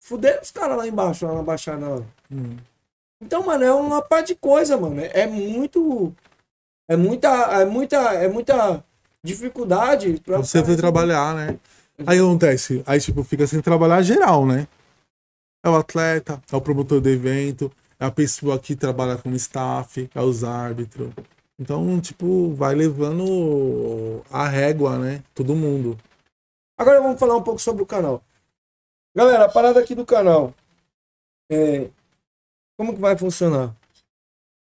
Fuderam 0.00 0.42
os 0.42 0.50
caras 0.50 0.76
lá 0.76 0.86
embaixo, 0.86 1.24
lá 1.26 1.34
na 1.34 1.42
Baixada. 1.42 2.04
Hum. 2.30 2.56
Então, 3.22 3.46
mano, 3.46 3.64
é 3.64 3.72
uma 3.72 4.02
parte 4.02 4.28
de 4.28 4.34
coisa, 4.34 4.76
mano. 4.76 5.00
É 5.00 5.20
é 5.20 5.26
muito. 5.26 6.12
É 6.88 6.96
muita. 6.96 7.28
É 7.28 7.64
muita. 7.64 7.96
É 8.14 8.28
muita 8.28 8.84
dificuldade 9.24 10.20
pra. 10.24 10.38
Você 10.38 10.64
foi 10.64 10.76
trabalhar, 10.76 11.34
né? 11.34 11.58
Aí 12.06 12.18
acontece, 12.18 12.82
aí 12.84 13.00
tipo, 13.00 13.22
fica 13.22 13.46
sem 13.46 13.60
trabalhar 13.60 14.02
geral, 14.02 14.44
né? 14.44 14.66
É 15.64 15.68
o 15.68 15.76
atleta, 15.76 16.42
é 16.50 16.56
o 16.56 16.60
promotor 16.60 17.00
do 17.00 17.08
evento, 17.08 17.70
é 18.00 18.04
a 18.04 18.10
pessoa 18.10 18.58
que 18.58 18.74
trabalha 18.74 19.16
como 19.16 19.36
staff, 19.36 20.10
é 20.12 20.20
os 20.20 20.42
árbitros. 20.42 21.12
Então, 21.60 22.00
tipo, 22.00 22.52
vai 22.54 22.74
levando 22.74 24.22
a 24.30 24.48
régua, 24.48 24.98
né? 24.98 25.22
Todo 25.32 25.54
mundo. 25.54 25.96
Agora 26.76 27.00
vamos 27.00 27.20
falar 27.20 27.36
um 27.36 27.42
pouco 27.42 27.60
sobre 27.60 27.84
o 27.84 27.86
canal. 27.86 28.24
Galera, 29.14 29.44
a 29.44 29.48
parada 29.48 29.78
aqui 29.78 29.94
do 29.94 30.04
canal. 30.04 30.52
É, 31.50 31.88
como 32.76 32.94
que 32.94 33.00
vai 33.00 33.16
funcionar? 33.16 33.74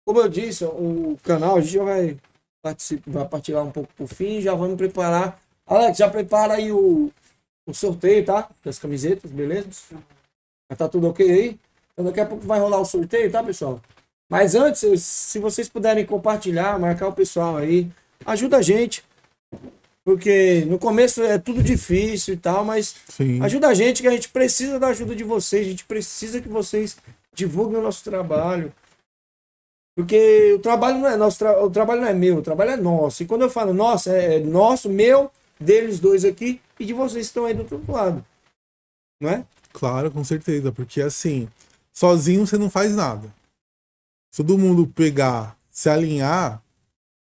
Como 0.05 0.19
eu 0.19 0.27
disse, 0.27 0.65
o 0.65 1.17
canal 1.23 1.57
a 1.57 1.61
gente 1.61 1.73
já 1.73 1.83
vai, 1.83 2.17
participar, 2.61 3.11
vai 3.11 3.27
partilhar 3.27 3.63
um 3.63 3.71
pouco 3.71 3.93
por 3.95 4.07
fim, 4.07 4.41
já 4.41 4.53
vamos 4.53 4.77
preparar. 4.77 5.39
Alex, 5.65 5.97
já 5.97 6.09
prepara 6.09 6.55
aí 6.55 6.71
o, 6.71 7.11
o 7.65 7.73
sorteio, 7.73 8.25
tá? 8.25 8.49
Das 8.63 8.77
camisetas, 8.77 9.31
beleza? 9.31 9.67
Já 10.69 10.77
tá 10.77 10.87
tudo 10.87 11.09
ok 11.09 11.29
aí? 11.29 11.59
Então 11.93 12.05
daqui 12.05 12.19
a 12.19 12.25
pouco 12.25 12.45
vai 12.45 12.59
rolar 12.59 12.79
o 12.79 12.85
sorteio, 12.85 13.31
tá, 13.31 13.43
pessoal? 13.43 13.81
Mas 14.29 14.55
antes, 14.55 15.03
se 15.03 15.39
vocês 15.39 15.67
puderem 15.67 16.05
compartilhar, 16.05 16.79
marcar 16.79 17.07
o 17.07 17.13
pessoal 17.13 17.57
aí, 17.57 17.91
ajuda 18.25 18.57
a 18.57 18.61
gente. 18.61 19.03
Porque 20.03 20.65
no 20.67 20.79
começo 20.79 21.21
é 21.21 21.37
tudo 21.37 21.61
difícil 21.61 22.33
e 22.33 22.37
tal, 22.37 22.65
mas 22.65 22.95
Sim. 23.07 23.41
ajuda 23.41 23.67
a 23.67 23.73
gente 23.73 24.01
que 24.01 24.07
a 24.07 24.11
gente 24.11 24.29
precisa 24.29 24.79
da 24.79 24.87
ajuda 24.87 25.15
de 25.15 25.23
vocês, 25.23 25.67
a 25.67 25.69
gente 25.69 25.85
precisa 25.85 26.41
que 26.41 26.49
vocês 26.49 26.97
divulguem 27.33 27.79
o 27.79 27.81
nosso 27.81 28.03
trabalho. 28.03 28.73
Porque 29.95 30.53
o 30.53 30.59
trabalho 30.59 30.99
não 30.99 31.07
é 31.07 31.17
nosso, 31.17 31.39
tra- 31.39 31.63
o 31.63 31.69
trabalho 31.69 32.01
não 32.01 32.07
é 32.07 32.13
meu, 32.13 32.37
o 32.37 32.41
trabalho 32.41 32.71
é 32.71 32.77
nosso. 32.77 33.23
E 33.23 33.25
quando 33.25 33.41
eu 33.41 33.49
falo 33.49 33.73
nosso, 33.73 34.09
é 34.09 34.39
nosso, 34.39 34.89
meu, 34.89 35.31
deles 35.59 35.99
dois 35.99 36.23
aqui 36.23 36.61
e 36.79 36.85
de 36.85 36.93
vocês 36.93 37.27
que 37.27 37.29
estão 37.29 37.45
aí 37.45 37.53
do 37.53 37.61
outro 37.61 37.91
lado. 37.91 38.25
Não 39.21 39.29
é? 39.29 39.45
Claro, 39.73 40.09
com 40.09 40.23
certeza, 40.23 40.71
porque 40.71 41.01
assim, 41.01 41.47
sozinho 41.93 42.47
você 42.47 42.57
não 42.57 42.69
faz 42.69 42.95
nada. 42.95 43.27
Se 44.31 44.43
todo 44.43 44.57
mundo 44.57 44.87
pegar, 44.87 45.57
se 45.69 45.89
alinhar, 45.89 46.61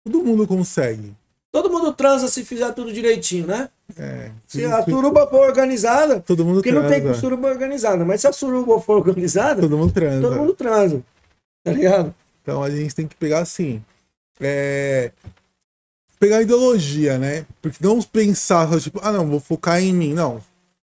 todo 0.03 0.23
mundo 0.23 0.47
consegue. 0.47 1.13
Todo 1.51 1.69
mundo 1.69 1.91
transa 1.93 2.27
se 2.29 2.45
fizer 2.45 2.71
tudo 2.73 2.93
direitinho, 2.93 3.45
né? 3.45 3.67
É. 3.97 4.31
Se 4.47 4.63
a 4.63 4.83
suruba 4.83 5.27
for 5.27 5.45
organizada, 5.45 6.21
Todo 6.21 6.45
mundo 6.45 6.55
porque 6.55 6.71
não 6.71 6.87
tem 6.87 7.01
transa. 7.01 7.19
suruba 7.19 7.49
organizada, 7.49 8.05
mas 8.05 8.21
se 8.21 8.27
a 8.27 8.31
suruba 8.31 8.79
for 8.79 8.97
organizada, 9.05 9.61
Todo 9.61 9.77
mundo 9.77 9.91
transa. 9.91 10.21
todo 10.21 10.35
mundo 10.37 10.53
transa. 10.53 11.01
Tá 11.63 11.71
ligado? 11.73 12.15
Então 12.41 12.63
a 12.63 12.69
gente 12.69 12.95
tem 12.95 13.05
que 13.05 13.15
pegar 13.15 13.39
assim. 13.39 13.83
É... 14.39 15.11
Pegar 16.19 16.37
a 16.37 16.41
ideologia, 16.41 17.17
né? 17.17 17.45
Porque 17.61 17.77
não 17.85 18.01
pensar, 18.01 18.79
tipo, 18.79 18.99
ah, 19.03 19.11
não, 19.11 19.27
vou 19.27 19.39
focar 19.39 19.81
em 19.81 19.91
mim. 19.93 20.13
Não. 20.13 20.41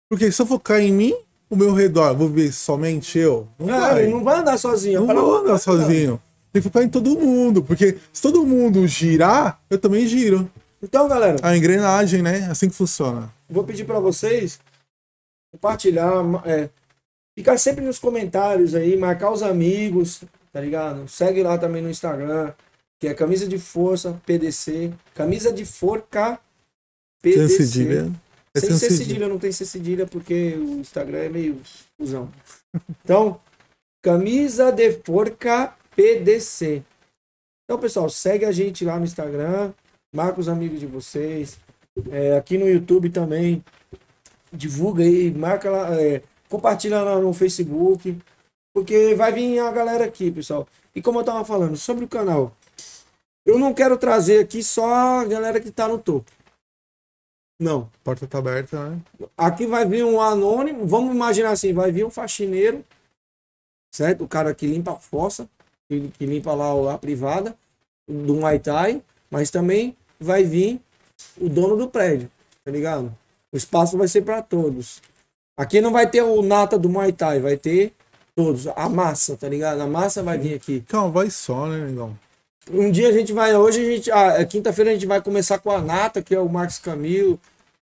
Porque 0.09 0.31
se 0.31 0.41
eu 0.41 0.47
focar 0.47 0.81
em 0.81 0.93
mim, 0.93 1.15
o 1.51 1.57
meu 1.57 1.73
redor, 1.73 2.15
vou 2.15 2.29
ver 2.29 2.53
somente 2.53 3.19
eu? 3.19 3.49
Não 3.59 3.75
É, 3.75 3.81
vai. 3.81 4.07
não 4.07 4.23
vai 4.23 4.39
andar 4.39 4.57
sozinho. 4.59 5.05
Não 5.05 5.15
vou 5.15 5.37
andar 5.39 5.59
sozinho. 5.59 6.21
Tem 6.55 6.63
que 6.63 6.69
focar 6.69 6.85
em 6.85 6.89
todo 6.89 7.19
mundo. 7.19 7.65
Porque 7.65 7.99
se 8.13 8.23
todo 8.23 8.47
mundo 8.47 8.87
girar, 8.87 9.61
eu 9.69 9.77
também 9.77 10.07
giro. 10.07 10.49
Então, 10.81 11.09
galera, 11.09 11.37
A 11.43 11.57
engrenagem, 11.57 12.23
né? 12.23 12.47
Assim 12.49 12.69
que 12.69 12.77
funciona. 12.77 13.29
vou 13.51 13.65
pedir 13.65 13.85
pra 13.85 13.99
vocês 13.99 14.61
compartilhar, 15.53 16.13
é, 16.47 16.69
ficar 17.37 17.59
sempre 17.59 17.85
nos 17.85 17.99
comentários 17.99 18.75
aí, 18.75 18.97
marcar 18.97 19.33
os 19.33 19.43
amigos, 19.43 20.23
tá 20.53 20.61
ligado? 20.61 21.09
Segue 21.09 21.43
lá 21.43 21.59
também 21.59 21.83
no 21.83 21.91
Instagram, 21.91 22.53
que 23.01 23.09
é 23.09 23.15
camisa 23.15 23.49
de 23.49 23.59
força 23.59 24.21
PDC, 24.25 24.93
camisa 25.13 25.53
de 25.53 25.65
forca 25.65 26.39
Sem 27.23 27.33
PDC. 27.33 27.57
cedilha. 27.67 28.13
É 28.55 28.61
Sem 28.61 28.71
sem 28.71 28.79
ser 28.79 28.91
cedilha. 28.97 29.29
não 29.29 29.39
tem 29.41 29.51
ser 29.51 29.65
cedilha 29.65 30.07
porque 30.07 30.55
o 30.57 30.79
Instagram 30.79 31.19
é 31.19 31.29
meio 31.29 31.61
fusão. 31.99 32.31
Então, 33.05 33.41
camisa 34.03 34.71
de 34.71 34.93
forca 35.05 35.75
PDC. 35.95 36.83
Então, 37.65 37.79
pessoal, 37.79 38.09
segue 38.11 38.45
a 38.45 38.53
gente 38.53 38.85
lá 38.85 38.99
no 38.99 39.05
Instagram, 39.05 39.73
marca 40.15 40.41
os 40.41 40.49
amigos 40.49 40.81
de 40.81 40.87
vocês. 40.87 41.59
É, 42.11 42.37
aqui 42.37 42.59
no 42.59 42.69
YouTube 42.69 43.09
também, 43.11 43.65
divulga 44.53 45.03
aí, 45.03 45.31
marca 45.33 45.71
lá, 45.71 46.01
é, 46.01 46.23
compartilha 46.49 47.03
lá 47.03 47.19
no 47.19 47.33
Facebook, 47.33 48.19
porque 48.75 49.15
vai 49.15 49.33
vir 49.33 49.59
a 49.61 49.71
galera 49.71 50.05
aqui, 50.05 50.31
pessoal. 50.31 50.67
E 50.95 51.01
como 51.01 51.21
eu 51.21 51.25
tava 51.25 51.45
falando, 51.45 51.77
sobre 51.77 52.05
o 52.05 52.09
canal, 52.09 52.55
eu 53.47 53.59
não 53.59 53.75
quero 53.75 53.97
trazer 53.97 54.41
aqui 54.41 54.63
só 54.63 55.21
a 55.21 55.25
galera 55.25 55.61
que 55.61 55.71
tá 55.71 55.87
no 55.87 55.99
topo. 55.99 56.31
Não. 57.61 57.89
Porta 58.03 58.27
tá 58.27 58.39
aberta, 58.39 58.91
né? 58.91 59.01
Aqui 59.37 59.67
vai 59.67 59.87
vir 59.87 60.05
um 60.05 60.21
anônimo, 60.21 60.87
vamos 60.87 61.15
imaginar 61.15 61.51
assim, 61.51 61.73
vai 61.73 61.93
vir 61.93 62.05
um 62.05 62.11
faxineiro, 62.11 62.85
certo? 63.95 64.25
O 64.25 64.29
cara 64.29 64.55
que 64.55 64.67
limpa 64.67 64.93
a 64.93 64.99
fossa, 64.99 65.49
que, 65.89 66.09
que 66.19 66.27
limpa 66.27 66.53
lá 66.53 66.95
a 66.95 66.99
privada 66.99 67.57
do 68.09 68.35
Muay 68.35 68.59
Thai, 68.59 69.03
mas 69.31 69.51
também 69.51 69.97
vai 70.21 70.45
vir 70.45 70.81
o 71.41 71.49
dono 71.49 71.77
do 71.77 71.89
prédio, 71.89 72.31
tá 72.65 72.71
ligado? 72.71 73.15
O 73.53 73.57
espaço 73.57 73.97
vai 73.97 74.09
ser 74.09 74.23
para 74.23 74.43
todos. 74.43 75.01
Aqui 75.57 75.81
não 75.81 75.93
vai 75.93 76.09
ter 76.09 76.23
o 76.23 76.43
nata 76.43 76.79
do 76.79 76.89
Muay 76.89 77.13
Thai, 77.13 77.41
vai 77.41 77.57
ter 77.57 77.93
todos, 78.35 78.67
a 78.67 78.89
massa, 78.89 79.37
tá 79.37 79.49
ligado? 79.49 79.81
A 79.81 79.87
massa 79.87 80.23
vai 80.23 80.37
vir 80.37 80.55
aqui. 80.55 80.81
Calma, 80.89 81.11
vai 81.11 81.31
só, 81.31 81.67
né, 81.69 81.87
negão? 81.87 82.19
Um 82.71 82.91
dia 82.91 83.09
a 83.09 83.13
gente 83.13 83.33
vai, 83.33 83.55
hoje 83.55 83.81
a 83.81 83.91
gente, 83.91 84.11
ah, 84.11 84.41
é 84.41 84.45
quinta-feira 84.45 84.91
a 84.91 84.95
gente 84.95 85.07
vai 85.07 85.21
começar 85.21 85.59
com 85.59 85.71
a 85.71 85.81
Nata, 85.81 86.23
que 86.23 86.35
é 86.35 86.41
o 86.41 86.49
Marcos 86.49 86.79
Camilo, 86.79 87.39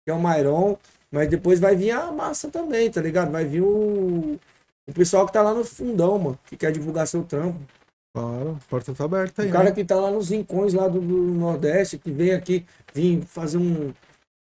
que 0.06 0.10
é 0.10 0.14
o 0.14 0.20
Mairon, 0.20 0.78
mas 1.12 1.30
depois 1.30 1.60
vai 1.60 1.76
vir 1.76 1.92
a 1.92 2.12
massa 2.12 2.50
também, 2.50 2.90
tá 2.90 3.02
ligado? 3.02 3.32
Vai 3.32 3.46
vir 3.46 3.62
o, 3.62 4.40
o 4.88 4.94
pessoal 4.94 5.26
que 5.26 5.34
tá 5.34 5.42
lá 5.42 5.54
no 5.54 5.66
fundão, 5.66 6.18
mano, 6.18 6.40
que 6.46 6.56
quer 6.56 6.72
divulgar 6.72 7.08
seu 7.08 7.24
trampo. 7.24 7.60
Claro, 8.14 8.58
a 8.58 8.70
porta 8.70 8.94
tá 8.94 9.04
aberta 9.06 9.44
aí. 9.44 9.50
O 9.50 9.52
cara 9.52 9.66
né? 9.66 9.72
que 9.72 9.86
tá 9.86 9.96
lá 9.96 10.10
nos 10.10 10.30
rincões 10.30 10.74
lá 10.74 10.88
do, 10.88 11.00
do 11.00 11.18
Nordeste, 11.36 11.98
que 11.98 12.12
vem 12.12 12.32
aqui, 12.32 12.66
vem 12.94 13.22
fazer 13.22 13.58
um. 13.58 13.94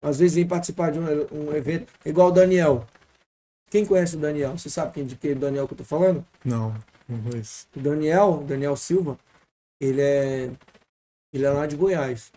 Às 0.04 0.20
vezes 0.20 0.36
vem 0.36 0.48
participar 0.48 0.92
de 0.92 1.00
um, 1.00 1.06
um 1.32 1.56
evento, 1.56 1.92
igual 2.06 2.28
o 2.28 2.32
Daniel. 2.32 2.86
Quem 3.70 3.86
conhece 3.86 4.16
o 4.16 4.20
Daniel? 4.20 4.58
Você 4.58 4.70
sabe 4.70 4.94
quem 4.94 5.06
de 5.06 5.16
que 5.16 5.34
Daniel 5.34 5.68
que 5.68 5.74
eu 5.74 5.78
tô 5.78 5.84
falando? 5.84 6.26
Não, 6.44 6.76
não 7.08 7.40
isso. 7.40 7.68
O 7.76 7.80
Daniel, 7.80 8.44
Daniel 8.46 8.76
Silva, 8.76 9.18
ele 9.80 10.02
é. 10.02 10.52
Ele 11.34 11.46
é 11.46 11.50
lá 11.50 11.66
de 11.66 11.76
Goiás. 11.76 12.32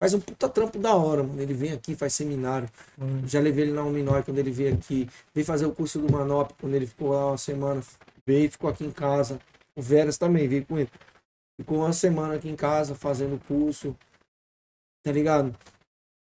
Faz 0.00 0.14
um 0.14 0.20
puta 0.20 0.48
trampo 0.48 0.78
da 0.78 0.94
hora, 0.94 1.22
mano. 1.22 1.40
Ele 1.40 1.54
vem 1.54 1.72
aqui, 1.72 1.96
faz 1.96 2.14
seminário. 2.14 2.68
Hum. 2.98 3.26
Já 3.26 3.40
levei 3.40 3.64
ele 3.64 3.72
na 3.72 3.82
Uminói 3.82 4.22
quando 4.22 4.38
ele 4.38 4.50
veio 4.50 4.74
aqui. 4.74 5.08
Veio 5.34 5.44
fazer 5.44 5.66
o 5.66 5.72
curso 5.72 5.98
do 5.98 6.12
Manop 6.12 6.52
quando 6.60 6.74
ele 6.74 6.86
ficou 6.86 7.10
lá 7.10 7.28
uma 7.28 7.38
semana. 7.38 7.82
Veio, 8.26 8.50
ficou 8.50 8.70
aqui 8.70 8.84
em 8.84 8.90
casa. 8.90 9.40
O 9.78 9.82
Veras 9.82 10.18
também 10.18 10.48
veio 10.48 10.66
com 10.66 10.76
ele. 10.76 10.90
Ficou 11.56 11.78
uma 11.78 11.92
semana 11.92 12.34
aqui 12.34 12.48
em 12.48 12.56
casa 12.56 12.96
fazendo 12.96 13.40
curso. 13.46 13.96
Tá 15.04 15.12
ligado? 15.12 15.54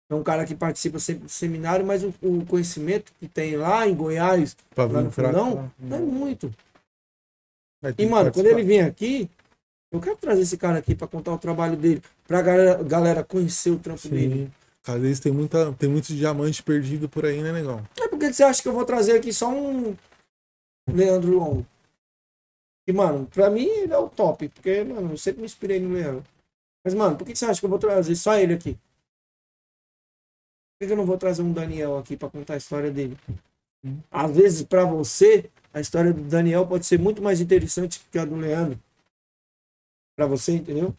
É 0.07 0.13
um 0.13 0.21
cara 0.21 0.45
que 0.45 0.53
participa 0.53 0.99
sempre 0.99 1.23
do 1.23 1.29
seminário, 1.29 1.83
mas 1.83 2.03
o, 2.03 2.13
o 2.21 2.45
conhecimento 2.45 3.11
que 3.19 3.27
tem 3.27 3.57
lá 3.57 3.87
em 3.87 3.95
Goiás, 3.95 4.55
Pra 4.75 4.85
lá 4.85 5.01
no 5.01 5.11
fundão, 5.11 5.71
não 5.79 5.97
é 5.97 5.99
muito. 5.99 6.53
Vai 7.81 7.91
ter 7.91 8.03
E, 8.03 8.07
mano, 8.07 8.31
quando 8.31 8.45
ele 8.45 8.63
vem 8.63 8.81
aqui, 8.81 9.27
eu 9.91 9.99
quero 9.99 10.15
trazer 10.17 10.41
esse 10.41 10.57
cara 10.57 10.77
aqui 10.77 10.93
pra 10.93 11.07
contar 11.07 11.33
o 11.33 11.39
trabalho 11.39 11.75
dele, 11.75 12.03
pra 12.27 12.43
galera, 12.43 12.83
galera 12.83 13.23
conhecer 13.23 13.71
o 13.71 13.79
trampo 13.79 14.07
dele. 14.07 14.45
Sim. 14.45 14.51
Às 14.91 15.01
vezes 15.01 15.19
tem, 15.19 15.31
muita, 15.31 15.73
tem 15.73 15.89
muito 15.89 16.13
diamante 16.13 16.61
perdido 16.61 17.09
por 17.09 17.25
aí, 17.25 17.41
né, 17.41 17.51
negão? 17.51 17.83
É 17.99 18.07
porque 18.07 18.31
você 18.31 18.43
acha 18.43 18.61
que 18.61 18.67
eu 18.67 18.73
vou 18.73 18.85
trazer 18.85 19.13
aqui 19.13 19.33
só 19.33 19.49
um 19.49 19.95
Leandro 20.87 21.31
Longo? 21.31 21.65
E, 22.89 22.91
mano, 22.91 23.27
pra 23.27 23.51
mim 23.51 23.67
ele 23.67 23.93
é 23.93 23.97
o 23.99 24.09
top, 24.09 24.49
porque, 24.49 24.83
mano, 24.83 25.11
eu 25.11 25.17
sempre 25.17 25.41
me 25.41 25.45
inspirei 25.45 25.79
no 25.79 25.93
Leandro. 25.93 26.25
Mas, 26.83 26.95
mano, 26.95 27.15
por 27.15 27.23
que 27.23 27.35
você 27.35 27.45
acha 27.45 27.59
que 27.59 27.65
eu 27.67 27.69
vou 27.69 27.77
trazer 27.77 28.15
só 28.15 28.35
ele 28.35 28.55
aqui? 28.55 28.75
Por 30.73 30.87
que 30.87 30.93
eu 30.93 30.97
não 30.97 31.05
vou 31.05 31.15
trazer 31.15 31.43
um 31.43 31.53
Daniel 31.53 31.99
aqui 31.99 32.17
pra 32.17 32.31
contar 32.31 32.55
a 32.55 32.57
história 32.57 32.89
dele? 32.89 33.15
Às 34.09 34.35
vezes, 34.35 34.63
pra 34.63 34.85
você, 34.85 35.51
a 35.71 35.79
história 35.79 36.11
do 36.11 36.23
Daniel 36.23 36.65
pode 36.65 36.87
ser 36.87 36.97
muito 36.97 37.21
mais 37.21 37.39
interessante 37.39 38.03
que 38.11 38.17
a 38.17 38.25
do 38.25 38.35
Leandro. 38.35 38.79
Pra 40.15 40.25
você, 40.25 40.53
entendeu? 40.53 40.95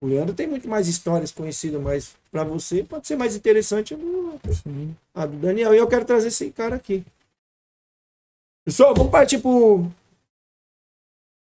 O 0.00 0.06
Leandro 0.06 0.36
tem 0.36 0.46
muito 0.46 0.68
mais 0.68 0.86
histórias 0.86 1.32
conhecidas, 1.32 1.82
mas 1.82 2.16
pra 2.30 2.44
você 2.44 2.84
pode 2.84 3.08
ser 3.08 3.16
mais 3.16 3.34
interessante 3.34 3.94
a 3.94 3.96
do, 3.96 4.40
a 5.12 5.26
do 5.26 5.36
Daniel. 5.36 5.74
E 5.74 5.78
eu 5.78 5.88
quero 5.88 6.04
trazer 6.04 6.28
esse 6.28 6.52
cara 6.52 6.76
aqui. 6.76 7.04
Pessoal, 8.64 8.94
vamos 8.94 9.10
partir 9.10 9.40
pro. 9.40 9.90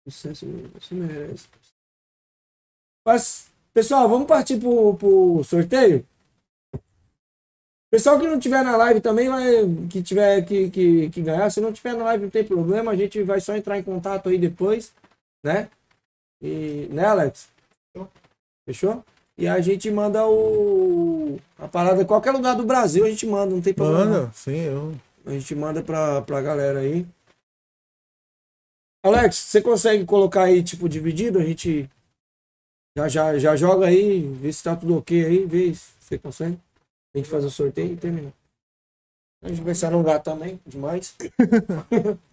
Isso, 0.08 0.30
isso, 0.30 0.46
isso 0.80 0.94
merece. 0.94 1.46
Mas, 3.06 3.50
pessoal, 3.74 4.08
vamos 4.08 4.26
partir 4.26 4.58
pro, 4.58 4.94
pro 4.94 5.44
sorteio? 5.44 6.04
Pessoal 7.90 8.18
que 8.18 8.26
não 8.26 8.38
tiver 8.38 8.62
na 8.62 8.76
live 8.76 9.00
também, 9.00 9.28
vai, 9.28 9.44
que 9.88 10.02
tiver 10.02 10.42
que, 10.44 10.70
que, 10.70 11.10
que 11.10 11.22
ganhar. 11.22 11.50
Se 11.50 11.60
não 11.60 11.72
tiver 11.72 11.94
na 11.94 12.04
live, 12.04 12.24
não 12.24 12.30
tem 12.30 12.44
problema. 12.44 12.90
A 12.90 12.96
gente 12.96 13.22
vai 13.22 13.40
só 13.40 13.54
entrar 13.54 13.78
em 13.78 13.82
contato 13.82 14.28
aí 14.28 14.38
depois, 14.38 14.92
né? 15.42 15.68
E, 16.42 16.88
né, 16.90 17.04
Alex? 17.04 17.48
Fechou? 18.66 19.04
E 19.36 19.46
a 19.46 19.60
gente 19.60 19.90
manda 19.90 20.26
o. 20.26 21.38
A 21.58 21.68
parada, 21.68 22.04
qualquer 22.04 22.32
lugar 22.32 22.56
do 22.56 22.64
Brasil 22.64 23.04
a 23.04 23.10
gente 23.10 23.26
manda, 23.26 23.54
não 23.54 23.62
tem 23.62 23.72
problema. 23.72 24.04
Manda, 24.04 24.32
sim, 24.34 24.56
eu. 24.56 24.94
A 25.24 25.30
gente 25.30 25.54
manda 25.54 25.82
pra, 25.82 26.22
pra 26.22 26.40
galera 26.40 26.80
aí. 26.80 27.06
Alex, 29.08 29.36
você 29.36 29.62
consegue 29.62 30.04
colocar 30.04 30.44
aí, 30.44 30.62
tipo, 30.62 30.88
dividido? 30.88 31.38
A 31.38 31.44
gente 31.44 31.88
já, 32.96 33.08
já, 33.08 33.38
já 33.38 33.56
joga 33.56 33.86
aí, 33.86 34.20
vê 34.20 34.52
se 34.52 34.62
tá 34.62 34.76
tudo 34.76 34.96
ok 34.98 35.24
aí, 35.24 35.46
vê 35.46 35.74
se 35.74 35.92
você 36.00 36.18
consegue. 36.18 36.58
A 37.14 37.18
gente 37.18 37.28
faz 37.28 37.44
o 37.44 37.50
sorteio 37.50 37.92
e 37.92 37.96
termina. 37.96 38.32
A 39.42 39.48
gente 39.48 39.62
vai 39.62 39.74
se 39.74 39.86
alongar 39.86 40.22
também, 40.22 40.60
demais. 40.66 41.16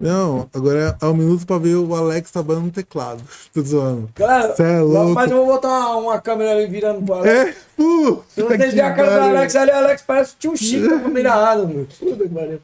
Não, 0.00 0.48
agora 0.54 0.96
é 1.02 1.06
um 1.06 1.14
minuto 1.14 1.44
pra 1.44 1.58
ver 1.58 1.74
o 1.74 1.92
Alex 1.92 2.30
trabalhando 2.30 2.66
no 2.66 2.70
teclado. 2.70 3.20
Tô 3.52 3.60
zoando. 3.62 4.08
Galera, 4.14 4.54
Cê 4.54 4.62
é 4.62 4.78
louco. 4.80 5.12
mas 5.12 5.28
eu 5.28 5.38
vou 5.38 5.46
botar 5.46 5.96
uma 5.96 6.20
câmera 6.20 6.52
ali 6.52 6.68
virando 6.68 7.04
pro 7.04 7.14
Alex. 7.16 7.56
É? 7.76 7.82
Uh, 7.82 8.22
Se 8.28 8.42
você 8.42 8.58
que 8.58 8.66
ver 8.68 8.80
a 8.80 8.94
cara 8.94 9.14
do. 9.16 9.20
Alex 9.36 9.56
ali, 9.56 9.70
Alex 9.72 10.02
parece 10.02 10.34
o 10.34 10.36
tio 10.38 10.56
Chico 10.56 10.88
da 10.88 10.98
primeira 11.00 11.34
asa, 11.34 11.62
mano. 11.66 11.88
Puta 11.98 12.22
que 12.22 12.28
pariu. 12.28 12.60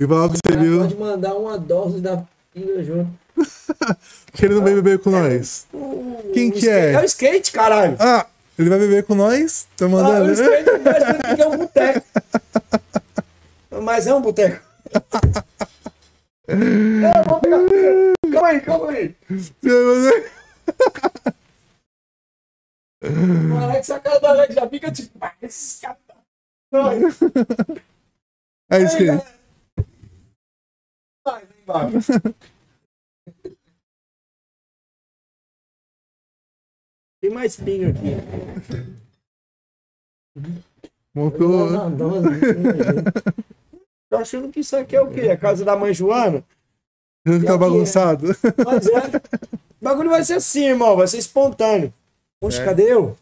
E 0.00 0.06
falar 0.06 0.28
pra 0.30 0.38
você, 0.42 0.56
viu? 0.56 0.78
Pode 0.80 0.96
mandar 0.96 1.34
uma 1.34 1.58
dose 1.58 2.00
da 2.00 2.22
pinga 2.54 2.82
junto. 2.84 3.10
Que 4.32 4.46
ele 4.46 4.54
não 4.54 4.62
vai 4.62 4.74
beber 4.74 4.98
com 5.00 5.10
nós. 5.10 5.66
Quem 6.32 6.48
O 6.50 6.52
que 6.52 6.58
skate- 6.60 6.68
é? 6.68 6.92
É 6.92 7.00
o 7.00 7.04
skate, 7.04 7.52
caralho. 7.52 7.96
Ah, 7.98 8.24
ele 8.58 8.68
vai 8.70 8.78
beber 8.78 9.02
com 9.04 9.14
nós? 9.14 9.66
Tá 9.76 9.84
Ah, 9.84 9.88
o 9.88 9.90
mandando? 9.90 10.32
skate 10.32 10.64
que 11.36 11.42
é 11.42 11.46
um 11.48 11.56
boteco. 11.58 12.06
Mas 13.82 14.06
é 14.06 14.14
um 14.14 14.20
boteco. 14.22 14.60
Não, 16.56 17.24
vou 17.24 17.40
pegar. 17.40 17.58
Calma 18.32 18.48
aí, 18.48 18.60
calma 18.60 18.90
aí. 18.90 19.16
Alex, 23.62 23.88
é 23.88 23.94
a 23.94 24.00
cara 24.00 24.18
do 24.18 24.26
Alex 24.26 24.54
já 24.54 24.68
fica 24.68 24.92
tipo. 24.92 25.18
Tá 25.18 25.34
é 28.70 28.82
isso 28.82 28.96
é. 28.98 29.10
aí. 29.10 29.20
Vai, 31.24 31.46
vem 31.46 31.60
embaixo. 31.62 32.12
Tem 37.20 37.30
mais 37.30 37.56
pinho 37.56 37.90
aqui. 37.90 38.16
Montou. 41.14 41.70
Não. 41.70 41.90
Tô 44.10 44.16
achando 44.16 44.50
que 44.50 44.60
isso 44.60 44.76
aqui 44.76 44.96
é 44.96 45.00
o 45.00 45.10
quê? 45.10 45.28
A 45.30 45.36
casa 45.36 45.64
da 45.64 45.76
mãe 45.76 45.94
Joana? 45.94 46.44
Não 47.24 47.38
tá 47.38 47.44
aqui 47.44 47.52
é- 47.52 47.58
bagunçado. 47.58 48.26
Mas 48.66 48.86
é. 48.88 49.16
O 49.80 49.84
bagulho 49.84 50.10
vai 50.10 50.24
ser 50.24 50.34
assim, 50.34 50.64
irmão. 50.66 50.96
Vai 50.96 51.06
ser 51.06 51.18
espontâneo. 51.18 51.94
Poxa, 52.40 52.60
É. 52.62 52.64
cadê 52.64 52.92
eu? 52.92 53.16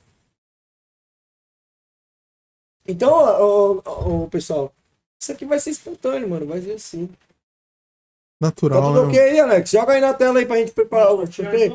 Então, 2.87 3.13
ô, 3.13 4.23
ô, 4.25 4.29
pessoal, 4.29 4.73
isso 5.21 5.31
aqui 5.33 5.45
vai 5.45 5.61
ser 5.61 5.71
espontâneo, 5.71 6.29
mano. 6.29 6.47
Vai 6.47 6.61
ser 6.63 6.73
assim. 6.73 7.07
Tá 7.07 8.47
Natural, 8.47 8.81
tudo 8.83 9.03
né? 9.03 9.09
ok 9.09 9.19
aí, 9.21 9.41
Alex? 9.41 9.71
Joga 9.71 9.93
aí 9.93 10.01
na 10.01 10.15
tela 10.15 10.39
aí 10.39 10.47
pra 10.47 10.57
gente 10.57 10.73
preparar 10.73 11.13
o 11.13 11.27
sorteio. 11.31 11.75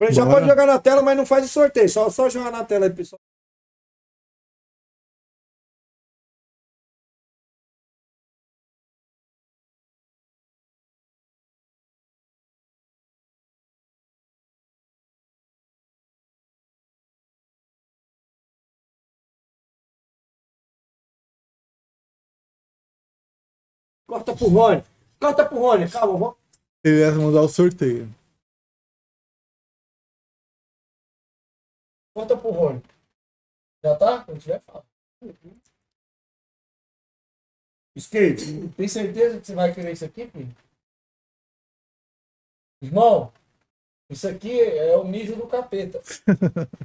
A 0.00 0.04
gente 0.06 0.14
já 0.16 0.26
pode 0.26 0.46
jogar 0.46 0.66
na 0.66 0.78
tela, 0.78 1.02
mas 1.02 1.16
não 1.16 1.26
faz 1.26 1.44
o 1.44 1.48
sorteio. 1.48 1.88
Só, 1.88 2.08
só 2.10 2.28
jogar 2.30 2.50
na 2.50 2.64
tela 2.64 2.86
aí, 2.86 2.92
pessoal. 2.92 3.20
Corta 24.08 24.34
pro 24.34 24.48
Rony. 24.48 24.82
Corta 25.20 25.46
pro 25.46 25.58
Rony. 25.58 25.90
Calma, 25.90 26.18
vamos. 26.18 26.36
Ele 26.82 27.00
ia 27.00 27.12
mandar 27.12 27.42
o 27.42 27.48
sorteio. 27.48 28.08
Conta 32.16 32.34
pro 32.36 32.50
Rony. 32.50 32.82
Já 33.84 33.96
tá? 33.98 34.24
Quando 34.24 34.40
tiver, 34.40 34.60
fala. 34.60 34.82
Skate, 37.96 38.68
tem 38.76 38.88
certeza 38.88 39.38
que 39.40 39.46
você 39.46 39.54
vai 39.54 39.74
querer 39.74 39.92
isso 39.92 40.06
aqui, 40.06 40.26
filho? 40.28 40.56
Irmão, 42.80 43.30
isso 44.08 44.26
aqui 44.26 44.58
é 44.58 44.96
o 44.96 45.04
mijo 45.04 45.36
do 45.36 45.46
capeta. 45.48 46.00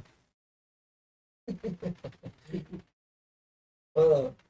Olha 3.96 4.43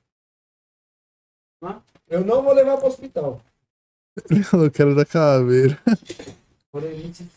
Eu 2.08 2.24
não 2.24 2.42
vou 2.42 2.52
levar 2.52 2.76
pro 2.76 2.88
hospital. 2.88 3.40
Ele 4.30 4.42
falou 4.42 4.70
que 4.70 4.80
era 4.80 4.94
da 4.94 5.04
caveira. 5.04 5.78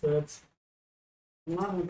Santos. 0.02 0.42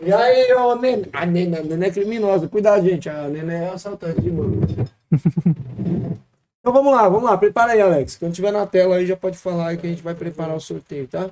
E 0.02 0.12
aí, 0.12 0.52
ô 0.54 0.76
Nene? 0.76 1.08
A 1.12 1.26
Nene, 1.26 1.56
a 1.56 1.62
Nene 1.62 1.86
é 1.86 1.90
criminosa. 1.90 2.48
Cuidado, 2.48 2.84
gente. 2.84 3.08
A 3.08 3.28
Nene 3.28 3.52
é 3.52 3.68
assaltante 3.70 4.20
de 4.20 4.30
mano. 4.30 4.60
então 6.60 6.72
vamos 6.72 6.92
lá, 6.92 7.08
vamos 7.08 7.24
lá. 7.24 7.36
Prepara 7.36 7.72
aí, 7.72 7.80
Alex. 7.80 8.16
Quando 8.16 8.34
tiver 8.34 8.52
na 8.52 8.66
tela 8.66 8.96
aí, 8.96 9.06
já 9.06 9.16
pode 9.16 9.36
falar 9.36 9.68
aí 9.68 9.76
que 9.76 9.86
a 9.86 9.90
gente 9.90 10.02
vai 10.02 10.14
preparar 10.14 10.56
o 10.56 10.60
sorteio, 10.60 11.08
tá? 11.08 11.30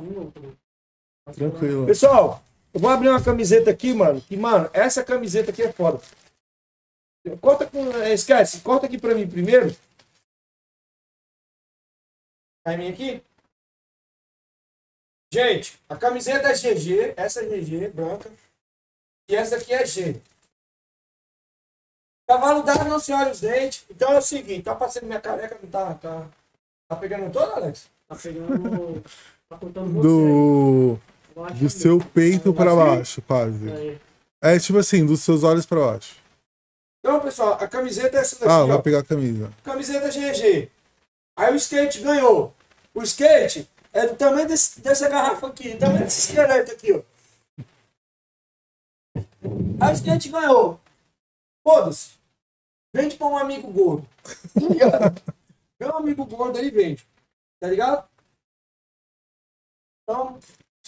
minuto. 0.00 0.56
Tranquilo. 1.32 1.86
Pessoal, 1.86 2.42
eu 2.72 2.80
vou 2.80 2.90
abrir 2.90 3.08
uma 3.08 3.22
camiseta 3.22 3.70
aqui, 3.70 3.94
mano. 3.94 4.20
Que, 4.20 4.36
mano, 4.36 4.68
essa 4.72 5.04
camiseta 5.04 5.50
aqui 5.50 5.62
é 5.62 5.72
foda. 5.72 6.00
Corta 7.40 7.66
com. 7.66 7.90
é, 8.02 8.12
Esquece, 8.12 8.60
corta 8.60 8.86
aqui 8.86 8.98
pra 8.98 9.14
mim 9.14 9.28
primeiro. 9.28 9.74
Tá 12.64 12.74
em 12.74 12.78
mim 12.78 12.88
aqui? 12.88 13.22
Gente, 15.32 15.80
a 15.88 15.96
camiseta 15.96 16.48
é 16.48 16.54
GG, 16.54 17.14
essa 17.16 17.42
é 17.42 17.46
GG, 17.46 17.88
branca. 17.88 18.30
E 19.28 19.34
essa 19.34 19.56
aqui 19.56 19.72
é 19.72 19.84
G. 19.84 20.20
Cavalo 22.28 22.62
dado 22.62 22.88
não 22.88 22.98
se 22.98 23.12
olha 23.12 23.32
os 23.32 23.40
dentes. 23.40 23.84
Então 23.90 24.12
é 24.12 24.18
o 24.18 24.22
seguinte, 24.22 24.62
tá 24.62 24.74
passando 24.74 25.06
minha 25.06 25.20
careca, 25.20 25.58
não 25.62 25.68
tá. 25.68 25.94
Tá, 25.94 26.28
tá 26.88 26.96
pegando 26.96 27.32
toda, 27.32 27.54
Alex? 27.54 27.90
Tá 28.08 28.16
pegando. 28.16 29.02
Tá 29.46 29.58
cortando 29.58 29.92
você. 29.92 30.08
Do, 30.08 30.98
do 31.60 31.68
seu 31.70 31.98
peito 31.98 32.54
pra 32.54 32.74
baixo, 32.74 33.20
quase. 33.20 33.70
Aí. 33.70 34.00
É 34.42 34.58
tipo 34.58 34.78
assim, 34.78 35.04
dos 35.04 35.20
seus 35.20 35.42
olhos 35.44 35.66
pra 35.66 35.80
baixo. 35.80 36.16
Então, 37.04 37.20
pessoal, 37.20 37.52
a 37.62 37.68
camiseta 37.68 38.16
é 38.16 38.20
essa 38.22 38.36
daqui, 38.36 38.50
Ah, 38.50 38.64
ó. 38.64 38.66
vai 38.66 38.80
pegar 38.80 39.00
a 39.00 39.04
camisa. 39.04 39.52
camiseta 39.62 40.08
GG. 40.10 40.70
Aí 41.36 41.52
o 41.52 41.56
skate 41.56 42.00
ganhou. 42.00 42.54
O 42.94 43.02
skate 43.02 43.68
é 43.92 44.06
do 44.06 44.16
tamanho 44.16 44.48
desse- 44.48 44.80
dessa 44.80 45.06
garrafa 45.06 45.48
aqui, 45.48 45.74
do 45.74 45.80
tamanho 45.80 46.04
desse 46.04 46.30
esqueleto 46.30 46.72
aqui, 46.72 46.94
ó. 46.94 47.02
Aí 49.82 49.92
o 49.92 49.92
skate 49.92 50.30
ganhou. 50.30 50.80
Foda-se. 51.62 52.12
Vende 52.96 53.16
pra 53.18 53.26
um 53.26 53.36
amigo 53.36 53.70
gordo. 53.70 54.08
Tá 54.54 54.60
ligado? 54.70 55.22
Um 55.82 55.96
amigo 55.98 56.24
gordo 56.24 56.56
aí 56.58 56.68
e 56.68 56.70
vende. 56.70 57.06
Tá 57.60 57.68
ligado? 57.68 58.08
Então, 60.02 60.38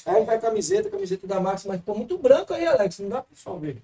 aí 0.06 0.24
vai 0.24 0.36
a 0.36 0.40
camiseta, 0.40 0.88
a 0.88 0.90
camiseta 0.90 1.26
da 1.26 1.38
Max, 1.40 1.64
mas 1.66 1.80
ficou 1.80 1.94
muito 1.94 2.16
branco 2.16 2.54
aí, 2.54 2.66
Alex. 2.66 3.00
Não 3.00 3.10
dá 3.10 3.20
pro 3.22 3.34
pessoal 3.36 3.58
ver. 3.58 3.82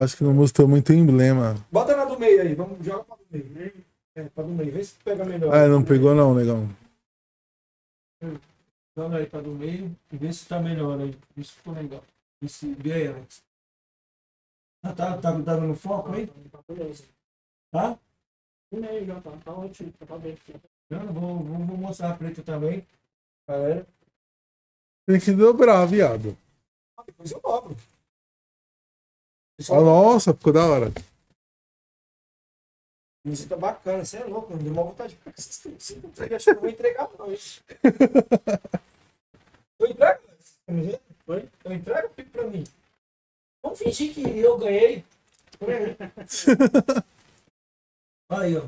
Acho 0.00 0.16
que 0.16 0.24
não 0.24 0.32
mostrou 0.32 0.66
muito 0.66 0.94
emblema. 0.94 1.54
Bota 1.70 1.94
na 1.94 2.06
do 2.06 2.18
meio 2.18 2.40
aí, 2.40 2.54
vamos 2.54 2.82
joga 2.82 3.04
pra 3.04 3.16
do 3.16 3.24
meio. 3.30 3.84
É, 4.14 4.24
pra 4.24 4.42
do 4.42 4.48
meio, 4.48 4.72
vê 4.72 4.82
se 4.82 4.94
pega 5.04 5.26
melhor. 5.26 5.54
Ah, 5.54 5.68
não 5.68 5.84
pegou 5.84 6.14
não, 6.14 6.34
negão. 6.34 6.68
Joga 8.96 9.18
aí 9.18 9.26
pra 9.26 9.42
do 9.42 9.50
meio 9.50 9.94
e 10.10 10.16
vê 10.16 10.32
se 10.32 10.48
tá 10.48 10.58
melhor 10.58 10.98
aí. 10.98 11.14
Isso 11.36 11.52
ficou 11.52 11.74
legal. 11.74 12.02
Esse, 12.42 12.72
vê 12.74 12.94
aí, 12.94 13.08
Alex. 13.08 13.42
Ah, 14.82 14.94
tá, 14.94 15.18
tá, 15.18 15.32
tá 15.32 15.56
dando 15.56 15.74
foco 15.74 16.12
aí? 16.12 16.26
Tá 16.26 16.60
beleza. 16.66 17.04
Tá? 17.70 17.98
Um 18.72 18.80
meio 18.80 19.04
já 19.04 19.20
tá. 19.20 19.30
Tá 19.44 19.52
ótimo. 19.52 19.92
Tá 19.92 20.18
bem. 20.18 20.36
Vou, 20.88 21.38
vou, 21.38 21.58
vou 21.66 21.76
mostrar 21.76 22.10
a 22.12 22.16
preta 22.16 22.42
também. 22.42 22.86
Galera. 23.46 23.86
Tem 25.06 25.20
que 25.20 25.32
dobrar, 25.32 25.84
viado. 25.84 26.36
Ah, 26.96 27.02
depois 27.06 27.30
eu 27.30 27.40
dobro. 27.40 27.76
Ah, 29.68 29.80
nossa, 29.80 30.32
ficou 30.32 30.52
da 30.52 30.64
hora. 30.64 30.92
Camiseta 33.22 33.56
bacana, 33.56 34.04
você 34.04 34.16
é 34.16 34.24
louco, 34.24 34.52
não 34.52 34.62
deu 34.62 34.72
uma 34.72 34.84
vontade 34.84 35.14
de 35.14 35.16
ficar 35.16 35.32
com 36.00 36.08
entrega, 36.08 36.36
acho 36.36 36.44
que 36.44 36.50
eu 36.50 36.60
vou 36.60 36.70
entregar, 36.70 37.10
não, 37.18 37.30
hein? 37.30 37.38
Eu 39.78 39.86
entrego? 39.88 40.20
Foi? 41.24 41.48
Eu 41.64 41.72
entrego, 41.72 42.08
fica 42.14 42.30
pra 42.30 42.44
mim. 42.44 42.64
Vamos 43.62 43.78
fingir 43.78 44.14
que 44.14 44.38
eu 44.38 44.58
ganhei. 44.58 45.04
Aí, 48.28 48.56
ó. 48.56 48.64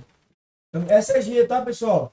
Essa 0.88 1.18
é 1.18 1.20
Gia, 1.20 1.46
tá, 1.46 1.62
pessoal? 1.62 2.12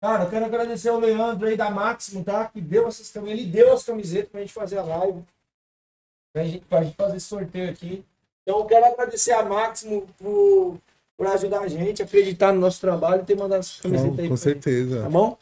Cara, 0.00 0.24
eu 0.24 0.30
quero 0.30 0.44
agradecer 0.44 0.90
ao 0.90 0.98
Leandro 0.98 1.46
aí 1.46 1.56
da 1.56 1.70
Máximo, 1.70 2.22
tá? 2.22 2.46
Que 2.46 2.60
deu 2.60 2.86
essas 2.86 3.10
camisetas. 3.10 3.40
Ele 3.40 3.50
deu 3.50 3.72
as 3.72 3.84
camisetas 3.84 4.30
pra 4.30 4.40
gente 4.40 4.52
fazer 4.52 4.78
a 4.78 4.82
live. 4.82 5.24
Pra 6.34 6.44
gente, 6.44 6.64
pra 6.68 6.82
gente 6.82 6.96
fazer 6.96 7.16
esse 7.16 7.26
sorteio 7.26 7.70
aqui. 7.70 8.04
Então 8.42 8.58
eu 8.58 8.64
quero 8.66 8.84
agradecer 8.86 9.30
a 9.32 9.44
Máximo 9.44 10.04
por, 10.18 10.76
por 11.16 11.26
ajudar 11.28 11.60
a 11.60 11.68
gente, 11.68 12.02
acreditar 12.02 12.52
no 12.52 12.60
nosso 12.60 12.80
trabalho 12.80 13.22
e 13.22 13.24
ter 13.24 13.36
mandado 13.36 13.60
essas 13.60 13.80
camisetas 13.80 14.16
Com, 14.16 14.20
aí. 14.22 14.28
com 14.28 14.34
pra 14.34 14.36
gente, 14.36 14.64
certeza. 14.64 15.02
Tá 15.02 15.08
bom? 15.08 15.38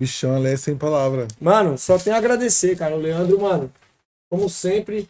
Bichão, 0.00 0.34
ela 0.36 0.48
é 0.48 0.56
sem 0.56 0.76
palavra. 0.76 1.28
Mano, 1.38 1.76
só 1.76 1.98
tenho 1.98 2.16
a 2.16 2.18
agradecer, 2.18 2.74
cara. 2.76 2.96
O 2.96 2.98
Leandro, 2.98 3.38
mano, 3.38 3.70
como 4.30 4.48
sempre, 4.48 5.06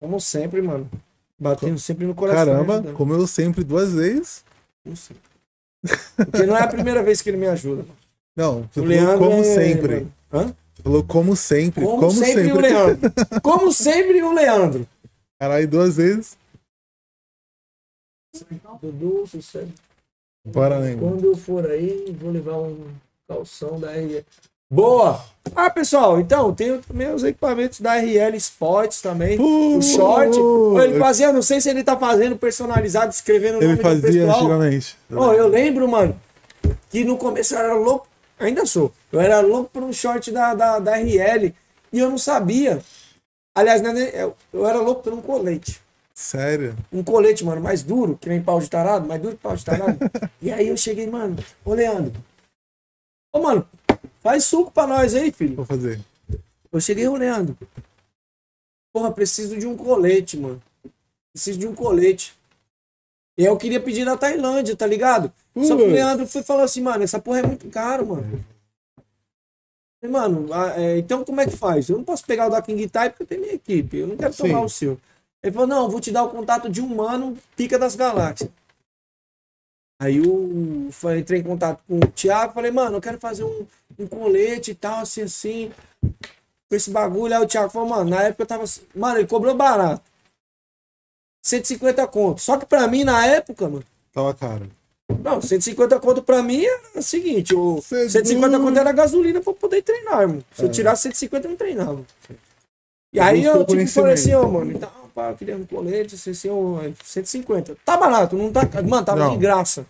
como 0.00 0.20
sempre, 0.20 0.60
mano, 0.60 0.90
batendo 1.38 1.78
sempre 1.78 2.04
no 2.04 2.14
coração. 2.14 2.46
Caramba, 2.46 2.74
ajudando. 2.74 2.94
como 2.96 3.14
eu 3.14 3.26
sempre 3.28 3.62
duas 3.62 3.92
vezes. 3.92 4.44
Como 4.82 4.96
sempre. 4.96 5.22
Porque 6.16 6.46
não 6.46 6.56
é 6.56 6.62
a 6.62 6.68
primeira 6.68 7.02
vez 7.02 7.22
que 7.22 7.30
ele 7.30 7.36
me 7.36 7.46
ajuda. 7.46 7.84
Não, 8.34 8.68
O 8.76 8.80
Leandro 8.80 9.18
como 9.18 9.40
é- 9.40 9.44
sempre. 9.44 10.08
Hã? 10.32 10.52
Falou 10.82 11.04
como 11.04 11.36
sempre. 11.36 11.84
Como, 11.84 11.98
Como, 11.98 12.10
sempre, 12.12 12.44
sempre. 12.44 12.52
o 12.52 12.60
Leandro. 12.60 13.12
Como 13.42 13.72
sempre 13.72 14.22
o 14.22 14.32
Leandro. 14.32 14.86
Caralho, 15.38 15.68
duas 15.68 15.96
vezes. 15.96 16.36
Dudu, 18.80 19.26
sucesso. 19.26 19.68
Bora, 20.46 20.80
nego. 20.80 21.00
Quando 21.08 21.24
eu 21.26 21.36
for 21.36 21.68
aí, 21.70 22.14
vou 22.18 22.30
levar 22.30 22.56
um 22.58 22.86
calção 23.28 23.78
da 23.78 23.90
RL. 23.92 24.24
Boa! 24.72 25.24
Ah, 25.54 25.68
pessoal, 25.68 26.20
então, 26.20 26.54
tem 26.54 26.80
também 26.80 27.12
os 27.12 27.24
equipamentos 27.24 27.80
da 27.80 27.94
RL 27.96 28.36
Sports 28.36 29.02
também. 29.02 29.36
Pô, 29.36 29.76
o 29.76 29.82
short. 29.82 30.36
pô, 30.38 30.80
ele 30.80 30.96
fazia, 30.98 31.32
não 31.32 31.42
sei 31.42 31.60
se 31.60 31.68
ele 31.68 31.82
tá 31.82 31.96
fazendo 31.96 32.36
personalizado, 32.36 33.10
escrevendo 33.12 33.54
o 33.54 33.58
Ele 33.58 33.66
nome 33.66 33.76
do 33.78 33.82
fazia 33.82 34.02
pessoal. 34.26 34.38
antigamente. 34.38 34.96
Ó, 35.12 35.32
eu 35.34 35.48
lembro, 35.48 35.88
mano, 35.88 36.18
que 36.88 37.02
no 37.04 37.16
começo 37.18 37.54
eu 37.54 37.58
era 37.58 37.74
louco, 37.74 38.06
ainda 38.38 38.64
sou, 38.64 38.92
eu 39.12 39.20
era 39.20 39.40
louco 39.40 39.70
por 39.70 39.82
um 39.82 39.92
short 39.92 40.30
da, 40.30 40.54
da, 40.54 40.78
da 40.78 40.96
RL 40.96 41.54
e 41.92 41.98
eu 41.98 42.10
não 42.10 42.18
sabia. 42.18 42.82
Aliás, 43.54 43.82
né, 43.82 43.92
eu, 44.14 44.36
eu 44.52 44.66
era 44.66 44.80
louco 44.80 45.02
por 45.02 45.12
um 45.12 45.20
colete. 45.20 45.80
Sério? 46.14 46.76
Um 46.92 47.02
colete, 47.02 47.44
mano, 47.44 47.60
mais 47.60 47.82
duro, 47.82 48.18
que 48.20 48.28
nem 48.28 48.42
pau 48.42 48.60
de 48.60 48.68
tarado, 48.68 49.08
mais 49.08 49.20
duro 49.20 49.36
que 49.36 49.42
pau 49.42 49.56
de 49.56 49.64
tarado. 49.64 49.98
e 50.40 50.52
aí 50.52 50.68
eu 50.68 50.76
cheguei, 50.76 51.06
mano, 51.06 51.36
ô 51.64 51.74
Leandro, 51.74 52.22
ô 53.32 53.40
mano, 53.40 53.66
Faz 54.20 54.44
suco 54.44 54.70
pra 54.70 54.86
nós 54.86 55.14
aí, 55.14 55.32
filho. 55.32 55.56
Vou 55.56 55.64
fazer. 55.64 55.98
Eu 56.70 56.80
cheguei 56.80 57.08
olhando. 57.08 57.56
Porra, 58.92 59.10
preciso 59.10 59.56
de 59.58 59.66
um 59.66 59.76
colete, 59.76 60.36
mano. 60.36 60.62
Preciso 61.32 61.58
de 61.58 61.66
um 61.66 61.74
colete. 61.74 62.34
E 63.38 63.44
eu 63.44 63.56
queria 63.56 63.80
pedir 63.80 64.04
na 64.04 64.16
Tailândia, 64.16 64.76
tá 64.76 64.86
ligado? 64.86 65.32
Só 65.56 65.74
que 65.74 65.82
o. 65.82 65.90
Leandro 65.90 66.26
foi 66.26 66.42
falou 66.42 66.62
assim, 66.62 66.82
mano, 66.82 67.02
essa 67.02 67.18
porra 67.18 67.38
é 67.38 67.46
muito 67.46 67.68
caro, 67.70 68.06
mano. 68.06 68.22
Falei, 68.22 68.44
Mano, 70.08 70.48
é, 70.76 70.98
então 70.98 71.24
como 71.24 71.40
é 71.40 71.46
que 71.46 71.56
faz? 71.56 71.88
Eu 71.88 71.98
não 71.98 72.04
posso 72.04 72.24
pegar 72.24 72.46
o 72.46 72.50
da 72.50 72.62
King 72.62 72.88
Type 72.88 73.10
porque 73.10 73.26
tenho 73.26 73.42
minha 73.42 73.54
equipe. 73.54 73.98
Eu 73.98 74.06
não 74.06 74.16
quero 74.16 74.34
tomar 74.34 74.60
Sim. 74.60 74.64
o 74.64 74.68
seu. 74.68 75.00
Ele 75.42 75.52
falou, 75.52 75.68
não, 75.68 75.90
vou 75.90 76.00
te 76.00 76.10
dar 76.10 76.24
o 76.24 76.30
contato 76.30 76.68
de 76.68 76.80
um 76.80 76.94
mano 76.94 77.36
pica 77.56 77.78
das 77.78 77.94
galáxias. 77.94 78.50
Aí 80.00 80.16
eu 80.16 80.88
falei, 80.92 81.20
entrei 81.20 81.40
em 81.40 81.44
contato 81.44 81.82
com 81.86 81.98
o 81.98 82.10
Thiago, 82.12 82.54
falei, 82.54 82.70
mano, 82.70 82.96
eu 82.96 83.00
quero 83.02 83.18
fazer 83.18 83.44
um, 83.44 83.66
um 83.98 84.06
colete 84.06 84.70
e 84.70 84.74
tal, 84.74 85.00
assim, 85.00 85.22
assim, 85.22 85.72
com 86.02 86.76
esse 86.76 86.90
bagulho. 86.90 87.34
Aí 87.34 87.42
o 87.42 87.46
Thiago 87.46 87.70
falou, 87.70 87.88
mano, 87.88 88.08
na 88.08 88.22
época 88.22 88.42
eu 88.42 88.46
tava. 88.46 88.64
Mano, 88.94 89.18
ele 89.18 89.28
cobrou 89.28 89.54
barato. 89.54 90.02
150 91.44 92.06
conto. 92.08 92.40
Só 92.40 92.56
que 92.56 92.64
pra 92.64 92.86
mim, 92.88 93.04
na 93.04 93.26
época, 93.26 93.68
mano, 93.68 93.84
Tava 94.12 94.34
caro. 94.34 94.70
Não, 95.22 95.40
150 95.40 95.98
conto 96.00 96.22
pra 96.22 96.42
mim 96.42 96.64
era 96.64 96.80
o 96.96 97.02
seguinte, 97.02 97.54
o 97.54 97.80
Cê 97.82 98.06
é 98.06 98.08
150 98.08 98.48
doido. 98.48 98.64
conto 98.64 98.78
era 98.78 98.92
gasolina 98.92 99.40
pra 99.40 99.50
eu 99.52 99.56
poder 99.56 99.82
treinar, 99.82 100.22
irmão. 100.22 100.44
Se 100.52 100.62
eu 100.62 100.70
tirasse 100.70 101.02
150, 101.02 101.46
eu 101.46 101.50
não 101.50 101.56
treinava. 101.56 102.00
E 103.12 103.18
aí 103.18 103.44
eu 103.44 103.64
tipo, 103.64 103.86
falei 103.88 104.14
assim, 104.14 104.34
ó, 104.34 104.46
mano, 104.46 104.72
então, 104.72 104.90
pá, 105.14 105.30
eu 105.30 105.36
queria 105.36 105.56
um 105.56 105.64
colete, 105.66 106.14
assim, 106.14 106.30
assim, 106.30 106.48
ó, 106.48 106.80
150. 107.04 107.76
Tá 107.84 107.96
barato, 107.96 108.36
não 108.36 108.52
tá. 108.52 108.62
Mano, 108.82 109.04
tava 109.04 109.18
Não. 109.18 109.32
de 109.32 109.38
graça. 109.38 109.84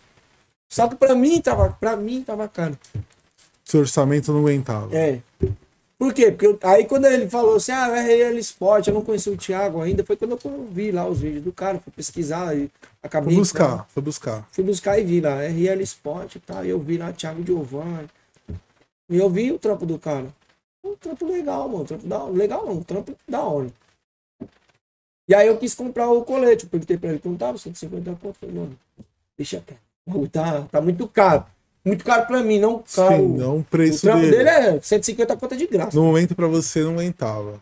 Só 0.73 0.89
que 0.89 0.95
pra 0.95 1.15
mim 1.15 1.41
tava, 1.41 1.77
pra 1.79 1.97
mim 1.97 2.23
tava 2.23 2.49
caro. 2.49 2.79
Seu 3.65 3.81
orçamento 3.81 4.33
não 4.33 4.41
aguentava. 4.41 4.89
É. 4.97 5.21
Por 6.01 6.15
quê? 6.15 6.31
Porque 6.33 6.47
eu- 6.47 6.59
aí 6.63 6.87
quando 6.87 7.05
ele 7.05 7.29
falou 7.29 7.57
assim, 7.57 7.73
ah, 7.73 7.89
RL 7.95 8.39
Sport, 8.39 8.87
eu 8.87 8.95
não 8.95 9.03
conhecia 9.05 9.31
o 9.31 9.37
Thiago 9.37 9.83
ainda, 9.83 10.03
foi 10.03 10.17
quando 10.17 10.39
eu 10.43 10.65
vi 10.65 10.91
lá 10.91 11.07
os 11.07 11.21
vídeos 11.21 11.45
do 11.45 11.53
cara, 11.53 11.79
fui 11.79 11.93
pesquisar 11.95 12.57
e 12.57 12.71
acabei. 13.03 13.35
Foi 13.35 13.41
buscar, 13.43 13.87
foi 13.91 14.03
buscar. 14.03 14.49
Fui 14.51 14.65
buscar 14.65 14.99
e 14.99 15.05
vi 15.05 15.21
lá, 15.21 15.43
RL 15.43 15.83
Sport 15.83 16.37
e 16.37 16.41
tal. 16.41 16.65
E 16.65 16.71
eu 16.71 16.81
vi 16.81 16.97
lá 16.97 17.13
Thiago 17.13 17.45
Giovanni. 17.45 18.09
E 19.11 19.19
eu 19.19 19.29
vi 19.29 19.53
o 19.53 19.59
trampo 19.59 19.85
do 19.85 19.99
cara. 19.99 20.29
Um 20.83 20.97
trampo 20.97 21.27
legal, 21.27 21.69
mano. 21.69 21.83
Um 21.83 21.85
trampo 21.85 22.07
da 22.07 22.25
Legal 22.25 22.65
não, 22.65 22.73
um 22.79 22.83
trampo 22.83 23.15
da 23.29 23.43
hora. 23.43 23.71
E 25.29 25.35
aí 25.35 25.49
eu 25.49 25.59
quis 25.59 25.75
comprar 25.75 26.09
o 26.09 26.25
colete. 26.25 26.65
Eu 26.65 26.71
perguntei 26.71 26.97
pra 26.97 27.11
ele 27.11 27.19
quanto 27.19 27.39
tava, 27.39 27.59
150 27.59 28.17
conto. 28.17 28.39
Falei, 28.39 28.55
mano, 28.55 28.79
deixa 29.37 29.61
quieto. 29.61 30.31
Tá, 30.33 30.63
tá 30.63 30.81
muito 30.81 31.07
caro. 31.07 31.45
Muito 31.85 32.05
caro 32.05 32.27
pra 32.27 32.43
mim, 32.43 32.59
não 32.59 32.83
caro. 32.95 33.17
Sim, 33.17 33.29
não 33.39 33.57
o 33.57 33.61
o 33.61 33.65
preço 33.65 34.03
trampo 34.03 34.21
dele. 34.23 34.37
dele 34.37 34.49
é 34.51 34.81
150 34.81 35.37
conto 35.37 35.57
de 35.57 35.67
graça. 35.67 35.97
No 35.97 36.05
momento 36.05 36.35
pra 36.35 36.47
você 36.47 36.83
não 36.85 36.93
aguentava. 36.93 37.61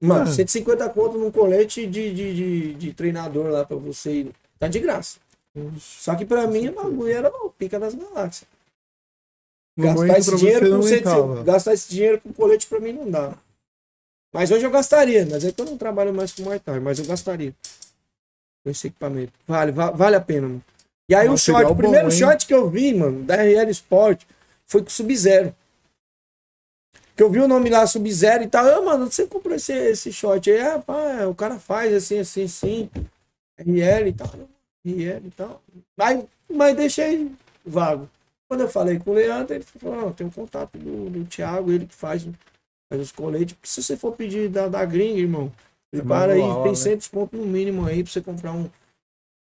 Mano, 0.00 0.30
É. 0.30 0.32
150 0.32 0.88
conto 0.90 1.18
num 1.18 1.30
colete 1.30 1.84
de, 1.86 2.14
de, 2.14 2.34
de, 2.34 2.74
de 2.74 2.92
treinador 2.94 3.46
lá 3.50 3.64
pra 3.64 3.76
você 3.76 4.12
ir. 4.12 4.30
Tá 4.58 4.68
de 4.68 4.78
graça. 4.78 5.18
Só 5.80 6.14
que 6.14 6.24
pra 6.24 6.46
mim 6.46 6.68
o 6.68 6.72
bagulho 6.74 7.10
era 7.12 7.28
o 7.28 7.50
pica 7.50 7.80
das 7.80 7.94
galáxias. 7.94 8.48
Gastar 9.76 10.18
esse, 10.18 10.36
dinheiro 10.36 10.66
com 10.66 10.72
não 10.76 10.82
150 10.82 11.10
aguentava. 11.10 11.44
gastar 11.44 11.74
esse 11.74 11.88
dinheiro 11.90 12.20
com 12.20 12.32
colete 12.32 12.66
pra 12.66 12.80
mim 12.80 12.92
não 12.92 13.10
dá. 13.10 13.34
Mas 14.32 14.50
hoje 14.50 14.64
eu 14.66 14.70
gastaria, 14.70 15.26
mas 15.28 15.44
é 15.44 15.50
que 15.52 15.60
eu 15.60 15.64
não 15.64 15.78
trabalho 15.78 16.12
mais 16.12 16.32
com 16.32 16.42
Muay 16.42 16.58
Thai, 16.60 16.78
mas 16.80 16.98
eu 16.98 17.06
gastaria. 17.06 17.54
Com 18.62 18.70
esse 18.70 18.88
equipamento. 18.88 19.32
Vale, 19.46 19.72
va- 19.72 19.90
vale 19.90 20.16
a 20.16 20.20
pena, 20.20 20.48
mano. 20.48 20.62
E 21.08 21.14
aí 21.14 21.28
o 21.28 21.36
shot, 21.36 21.64
o 21.64 21.68
bom, 21.68 21.76
primeiro 21.76 22.06
hein? 22.06 22.10
shot 22.10 22.46
que 22.46 22.52
eu 22.52 22.68
vi, 22.68 22.92
mano, 22.92 23.24
da 23.24 23.36
RL 23.36 23.70
Sport, 23.70 24.24
foi 24.66 24.82
com 24.82 24.90
Sub-Zero. 24.90 25.54
Que 27.16 27.22
eu 27.22 27.30
vi 27.30 27.40
o 27.40 27.48
nome 27.48 27.70
lá, 27.70 27.86
Sub-Zero 27.86 28.44
e 28.44 28.48
tal. 28.48 28.66
Eu, 28.66 28.84
mano, 28.84 29.10
você 29.10 29.26
comprou 29.26 29.56
esse, 29.56 29.72
esse 29.72 30.12
shot 30.12 30.50
aí? 30.50 30.60
Ah, 30.60 30.78
pá, 30.78 31.26
o 31.26 31.34
cara 31.34 31.58
faz 31.58 31.94
assim, 31.94 32.18
assim, 32.18 32.44
assim. 32.44 32.90
RL 33.58 34.08
e 34.08 34.12
tal. 34.12 34.30
RL 34.84 35.26
e 35.26 35.30
tal. 35.34 35.62
Mas, 35.96 36.24
mas 36.48 36.76
deixei 36.76 37.32
vago. 37.64 38.08
Quando 38.46 38.60
eu 38.60 38.68
falei 38.68 38.98
com 38.98 39.10
o 39.10 39.14
Leandro, 39.14 39.54
ele 39.54 39.64
falou, 39.64 39.96
não, 39.96 40.12
tem 40.12 40.26
um 40.26 40.30
contato 40.30 40.78
do, 40.78 41.10
do 41.10 41.24
Thiago, 41.24 41.72
ele 41.72 41.86
que 41.86 41.94
faz, 41.94 42.26
faz 42.90 43.02
os 43.02 43.12
coletes. 43.12 43.54
Porque 43.54 43.68
se 43.68 43.82
você 43.82 43.96
for 43.96 44.14
pedir 44.14 44.48
da, 44.48 44.68
da 44.68 44.84
gringa, 44.84 45.18
irmão, 45.18 45.50
É 45.92 45.98
prepara 45.98 46.34
aí, 46.34 46.40
manual, 46.40 46.62
tem 46.62 46.72
né? 46.72 46.76
100 46.76 46.96
desconto 46.98 47.36
no 47.36 47.46
mínimo 47.46 47.84
aí 47.86 48.02
pra 48.02 48.12
você 48.12 48.20
comprar 48.20 48.52
um, 48.52 48.70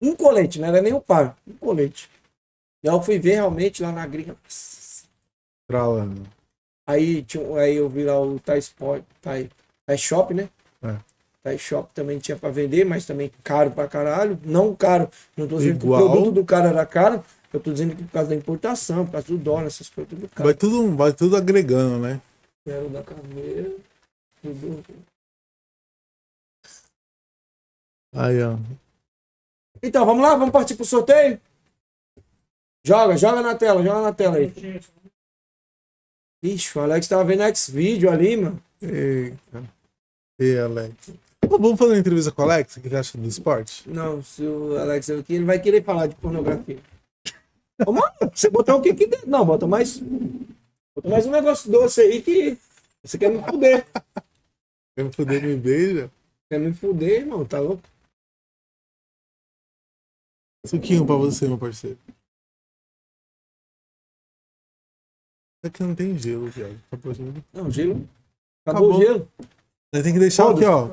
um 0.03 0.17
colete, 0.17 0.61
não 0.61 0.69
era 0.69 0.83
nem 0.83 0.93
um 0.93 1.01
par, 1.01 1.37
um 1.47 1.55
colete. 1.55 2.11
E 2.83 2.89
aí 2.89 2.95
eu 2.95 3.03
fui 3.03 3.19
ver 3.19 3.35
realmente 3.35 3.83
lá 3.83 3.93
na 3.93 4.07
gringa. 4.07 4.37
Tralando. 5.69 6.23
Aí, 6.87 7.23
tinha, 7.23 7.43
um- 7.43 7.55
aí 7.57 7.77
eu 7.77 7.89
vi 7.89 8.05
lá 8.05 8.21
o 8.21 8.41
Thai 8.41 8.59
Sport, 8.59 9.05
Thai, 9.21 9.49
Thai 9.87 9.97
Shop, 9.97 10.35
né? 10.35 10.49
É. 10.83 10.97
Thai 11.43 11.59
Shop 11.59 11.93
também 11.95 12.19
tinha 12.19 12.37
pra 12.37 12.51
vender, 12.51 12.85
mas 12.85 13.07
também 13.07 13.31
caro 13.45 13.71
pra 13.71 13.87
caralho. 13.89 14.39
Não 14.45 14.75
caro, 14.75 15.09
não 15.37 15.47
tô 15.47 15.59
dizendo 15.59 15.85
Igual. 15.85 16.01
que 16.01 16.07
o 16.09 16.11
produto 16.11 16.35
do 16.35 16.45
cara 16.45 16.69
era 16.71 16.85
caro, 16.85 17.25
eu 17.53 17.61
tô 17.61 17.73
dizendo 17.73 17.95
que 17.95 18.03
por 18.03 18.11
causa 18.13 18.31
da 18.31 18.35
importação, 18.35 19.05
por 19.07 19.13
causa 19.13 19.29
do 19.29 19.39
dólar, 19.39 19.67
essas 19.67 19.89
coisas, 19.89 20.11
tudo 20.11 20.29
caro. 20.29 20.45
Vai 20.45 20.55
tudo, 20.55 20.97
vai 20.97 21.13
tudo 21.13 21.37
agregando, 21.37 21.99
né? 22.01 22.21
Quero 22.65 22.89
da 22.91 23.03
caveira, 23.03 23.77
tudo. 24.43 24.85
Aí, 28.15 28.43
ó. 28.43 28.57
Então, 29.83 30.07
vamos 30.07 30.23
lá, 30.23 30.37
vamos 30.37 30.53
partir 30.53 30.77
pro 30.77 30.85
sorteio? 30.85 31.41
Joga, 32.85 33.17
joga 33.17 33.43
na 33.43 33.55
tela, 33.55 33.83
joga 33.83 34.03
na 34.03 34.13
tela 34.13 34.37
aí. 34.37 34.53
Ixi, 36.43 36.79
o 36.79 36.83
Alex 36.83 37.09
tava 37.09 37.25
vendo 37.25 37.43
X-Video 37.43 38.11
ali, 38.11 38.37
mano. 38.37 38.63
Eita. 38.81 39.63
E 40.39 40.59
Alex. 40.59 40.95
Pô, 41.41 41.59
Vamos 41.59 41.79
fazer 41.79 41.93
uma 41.93 41.99
entrevista 41.99 42.33
com 42.33 42.43
o 42.43 42.45
Alex? 42.45 42.77
O 42.77 42.81
que 42.81 42.89
você 42.89 42.97
acha 42.97 43.19
do 43.19 43.27
esporte? 43.27 43.89
Não, 43.89 44.23
se 44.23 44.43
o 44.43 44.77
Alex 44.79 45.09
é 45.09 45.17
aqui, 45.17 45.35
ele 45.35 45.45
vai 45.45 45.61
querer 45.61 45.83
falar 45.85 46.07
de 46.07 46.15
pornografia. 46.17 46.79
Ô, 47.87 47.93
mano, 47.93 48.13
você 48.33 48.49
botar 48.51 48.77
o 48.77 48.81
que 48.81 48.95
que 48.95 49.07
der? 49.07 49.27
Não, 49.27 49.45
bota 49.45 49.67
mais. 49.67 49.99
Bota 49.99 51.09
mais 51.09 51.27
um 51.27 51.31
negócio 51.31 51.71
doce 51.71 52.01
aí 52.01 52.23
que. 52.23 52.59
Você 53.03 53.19
quer 53.19 53.31
me 53.31 53.43
fuder. 53.43 53.85
Quer 54.97 55.05
me 55.05 55.13
fuder, 55.13 55.43
me 55.43 55.57
beija? 55.57 56.11
Quer 56.49 56.59
me 56.59 56.73
fuder, 56.73 57.21
irmão, 57.21 57.45
tá 57.45 57.59
louco? 57.59 57.83
Suquinho 60.65 61.05
pra 61.05 61.17
você, 61.17 61.47
meu 61.49 61.59
parceiro. 61.59 61.99
É 65.65 65.71
que 65.71 65.83
não 65.83 65.95
tem 65.95 66.19
gelo, 66.19 66.49
viado. 66.49 66.81
Tá 66.91 66.97
por 66.97 67.15
gelo. 67.15 67.45
Não, 67.53 67.71
gelo. 67.71 68.09
Acabou, 68.67 68.91
Acabou. 68.91 68.97
o 68.97 69.01
gelo. 69.01 69.33
Aí 69.95 70.03
tem 70.03 70.13
que 70.13 70.19
deixar 70.19 70.51
aqui, 70.51 70.65
ó. 70.65 70.87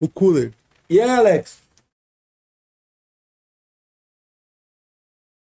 O 0.00 0.08
cooler. 0.08 0.52
E 0.90 1.00
aí, 1.00 1.08
Alex? 1.08 1.62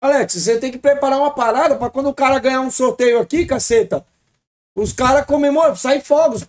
Alex, 0.02 0.34
você 0.34 0.58
tem 0.58 0.72
que 0.72 0.78
preparar 0.78 1.18
uma 1.18 1.32
parada 1.32 1.76
pra 1.78 1.88
quando 1.88 2.08
o 2.08 2.14
cara 2.14 2.38
ganhar 2.38 2.60
um 2.60 2.70
sorteio 2.70 3.20
aqui, 3.20 3.46
caceta. 3.46 4.04
Os 4.74 4.92
caras 4.92 5.24
comemoram, 5.26 5.76
sai 5.76 6.00
fogos, 6.00 6.42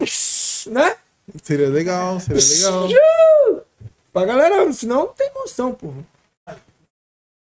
né? 0.68 0.98
Seria 1.44 1.70
legal, 1.70 2.20
seria 2.20 2.42
legal. 2.42 3.66
Pra 4.12 4.26
galera, 4.26 4.72
senão 4.74 5.06
não 5.06 5.14
tem 5.14 5.32
noção, 5.34 5.74
porra. 5.74 6.04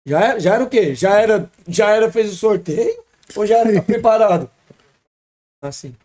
Já 0.05 0.21
era, 0.21 0.39
já 0.39 0.53
era 0.55 0.63
o 0.63 0.69
quê? 0.69 0.93
Já 0.95 1.19
era, 1.19 1.49
já 1.67 1.89
era, 1.89 2.11
fez 2.11 2.31
o 2.31 2.35
sorteio? 2.35 3.03
Ou 3.35 3.45
já 3.45 3.57
era 3.59 3.73
tá 3.73 3.81
preparado? 3.83 4.49
Assim. 5.61 5.95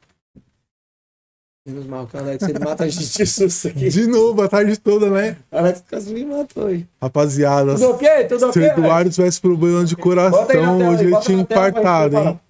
Menos 1.66 1.86
mal 1.86 2.06
que 2.06 2.16
o 2.16 2.20
Alex, 2.20 2.42
ele 2.42 2.58
mata 2.58 2.84
a 2.84 2.88
gente 2.88 3.12
de 3.18 3.26
susto 3.26 3.68
aqui. 3.68 3.90
De 3.90 4.06
novo, 4.06 4.40
a 4.40 4.48
tarde 4.48 4.78
toda, 4.78 5.10
né? 5.10 5.36
Alex 5.52 5.84
quase 5.88 6.14
me 6.14 6.24
matou 6.24 6.66
aí. 6.68 6.88
Rapaziada, 7.00 7.74
Tudo 7.74 7.90
ok? 7.90 8.24
Tudo 8.24 8.52
se 8.52 8.58
o? 8.58 8.62
Eduardo 8.62 9.10
tivesse 9.10 9.40
problema 9.40 9.84
de 9.84 9.94
coração, 9.94 10.46
tela 10.46 10.72
hoje 10.72 11.04
ele 11.04 11.20
tinha 11.20 11.38
infartado, 11.42 12.16
hein? 12.16 12.40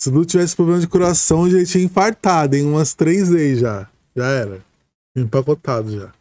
Se 0.00 0.08
o 0.08 0.12
Dudu 0.12 0.26
tivesse 0.26 0.54
problema 0.56 0.80
de 0.80 0.88
coração, 0.88 1.40
hoje 1.42 1.56
ele 1.56 1.66
tinha 1.66 1.84
infartado, 1.84 2.56
hein? 2.56 2.66
Umas 2.66 2.94
três 2.94 3.28
vezes 3.28 3.60
já. 3.60 3.88
Já 4.16 4.26
era. 4.26 4.64
Empacotado 5.16 5.90
já. 5.90 6.12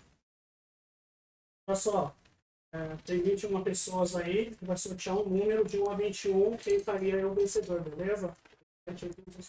Olha 1.68 1.76
só, 1.76 2.16
é, 2.74 2.90
tem 3.06 3.22
21 3.22 3.64
pessoas 3.64 4.16
aí, 4.16 4.54
vai 4.62 4.78
sortear 4.78 5.18
um 5.18 5.24
número 5.24 5.66
de 5.66 5.78
1 5.80 5.90
a 5.90 5.96
21, 5.96 6.58
quem 6.58 6.76
estaria 6.76 7.16
aí 7.16 7.26
o 7.26 7.34
vencedor, 7.34 7.82
beleza? 7.82 8.32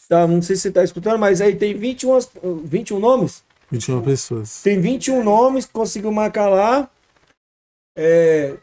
Tá, 0.08 0.26
não 0.26 0.42
sei 0.42 0.56
se 0.56 0.62
você 0.62 0.72
tá 0.72 0.82
escutando, 0.82 1.18
mas 1.18 1.40
aí 1.40 1.54
tem 1.54 1.72
21, 1.74 2.14
as- 2.16 2.30
21 2.64 2.98
nomes? 2.98 3.44
21 3.70 4.02
pessoas. 4.02 4.62
Tem 4.62 4.80
21 4.80 5.22
nomes, 5.22 5.66
conseguiu 5.66 6.10
marcar 6.10 6.48
lá. 6.48 6.90
É... 7.96 8.56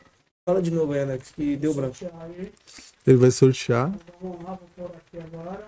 Fala 0.46 0.62
de 0.62 0.72
novo 0.72 0.94
aí, 0.94 1.02
Alex, 1.02 1.32
que 1.32 1.56
deu 1.56 1.74
branco. 1.74 1.96
Ele 3.08 3.18
vai 3.18 3.32
sortear. 3.32 3.92
Vamos 4.22 4.44
lá, 4.44 4.60
vou 4.76 4.90
pôr 4.90 4.96
aqui 4.96 5.18
agora. 5.18 5.66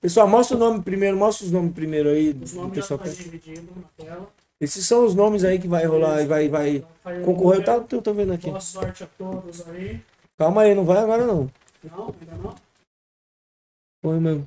Pessoal, 0.00 0.26
mostra 0.28 0.56
o 0.56 0.60
nome 0.60 0.82
primeiro, 0.82 1.16
mostra 1.16 1.46
os 1.46 1.52
nomes 1.52 1.72
primeiro 1.74 2.08
aí. 2.08 2.30
Os 2.30 2.52
do 2.52 2.56
nomes 2.60 2.76
já 2.76 2.82
pessoal. 2.82 3.00
estão 3.04 3.24
divididos 3.24 3.64
na 3.76 4.04
tela. 4.04 4.32
Esses 4.60 4.84
são 4.84 5.06
os 5.06 5.14
nomes 5.14 5.42
aí 5.42 5.58
que 5.58 5.66
vai 5.66 5.86
rolar 5.86 6.20
e 6.20 6.26
vai, 6.26 6.48
vai 6.48 6.84
concorrer. 7.24 7.60
número. 7.60 7.84
Tá, 7.86 7.96
eu 7.96 8.02
tô 8.02 8.12
vendo 8.12 8.34
aqui. 8.34 8.50
Boa 8.50 8.60
sorte 8.60 9.04
a 9.04 9.06
todos 9.16 9.66
aí. 9.68 10.00
Calma 10.36 10.62
aí, 10.62 10.74
não 10.74 10.84
vai 10.84 10.98
agora 10.98 11.26
não. 11.26 11.50
Não, 11.82 12.14
ainda 12.20 12.36
não? 12.42 12.54
Foi 14.02 14.20
mesmo. 14.20 14.46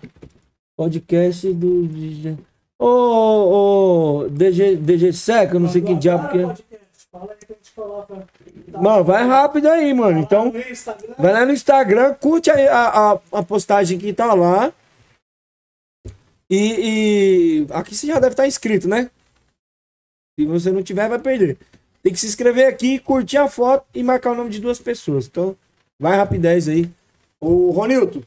Podcast 0.76 1.52
do. 1.54 2.38
Ô, 2.78 4.24
ô, 4.24 4.30
DG, 4.30 4.76
DG 4.76 5.14
Seca, 5.14 5.56
eu 5.56 5.60
não 5.60 5.70
sei 5.70 5.82
que 5.82 5.96
diabo 5.96 6.30
que 6.30 6.40
é. 6.40 6.74
Coloca. 7.76 8.28
Tá 8.72 8.82
Mano, 8.82 9.04
vai 9.04 9.26
rápido 9.26 9.68
aí, 9.68 9.94
mano. 9.94 10.20
Então, 10.20 10.52
no 10.52 10.60
Instagram. 10.60 11.16
vai 11.18 11.34
lá 11.34 11.46
no 11.46 11.54
Instagram, 11.54 12.14
curte 12.16 12.52
aí 12.52 12.68
a, 12.68 13.14
a, 13.14 13.20
a 13.32 13.44
postagem 13.44 13.98
que 13.98 14.14
tá 14.14 14.34
lá. 14.34 14.72
E, 16.50 17.66
e 17.68 17.68
aqui 17.72 17.96
você 17.96 18.08
já 18.08 18.16
deve 18.16 18.34
estar 18.34 18.48
inscrito, 18.48 18.88
né? 18.88 19.10
Se 20.38 20.46
você 20.46 20.72
não 20.72 20.82
tiver, 20.82 21.08
vai 21.08 21.20
perder. 21.20 21.58
Tem 22.02 22.12
que 22.12 22.20
se 22.20 22.28
inscrever 22.28 22.68
aqui, 22.68 23.00
curtir 23.00 23.38
a 23.38 23.48
foto 23.48 23.86
e 23.94 24.04
marcar 24.04 24.32
o 24.32 24.36
nome 24.36 24.50
de 24.50 24.60
duas 24.60 24.80
pessoas. 24.80 25.28
Então, 25.28 25.56
vai 26.00 26.18
rapidez 26.18 26.68
aí. 26.68 26.90
Ô, 27.40 27.72
Ronilton, 27.72 28.22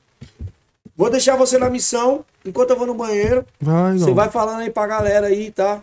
vou 0.96 1.10
deixar 1.10 1.36
você 1.36 1.58
na 1.58 1.68
missão 1.68 2.24
enquanto 2.44 2.70
eu 2.70 2.76
vou 2.76 2.86
no 2.86 2.94
banheiro. 2.94 3.44
Vai, 3.60 3.98
Você 3.98 4.12
vai 4.12 4.30
falando 4.30 4.60
aí 4.60 4.70
pra 4.70 4.86
galera 4.86 5.26
aí, 5.26 5.50
tá? 5.50 5.82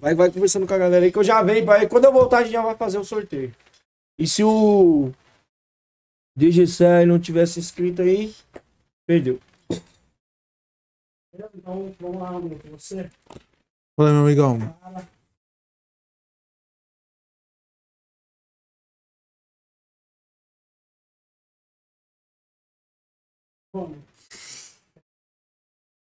Vai, 0.00 0.14
vai 0.14 0.30
conversando 0.30 0.66
com 0.66 0.74
a 0.74 0.78
galera 0.78 1.04
aí 1.04 1.12
que 1.12 1.18
eu 1.18 1.24
já 1.24 1.42
venho. 1.42 1.64
Pra... 1.64 1.86
Quando 1.86 2.04
eu 2.04 2.12
voltar, 2.12 2.38
a 2.38 2.42
gente 2.44 2.52
já 2.52 2.62
vai 2.62 2.76
fazer 2.76 2.98
o 2.98 3.04
sorteio. 3.04 3.52
E 4.18 4.26
se 4.26 4.42
o 4.42 5.12
DGCI 6.36 7.04
não 7.06 7.18
tivesse 7.18 7.58
inscrito 7.58 8.02
aí, 8.02 8.34
perdeu. 9.06 9.38
Então, 11.54 11.94
vamos 12.00 12.20
lá. 12.20 12.32
Você. 12.70 13.10
Fala, 13.96 14.12
meu 14.12 14.22
amigão. 14.22 14.58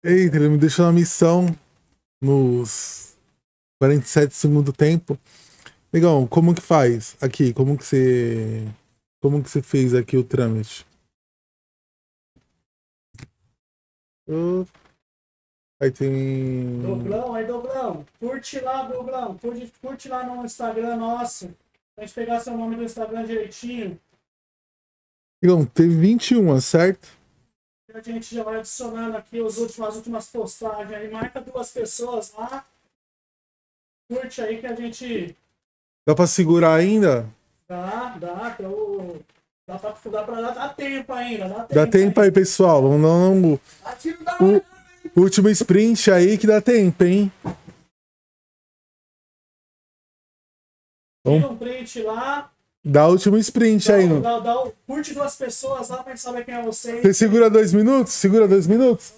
Eita, 0.04 0.36
ele 0.36 0.48
me 0.48 0.58
deixou 0.58 0.84
na 0.84 0.92
missão 0.92 1.46
nos 2.20 3.16
47 3.80 4.34
segundos 4.34 4.64
do 4.64 4.72
tempo. 4.72 5.18
Legal, 5.92 6.26
como 6.26 6.54
que 6.54 6.60
faz 6.60 7.16
aqui? 7.20 7.52
Como 7.52 7.76
que 7.76 7.84
você. 7.84 8.66
Como 9.20 9.42
que 9.42 9.48
você 9.48 9.62
fez 9.62 9.94
aqui 9.94 10.16
o 10.16 10.24
trâmite? 10.24 10.84
Ô, 14.28 14.66
Aí 15.80 15.90
tem. 15.90 16.80
Doglão, 16.80 17.34
aí 17.34 17.44
Doglão, 17.44 18.06
curte 18.20 18.60
lá, 18.60 18.84
Doglão, 18.84 19.36
curte, 19.38 19.72
curte 19.80 20.08
lá 20.08 20.24
no 20.24 20.44
Instagram 20.44 20.96
nosso, 20.96 21.52
pra 21.94 22.06
gente 22.06 22.14
pegar 22.14 22.38
seu 22.38 22.56
nome 22.56 22.76
do 22.76 22.84
Instagram 22.84 23.24
direitinho, 23.24 24.00
Legal, 25.42 25.66
teve 25.66 25.96
21, 25.96 26.60
certo? 26.60 27.08
A 27.96 28.02
gente 28.02 28.34
já 28.34 28.42
vai 28.42 28.58
adicionando 28.58 29.16
aqui 29.16 29.40
os 29.40 29.58
últimos, 29.58 29.88
as 29.88 29.96
últimas 29.96 30.28
postagens 30.28 30.92
aí, 30.92 31.10
marca 31.10 31.40
duas 31.40 31.70
pessoas 31.70 32.32
lá, 32.34 32.64
curte 34.08 34.40
aí 34.40 34.58
que 34.58 34.66
a 34.66 34.74
gente 34.74 35.36
Dá 36.06 36.14
pra 36.14 36.26
segurar 36.26 36.74
ainda? 36.74 37.28
dá, 37.68 38.16
dá, 38.18 38.56
eu, 38.58 39.22
dá 39.66 39.78
pra, 39.78 39.94
dá 40.10 40.22
pra 40.24 40.40
dar, 40.40 40.50
dá 40.50 40.68
tempo 40.68 41.12
ainda, 41.12 41.48
dá 41.48 41.54
tempo. 41.54 41.74
Dá 41.74 41.86
tempo 41.86 42.20
aí, 42.20 42.32
pessoal. 42.32 42.82
Vamos 42.82 43.60
da 44.24 44.38
o 45.14 45.20
último 45.20 45.48
sprint 45.48 46.10
aí 46.10 46.36
que 46.38 46.46
dá 46.46 46.60
tempo, 46.60 47.04
hein? 47.04 47.32
Tira 51.24 51.48
um 51.48 51.56
print 51.56 52.02
lá, 52.02 52.52
Dá 52.84 53.06
o 53.06 53.12
último 53.12 53.36
sprint 53.38 53.86
dá, 53.88 53.94
aí. 53.94 54.08
dá, 54.20 54.38
dá, 54.40 54.60
o- 54.64 54.72
curte 54.86 55.14
duas 55.14 55.36
pessoas 55.36 55.88
lá 55.88 56.02
pra 56.02 56.12
gente 56.12 56.22
saber 56.22 56.44
quem 56.44 56.54
é 56.54 56.62
você. 56.62 57.00
Você 57.00 57.14
segura 57.14 57.48
dois 57.48 57.72
minutos? 57.72 58.12
Segura 58.12 58.48
dois 58.48 58.66
minutos? 58.66 59.12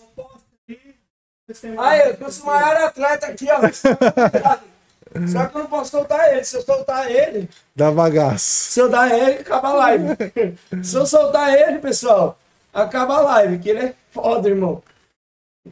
Aí, 1.78 2.08
eu 2.08 2.16
trouxe 2.16 2.40
o 2.42 2.46
maior 2.46 2.76
atleta 2.76 3.26
aqui, 3.26 3.46
ó. 3.50 3.60
Só 5.28 5.46
que 5.46 5.56
eu 5.56 5.60
não 5.62 5.66
posso 5.68 5.90
soltar 5.92 6.32
ele. 6.34 6.44
Se 6.44 6.56
eu 6.56 6.62
soltar 6.62 7.10
ele, 7.10 7.48
Dá 7.76 7.90
bagaço. 7.90 8.44
se 8.72 8.80
eu 8.80 8.88
dar 8.88 9.10
ele, 9.16 9.40
acaba 9.40 9.68
a 9.68 9.72
live. 9.74 10.06
Se 10.82 10.96
eu 10.96 11.06
soltar 11.06 11.54
ele, 11.54 11.78
pessoal, 11.78 12.38
acaba 12.72 13.18
a 13.18 13.20
live, 13.20 13.58
que 13.58 13.68
ele 13.70 13.78
é 13.80 13.94
foda, 14.10 14.48
irmão. 14.48 14.82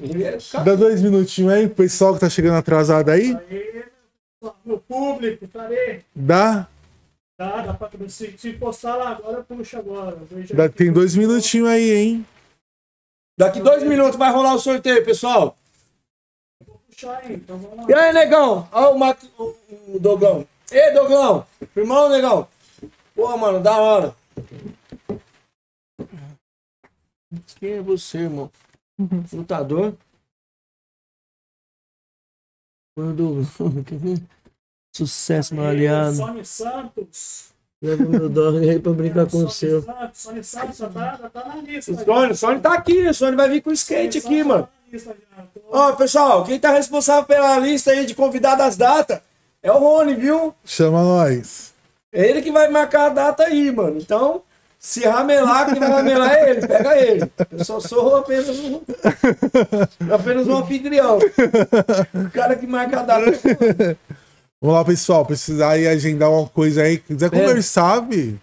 É 0.01 0.39
Dá 0.63 0.75
dois 0.75 1.03
minutinhos 1.03 1.53
aí 1.53 1.67
pro 1.67 1.77
pessoal 1.85 2.15
que 2.15 2.21
tá 2.21 2.31
chegando 2.31 2.57
atrasado 2.57 3.09
aí. 3.11 3.37
Aí, 3.51 3.85
meu 4.65 4.79
público, 4.79 5.49
cadê? 5.49 6.01
Dá? 6.15 6.69
Dá, 7.43 7.61
dá 7.61 7.75
pra 7.75 7.91
se, 8.09 8.39
se 8.39 8.53
postar 8.53 8.95
lá 8.95 9.11
agora, 9.11 9.43
puxa 9.43 9.81
agora. 9.81 10.17
Dá 10.55 10.69
tem 10.69 10.93
dois 10.93 11.17
minutinhos 11.17 11.67
aí, 11.67 11.91
hein? 11.91 12.27
Daqui 13.37 13.61
dois 13.61 13.83
minutos 13.83 14.15
vai 14.17 14.31
rolar 14.31 14.55
o 14.55 14.61
sorteio, 14.61 15.05
pessoal. 15.05 15.57
Puxar 16.89 17.17
aí, 17.17 17.35
então 17.35 17.59
vamos 17.59 17.79
lá. 17.79 17.87
E 17.89 17.95
aí, 17.95 18.13
negão? 18.13 18.69
Olha 18.71 18.91
o, 18.91 18.99
Mac... 18.99 19.19
o, 19.37 19.57
o 19.89 19.99
Doglão. 19.99 20.47
Ei, 20.71 20.93
Doglão. 20.93 21.45
Irmão, 21.75 22.09
negão. 22.09 22.47
Pô, 23.13 23.37
mano, 23.37 23.61
da 23.61 23.77
hora. 23.77 24.17
Quem 27.57 27.73
é 27.73 27.83
você, 27.83 28.19
irmão? 28.19 28.53
Lutador? 29.33 29.97
Foi 32.95 33.09
o 33.09 33.13
Doglão. 33.13 33.47
Sucesso, 34.93 35.55
meu 35.55 35.65
aliado. 35.65 36.15
Sônia 36.17 36.45
Santos. 36.45 37.45
Leva 37.81 38.05
meu 38.05 38.29
dog 38.29 38.59
aí 38.69 38.79
pra 38.79 38.93
brincar 38.93 39.27
com 39.29 39.39
o 39.39 39.49
Sônia 39.51 39.51
seu. 39.51 39.83
Santos, 39.83 40.21
Sônia 40.21 40.43
Santos, 40.45 40.77
já 40.79 40.89
tá, 40.89 41.19
já 41.23 41.29
tá 41.31 41.45
na 41.49 41.57
lista. 41.57 41.93
O 41.93 41.97
Sônia, 42.05 42.31
o 42.33 42.37
Sônia 42.37 42.61
tá 42.61 42.75
aqui. 42.75 43.09
O 43.09 43.15
Sônia 43.15 43.37
vai 43.37 43.49
vir 43.49 43.63
com 43.63 43.71
o 43.71 43.73
skate 43.73 44.19
aqui, 44.19 44.45
mano. 44.45 44.69
tá. 44.93 45.13
Tô- 45.55 45.61
Ó, 45.73 45.93
pessoal, 45.93 46.45
quem 46.45 46.61
tá 46.61 46.71
responsável 46.73 47.25
pela 47.25 47.59
lista 47.59 47.91
aí 47.91 48.05
de 48.05 48.15
convidar 48.15 48.55
das 48.55 48.77
datas 48.77 49.21
é 49.63 49.73
o 49.73 49.79
Rony, 49.79 50.15
viu? 50.15 50.55
Chama 50.65 51.03
nós. 51.03 51.73
É 52.13 52.29
ele 52.29 52.43
que 52.43 52.53
vai 52.53 52.69
marcar 52.69 53.07
a 53.07 53.09
data 53.09 53.45
aí, 53.45 53.73
mano. 53.73 53.97
Então, 53.99 54.43
se 54.79 55.01
ramelar, 55.07 55.71
quem 55.71 55.81
vai 55.81 55.89
ramelar 55.91 56.31
é 56.35 56.51
ele. 56.51 56.67
Pega 56.69 56.97
ele. 56.99 57.33
Eu 57.51 57.65
só 57.65 57.81
sou 57.81 58.17
apenas 58.17 58.51
um, 58.51 58.81
apenas 60.13 60.47
um 60.47 60.57
anfitrião. 60.59 61.19
O 61.19 62.31
cara 62.31 62.55
que 62.55 62.67
marca 62.67 63.01
a 63.01 63.03
data. 63.03 63.97
Vamos 64.63 64.77
lá, 64.77 64.85
pessoal. 64.85 65.27
Precisar 65.27 65.71
aí 65.71 65.89
agendar 65.89 66.31
uma 66.31 66.47
coisa 66.49 66.83
aí. 66.85 66.99
Quiser 66.99 67.29
conversar, 67.31 67.99
vi. 68.01 68.39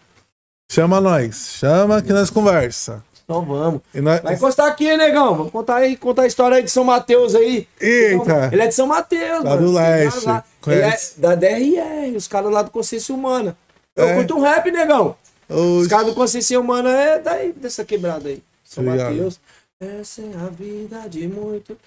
Chama 0.69 0.99
nós. 0.99 1.51
Chama 1.57 2.01
que 2.01 2.11
nós 2.11 2.29
conversa. 2.29 3.01
Então 3.23 3.41
vamos. 3.45 3.81
Nós... 3.93 4.21
Vai 4.21 4.33
encostar 4.33 4.67
aqui, 4.67 4.89
hein, 4.89 4.97
negão. 4.97 5.33
Vamos 5.35 5.51
contar 5.51 5.77
aí, 5.77 5.95
contar 5.95 6.23
a 6.23 6.27
história 6.27 6.57
aí 6.57 6.63
de 6.63 6.69
São 6.71 6.83
Mateus 6.83 7.35
aí. 7.35 7.65
Eita! 7.79 8.49
Ele 8.51 8.61
é 8.61 8.67
de 8.67 8.75
São 8.75 8.85
Mateus, 8.85 9.43
Lá 9.45 9.51
mano. 9.51 9.67
do 9.67 9.71
leste. 9.73 10.25
lá- 10.25 10.43
Ele 10.67 10.81
é 10.81 10.97
da 11.17 11.35
DRR, 11.35 12.15
os 12.17 12.27
caras 12.27 12.51
lá 12.51 12.63
do 12.63 12.71
Consciência 12.71 13.15
Humana. 13.15 13.55
Eu 13.95 14.09
É. 14.09 14.15
curto 14.15 14.35
um 14.35 14.41
rap, 14.41 14.69
negão. 14.71 15.15
Os 15.47 15.79
Oxi. 15.81 15.89
caras 15.89 16.05
do 16.07 16.13
Consciência 16.15 16.59
Humana 16.59 16.89
é 16.89 17.19
daí, 17.19 17.53
dessa 17.53 17.85
quebrada 17.85 18.27
aí. 18.29 18.43
São 18.63 18.83
Obrigado. 18.83 19.11
Mateus. 19.13 19.39
Essa 19.79 20.21
é 20.21 20.31
a 20.45 20.49
vida 20.49 21.07
de 21.07 21.27
muito. 21.27 21.77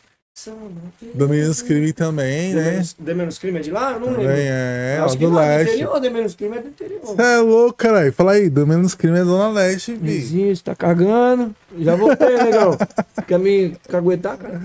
Do 1.14 1.28
Meninos 1.28 1.60
Crime 1.60 1.92
também, 1.92 2.50
De 2.50 2.56
né? 2.56 2.70
menos, 2.72 2.96
de 2.98 3.14
menos 3.14 3.38
crime 3.38 3.58
é 3.58 3.62
de 3.62 3.70
lá? 3.70 3.92
Eu 3.92 4.00
não 4.00 4.06
Também 4.08 4.26
lembro. 4.28 4.42
é, 4.42 4.98
Acho 5.04 5.18
que 5.18 5.26
do 5.26 5.32
lá 5.32 5.42
do 5.42 5.46
leste. 5.48 5.70
interior, 5.72 6.00
de 6.00 6.10
menos 6.10 6.34
crime 6.34 6.56
é 6.56 6.62
do 6.62 6.68
interior. 6.68 7.16
Cê 7.16 7.22
é 7.22 7.36
louco, 7.38 7.74
caralho. 7.74 8.12
Fala 8.14 8.32
aí, 8.32 8.48
do 8.48 8.66
menos 8.66 8.94
crime 8.94 9.18
é 9.18 9.24
Dona 9.24 9.50
Leste, 9.50 9.94
vi. 9.94 10.06
Vizinho, 10.18 10.56
você 10.56 10.62
tá 10.62 10.74
cagando. 10.74 11.54
Já 11.78 11.94
voltei, 11.96 12.36
negão. 12.42 12.70
Quer 13.28 13.38
me 13.38 13.76
caguetar, 13.88 14.38
cara? 14.38 14.58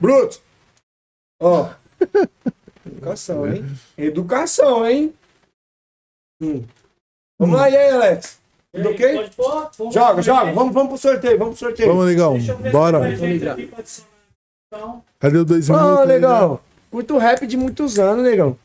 Bruto! 0.00 0.40
Ó. 1.42 1.68
Educação, 2.86 3.52
hein? 3.52 3.64
Educação, 3.98 4.86
hein? 4.86 5.12
Hum. 6.40 6.62
Vamos 7.38 7.56
lá, 7.56 7.68
e 7.68 7.76
aí, 7.76 7.90
Alex? 7.90 8.38
Tudo 8.74 8.90
ok? 8.90 9.14
pode 9.16 9.30
pôr? 9.36 9.70
Vamos 9.78 9.94
Joga, 9.94 10.22
joga. 10.22 10.52
Vamos, 10.52 10.74
vamos 10.74 10.88
pro 10.88 10.98
sorteio, 10.98 11.38
vamos 11.38 11.58
pro 11.58 11.68
sorteio. 11.68 11.88
Vamos, 11.88 12.06
negão. 12.06 12.36
Eu 12.36 12.72
Bora. 12.72 13.00
Então, 14.68 15.02
Cadê 15.18 15.38
o 15.38 15.44
dois 15.44 15.68
minutos? 15.68 15.98
aí, 16.00 16.06
negão. 16.08 16.60
Muito 16.92 17.16
rap 17.18 17.46
de 17.46 17.56
muitos 17.56 17.98
anos, 17.98 18.24
negão. 18.24 18.56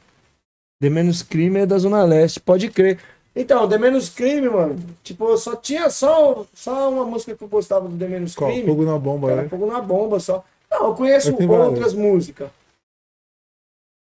The 0.81 0.89
Menos 0.89 1.21
Crime 1.21 1.59
é 1.59 1.65
da 1.65 1.77
Zona 1.77 2.03
Leste, 2.03 2.39
pode 2.39 2.69
crer. 2.69 2.99
Então, 3.35 3.69
The 3.69 3.77
Menos 3.77 4.09
Crime, 4.09 4.49
mano. 4.49 4.77
Tipo, 5.03 5.37
só 5.37 5.55
tinha 5.55 5.89
só, 5.89 6.45
só 6.53 6.89
uma 6.89 7.05
música 7.05 7.35
que 7.35 7.43
eu 7.43 7.47
gostava 7.47 7.87
do 7.87 7.97
The 7.97 8.07
Menos? 8.07 8.35
Qual? 8.35 8.49
Crime. 8.51 8.65
Fogo 8.67 8.83
na 8.83 8.97
bomba, 8.97 9.31
Era 9.31 9.43
né? 9.43 9.49
fogo 9.49 9.67
na 9.67 9.79
bomba 9.79 10.19
só. 10.19 10.43
Não, 10.69 10.87
eu 10.87 10.95
conheço 10.95 11.33
tem 11.33 11.49
outras 11.49 11.93
músicas. 11.93 12.49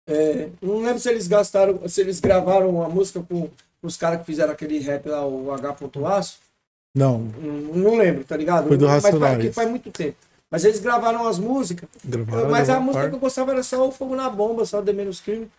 É, 0.10 0.50
não 0.62 0.82
lembro 0.82 1.00
se 1.00 1.10
eles 1.10 1.28
gastaram, 1.28 1.88
se 1.88 2.02
eles 2.02 2.20
gravaram 2.20 2.70
uma 2.70 2.90
música 2.90 3.22
com 3.22 3.50
os 3.84 3.98
caras 3.98 4.20
que 4.20 4.26
fizeram 4.26 4.52
aquele 4.54 4.80
rap 4.80 5.08
lá, 5.08 5.26
o 5.26 5.52
H. 5.52 5.76
Aço. 6.16 6.40
Não, 6.96 7.20
Não, 7.20 7.54
não 7.76 7.96
lembro, 7.98 8.24
tá 8.24 8.36
ligado? 8.36 8.68
Foi 8.68 8.78
do 8.78 8.86
Mas 8.86 9.02
faz- 9.02 9.14
Racionais. 9.16 9.42
que 9.42 9.52
faz 9.54 9.70
muito 9.70 9.90
tempo. 9.92 10.18
Mas 10.52 10.66
eles 10.66 10.80
gravaram 10.80 11.26
as 11.28 11.40
músicas. 11.40 11.88
gravaram. 12.04 12.50
mas 12.50 12.70
a 12.70 12.80
música 12.80 12.92
que 12.92 13.02
parte. 13.04 13.14
eu 13.14 13.20
gostava 13.20 13.52
era 13.52 13.64
só 13.64 13.88
o 13.88 13.92
Fogo 13.92 14.16
na 14.16 14.30
Bomba, 14.30 14.66
só 14.66 14.80
o 14.80 14.84
The 14.84 14.92
Menos 14.92 15.22
Crime. 15.22 15.50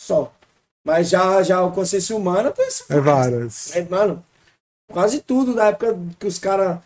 Só. 0.00 0.32
Mas 0.86 1.08
já, 1.08 1.42
já 1.42 1.60
o 1.62 1.72
Consciência 1.72 2.16
Humana, 2.16 2.52
conheço 2.52 2.84
É 2.88 3.00
várias. 3.00 3.74
é, 3.74 3.82
mano, 3.84 4.24
quase 4.92 5.20
tudo 5.20 5.54
da 5.54 5.66
época 5.66 5.98
que 6.20 6.26
os 6.28 6.38
caras 6.38 6.78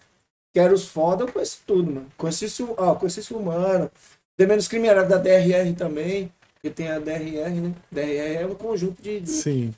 quero 0.54 0.74
os 0.74 0.88
foda, 0.88 1.24
eu 1.24 1.28
conheço 1.32 1.60
tudo, 1.66 1.92
mano. 1.92 2.06
Conheci, 2.16 2.48
Su- 2.48 2.74
ó, 2.78 2.94
conheci 2.94 3.32
humano. 3.34 3.90
Tem 4.36 4.46
menos 4.46 4.66
crime 4.66 4.88
era 4.88 5.04
da 5.04 5.18
DRR 5.18 5.74
também. 5.76 6.32
Porque 6.54 6.70
tem 6.70 6.88
a 6.88 6.98
DRR, 6.98 7.60
né? 7.60 7.74
DRR 7.90 8.42
é 8.42 8.46
um 8.46 8.54
conjunto 8.54 9.02
de. 9.02 9.20
de- 9.20 9.30
Sim. 9.30 9.74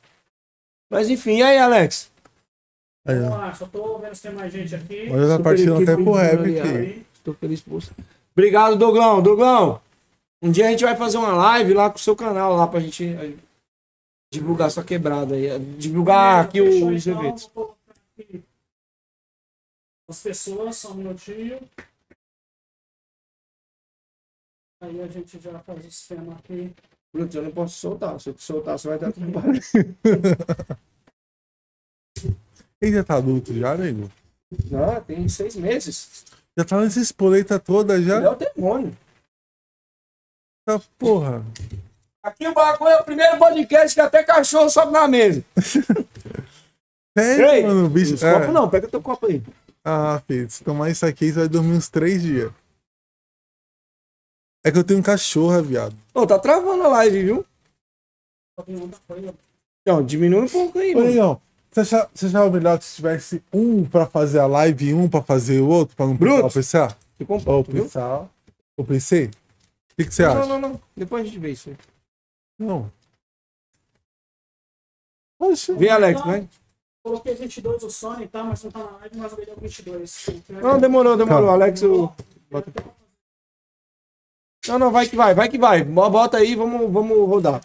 Mas 0.90 1.08
enfim, 1.08 1.38
e 1.38 1.42
aí, 1.42 1.58
Alex? 1.58 2.10
Aí, 3.06 3.18
Vamos 3.18 3.38
lá, 3.38 3.54
só 3.54 3.66
tô 3.66 3.98
vendo 3.98 4.14
se 4.14 4.22
tem 4.22 4.32
mais 4.32 4.52
gente 4.52 4.74
aqui. 4.74 5.10
Olha, 5.10 5.28
tá 5.28 5.42
partindo 5.42 5.74
até 5.74 5.94
pro 5.94 6.12
rap 6.12 6.58
aqui. 6.58 7.06
Tô 7.22 7.34
feliz 7.34 7.60
por 7.60 7.80
você. 7.80 7.92
Obrigado, 8.32 8.76
Doglão. 8.76 9.22
Doglão, 9.22 9.80
um 10.42 10.50
dia 10.50 10.66
a 10.66 10.70
gente 10.70 10.84
vai 10.84 10.96
fazer 10.96 11.18
uma 11.18 11.34
live 11.34 11.74
lá 11.74 11.90
com 11.90 11.96
o 11.96 12.00
seu 12.00 12.16
canal 12.16 12.56
lá 12.56 12.66
pra 12.66 12.80
gente 12.80 13.04
eh, 13.04 13.34
divulgar 14.32 14.70
sua 14.70 14.84
quebrada 14.84 15.34
aí. 15.34 15.58
Divulgar 15.76 16.44
aqui 16.44 16.62
fechou, 16.62 16.90
os 16.90 17.06
então, 17.06 17.20
eventos. 17.20 17.50
aqui 18.18 18.44
As 20.08 20.22
pessoas, 20.22 20.76
só 20.76 20.92
um 20.92 20.94
minutinho. 20.94 21.58
Aí 24.80 25.00
a 25.00 25.06
gente 25.06 25.38
já 25.40 25.58
faz 25.60 25.84
o 25.84 25.88
esquema 25.88 26.34
aqui. 26.34 26.74
Putz, 27.14 27.32
eu 27.32 27.42
não 27.44 27.52
posso 27.52 27.78
soltar. 27.78 28.18
Se 28.18 28.28
eu 28.28 28.34
te 28.34 28.42
soltar, 28.42 28.76
você 28.76 28.88
vai 28.88 28.98
dar 28.98 29.12
trabalho. 29.12 29.60
Ele 32.82 32.92
já 32.92 33.04
tá 33.04 33.14
adulto 33.14 33.54
já, 33.54 33.76
nego? 33.76 34.10
Não, 34.68 35.00
tem 35.00 35.28
seis 35.28 35.54
meses. 35.54 36.24
Já 36.58 36.64
tá 36.64 36.80
nessa 36.80 36.98
espoleta 36.98 37.60
toda 37.60 38.02
já? 38.02 38.16
Ele 38.16 38.26
é 38.26 38.30
o 38.30 38.34
demônio. 38.34 38.98
Tá, 40.66 40.80
porra. 40.98 41.46
Aqui 42.20 42.48
o 42.48 42.52
bagulho 42.52 42.90
é 42.90 43.00
o 43.00 43.04
primeiro 43.04 43.38
podcast 43.38 43.94
que 43.94 44.00
até 44.00 44.24
cachorro 44.24 44.68
sobe 44.68 44.90
na 44.90 45.06
mesa. 45.06 45.44
Sério, 47.16 47.46
Ei, 47.46 47.62
mano, 47.64 47.88
bicho. 47.88 48.14
os 48.14 48.24
é. 48.24 48.32
copos 48.32 48.52
não, 48.52 48.68
pega 48.68 48.88
teu 48.88 49.00
copo 49.00 49.26
aí. 49.26 49.40
Ah, 49.84 50.20
filho, 50.26 50.50
se 50.50 50.64
tomar 50.64 50.90
isso 50.90 51.06
aqui, 51.06 51.28
você 51.28 51.38
vai 51.40 51.48
dormir 51.48 51.76
uns 51.76 51.88
três 51.88 52.20
dias. 52.20 52.50
É 54.64 54.72
que 54.72 54.78
eu 54.78 54.84
tenho 54.84 55.00
um 55.00 55.02
cachorro, 55.02 55.62
viado. 55.62 55.94
Ô, 56.14 56.26
tá 56.26 56.38
travando 56.38 56.82
a 56.84 56.88
live, 56.88 57.22
viu? 57.22 57.46
Só 58.58 58.64
tem 58.64 58.74
muita 58.76 58.98
coisa. 59.06 59.34
Não, 59.86 60.02
diminui 60.04 60.40
um 60.40 60.48
pouco 60.48 60.78
aí, 60.78 60.94
Ô, 60.94 61.00
mano. 61.00 61.40
Você 61.70 61.80
achava, 61.80 62.10
você 62.14 62.26
achava 62.26 62.50
melhor 62.50 62.78
que 62.78 62.84
se 62.84 62.96
tivesse 62.96 63.42
um 63.52 63.84
pra 63.84 64.06
fazer 64.06 64.38
a 64.38 64.46
live 64.46 64.88
e 64.90 64.94
um 64.94 65.08
pra 65.08 65.20
fazer 65.22 65.60
o 65.60 65.68
outro, 65.68 65.94
pra 65.96 66.06
não 66.06 66.14
Bruto. 66.16 66.42
precisar 66.48 66.84
o 66.84 66.88
PCA? 66.88 66.96
Ficou 67.18 67.36
um 67.36 67.40
Ou 67.40 67.44
pouco, 67.44 67.70
o 67.70 67.74
viu? 67.74 67.84
PCA? 67.86 68.28
O 68.76 68.84
PC? 68.84 69.24
O 69.92 69.96
que, 69.96 70.04
que 70.06 70.14
você 70.14 70.22
Não, 70.22 70.30
acha? 70.30 70.46
não, 70.46 70.58
não, 70.60 70.68
não. 70.70 70.80
Depois 70.96 71.22
a 71.22 71.26
gente 71.26 71.38
vê 71.38 71.50
isso 71.50 71.70
aí. 71.70 71.76
Não. 72.58 72.90
Poxa. 75.38 75.74
Vem, 75.74 75.90
Alex, 75.90 76.20
vai. 76.22 76.48
Coloquei 77.04 77.34
22 77.34 77.82
o 77.82 77.90
Sony, 77.90 78.26
tá? 78.28 78.42
Mas 78.44 78.62
não 78.64 78.70
tá 78.70 78.78
na 78.78 78.90
live, 78.98 79.16
mas 79.18 79.32
ele 79.36 79.50
é 79.50 79.54
o 79.54 79.60
22. 79.60 80.26
Não, 80.48 80.78
demorou, 80.78 81.16
demorou. 81.16 81.48
Calma. 81.48 81.52
Alex, 81.52 81.82
eu... 81.82 82.12
Não, 84.68 84.78
não, 84.78 84.90
vai 84.90 85.06
que 85.06 85.14
vai, 85.16 85.34
vai 85.34 85.48
que 85.48 85.58
vai. 85.58 85.82
Bo- 85.84 86.08
Bota 86.10 86.38
aí, 86.38 86.54
vamos, 86.54 86.90
vamos 86.90 87.16
rodar. 87.28 87.60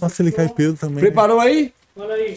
Nossa, 0.00 0.22
ele 0.22 0.32
cai 0.32 0.48
pelo 0.48 0.76
também. 0.76 0.96
né? 0.96 1.00
Preparou 1.00 1.40
aí? 1.40 1.72
Olha 1.96 2.14
aí. 2.14 2.36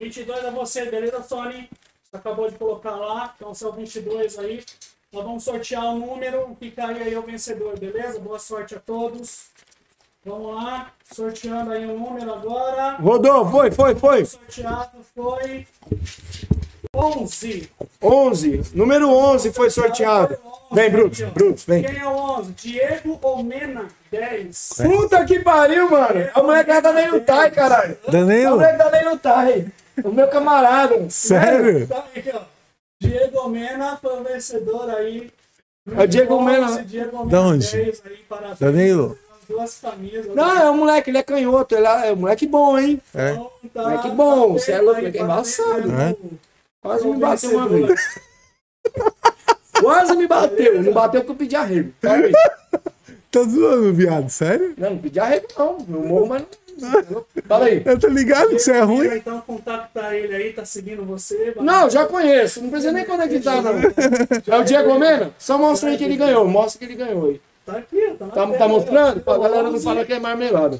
22 0.00 0.44
é 0.44 0.50
você, 0.50 0.84
beleza, 0.86 1.22
Sony? 1.22 1.68
Você 2.04 2.16
acabou 2.16 2.50
de 2.50 2.56
colocar 2.56 2.92
lá, 2.96 3.32
então 3.36 3.52
seu 3.54 3.72
22 3.72 4.38
aí. 4.38 4.64
Nós 5.12 5.24
vamos 5.24 5.44
sortear 5.44 5.84
o 5.84 5.98
número 5.98 6.56
que 6.58 6.70
cair 6.70 7.02
aí 7.02 7.14
é 7.14 7.18
o 7.18 7.22
vencedor, 7.22 7.78
beleza? 7.78 8.18
Boa 8.18 8.38
sorte 8.38 8.74
a 8.74 8.80
todos. 8.80 9.46
Vamos 10.24 10.54
lá, 10.54 10.92
sorteando 11.12 11.72
aí 11.72 11.84
o 11.84 11.98
número 11.98 12.32
agora. 12.32 12.92
Rodou, 12.96 13.50
foi, 13.50 13.70
foi, 13.72 13.94
foi. 13.96 14.24
Sorteado 14.24 14.98
foi 15.14 15.66
11. 16.94 17.70
11. 18.02 18.62
Número 18.74 19.08
11 19.08 19.50
foi 19.52 19.70
sorteado. 19.70 20.36
Vem, 20.70 20.90
Brutus, 20.90 21.20
Brutus, 21.30 21.64
vem. 21.64 21.82
Quem 21.82 21.98
é 21.98 22.06
o 22.06 22.12
11? 22.12 22.52
Diego 22.52 23.18
Omena, 23.22 23.88
10. 24.10 24.72
Puta 24.82 25.24
que 25.24 25.38
pariu, 25.38 25.90
mano. 25.90 26.28
A 26.34 26.42
molecada 26.42 26.92
nem 26.92 27.10
lutar, 27.10 27.50
caralho. 27.50 27.96
A 28.06 28.10
Danilo? 28.10 28.56
molecada 28.56 28.90
nem 28.90 29.08
lutar, 29.08 29.46
O 30.04 30.12
meu 30.12 30.28
camarada. 30.28 31.08
Sério? 31.08 31.86
Tá 31.86 32.04
aí, 32.14 32.24
ó. 32.34 32.40
Diego 33.00 33.40
Omena 33.40 33.98
foi 34.00 34.20
o 34.20 34.24
vencedor 34.24 34.90
aí. 34.90 35.32
É 35.96 36.02
o 36.02 36.06
Diego 36.06 36.34
Omena. 36.34 36.66
11, 36.72 36.84
Diego 36.84 37.16
onde? 37.16 37.72
10 37.72 38.02
aí, 38.04 38.16
parabéns. 38.28 38.58
Danilo? 38.58 39.18
Camisas. 39.80 40.34
Não, 40.34 40.58
é 40.58 40.70
um 40.70 40.76
moleque, 40.76 41.10
ele 41.10 41.18
é 41.18 41.22
canhoto. 41.22 41.74
Ele 41.74 41.86
é, 41.86 42.08
é 42.08 42.12
um 42.12 42.16
moleque 42.16 42.46
bom, 42.46 42.78
hein? 42.78 43.00
É. 43.14 43.30
Então, 43.30 43.50
tá, 43.72 43.82
Moleque 43.82 44.10
bom, 44.10 44.40
tá 44.48 44.52
você 44.52 44.72
é 44.72 44.76
bem, 44.76 44.84
louco, 44.84 45.00
moleque 45.00 45.18
é 45.18 45.22
embaçado, 45.22 45.88
né? 45.88 46.16
Quase 46.82 47.06
me 47.08 47.16
bateu 47.18 47.50
uma 47.56 47.68
vez. 47.68 48.20
Quase 49.80 50.16
me 50.16 50.26
bateu. 50.26 50.82
Não 50.82 50.92
bateu 50.92 51.20
porque 51.22 51.32
eu 51.32 51.36
pedi 51.36 51.56
arrego. 51.56 51.92
Tá 53.30 53.42
zoando, 53.44 53.92
viado? 53.94 54.28
Sério? 54.28 54.74
Não, 54.76 54.90
não 54.90 54.98
pedi 54.98 55.18
arrego, 55.18 55.46
não. 55.58 55.78
Eu 55.88 56.02
morro, 56.02 56.26
mas 56.26 56.42
não. 56.78 57.24
Fala 57.46 57.66
aí. 57.66 57.82
Eu 57.84 57.98
tô 57.98 58.08
ligado 58.08 58.48
que 58.50 58.58
você 58.58 58.72
é 58.72 58.80
ruim. 58.80 59.06
Então 59.16 59.40
contacta 59.40 60.14
ele 60.14 60.34
aí, 60.34 60.52
tá 60.52 60.64
seguindo 60.64 61.04
você. 61.04 61.52
vai- 61.52 61.64
Não, 61.64 61.88
já 61.88 62.04
conheço. 62.06 62.60
Não 62.62 62.70
precisa 62.70 62.92
nem 62.92 63.04
conectar, 63.04 63.62
não. 63.62 63.72
É 64.46 64.58
o 64.58 64.64
Diego 64.64 64.98
Mena? 64.98 65.30
Só 65.38 65.56
mostra 65.56 65.90
aí 65.90 65.96
que 65.98 66.04
ele 66.04 66.16
ganhou. 66.16 66.46
Mostra 66.46 66.78
que 66.78 66.84
ele 66.84 66.94
ganhou 66.94 67.26
aí. 67.26 67.40
Tá 67.64 67.78
aqui, 67.78 68.04
ó, 68.10 68.14
tá 68.16 68.26
Tá, 68.26 68.46
tá 68.58 68.64
ó. 68.64 68.68
mostrando? 68.68 69.20
Pra 69.20 69.38
galera 69.38 69.62
não 69.64 69.74
11, 69.74 69.84
falar 69.84 70.04
que 70.04 70.12
é 70.12 70.18
marmelada. 70.18 70.78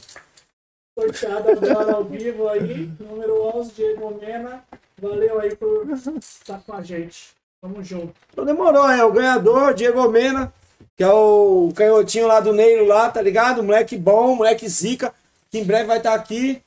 Sorteado 0.99 1.51
agora 1.51 1.93
ao 1.95 2.05
vivo 2.05 2.49
aí. 2.49 2.91
Número 3.01 3.43
11, 3.57 3.73
Diego 3.73 4.19
Mena. 4.21 4.63
Valeu 5.03 5.41
aí 5.41 5.57
por 5.57 5.85
estar 5.91 6.63
com 6.65 6.73
a 6.75 6.81
gente. 6.81 7.31
Tamo 7.61 7.83
junto. 7.83 8.15
Então 8.33 8.45
demorou, 8.45 8.89
é 8.89 9.05
o 9.05 9.13
ganhador, 9.13 9.75
Diego 9.75 10.09
Mena, 10.09 10.53
que 10.97 11.03
é 11.03 11.11
o 11.11 11.73
canhotinho 11.75 12.29
lá 12.29 12.39
do 12.39 12.53
Neilo 12.53 12.87
lá, 12.87 13.11
tá 13.11 13.21
ligado? 13.21 13.65
Moleque 13.65 13.97
bom, 13.97 14.37
moleque 14.37 14.69
zica, 14.69 15.13
que 15.51 15.59
em 15.59 15.65
breve 15.65 15.87
vai 15.87 15.97
estar 15.99 16.15
aqui. 16.15 16.63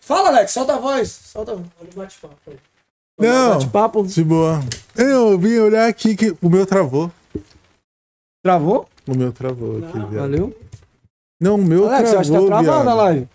Fala, 0.00 0.28
Alex, 0.28 0.52
solta 0.52 0.74
a 0.74 0.78
voz. 0.78 1.10
Solta 1.10 1.52
a 1.52 1.54
voz. 1.56 1.66
Olha 1.80 1.90
o 1.90 1.96
bate-papo 1.96 2.36
aí. 2.46 2.58
Não. 3.20 3.52
Bate-papo. 3.54 4.06
De 4.06 4.24
boa. 4.24 4.60
Eu 4.96 5.38
vim 5.38 5.58
olhar 5.58 5.86
aqui 5.88 6.16
que 6.16 6.34
o 6.42 6.48
meu 6.48 6.64
travou. 6.66 7.10
Travou? 8.42 8.88
O 9.06 9.14
meu 9.14 9.32
travou 9.32 9.78
aqui, 9.78 9.98
Não. 9.98 10.08
viado. 10.08 10.22
Valeu. 10.22 10.56
Não, 11.40 11.54
o 11.56 11.58
meu 11.58 11.88
Alex, 11.88 12.12
eu 12.12 12.20
acho 12.20 12.30
que 12.30 12.36
tá 12.38 12.46
travou, 12.46 12.64
travado 12.64 12.80
a 12.80 12.82
viado. 12.94 12.96
live. 12.96 13.28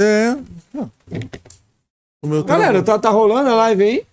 É. 0.00 0.34
Meu 2.24 2.44
travou. 2.44 2.44
Galera, 2.44 2.84
tá, 2.84 2.98
tá 2.98 3.10
rolando 3.10 3.50
a 3.50 3.54
live 3.54 3.82
aí? 3.82 4.06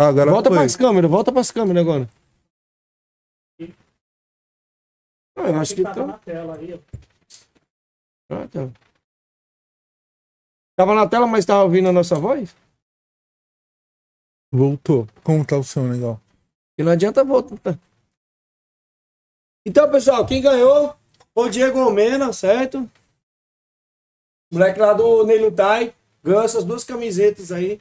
Ah, 0.00 0.08
agora 0.08 0.30
volta 0.30 0.48
foi. 0.48 0.58
pras 0.58 0.76
câmeras, 0.76 1.10
volta 1.10 1.32
pras 1.32 1.50
câmeras 1.50 1.82
agora. 1.82 2.08
Ah, 5.36 5.50
eu 5.50 5.60
acho 5.60 5.74
que 5.74 5.82
tá. 5.82 6.06
na 6.06 6.18
tela 6.18 6.56
aí. 6.56 6.80
Ah, 8.30 8.48
tá. 8.48 8.68
Tava 10.76 10.94
na 10.94 11.08
tela, 11.08 11.26
mas 11.26 11.44
tava 11.44 11.64
ouvindo 11.64 11.88
a 11.88 11.92
nossa 11.92 12.16
voz? 12.16 12.54
Voltou. 14.52 15.06
Como 15.22 15.46
tá 15.46 15.56
o 15.56 15.62
som, 15.62 15.90
legal? 15.90 16.20
E 16.78 16.82
não 16.82 16.92
adianta 16.92 17.22
voltar. 17.24 17.78
Então, 19.66 19.90
pessoal, 19.90 20.26
quem 20.26 20.40
ganhou 20.40 20.97
o 21.44 21.48
Diego 21.50 21.90
Mena, 21.90 22.32
certo? 22.32 22.88
Moleque 24.52 24.80
lá 24.80 24.92
do 24.92 25.24
Neilo 25.24 25.50
Tai. 25.52 25.94
Ganhou 26.22 26.42
essas 26.42 26.64
duas 26.64 26.84
camisetas 26.84 27.52
aí. 27.52 27.80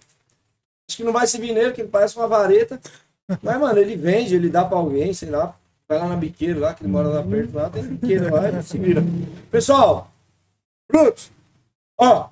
Acho 0.89 0.97
que 0.97 1.03
não 1.03 1.11
vai 1.13 1.27
se 1.27 1.39
vir 1.39 1.53
nele, 1.53 1.73
que 1.73 1.81
ele 1.81 1.89
parece 1.89 2.15
uma 2.15 2.27
vareta. 2.27 2.79
Mas, 3.41 3.59
mano, 3.59 3.77
ele 3.79 3.95
vende, 3.95 4.35
ele 4.35 4.49
dá 4.49 4.63
pra 4.63 4.77
alguém, 4.77 5.13
sei 5.13 5.29
lá. 5.29 5.55
Vai 5.87 5.97
lá 5.99 6.07
na 6.07 6.15
biqueira 6.15 6.59
lá, 6.59 6.73
que 6.73 6.83
ele 6.83 6.91
mora 6.91 7.07
lá 7.07 7.23
perto 7.23 7.53
lá, 7.55 7.69
tem 7.69 7.83
biqueira 7.83 8.33
lá, 8.33 8.47
ele 8.47 8.61
se 8.63 8.77
vira. 8.77 9.01
Pessoal, 9.49 10.09
Brutos, 10.89 11.31
ó. 11.97 12.29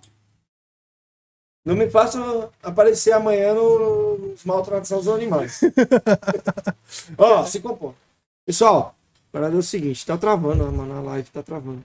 Não 1.66 1.76
me 1.76 1.90
faça 1.90 2.50
aparecer 2.62 3.12
amanhã 3.14 3.54
no- 3.54 4.18
nos 4.20 4.44
maltratos 4.44 4.92
aos 4.92 5.08
animais. 5.08 5.62
Ó, 7.18 7.44
se 7.46 7.60
comporta. 7.60 7.98
Pessoal, 8.46 8.94
parada 9.36 9.54
é 9.54 9.60
o 9.60 9.62
seguinte, 9.62 10.06
tá 10.06 10.18
travando, 10.18 10.72
mano, 10.72 10.94
a 10.94 11.02
live 11.02 11.30
tá 11.30 11.44
travando. 11.44 11.84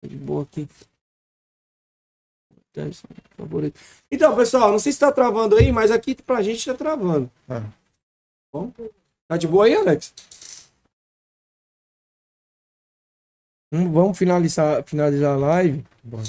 Tá 0.00 0.08
de 0.08 0.16
boa 0.16 0.42
aqui. 0.42 0.66
Favorito. 3.36 3.78
Então, 4.10 4.34
pessoal, 4.34 4.72
não 4.72 4.78
sei 4.78 4.90
se 4.90 4.98
tá 4.98 5.12
travando 5.12 5.54
aí, 5.54 5.70
mas 5.70 5.90
aqui 5.90 6.14
pra 6.22 6.42
gente 6.42 6.64
tá 6.64 6.74
travando. 6.74 7.30
É. 7.46 7.60
Bom, 8.50 8.72
tá 9.28 9.36
de 9.36 9.46
boa 9.46 9.66
aí, 9.66 9.74
Alex? 9.74 10.14
Hum, 13.70 13.92
Vamos 13.92 14.16
finalizar, 14.16 14.82
finalizar 14.82 15.34
a 15.34 15.36
live. 15.36 15.84
Bora. 16.02 16.22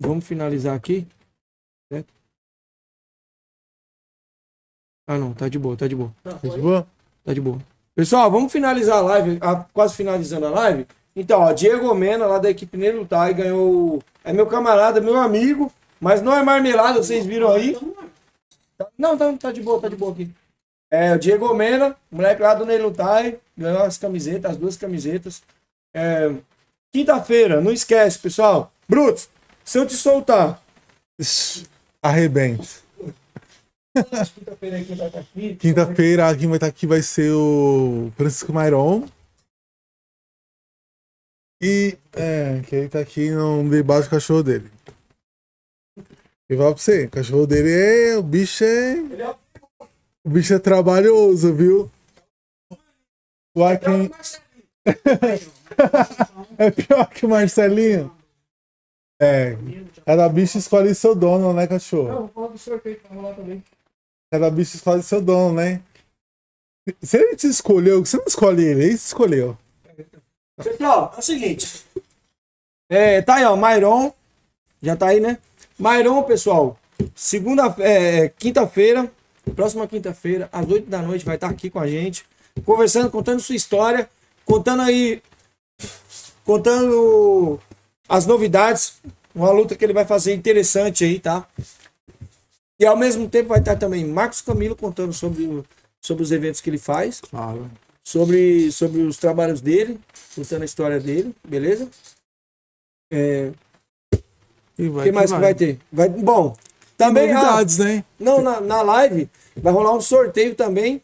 Vamos 0.00 0.24
finalizar 0.24 0.76
aqui. 0.76 1.04
Certo? 1.92 2.21
Ah, 5.06 5.18
não, 5.18 5.32
tá 5.34 5.48
de 5.48 5.58
boa, 5.58 5.76
tá 5.76 5.86
de 5.86 5.94
boa. 5.96 6.12
Tá, 6.22 6.32
Tá 6.34 6.48
de 6.48 6.60
boa? 6.60 6.86
Tá 7.24 7.34
de 7.34 7.40
boa. 7.40 7.58
Pessoal, 7.94 8.30
vamos 8.30 8.50
finalizar 8.52 8.98
a 8.98 9.00
live, 9.02 9.38
a- 9.40 9.64
quase 9.72 9.94
finalizando 9.94 10.46
a 10.46 10.50
live. 10.50 10.86
Então, 11.14 11.40
ó, 11.40 11.52
Diego 11.52 11.94
Mena, 11.94 12.24
lá 12.26 12.38
da 12.38 12.50
equipe 12.50 12.76
Nelo 12.76 13.04
Tai, 13.06 13.34
ganhou. 13.34 14.02
É 14.24 14.32
meu 14.32 14.46
camarada, 14.46 15.00
meu 15.00 15.16
amigo, 15.18 15.70
mas 16.00 16.22
não 16.22 16.32
é 16.34 16.42
marmelada, 16.42 17.02
vocês 17.02 17.26
viram 17.26 17.50
aí. 17.52 17.76
Tá- 18.78 18.86
Não, 18.96 19.16
tá, 19.18 19.32
tá 19.34 19.52
de 19.52 19.60
boa, 19.60 19.80
tá 19.80 19.88
de 19.88 19.96
boa 19.96 20.12
aqui. 20.12 20.30
É, 20.90 21.14
o 21.14 21.18
Diego 21.18 21.52
Mena, 21.54 21.96
moleque 22.10 22.40
lá 22.42 22.54
do 22.54 22.64
Nelo 22.64 22.90
Tai, 22.92 23.38
ganhou 23.56 23.82
as 23.82 23.98
camisetas, 23.98 24.52
as 24.52 24.56
duas 24.56 24.76
camisetas. 24.76 25.42
É, 25.94 26.30
Quinta-feira, 26.94 27.58
não 27.60 27.72
esquece, 27.72 28.18
pessoal. 28.18 28.70
Brutos, 28.86 29.28
se 29.64 29.78
eu 29.78 29.86
te 29.86 29.94
soltar. 29.94 30.60
Arrebenta. 32.02 32.64
Quinta-feira 33.94 34.84
quem 34.84 34.96
vai 34.96 35.06
estar 35.06 35.18
aqui? 35.20 35.54
Quinta-feira, 35.56 36.36
quem 36.36 36.48
vai 36.48 36.56
estar 36.56 36.66
aqui 36.66 36.86
vai 36.86 37.02
ser 37.02 37.30
o 37.32 38.10
Francisco 38.16 38.52
Mairon. 38.52 39.06
E, 41.62 41.96
é, 42.14 42.60
que 42.66 42.74
ele 42.74 42.88
tá 42.88 43.00
aqui 43.00 43.30
no 43.30 43.68
debate 43.68 44.08
com 44.08 44.16
o 44.16 44.18
cachorro 44.18 44.42
dele. 44.42 44.70
Eu 46.48 46.58
falo 46.58 46.74
pra 46.74 46.82
você, 46.82 47.04
o 47.04 47.10
cachorro 47.10 47.46
dele 47.46 47.70
é. 47.70 48.16
O 48.16 48.22
bicho 48.22 48.64
é. 48.64 48.94
É 48.94 49.36
O 50.24 50.30
bicho 50.30 50.54
é 50.54 50.58
trabalhoso, 50.58 51.54
viu? 51.54 51.90
O 53.54 53.62
Akin 53.64 54.10
é 56.58 56.70
pior 56.70 57.08
que 57.10 57.26
o 57.26 57.28
Marcelinho. 57.28 58.10
É, 59.20 59.56
cada 60.04 60.28
bicho 60.28 60.58
escolhe 60.58 60.94
seu 60.94 61.14
dono, 61.14 61.52
né, 61.52 61.66
cachorro? 61.66 62.08
Não, 62.08 62.20
vou 62.20 62.28
falar 62.28 62.48
do 62.48 62.58
sorteio 62.58 62.96
que 62.96 63.06
vai 63.06 63.16
rolar 63.16 63.34
também. 63.36 63.62
Cada 64.32 64.50
bicho 64.50 64.76
escolhe 64.76 65.02
seu 65.02 65.20
dono, 65.20 65.56
né? 65.56 65.82
Se 67.02 67.18
ele 67.18 67.36
te 67.36 67.46
escolheu, 67.46 68.02
você 68.02 68.16
não 68.16 68.24
escolhe 68.24 68.64
ele, 68.64 68.84
ele 68.84 68.94
escolheu. 68.94 69.58
Pessoal, 70.56 71.12
é 71.14 71.18
o 71.18 71.22
seguinte. 71.22 71.84
É, 72.88 73.20
tá 73.20 73.34
aí, 73.34 73.44
ó, 73.44 73.54
Mairon. 73.54 74.10
Já 74.82 74.96
tá 74.96 75.08
aí, 75.08 75.20
né? 75.20 75.36
Mairon, 75.78 76.22
pessoal. 76.22 76.78
Segunda, 77.14 77.76
é, 77.78 78.30
quinta-feira, 78.30 79.12
próxima 79.54 79.86
quinta-feira, 79.86 80.48
às 80.50 80.66
8 80.66 80.88
da 80.88 81.02
noite, 81.02 81.26
vai 81.26 81.34
estar 81.34 81.50
aqui 81.50 81.68
com 81.68 81.78
a 81.78 81.86
gente, 81.86 82.24
conversando, 82.64 83.10
contando 83.10 83.42
sua 83.42 83.54
história, 83.54 84.08
contando 84.46 84.80
aí, 84.80 85.22
contando 86.42 87.60
as 88.08 88.24
novidades, 88.24 88.94
uma 89.34 89.50
luta 89.50 89.76
que 89.76 89.84
ele 89.84 89.92
vai 89.92 90.06
fazer 90.06 90.32
interessante 90.32 91.04
aí, 91.04 91.20
tá? 91.20 91.46
E 92.82 92.84
ao 92.84 92.96
mesmo 92.96 93.28
tempo 93.28 93.50
vai 93.50 93.60
estar 93.60 93.76
também 93.76 94.04
Marcos 94.04 94.40
Camilo 94.40 94.74
contando 94.74 95.12
sobre, 95.12 95.44
o- 95.44 95.64
sobre 96.00 96.24
os 96.24 96.32
eventos 96.32 96.60
que 96.60 96.68
ele 96.68 96.78
faz 96.78 97.20
Claro. 97.20 97.70
sobre, 98.02 98.72
sobre 98.72 99.02
os 99.02 99.16
trabalhos 99.16 99.60
dele, 99.60 100.00
contando 100.34 100.62
a 100.62 100.64
história 100.64 100.98
dele, 100.98 101.32
beleza? 101.46 101.88
É, 103.12 103.52
E 104.76 104.88
o 104.88 104.92
vai 104.94 105.04
que 105.04 105.12
mais 105.12 105.30
que 105.32 105.38
vai 105.38 105.54
ter? 105.54 105.78
Vai, 105.92 106.08
bom, 106.08 106.56
também 106.96 107.30
ah, 107.30 107.34
Novidades, 107.34 107.78
né? 107.78 108.04
não 108.18 108.42
na, 108.42 108.60
na 108.60 108.82
live 108.82 109.30
vai 109.56 109.72
rolar 109.72 109.94
um 109.94 110.00
sorteio 110.00 110.56
também. 110.56 111.00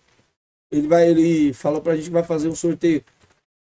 Ele 0.73 0.89
vai 0.89 1.09
ele 1.09 1.53
falou 1.55 1.81
pra 1.81 1.95
gente 1.95 2.07
que 2.07 2.11
vai 2.11 2.25
fazer 2.25 2.49
um 2.49 2.57
sorteio 2.57 3.05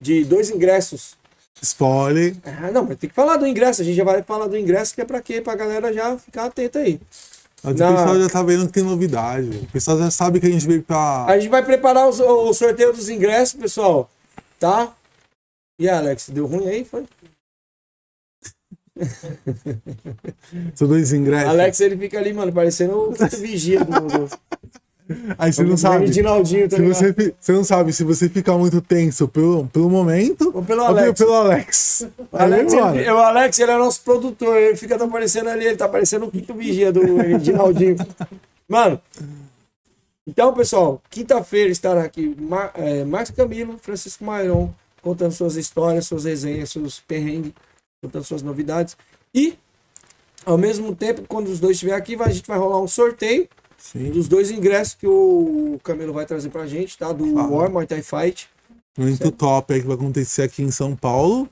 de 0.01 0.25
dois 0.25 0.49
ingressos. 0.49 1.17
Spoiler. 1.61 2.35
Ah, 2.45 2.71
não, 2.71 2.85
mas 2.87 2.99
tem 2.99 3.11
que 3.11 3.15
falar 3.15 3.37
do 3.37 3.47
ingresso. 3.47 3.83
A 3.83 3.85
gente 3.85 3.95
já 3.97 4.05
vai 4.05 4.23
falar 4.23 4.47
do 4.47 4.57
ingresso 4.57 4.95
que 4.95 5.03
é 5.03 5.05
pra 5.05 5.21
quê? 5.21 5.43
Pra 5.43 5.55
galera 5.55 5.93
já 5.93 6.17
ficar 6.17 6.47
atenta 6.47 6.79
aí. 6.79 6.99
Mas 7.67 7.75
Na- 7.77 7.91
O 7.91 7.95
pessoal 7.97 8.21
já 8.21 8.29
tá 8.29 8.43
vendo 8.43 8.67
que 8.67 8.73
tem 8.73 8.83
novidade. 8.85 9.49
O 9.59 9.67
pessoal 9.73 9.99
já 9.99 10.11
sabe 10.11 10.39
que 10.41 10.47
a 10.47 10.51
gente 10.51 10.67
veio 10.67 10.83
pra. 10.83 11.25
A 11.27 11.39
gente 11.39 11.51
vai 11.51 11.65
preparar 11.65 12.09
os- 12.09 12.21
o, 12.21 12.55
sorteio 12.55 12.93
dos 12.93 13.09
ingressos, 13.09 13.59
pessoal. 13.59 14.09
Tá? 14.59 14.95
E 15.79 15.89
Alex, 15.89 16.31
deu 16.31 16.47
ruim 16.47 16.69
aí? 16.69 16.85
Foi? 16.85 17.05
São 20.75 20.89
dois 20.89 21.13
ingressos. 21.13 21.49
Alex, 21.51 21.81
ele 21.81 21.97
fica 21.99 22.19
ali, 22.19 22.33
mano, 22.33 22.53
parecendo 22.53 23.11
o 23.11 23.13
vigia 23.39 23.85
do. 23.85 23.93
do 24.29 24.39
Aí 25.39 25.53
você 25.53 25.63
não 25.63 25.77
sabe. 25.77 26.07
Tá 26.07 26.13
Se 26.13 26.21
ligado? 26.23 26.95
você, 26.95 27.35
você 27.39 27.53
não 27.53 27.63
sabe 27.65 27.93
se 27.93 28.03
você 28.05 28.29
ficar 28.29 28.57
muito 28.59 28.81
tenso 28.81 29.29
pelo, 29.29 29.67
pelo 29.69 29.89
momento 29.89 30.51
Ou 30.53 30.63
pelo 30.65 30.81
ou 30.83 30.87
Alex. 30.89 31.19
pelo 31.19 31.33
Alex. 31.35 32.07
O 32.33 32.37
Alex, 32.37 32.73
ele, 32.73 33.11
o 33.11 33.19
Alex, 33.19 33.59
ele 33.59 33.71
é 33.71 33.77
nosso 33.79 34.01
produtor, 34.03 34.57
ele 34.57 34.77
fica 34.77 34.97
aparecendo 35.03 35.49
ali, 35.49 35.65
ele 35.67 35.77
tá 35.77 35.89
parecendo 35.89 36.27
o 36.27 36.31
quinto 36.31 36.53
vigia 36.55 36.91
do 36.93 37.17
Reginaldinho. 37.17 37.97
Mano, 38.69 39.01
então, 40.27 40.53
pessoal, 40.53 41.01
quinta-feira 41.09 41.71
estará 41.71 42.03
aqui 42.03 42.35
Mar, 42.39 42.73
é, 42.75 43.05
Marcos 43.05 43.31
Camilo, 43.31 43.79
Francisco 43.81 44.25
Mairon, 44.25 44.71
contando 45.01 45.31
suas 45.33 45.55
histórias, 45.55 46.07
suas 46.07 46.25
resenhas, 46.25 46.71
seus 46.71 46.99
perrengues, 46.99 47.53
contando 48.03 48.25
suas 48.25 48.43
novidades. 48.43 48.97
E, 49.33 49.57
ao 50.45 50.59
mesmo 50.59 50.97
tempo, 50.97 51.23
quando 51.29 51.47
os 51.47 51.61
dois 51.61 51.77
estiverem 51.77 52.01
aqui, 52.01 52.17
vai- 52.17 52.29
a 52.29 52.33
gente 52.33 52.49
vai 52.49 52.59
rolar 52.59 52.81
um 52.81 52.89
sorteio 52.89 53.49
Sim. 53.79 54.11
dos 54.11 54.27
dois 54.29 54.51
ingressos 54.51 54.95
que 54.95 55.07
o 55.07 55.79
Camilo 55.85 56.13
vai 56.13 56.27
trazer 56.27 56.49
pra 56.49 56.67
gente, 56.67 56.97
tá? 56.99 57.13
Do 57.13 57.39
Ah. 57.39 57.47
War 57.47 57.71
Muay 57.71 57.87
Thai 57.87 58.03
Fight. 58.03 58.49
Muito 58.99 59.31
top 59.31 59.75
aí 59.75 59.81
que 59.81 59.87
vai 59.87 59.97
acontecer 59.97 60.43
aqui 60.43 60.63
em 60.63 60.71
São 60.71 60.97
Paulo. 60.97 61.49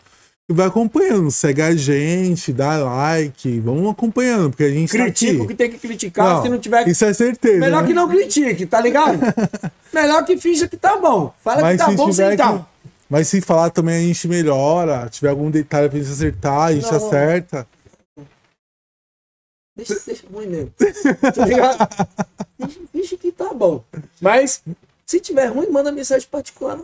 E 0.47 0.53
vai 0.53 0.67
acompanhando. 0.67 1.31
Segue 1.31 1.63
a 1.63 1.75
gente, 1.75 2.53
dá 2.53 2.77
like. 2.77 3.61
Vamos 3.61 3.91
acompanhando, 3.91 4.51
porque 4.51 4.65
a 4.65 4.71
gente 4.71 4.91
Critica 4.91 5.39
tá 5.39 5.45
o 5.45 5.47
que 5.47 5.55
tem 5.55 5.71
que 5.71 5.79
criticar, 5.79 6.43
se 6.43 6.49
não 6.51 6.59
tiver 6.59 6.87
Isso 6.87 7.03
é 7.05 7.15
certeza. 7.15 7.59
Melhor 7.61 7.81
né? 7.83 7.89
que 7.89 7.95
não 7.95 8.07
critique, 8.09 8.67
tá 8.67 8.79
ligado? 8.81 9.19
Melhor 9.93 10.23
que 10.25 10.37
finja 10.37 10.69
que 10.69 10.77
tá 10.77 10.99
bom. 10.99 11.33
Fala 11.43 11.63
Mas 11.63 11.79
que 11.79 11.85
tá 11.85 11.91
se 11.91 11.97
bom 11.97 12.13
sem 12.13 12.37
tá. 12.37 12.67
Mas 13.09 13.29
se 13.29 13.41
falar 13.41 13.71
também 13.71 13.97
a 13.97 14.01
gente 14.07 14.27
melhora. 14.29 15.09
Tiver 15.11 15.29
algum 15.31 15.51
detalhe 15.51 15.89
pra 15.89 15.99
gente 15.99 16.11
acertar, 16.11 16.61
a 16.69 16.73
gente 16.75 16.91
Não. 16.91 16.97
acerta. 16.97 17.67
Deixa, 19.77 20.01
deixa 20.07 20.27
ruim 20.33 20.47
mesmo. 20.47 20.73
Tá 21.35 21.47
ligado? 21.47 21.79
Que 23.21 23.33
tá 23.33 23.53
bom. 23.53 23.83
Mas, 24.21 24.63
se 25.07 25.21
tiver 25.21 25.47
ruim, 25.47 25.69
manda 25.69 25.91
mensagem 25.91 26.29
particular. 26.29 26.79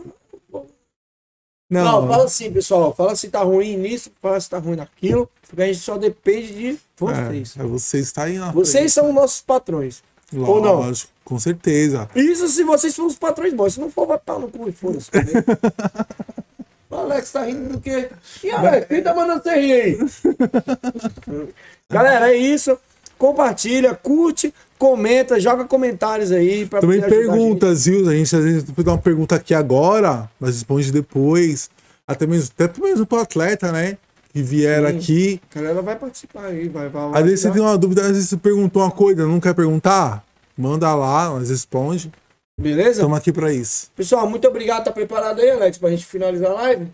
Não, 1.69 2.05
fala 2.07 2.25
assim, 2.25 2.51
pessoal. 2.51 2.93
Fala 2.93 3.15
se 3.15 3.29
tá 3.29 3.41
ruim 3.43 3.77
nisso, 3.77 4.11
fala 4.21 4.39
se 4.39 4.49
tá 4.49 4.57
ruim 4.57 4.75
naquilo. 4.75 5.29
Porque 5.47 5.61
a 5.61 5.67
gente 5.67 5.79
só 5.79 5.97
depende 5.97 6.53
de 6.53 6.79
vocês. 6.97 7.55
É, 7.57 7.63
vocês 7.63 8.07
estar 8.07 8.23
aí 8.23 8.37
Vocês 8.53 8.91
são 8.91 9.13
nossos 9.13 9.41
patrões. 9.41 10.03
frente. 10.27 10.43
ou 10.49 10.61
não? 10.61 10.75
Lógico, 10.75 11.11
com 11.23 11.39
certeza. 11.39 12.09
Isso 12.13 12.47
se 12.49 12.63
vocês 12.63 12.93
forem 12.93 13.11
os 13.11 13.17
patrões 13.17 13.53
bons. 13.53 13.73
Se 13.75 13.79
não 13.79 13.89
for, 13.89 14.05
vai 14.05 14.17
pau 14.17 14.39
no 14.39 14.49
cu 14.49 14.67
e 14.67 14.71
foda-se. 14.73 15.09
O 16.91 16.95
Alex 16.95 17.31
tá 17.31 17.43
rindo 17.45 17.69
do 17.69 17.79
quê? 17.79 18.09
E 18.43 18.51
Alex, 18.51 18.87
quem 18.87 19.01
tá 19.01 19.15
mandando 19.15 19.41
você 19.41 19.55
rir 19.55 19.73
aí? 19.73 19.99
Galera, 21.89 22.33
é 22.33 22.37
isso. 22.37 22.77
Compartilha, 23.17 23.95
curte, 23.95 24.53
comenta, 24.77 25.39
joga 25.39 25.63
comentários 25.63 26.33
aí. 26.33 26.65
Pra 26.65 26.81
Também 26.81 27.01
perguntas, 27.01 27.85
viu? 27.85 28.09
A 28.09 28.13
gente 28.13 28.35
às 28.35 28.43
vezes 28.43 28.63
pode 28.63 28.83
dar 28.83 28.91
uma 28.91 28.97
pergunta 28.97 29.35
aqui 29.35 29.53
agora, 29.53 30.29
mas 30.37 30.55
responde 30.55 30.91
depois. 30.91 31.69
Até 32.05 32.27
mesmo, 32.27 32.51
até 32.59 32.81
mesmo 32.81 33.05
pro 33.05 33.19
atleta, 33.19 33.71
né? 33.71 33.97
Que 34.33 34.43
vier 34.43 34.81
Sim. 34.81 34.97
aqui. 34.97 35.41
A 35.51 35.59
galera 35.59 35.81
vai 35.81 35.95
participar 35.95 36.45
aí, 36.45 36.67
vai. 36.67 36.89
vai, 36.89 37.09
vai 37.09 37.21
Às 37.21 37.25
vezes 37.25 37.39
você 37.41 37.51
tem 37.51 37.61
uma 37.61 37.77
dúvida, 37.77 38.01
às 38.01 38.07
vezes 38.09 38.29
você 38.29 38.37
perguntou 38.37 38.81
uma 38.81 38.91
coisa, 38.91 39.25
não 39.25 39.39
quer 39.39 39.53
perguntar? 39.53 40.25
Manda 40.57 40.93
lá, 40.93 41.29
nós 41.29 41.49
responde. 41.49 42.11
Beleza? 42.61 42.91
Estamos 42.91 43.17
aqui 43.17 43.31
pra 43.31 43.51
isso. 43.51 43.89
Pessoal, 43.95 44.29
muito 44.29 44.47
obrigado. 44.47 44.83
Tá 44.85 44.91
preparado 44.91 45.39
aí, 45.41 45.49
Alex, 45.49 45.77
pra 45.77 45.89
gente 45.89 46.05
finalizar 46.05 46.51
a 46.51 46.53
live? 46.53 46.87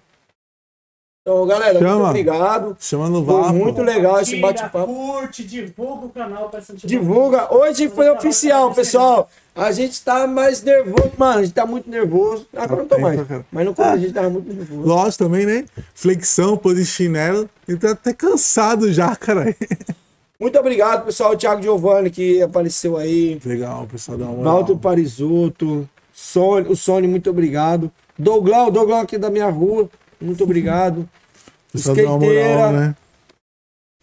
Então, 1.21 1.45
galera, 1.45 1.73
muito 1.73 1.85
Chama. 1.85 2.07
obrigado. 2.07 2.77
Chama 2.79 3.09
no 3.09 3.25
Foi 3.25 3.35
vapo. 3.41 3.53
muito 3.53 3.81
legal 3.81 4.21
esse 4.21 4.39
bate-papo. 4.39 4.85
Curte, 4.85 5.43
divulga 5.43 6.05
o 6.05 6.09
canal 6.09 6.49
pra 6.49 6.61
sentir 6.61 6.87
Divulga. 6.87 7.53
Hoje 7.53 7.89
foi 7.89 8.09
oficial, 8.09 8.73
pessoal. 8.73 9.29
A 9.53 9.69
gente 9.73 10.01
tá 10.05 10.25
mais 10.25 10.63
nervoso. 10.63 11.11
Mano, 11.17 11.39
a 11.39 11.43
gente 11.43 11.53
tá 11.53 11.65
muito 11.65 11.89
nervoso. 11.89 12.47
Agora 12.55 12.81
não 12.81 12.87
tô 12.87 12.95
Tá 12.95 13.01
mais. 13.01 13.19
Mas 13.51 13.65
no 13.65 13.75
começo 13.75 13.93
a 13.93 13.97
gente 13.97 14.13
tava 14.13 14.29
muito 14.29 14.53
nervoso. 14.53 14.87
Lógico 14.87 15.23
também, 15.25 15.45
né? 15.45 15.65
Flexão, 15.93 16.55
polichinelo. 16.55 17.49
Ele 17.67 17.77
tá 17.77 17.91
até 17.91 18.13
cansado 18.13 18.89
já, 18.93 19.13
cara. 19.13 19.53
Muito 20.39 20.57
obrigado, 20.59 21.05
pessoal. 21.05 21.33
O 21.33 21.37
Thiago 21.37 21.61
Giovanni 21.61 22.09
que 22.09 22.41
apareceu 22.41 22.97
aí. 22.97 23.39
Legal, 23.43 23.87
pessoal, 23.87 24.17
dá 24.17 24.25
uma 24.25 24.43
Valdo. 24.43 25.89
Sony, 26.13 26.67
o 26.69 26.75
Sony, 26.75 27.07
muito 27.07 27.29
obrigado. 27.29 27.91
Douglau, 28.17 28.71
Douglau 28.71 28.99
aqui 28.99 29.17
da 29.17 29.29
minha 29.29 29.49
rua. 29.49 29.89
Muito 30.19 30.43
obrigado. 30.43 31.07
Pessoal, 31.71 31.95
moral, 31.95 32.17
Skateira. 32.21 32.71
né? 32.71 32.95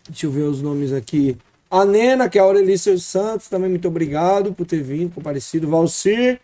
Deixa 0.09 0.27
eu 0.27 0.31
ver 0.31 0.43
os 0.43 0.61
nomes 0.62 0.93
aqui. 0.93 1.36
A 1.70 1.85
Nena, 1.85 2.28
que 2.28 2.39
é 2.39 2.40
a 2.40 2.44
Aurelícia 2.44 2.97
Santos, 2.98 3.48
também 3.48 3.69
muito 3.70 3.89
obrigado 3.89 4.52
por 4.52 4.65
ter 4.66 4.81
vindo, 4.82 5.12
comparecido. 5.15 5.66
Valcir, 5.66 6.39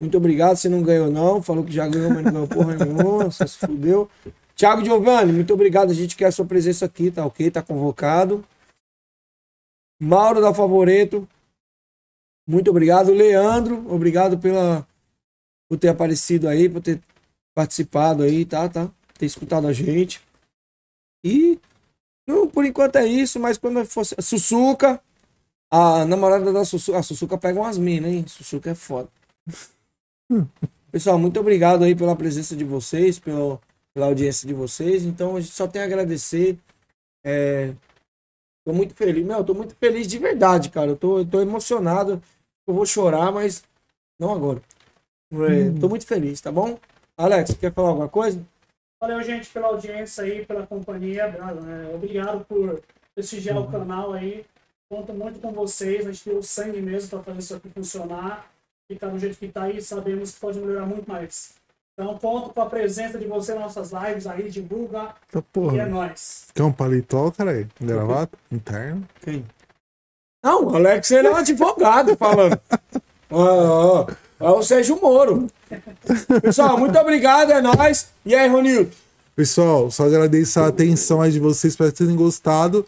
muito 0.00 0.16
obrigado. 0.16 0.56
Você 0.56 0.68
não 0.68 0.80
ganhou, 0.82 1.10
não. 1.10 1.42
Falou 1.42 1.64
que 1.64 1.72
já 1.72 1.86
ganhou, 1.86 2.08
mas 2.10 2.24
não 2.24 2.32
ganhou 2.32 2.48
porra 2.48 2.76
nenhuma. 2.82 3.30
Só 3.30 3.46
se 3.46 3.58
fudeu. 3.58 4.08
Thiago 4.56 4.84
Giovanni, 4.84 5.32
muito 5.32 5.52
obrigado. 5.52 5.90
A 5.90 5.94
gente 5.94 6.16
quer 6.16 6.26
a 6.26 6.32
sua 6.32 6.46
presença 6.46 6.86
aqui, 6.86 7.10
tá 7.10 7.26
ok? 7.26 7.50
Tá 7.50 7.60
convocado. 7.60 8.42
Mauro 10.00 10.40
da 10.40 10.52
Favoreto, 10.52 11.28
muito 12.46 12.70
obrigado. 12.70 13.12
Leandro, 13.12 13.90
obrigado 13.92 14.38
pela, 14.38 14.86
por 15.68 15.78
ter 15.78 15.88
aparecido 15.88 16.48
aí, 16.48 16.68
por 16.68 16.82
ter 16.82 17.00
participado 17.54 18.22
aí, 18.22 18.44
tá? 18.44 18.68
tá? 18.68 18.90
ter 19.18 19.26
escutado 19.26 19.66
a 19.66 19.72
gente. 19.72 20.20
E 21.24 21.58
não, 22.26 22.48
por 22.48 22.64
enquanto 22.64 22.96
é 22.96 23.06
isso, 23.06 23.40
mas 23.40 23.56
quando 23.58 23.84
fosse. 23.84 24.14
Sussuca, 24.20 25.00
a 25.70 26.04
namorada 26.04 26.52
da 26.52 26.64
Sussuca. 26.64 26.98
A 26.98 27.02
Sussuca 27.02 27.38
pega 27.38 27.60
umas 27.60 27.78
minas, 27.78 28.12
hein? 28.12 28.26
Sussuca 28.26 28.70
é 28.70 28.74
foda. 28.74 29.08
Pessoal, 30.92 31.18
muito 31.18 31.40
obrigado 31.40 31.82
aí 31.82 31.94
pela 31.94 32.14
presença 32.14 32.54
de 32.54 32.64
vocês, 32.64 33.18
pelo, 33.18 33.60
pela 33.92 34.06
audiência 34.06 34.46
de 34.46 34.54
vocês. 34.54 35.04
Então 35.04 35.36
a 35.36 35.40
gente 35.40 35.52
só 35.52 35.66
tem 35.66 35.82
a 35.82 35.84
agradecer. 35.84 36.58
É, 37.24 37.74
tô 38.64 38.72
muito 38.72 38.94
feliz. 38.94 39.24
Meu, 39.24 39.38
eu 39.38 39.44
tô 39.44 39.54
muito 39.54 39.74
feliz 39.76 40.06
de 40.06 40.18
verdade, 40.18 40.70
cara. 40.70 40.90
Eu 40.90 40.96
tô, 40.96 41.18
eu 41.18 41.26
tô 41.26 41.40
emocionado. 41.40 42.22
Eu 42.66 42.74
vou 42.74 42.86
chorar, 42.86 43.30
mas 43.30 43.62
não 44.18 44.32
agora. 44.32 44.62
É, 45.32 45.80
Tô 45.80 45.88
muito 45.88 46.06
feliz, 46.06 46.40
tá 46.40 46.52
bom? 46.52 46.78
Alex, 47.16 47.54
quer 47.54 47.72
falar 47.72 47.88
alguma 47.88 48.08
coisa? 48.08 48.40
Valeu, 49.00 49.22
gente, 49.22 49.50
pela 49.50 49.68
audiência 49.68 50.24
aí, 50.24 50.46
pela 50.46 50.66
companhia. 50.66 51.32
Obrigado 51.92 52.44
por 52.44 52.80
prestigiar 53.14 53.58
o 53.58 53.70
canal 53.70 54.12
aí. 54.12 54.44
Conto 54.88 55.12
muito 55.12 55.40
com 55.40 55.52
vocês. 55.52 56.06
A 56.06 56.12
gente 56.12 56.24
tem 56.24 56.36
o 56.36 56.42
sangue 56.42 56.80
mesmo 56.80 57.10
para 57.10 57.22
fazer 57.22 57.38
isso 57.40 57.56
aqui 57.56 57.68
funcionar. 57.68 58.50
Ficar 58.90 59.08
do 59.08 59.18
jeito 59.18 59.38
que 59.38 59.48
tá 59.48 59.64
aí, 59.64 59.80
sabemos 59.80 60.34
que 60.34 60.40
pode 60.40 60.58
melhorar 60.58 60.86
muito 60.86 61.08
mais. 61.08 61.54
Então, 61.96 62.18
conto 62.18 62.50
com 62.50 62.60
a 62.60 62.66
presença 62.66 63.18
de 63.18 63.24
você 63.26 63.54
nas 63.54 63.76
nossas 63.76 63.92
lives 63.92 64.26
aí, 64.26 64.50
divulga. 64.50 65.14
Tá 65.30 65.36
E 65.36 65.38
é 65.38 65.42
porra. 65.52 65.86
nóis. 65.86 66.46
Quer 66.52 66.64
um 66.64 66.72
paletó, 66.72 67.30
cara? 67.30 67.68
Gravata? 67.80 68.36
Interno? 68.50 69.06
Quem? 69.22 69.44
Não, 70.44 70.64
o 70.64 70.76
Alex 70.76 71.10
ele 71.12 71.28
é 71.28 71.30
um 71.30 71.36
advogado 71.36 72.16
falando. 72.16 72.60
Ó, 73.30 73.40
ó, 73.42 74.06
ó, 74.38 74.46
é 74.46 74.50
o 74.58 74.62
Sérgio 74.62 75.00
Moro. 75.00 75.48
Pessoal, 76.42 76.78
muito 76.78 76.96
obrigado, 76.98 77.50
é 77.52 77.60
nóis. 77.60 78.08
E 78.24 78.32
aí, 78.34 78.48
Ronildo? 78.48 78.92
Pessoal, 79.34 79.90
só 79.90 80.04
agradeço 80.04 80.60
a 80.60 80.68
atenção 80.68 81.20
aí 81.20 81.32
de 81.32 81.40
vocês, 81.40 81.72
espero 81.72 81.90
que 81.90 81.98
tenham 81.98 82.14
gostado. 82.14 82.86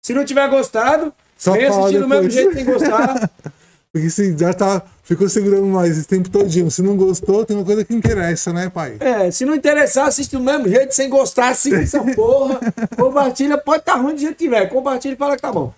Se 0.00 0.14
não 0.14 0.24
tiver 0.24 0.48
gostado, 0.48 1.12
Só 1.36 1.52
vem 1.52 1.66
assistir 1.66 1.98
do 1.98 2.06
mesmo 2.06 2.30
jeito 2.30 2.54
sem 2.54 2.64
gostar. 2.64 3.30
Porque 3.92 4.10
se 4.10 4.36
já 4.38 4.52
tá, 4.54 4.82
ficou 5.14 5.28
segurando 5.28 5.66
mais 5.66 5.98
esse 5.98 6.06
tempo 6.06 6.30
todinho. 6.30 6.70
Se 6.70 6.80
não 6.82 6.96
gostou, 6.96 7.44
tem 7.44 7.56
uma 7.56 7.64
coisa 7.64 7.84
que 7.84 7.92
interessa, 7.94 8.52
né, 8.52 8.70
pai? 8.70 8.96
É, 9.00 9.30
se 9.30 9.44
não 9.44 9.54
interessar, 9.54 10.06
assiste 10.06 10.32
do 10.36 10.40
mesmo 10.42 10.68
jeito, 10.68 10.94
sem 10.94 11.08
gostar, 11.10 11.48
assiste 11.50 11.74
essa 11.76 12.02
porra. 12.14 12.60
Compartilha, 12.96 13.58
pode 13.58 13.80
estar 13.80 13.96
ruim 13.96 14.14
do 14.14 14.20
jeito 14.20 14.36
que 14.36 14.44
tiver. 14.44 14.66
Compartilha 14.68 15.14
e 15.14 15.16
fala 15.16 15.36
que 15.36 15.42
tá 15.42 15.52
bom. 15.52 15.72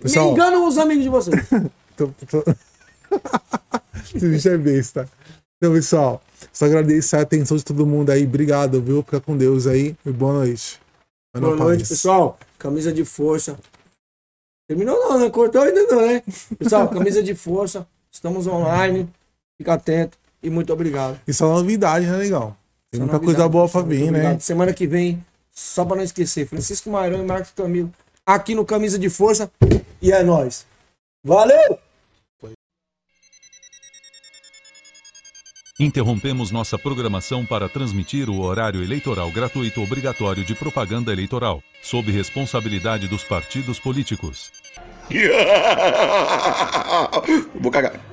Pessoal- 0.00 0.26
Me 0.26 0.32
engana 0.32 0.58
os 0.60 0.78
amigos 0.78 1.02
de 1.02 1.08
vocês. 1.08 1.36
Tô- 1.96 2.10
tô- 2.28 2.44
Esse 4.14 4.28
bicho 4.28 4.48
é 4.48 4.56
besta. 4.58 5.08
Então, 5.56 5.72
pessoal, 5.74 6.22
só 6.52 6.64
agradeço 6.66 7.16
a 7.16 7.20
atenção 7.20 7.56
de 7.56 7.64
todo 7.64 7.86
mundo 7.86 8.10
aí. 8.10 8.24
Obrigado, 8.24 8.80
viu? 8.82 9.02
Fica 9.02 9.20
com 9.20 9.36
Deus 9.36 9.66
aí 9.66 9.94
e 10.04 10.10
boa 10.10 10.32
noite. 10.32 10.80
Na 11.34 11.40
Boa 11.40 11.56
noite, 11.56 11.86
pessoal. 11.88 12.38
Camisa 12.58 12.92
de 12.92 13.04
força. 13.04 13.58
Terminou 14.68 14.96
não, 14.98 15.18
né? 15.18 15.30
Cortou 15.30 15.62
ainda 15.62 15.82
não, 15.84 16.06
né? 16.06 16.22
Pessoal, 16.58 16.88
camisa 16.88 17.22
de 17.22 17.34
força. 17.34 17.86
Estamos 18.22 18.46
online. 18.46 19.08
Fica 19.58 19.74
atento. 19.74 20.16
E 20.40 20.48
muito 20.48 20.72
obrigado. 20.72 21.20
Isso 21.26 21.42
é 21.42 21.46
uma 21.48 21.56
novidade, 21.56 22.06
né, 22.06 22.16
legal? 22.16 22.56
Tem 22.88 23.00
muita 23.00 23.14
novidade, 23.14 23.36
coisa 23.36 23.48
boa 23.48 23.68
pra 23.68 23.82
pessoal. 23.82 24.06
vir, 24.06 24.12
né? 24.12 24.38
Semana 24.38 24.72
que 24.72 24.86
vem, 24.86 25.24
só 25.50 25.84
pra 25.84 25.96
não 25.96 26.04
esquecer, 26.04 26.46
Francisco 26.46 26.88
Mairão 26.88 27.20
e 27.20 27.26
Marcos 27.26 27.50
Camilo 27.50 27.92
aqui 28.24 28.54
no 28.54 28.64
Camisa 28.64 28.96
de 28.96 29.10
Força. 29.10 29.50
E 30.00 30.12
é 30.12 30.22
nóis. 30.22 30.64
Valeu! 31.24 31.80
Interrompemos 35.80 36.52
nossa 36.52 36.78
programação 36.78 37.44
para 37.44 37.68
transmitir 37.68 38.30
o 38.30 38.40
horário 38.40 38.84
eleitoral 38.84 39.32
gratuito 39.32 39.82
obrigatório 39.82 40.44
de 40.44 40.54
propaganda 40.54 41.12
eleitoral, 41.12 41.60
sob 41.82 42.12
responsabilidade 42.12 43.08
dos 43.08 43.24
partidos 43.24 43.80
políticos. 43.80 44.52
Vou 47.60 47.72
cagar. 47.72 48.11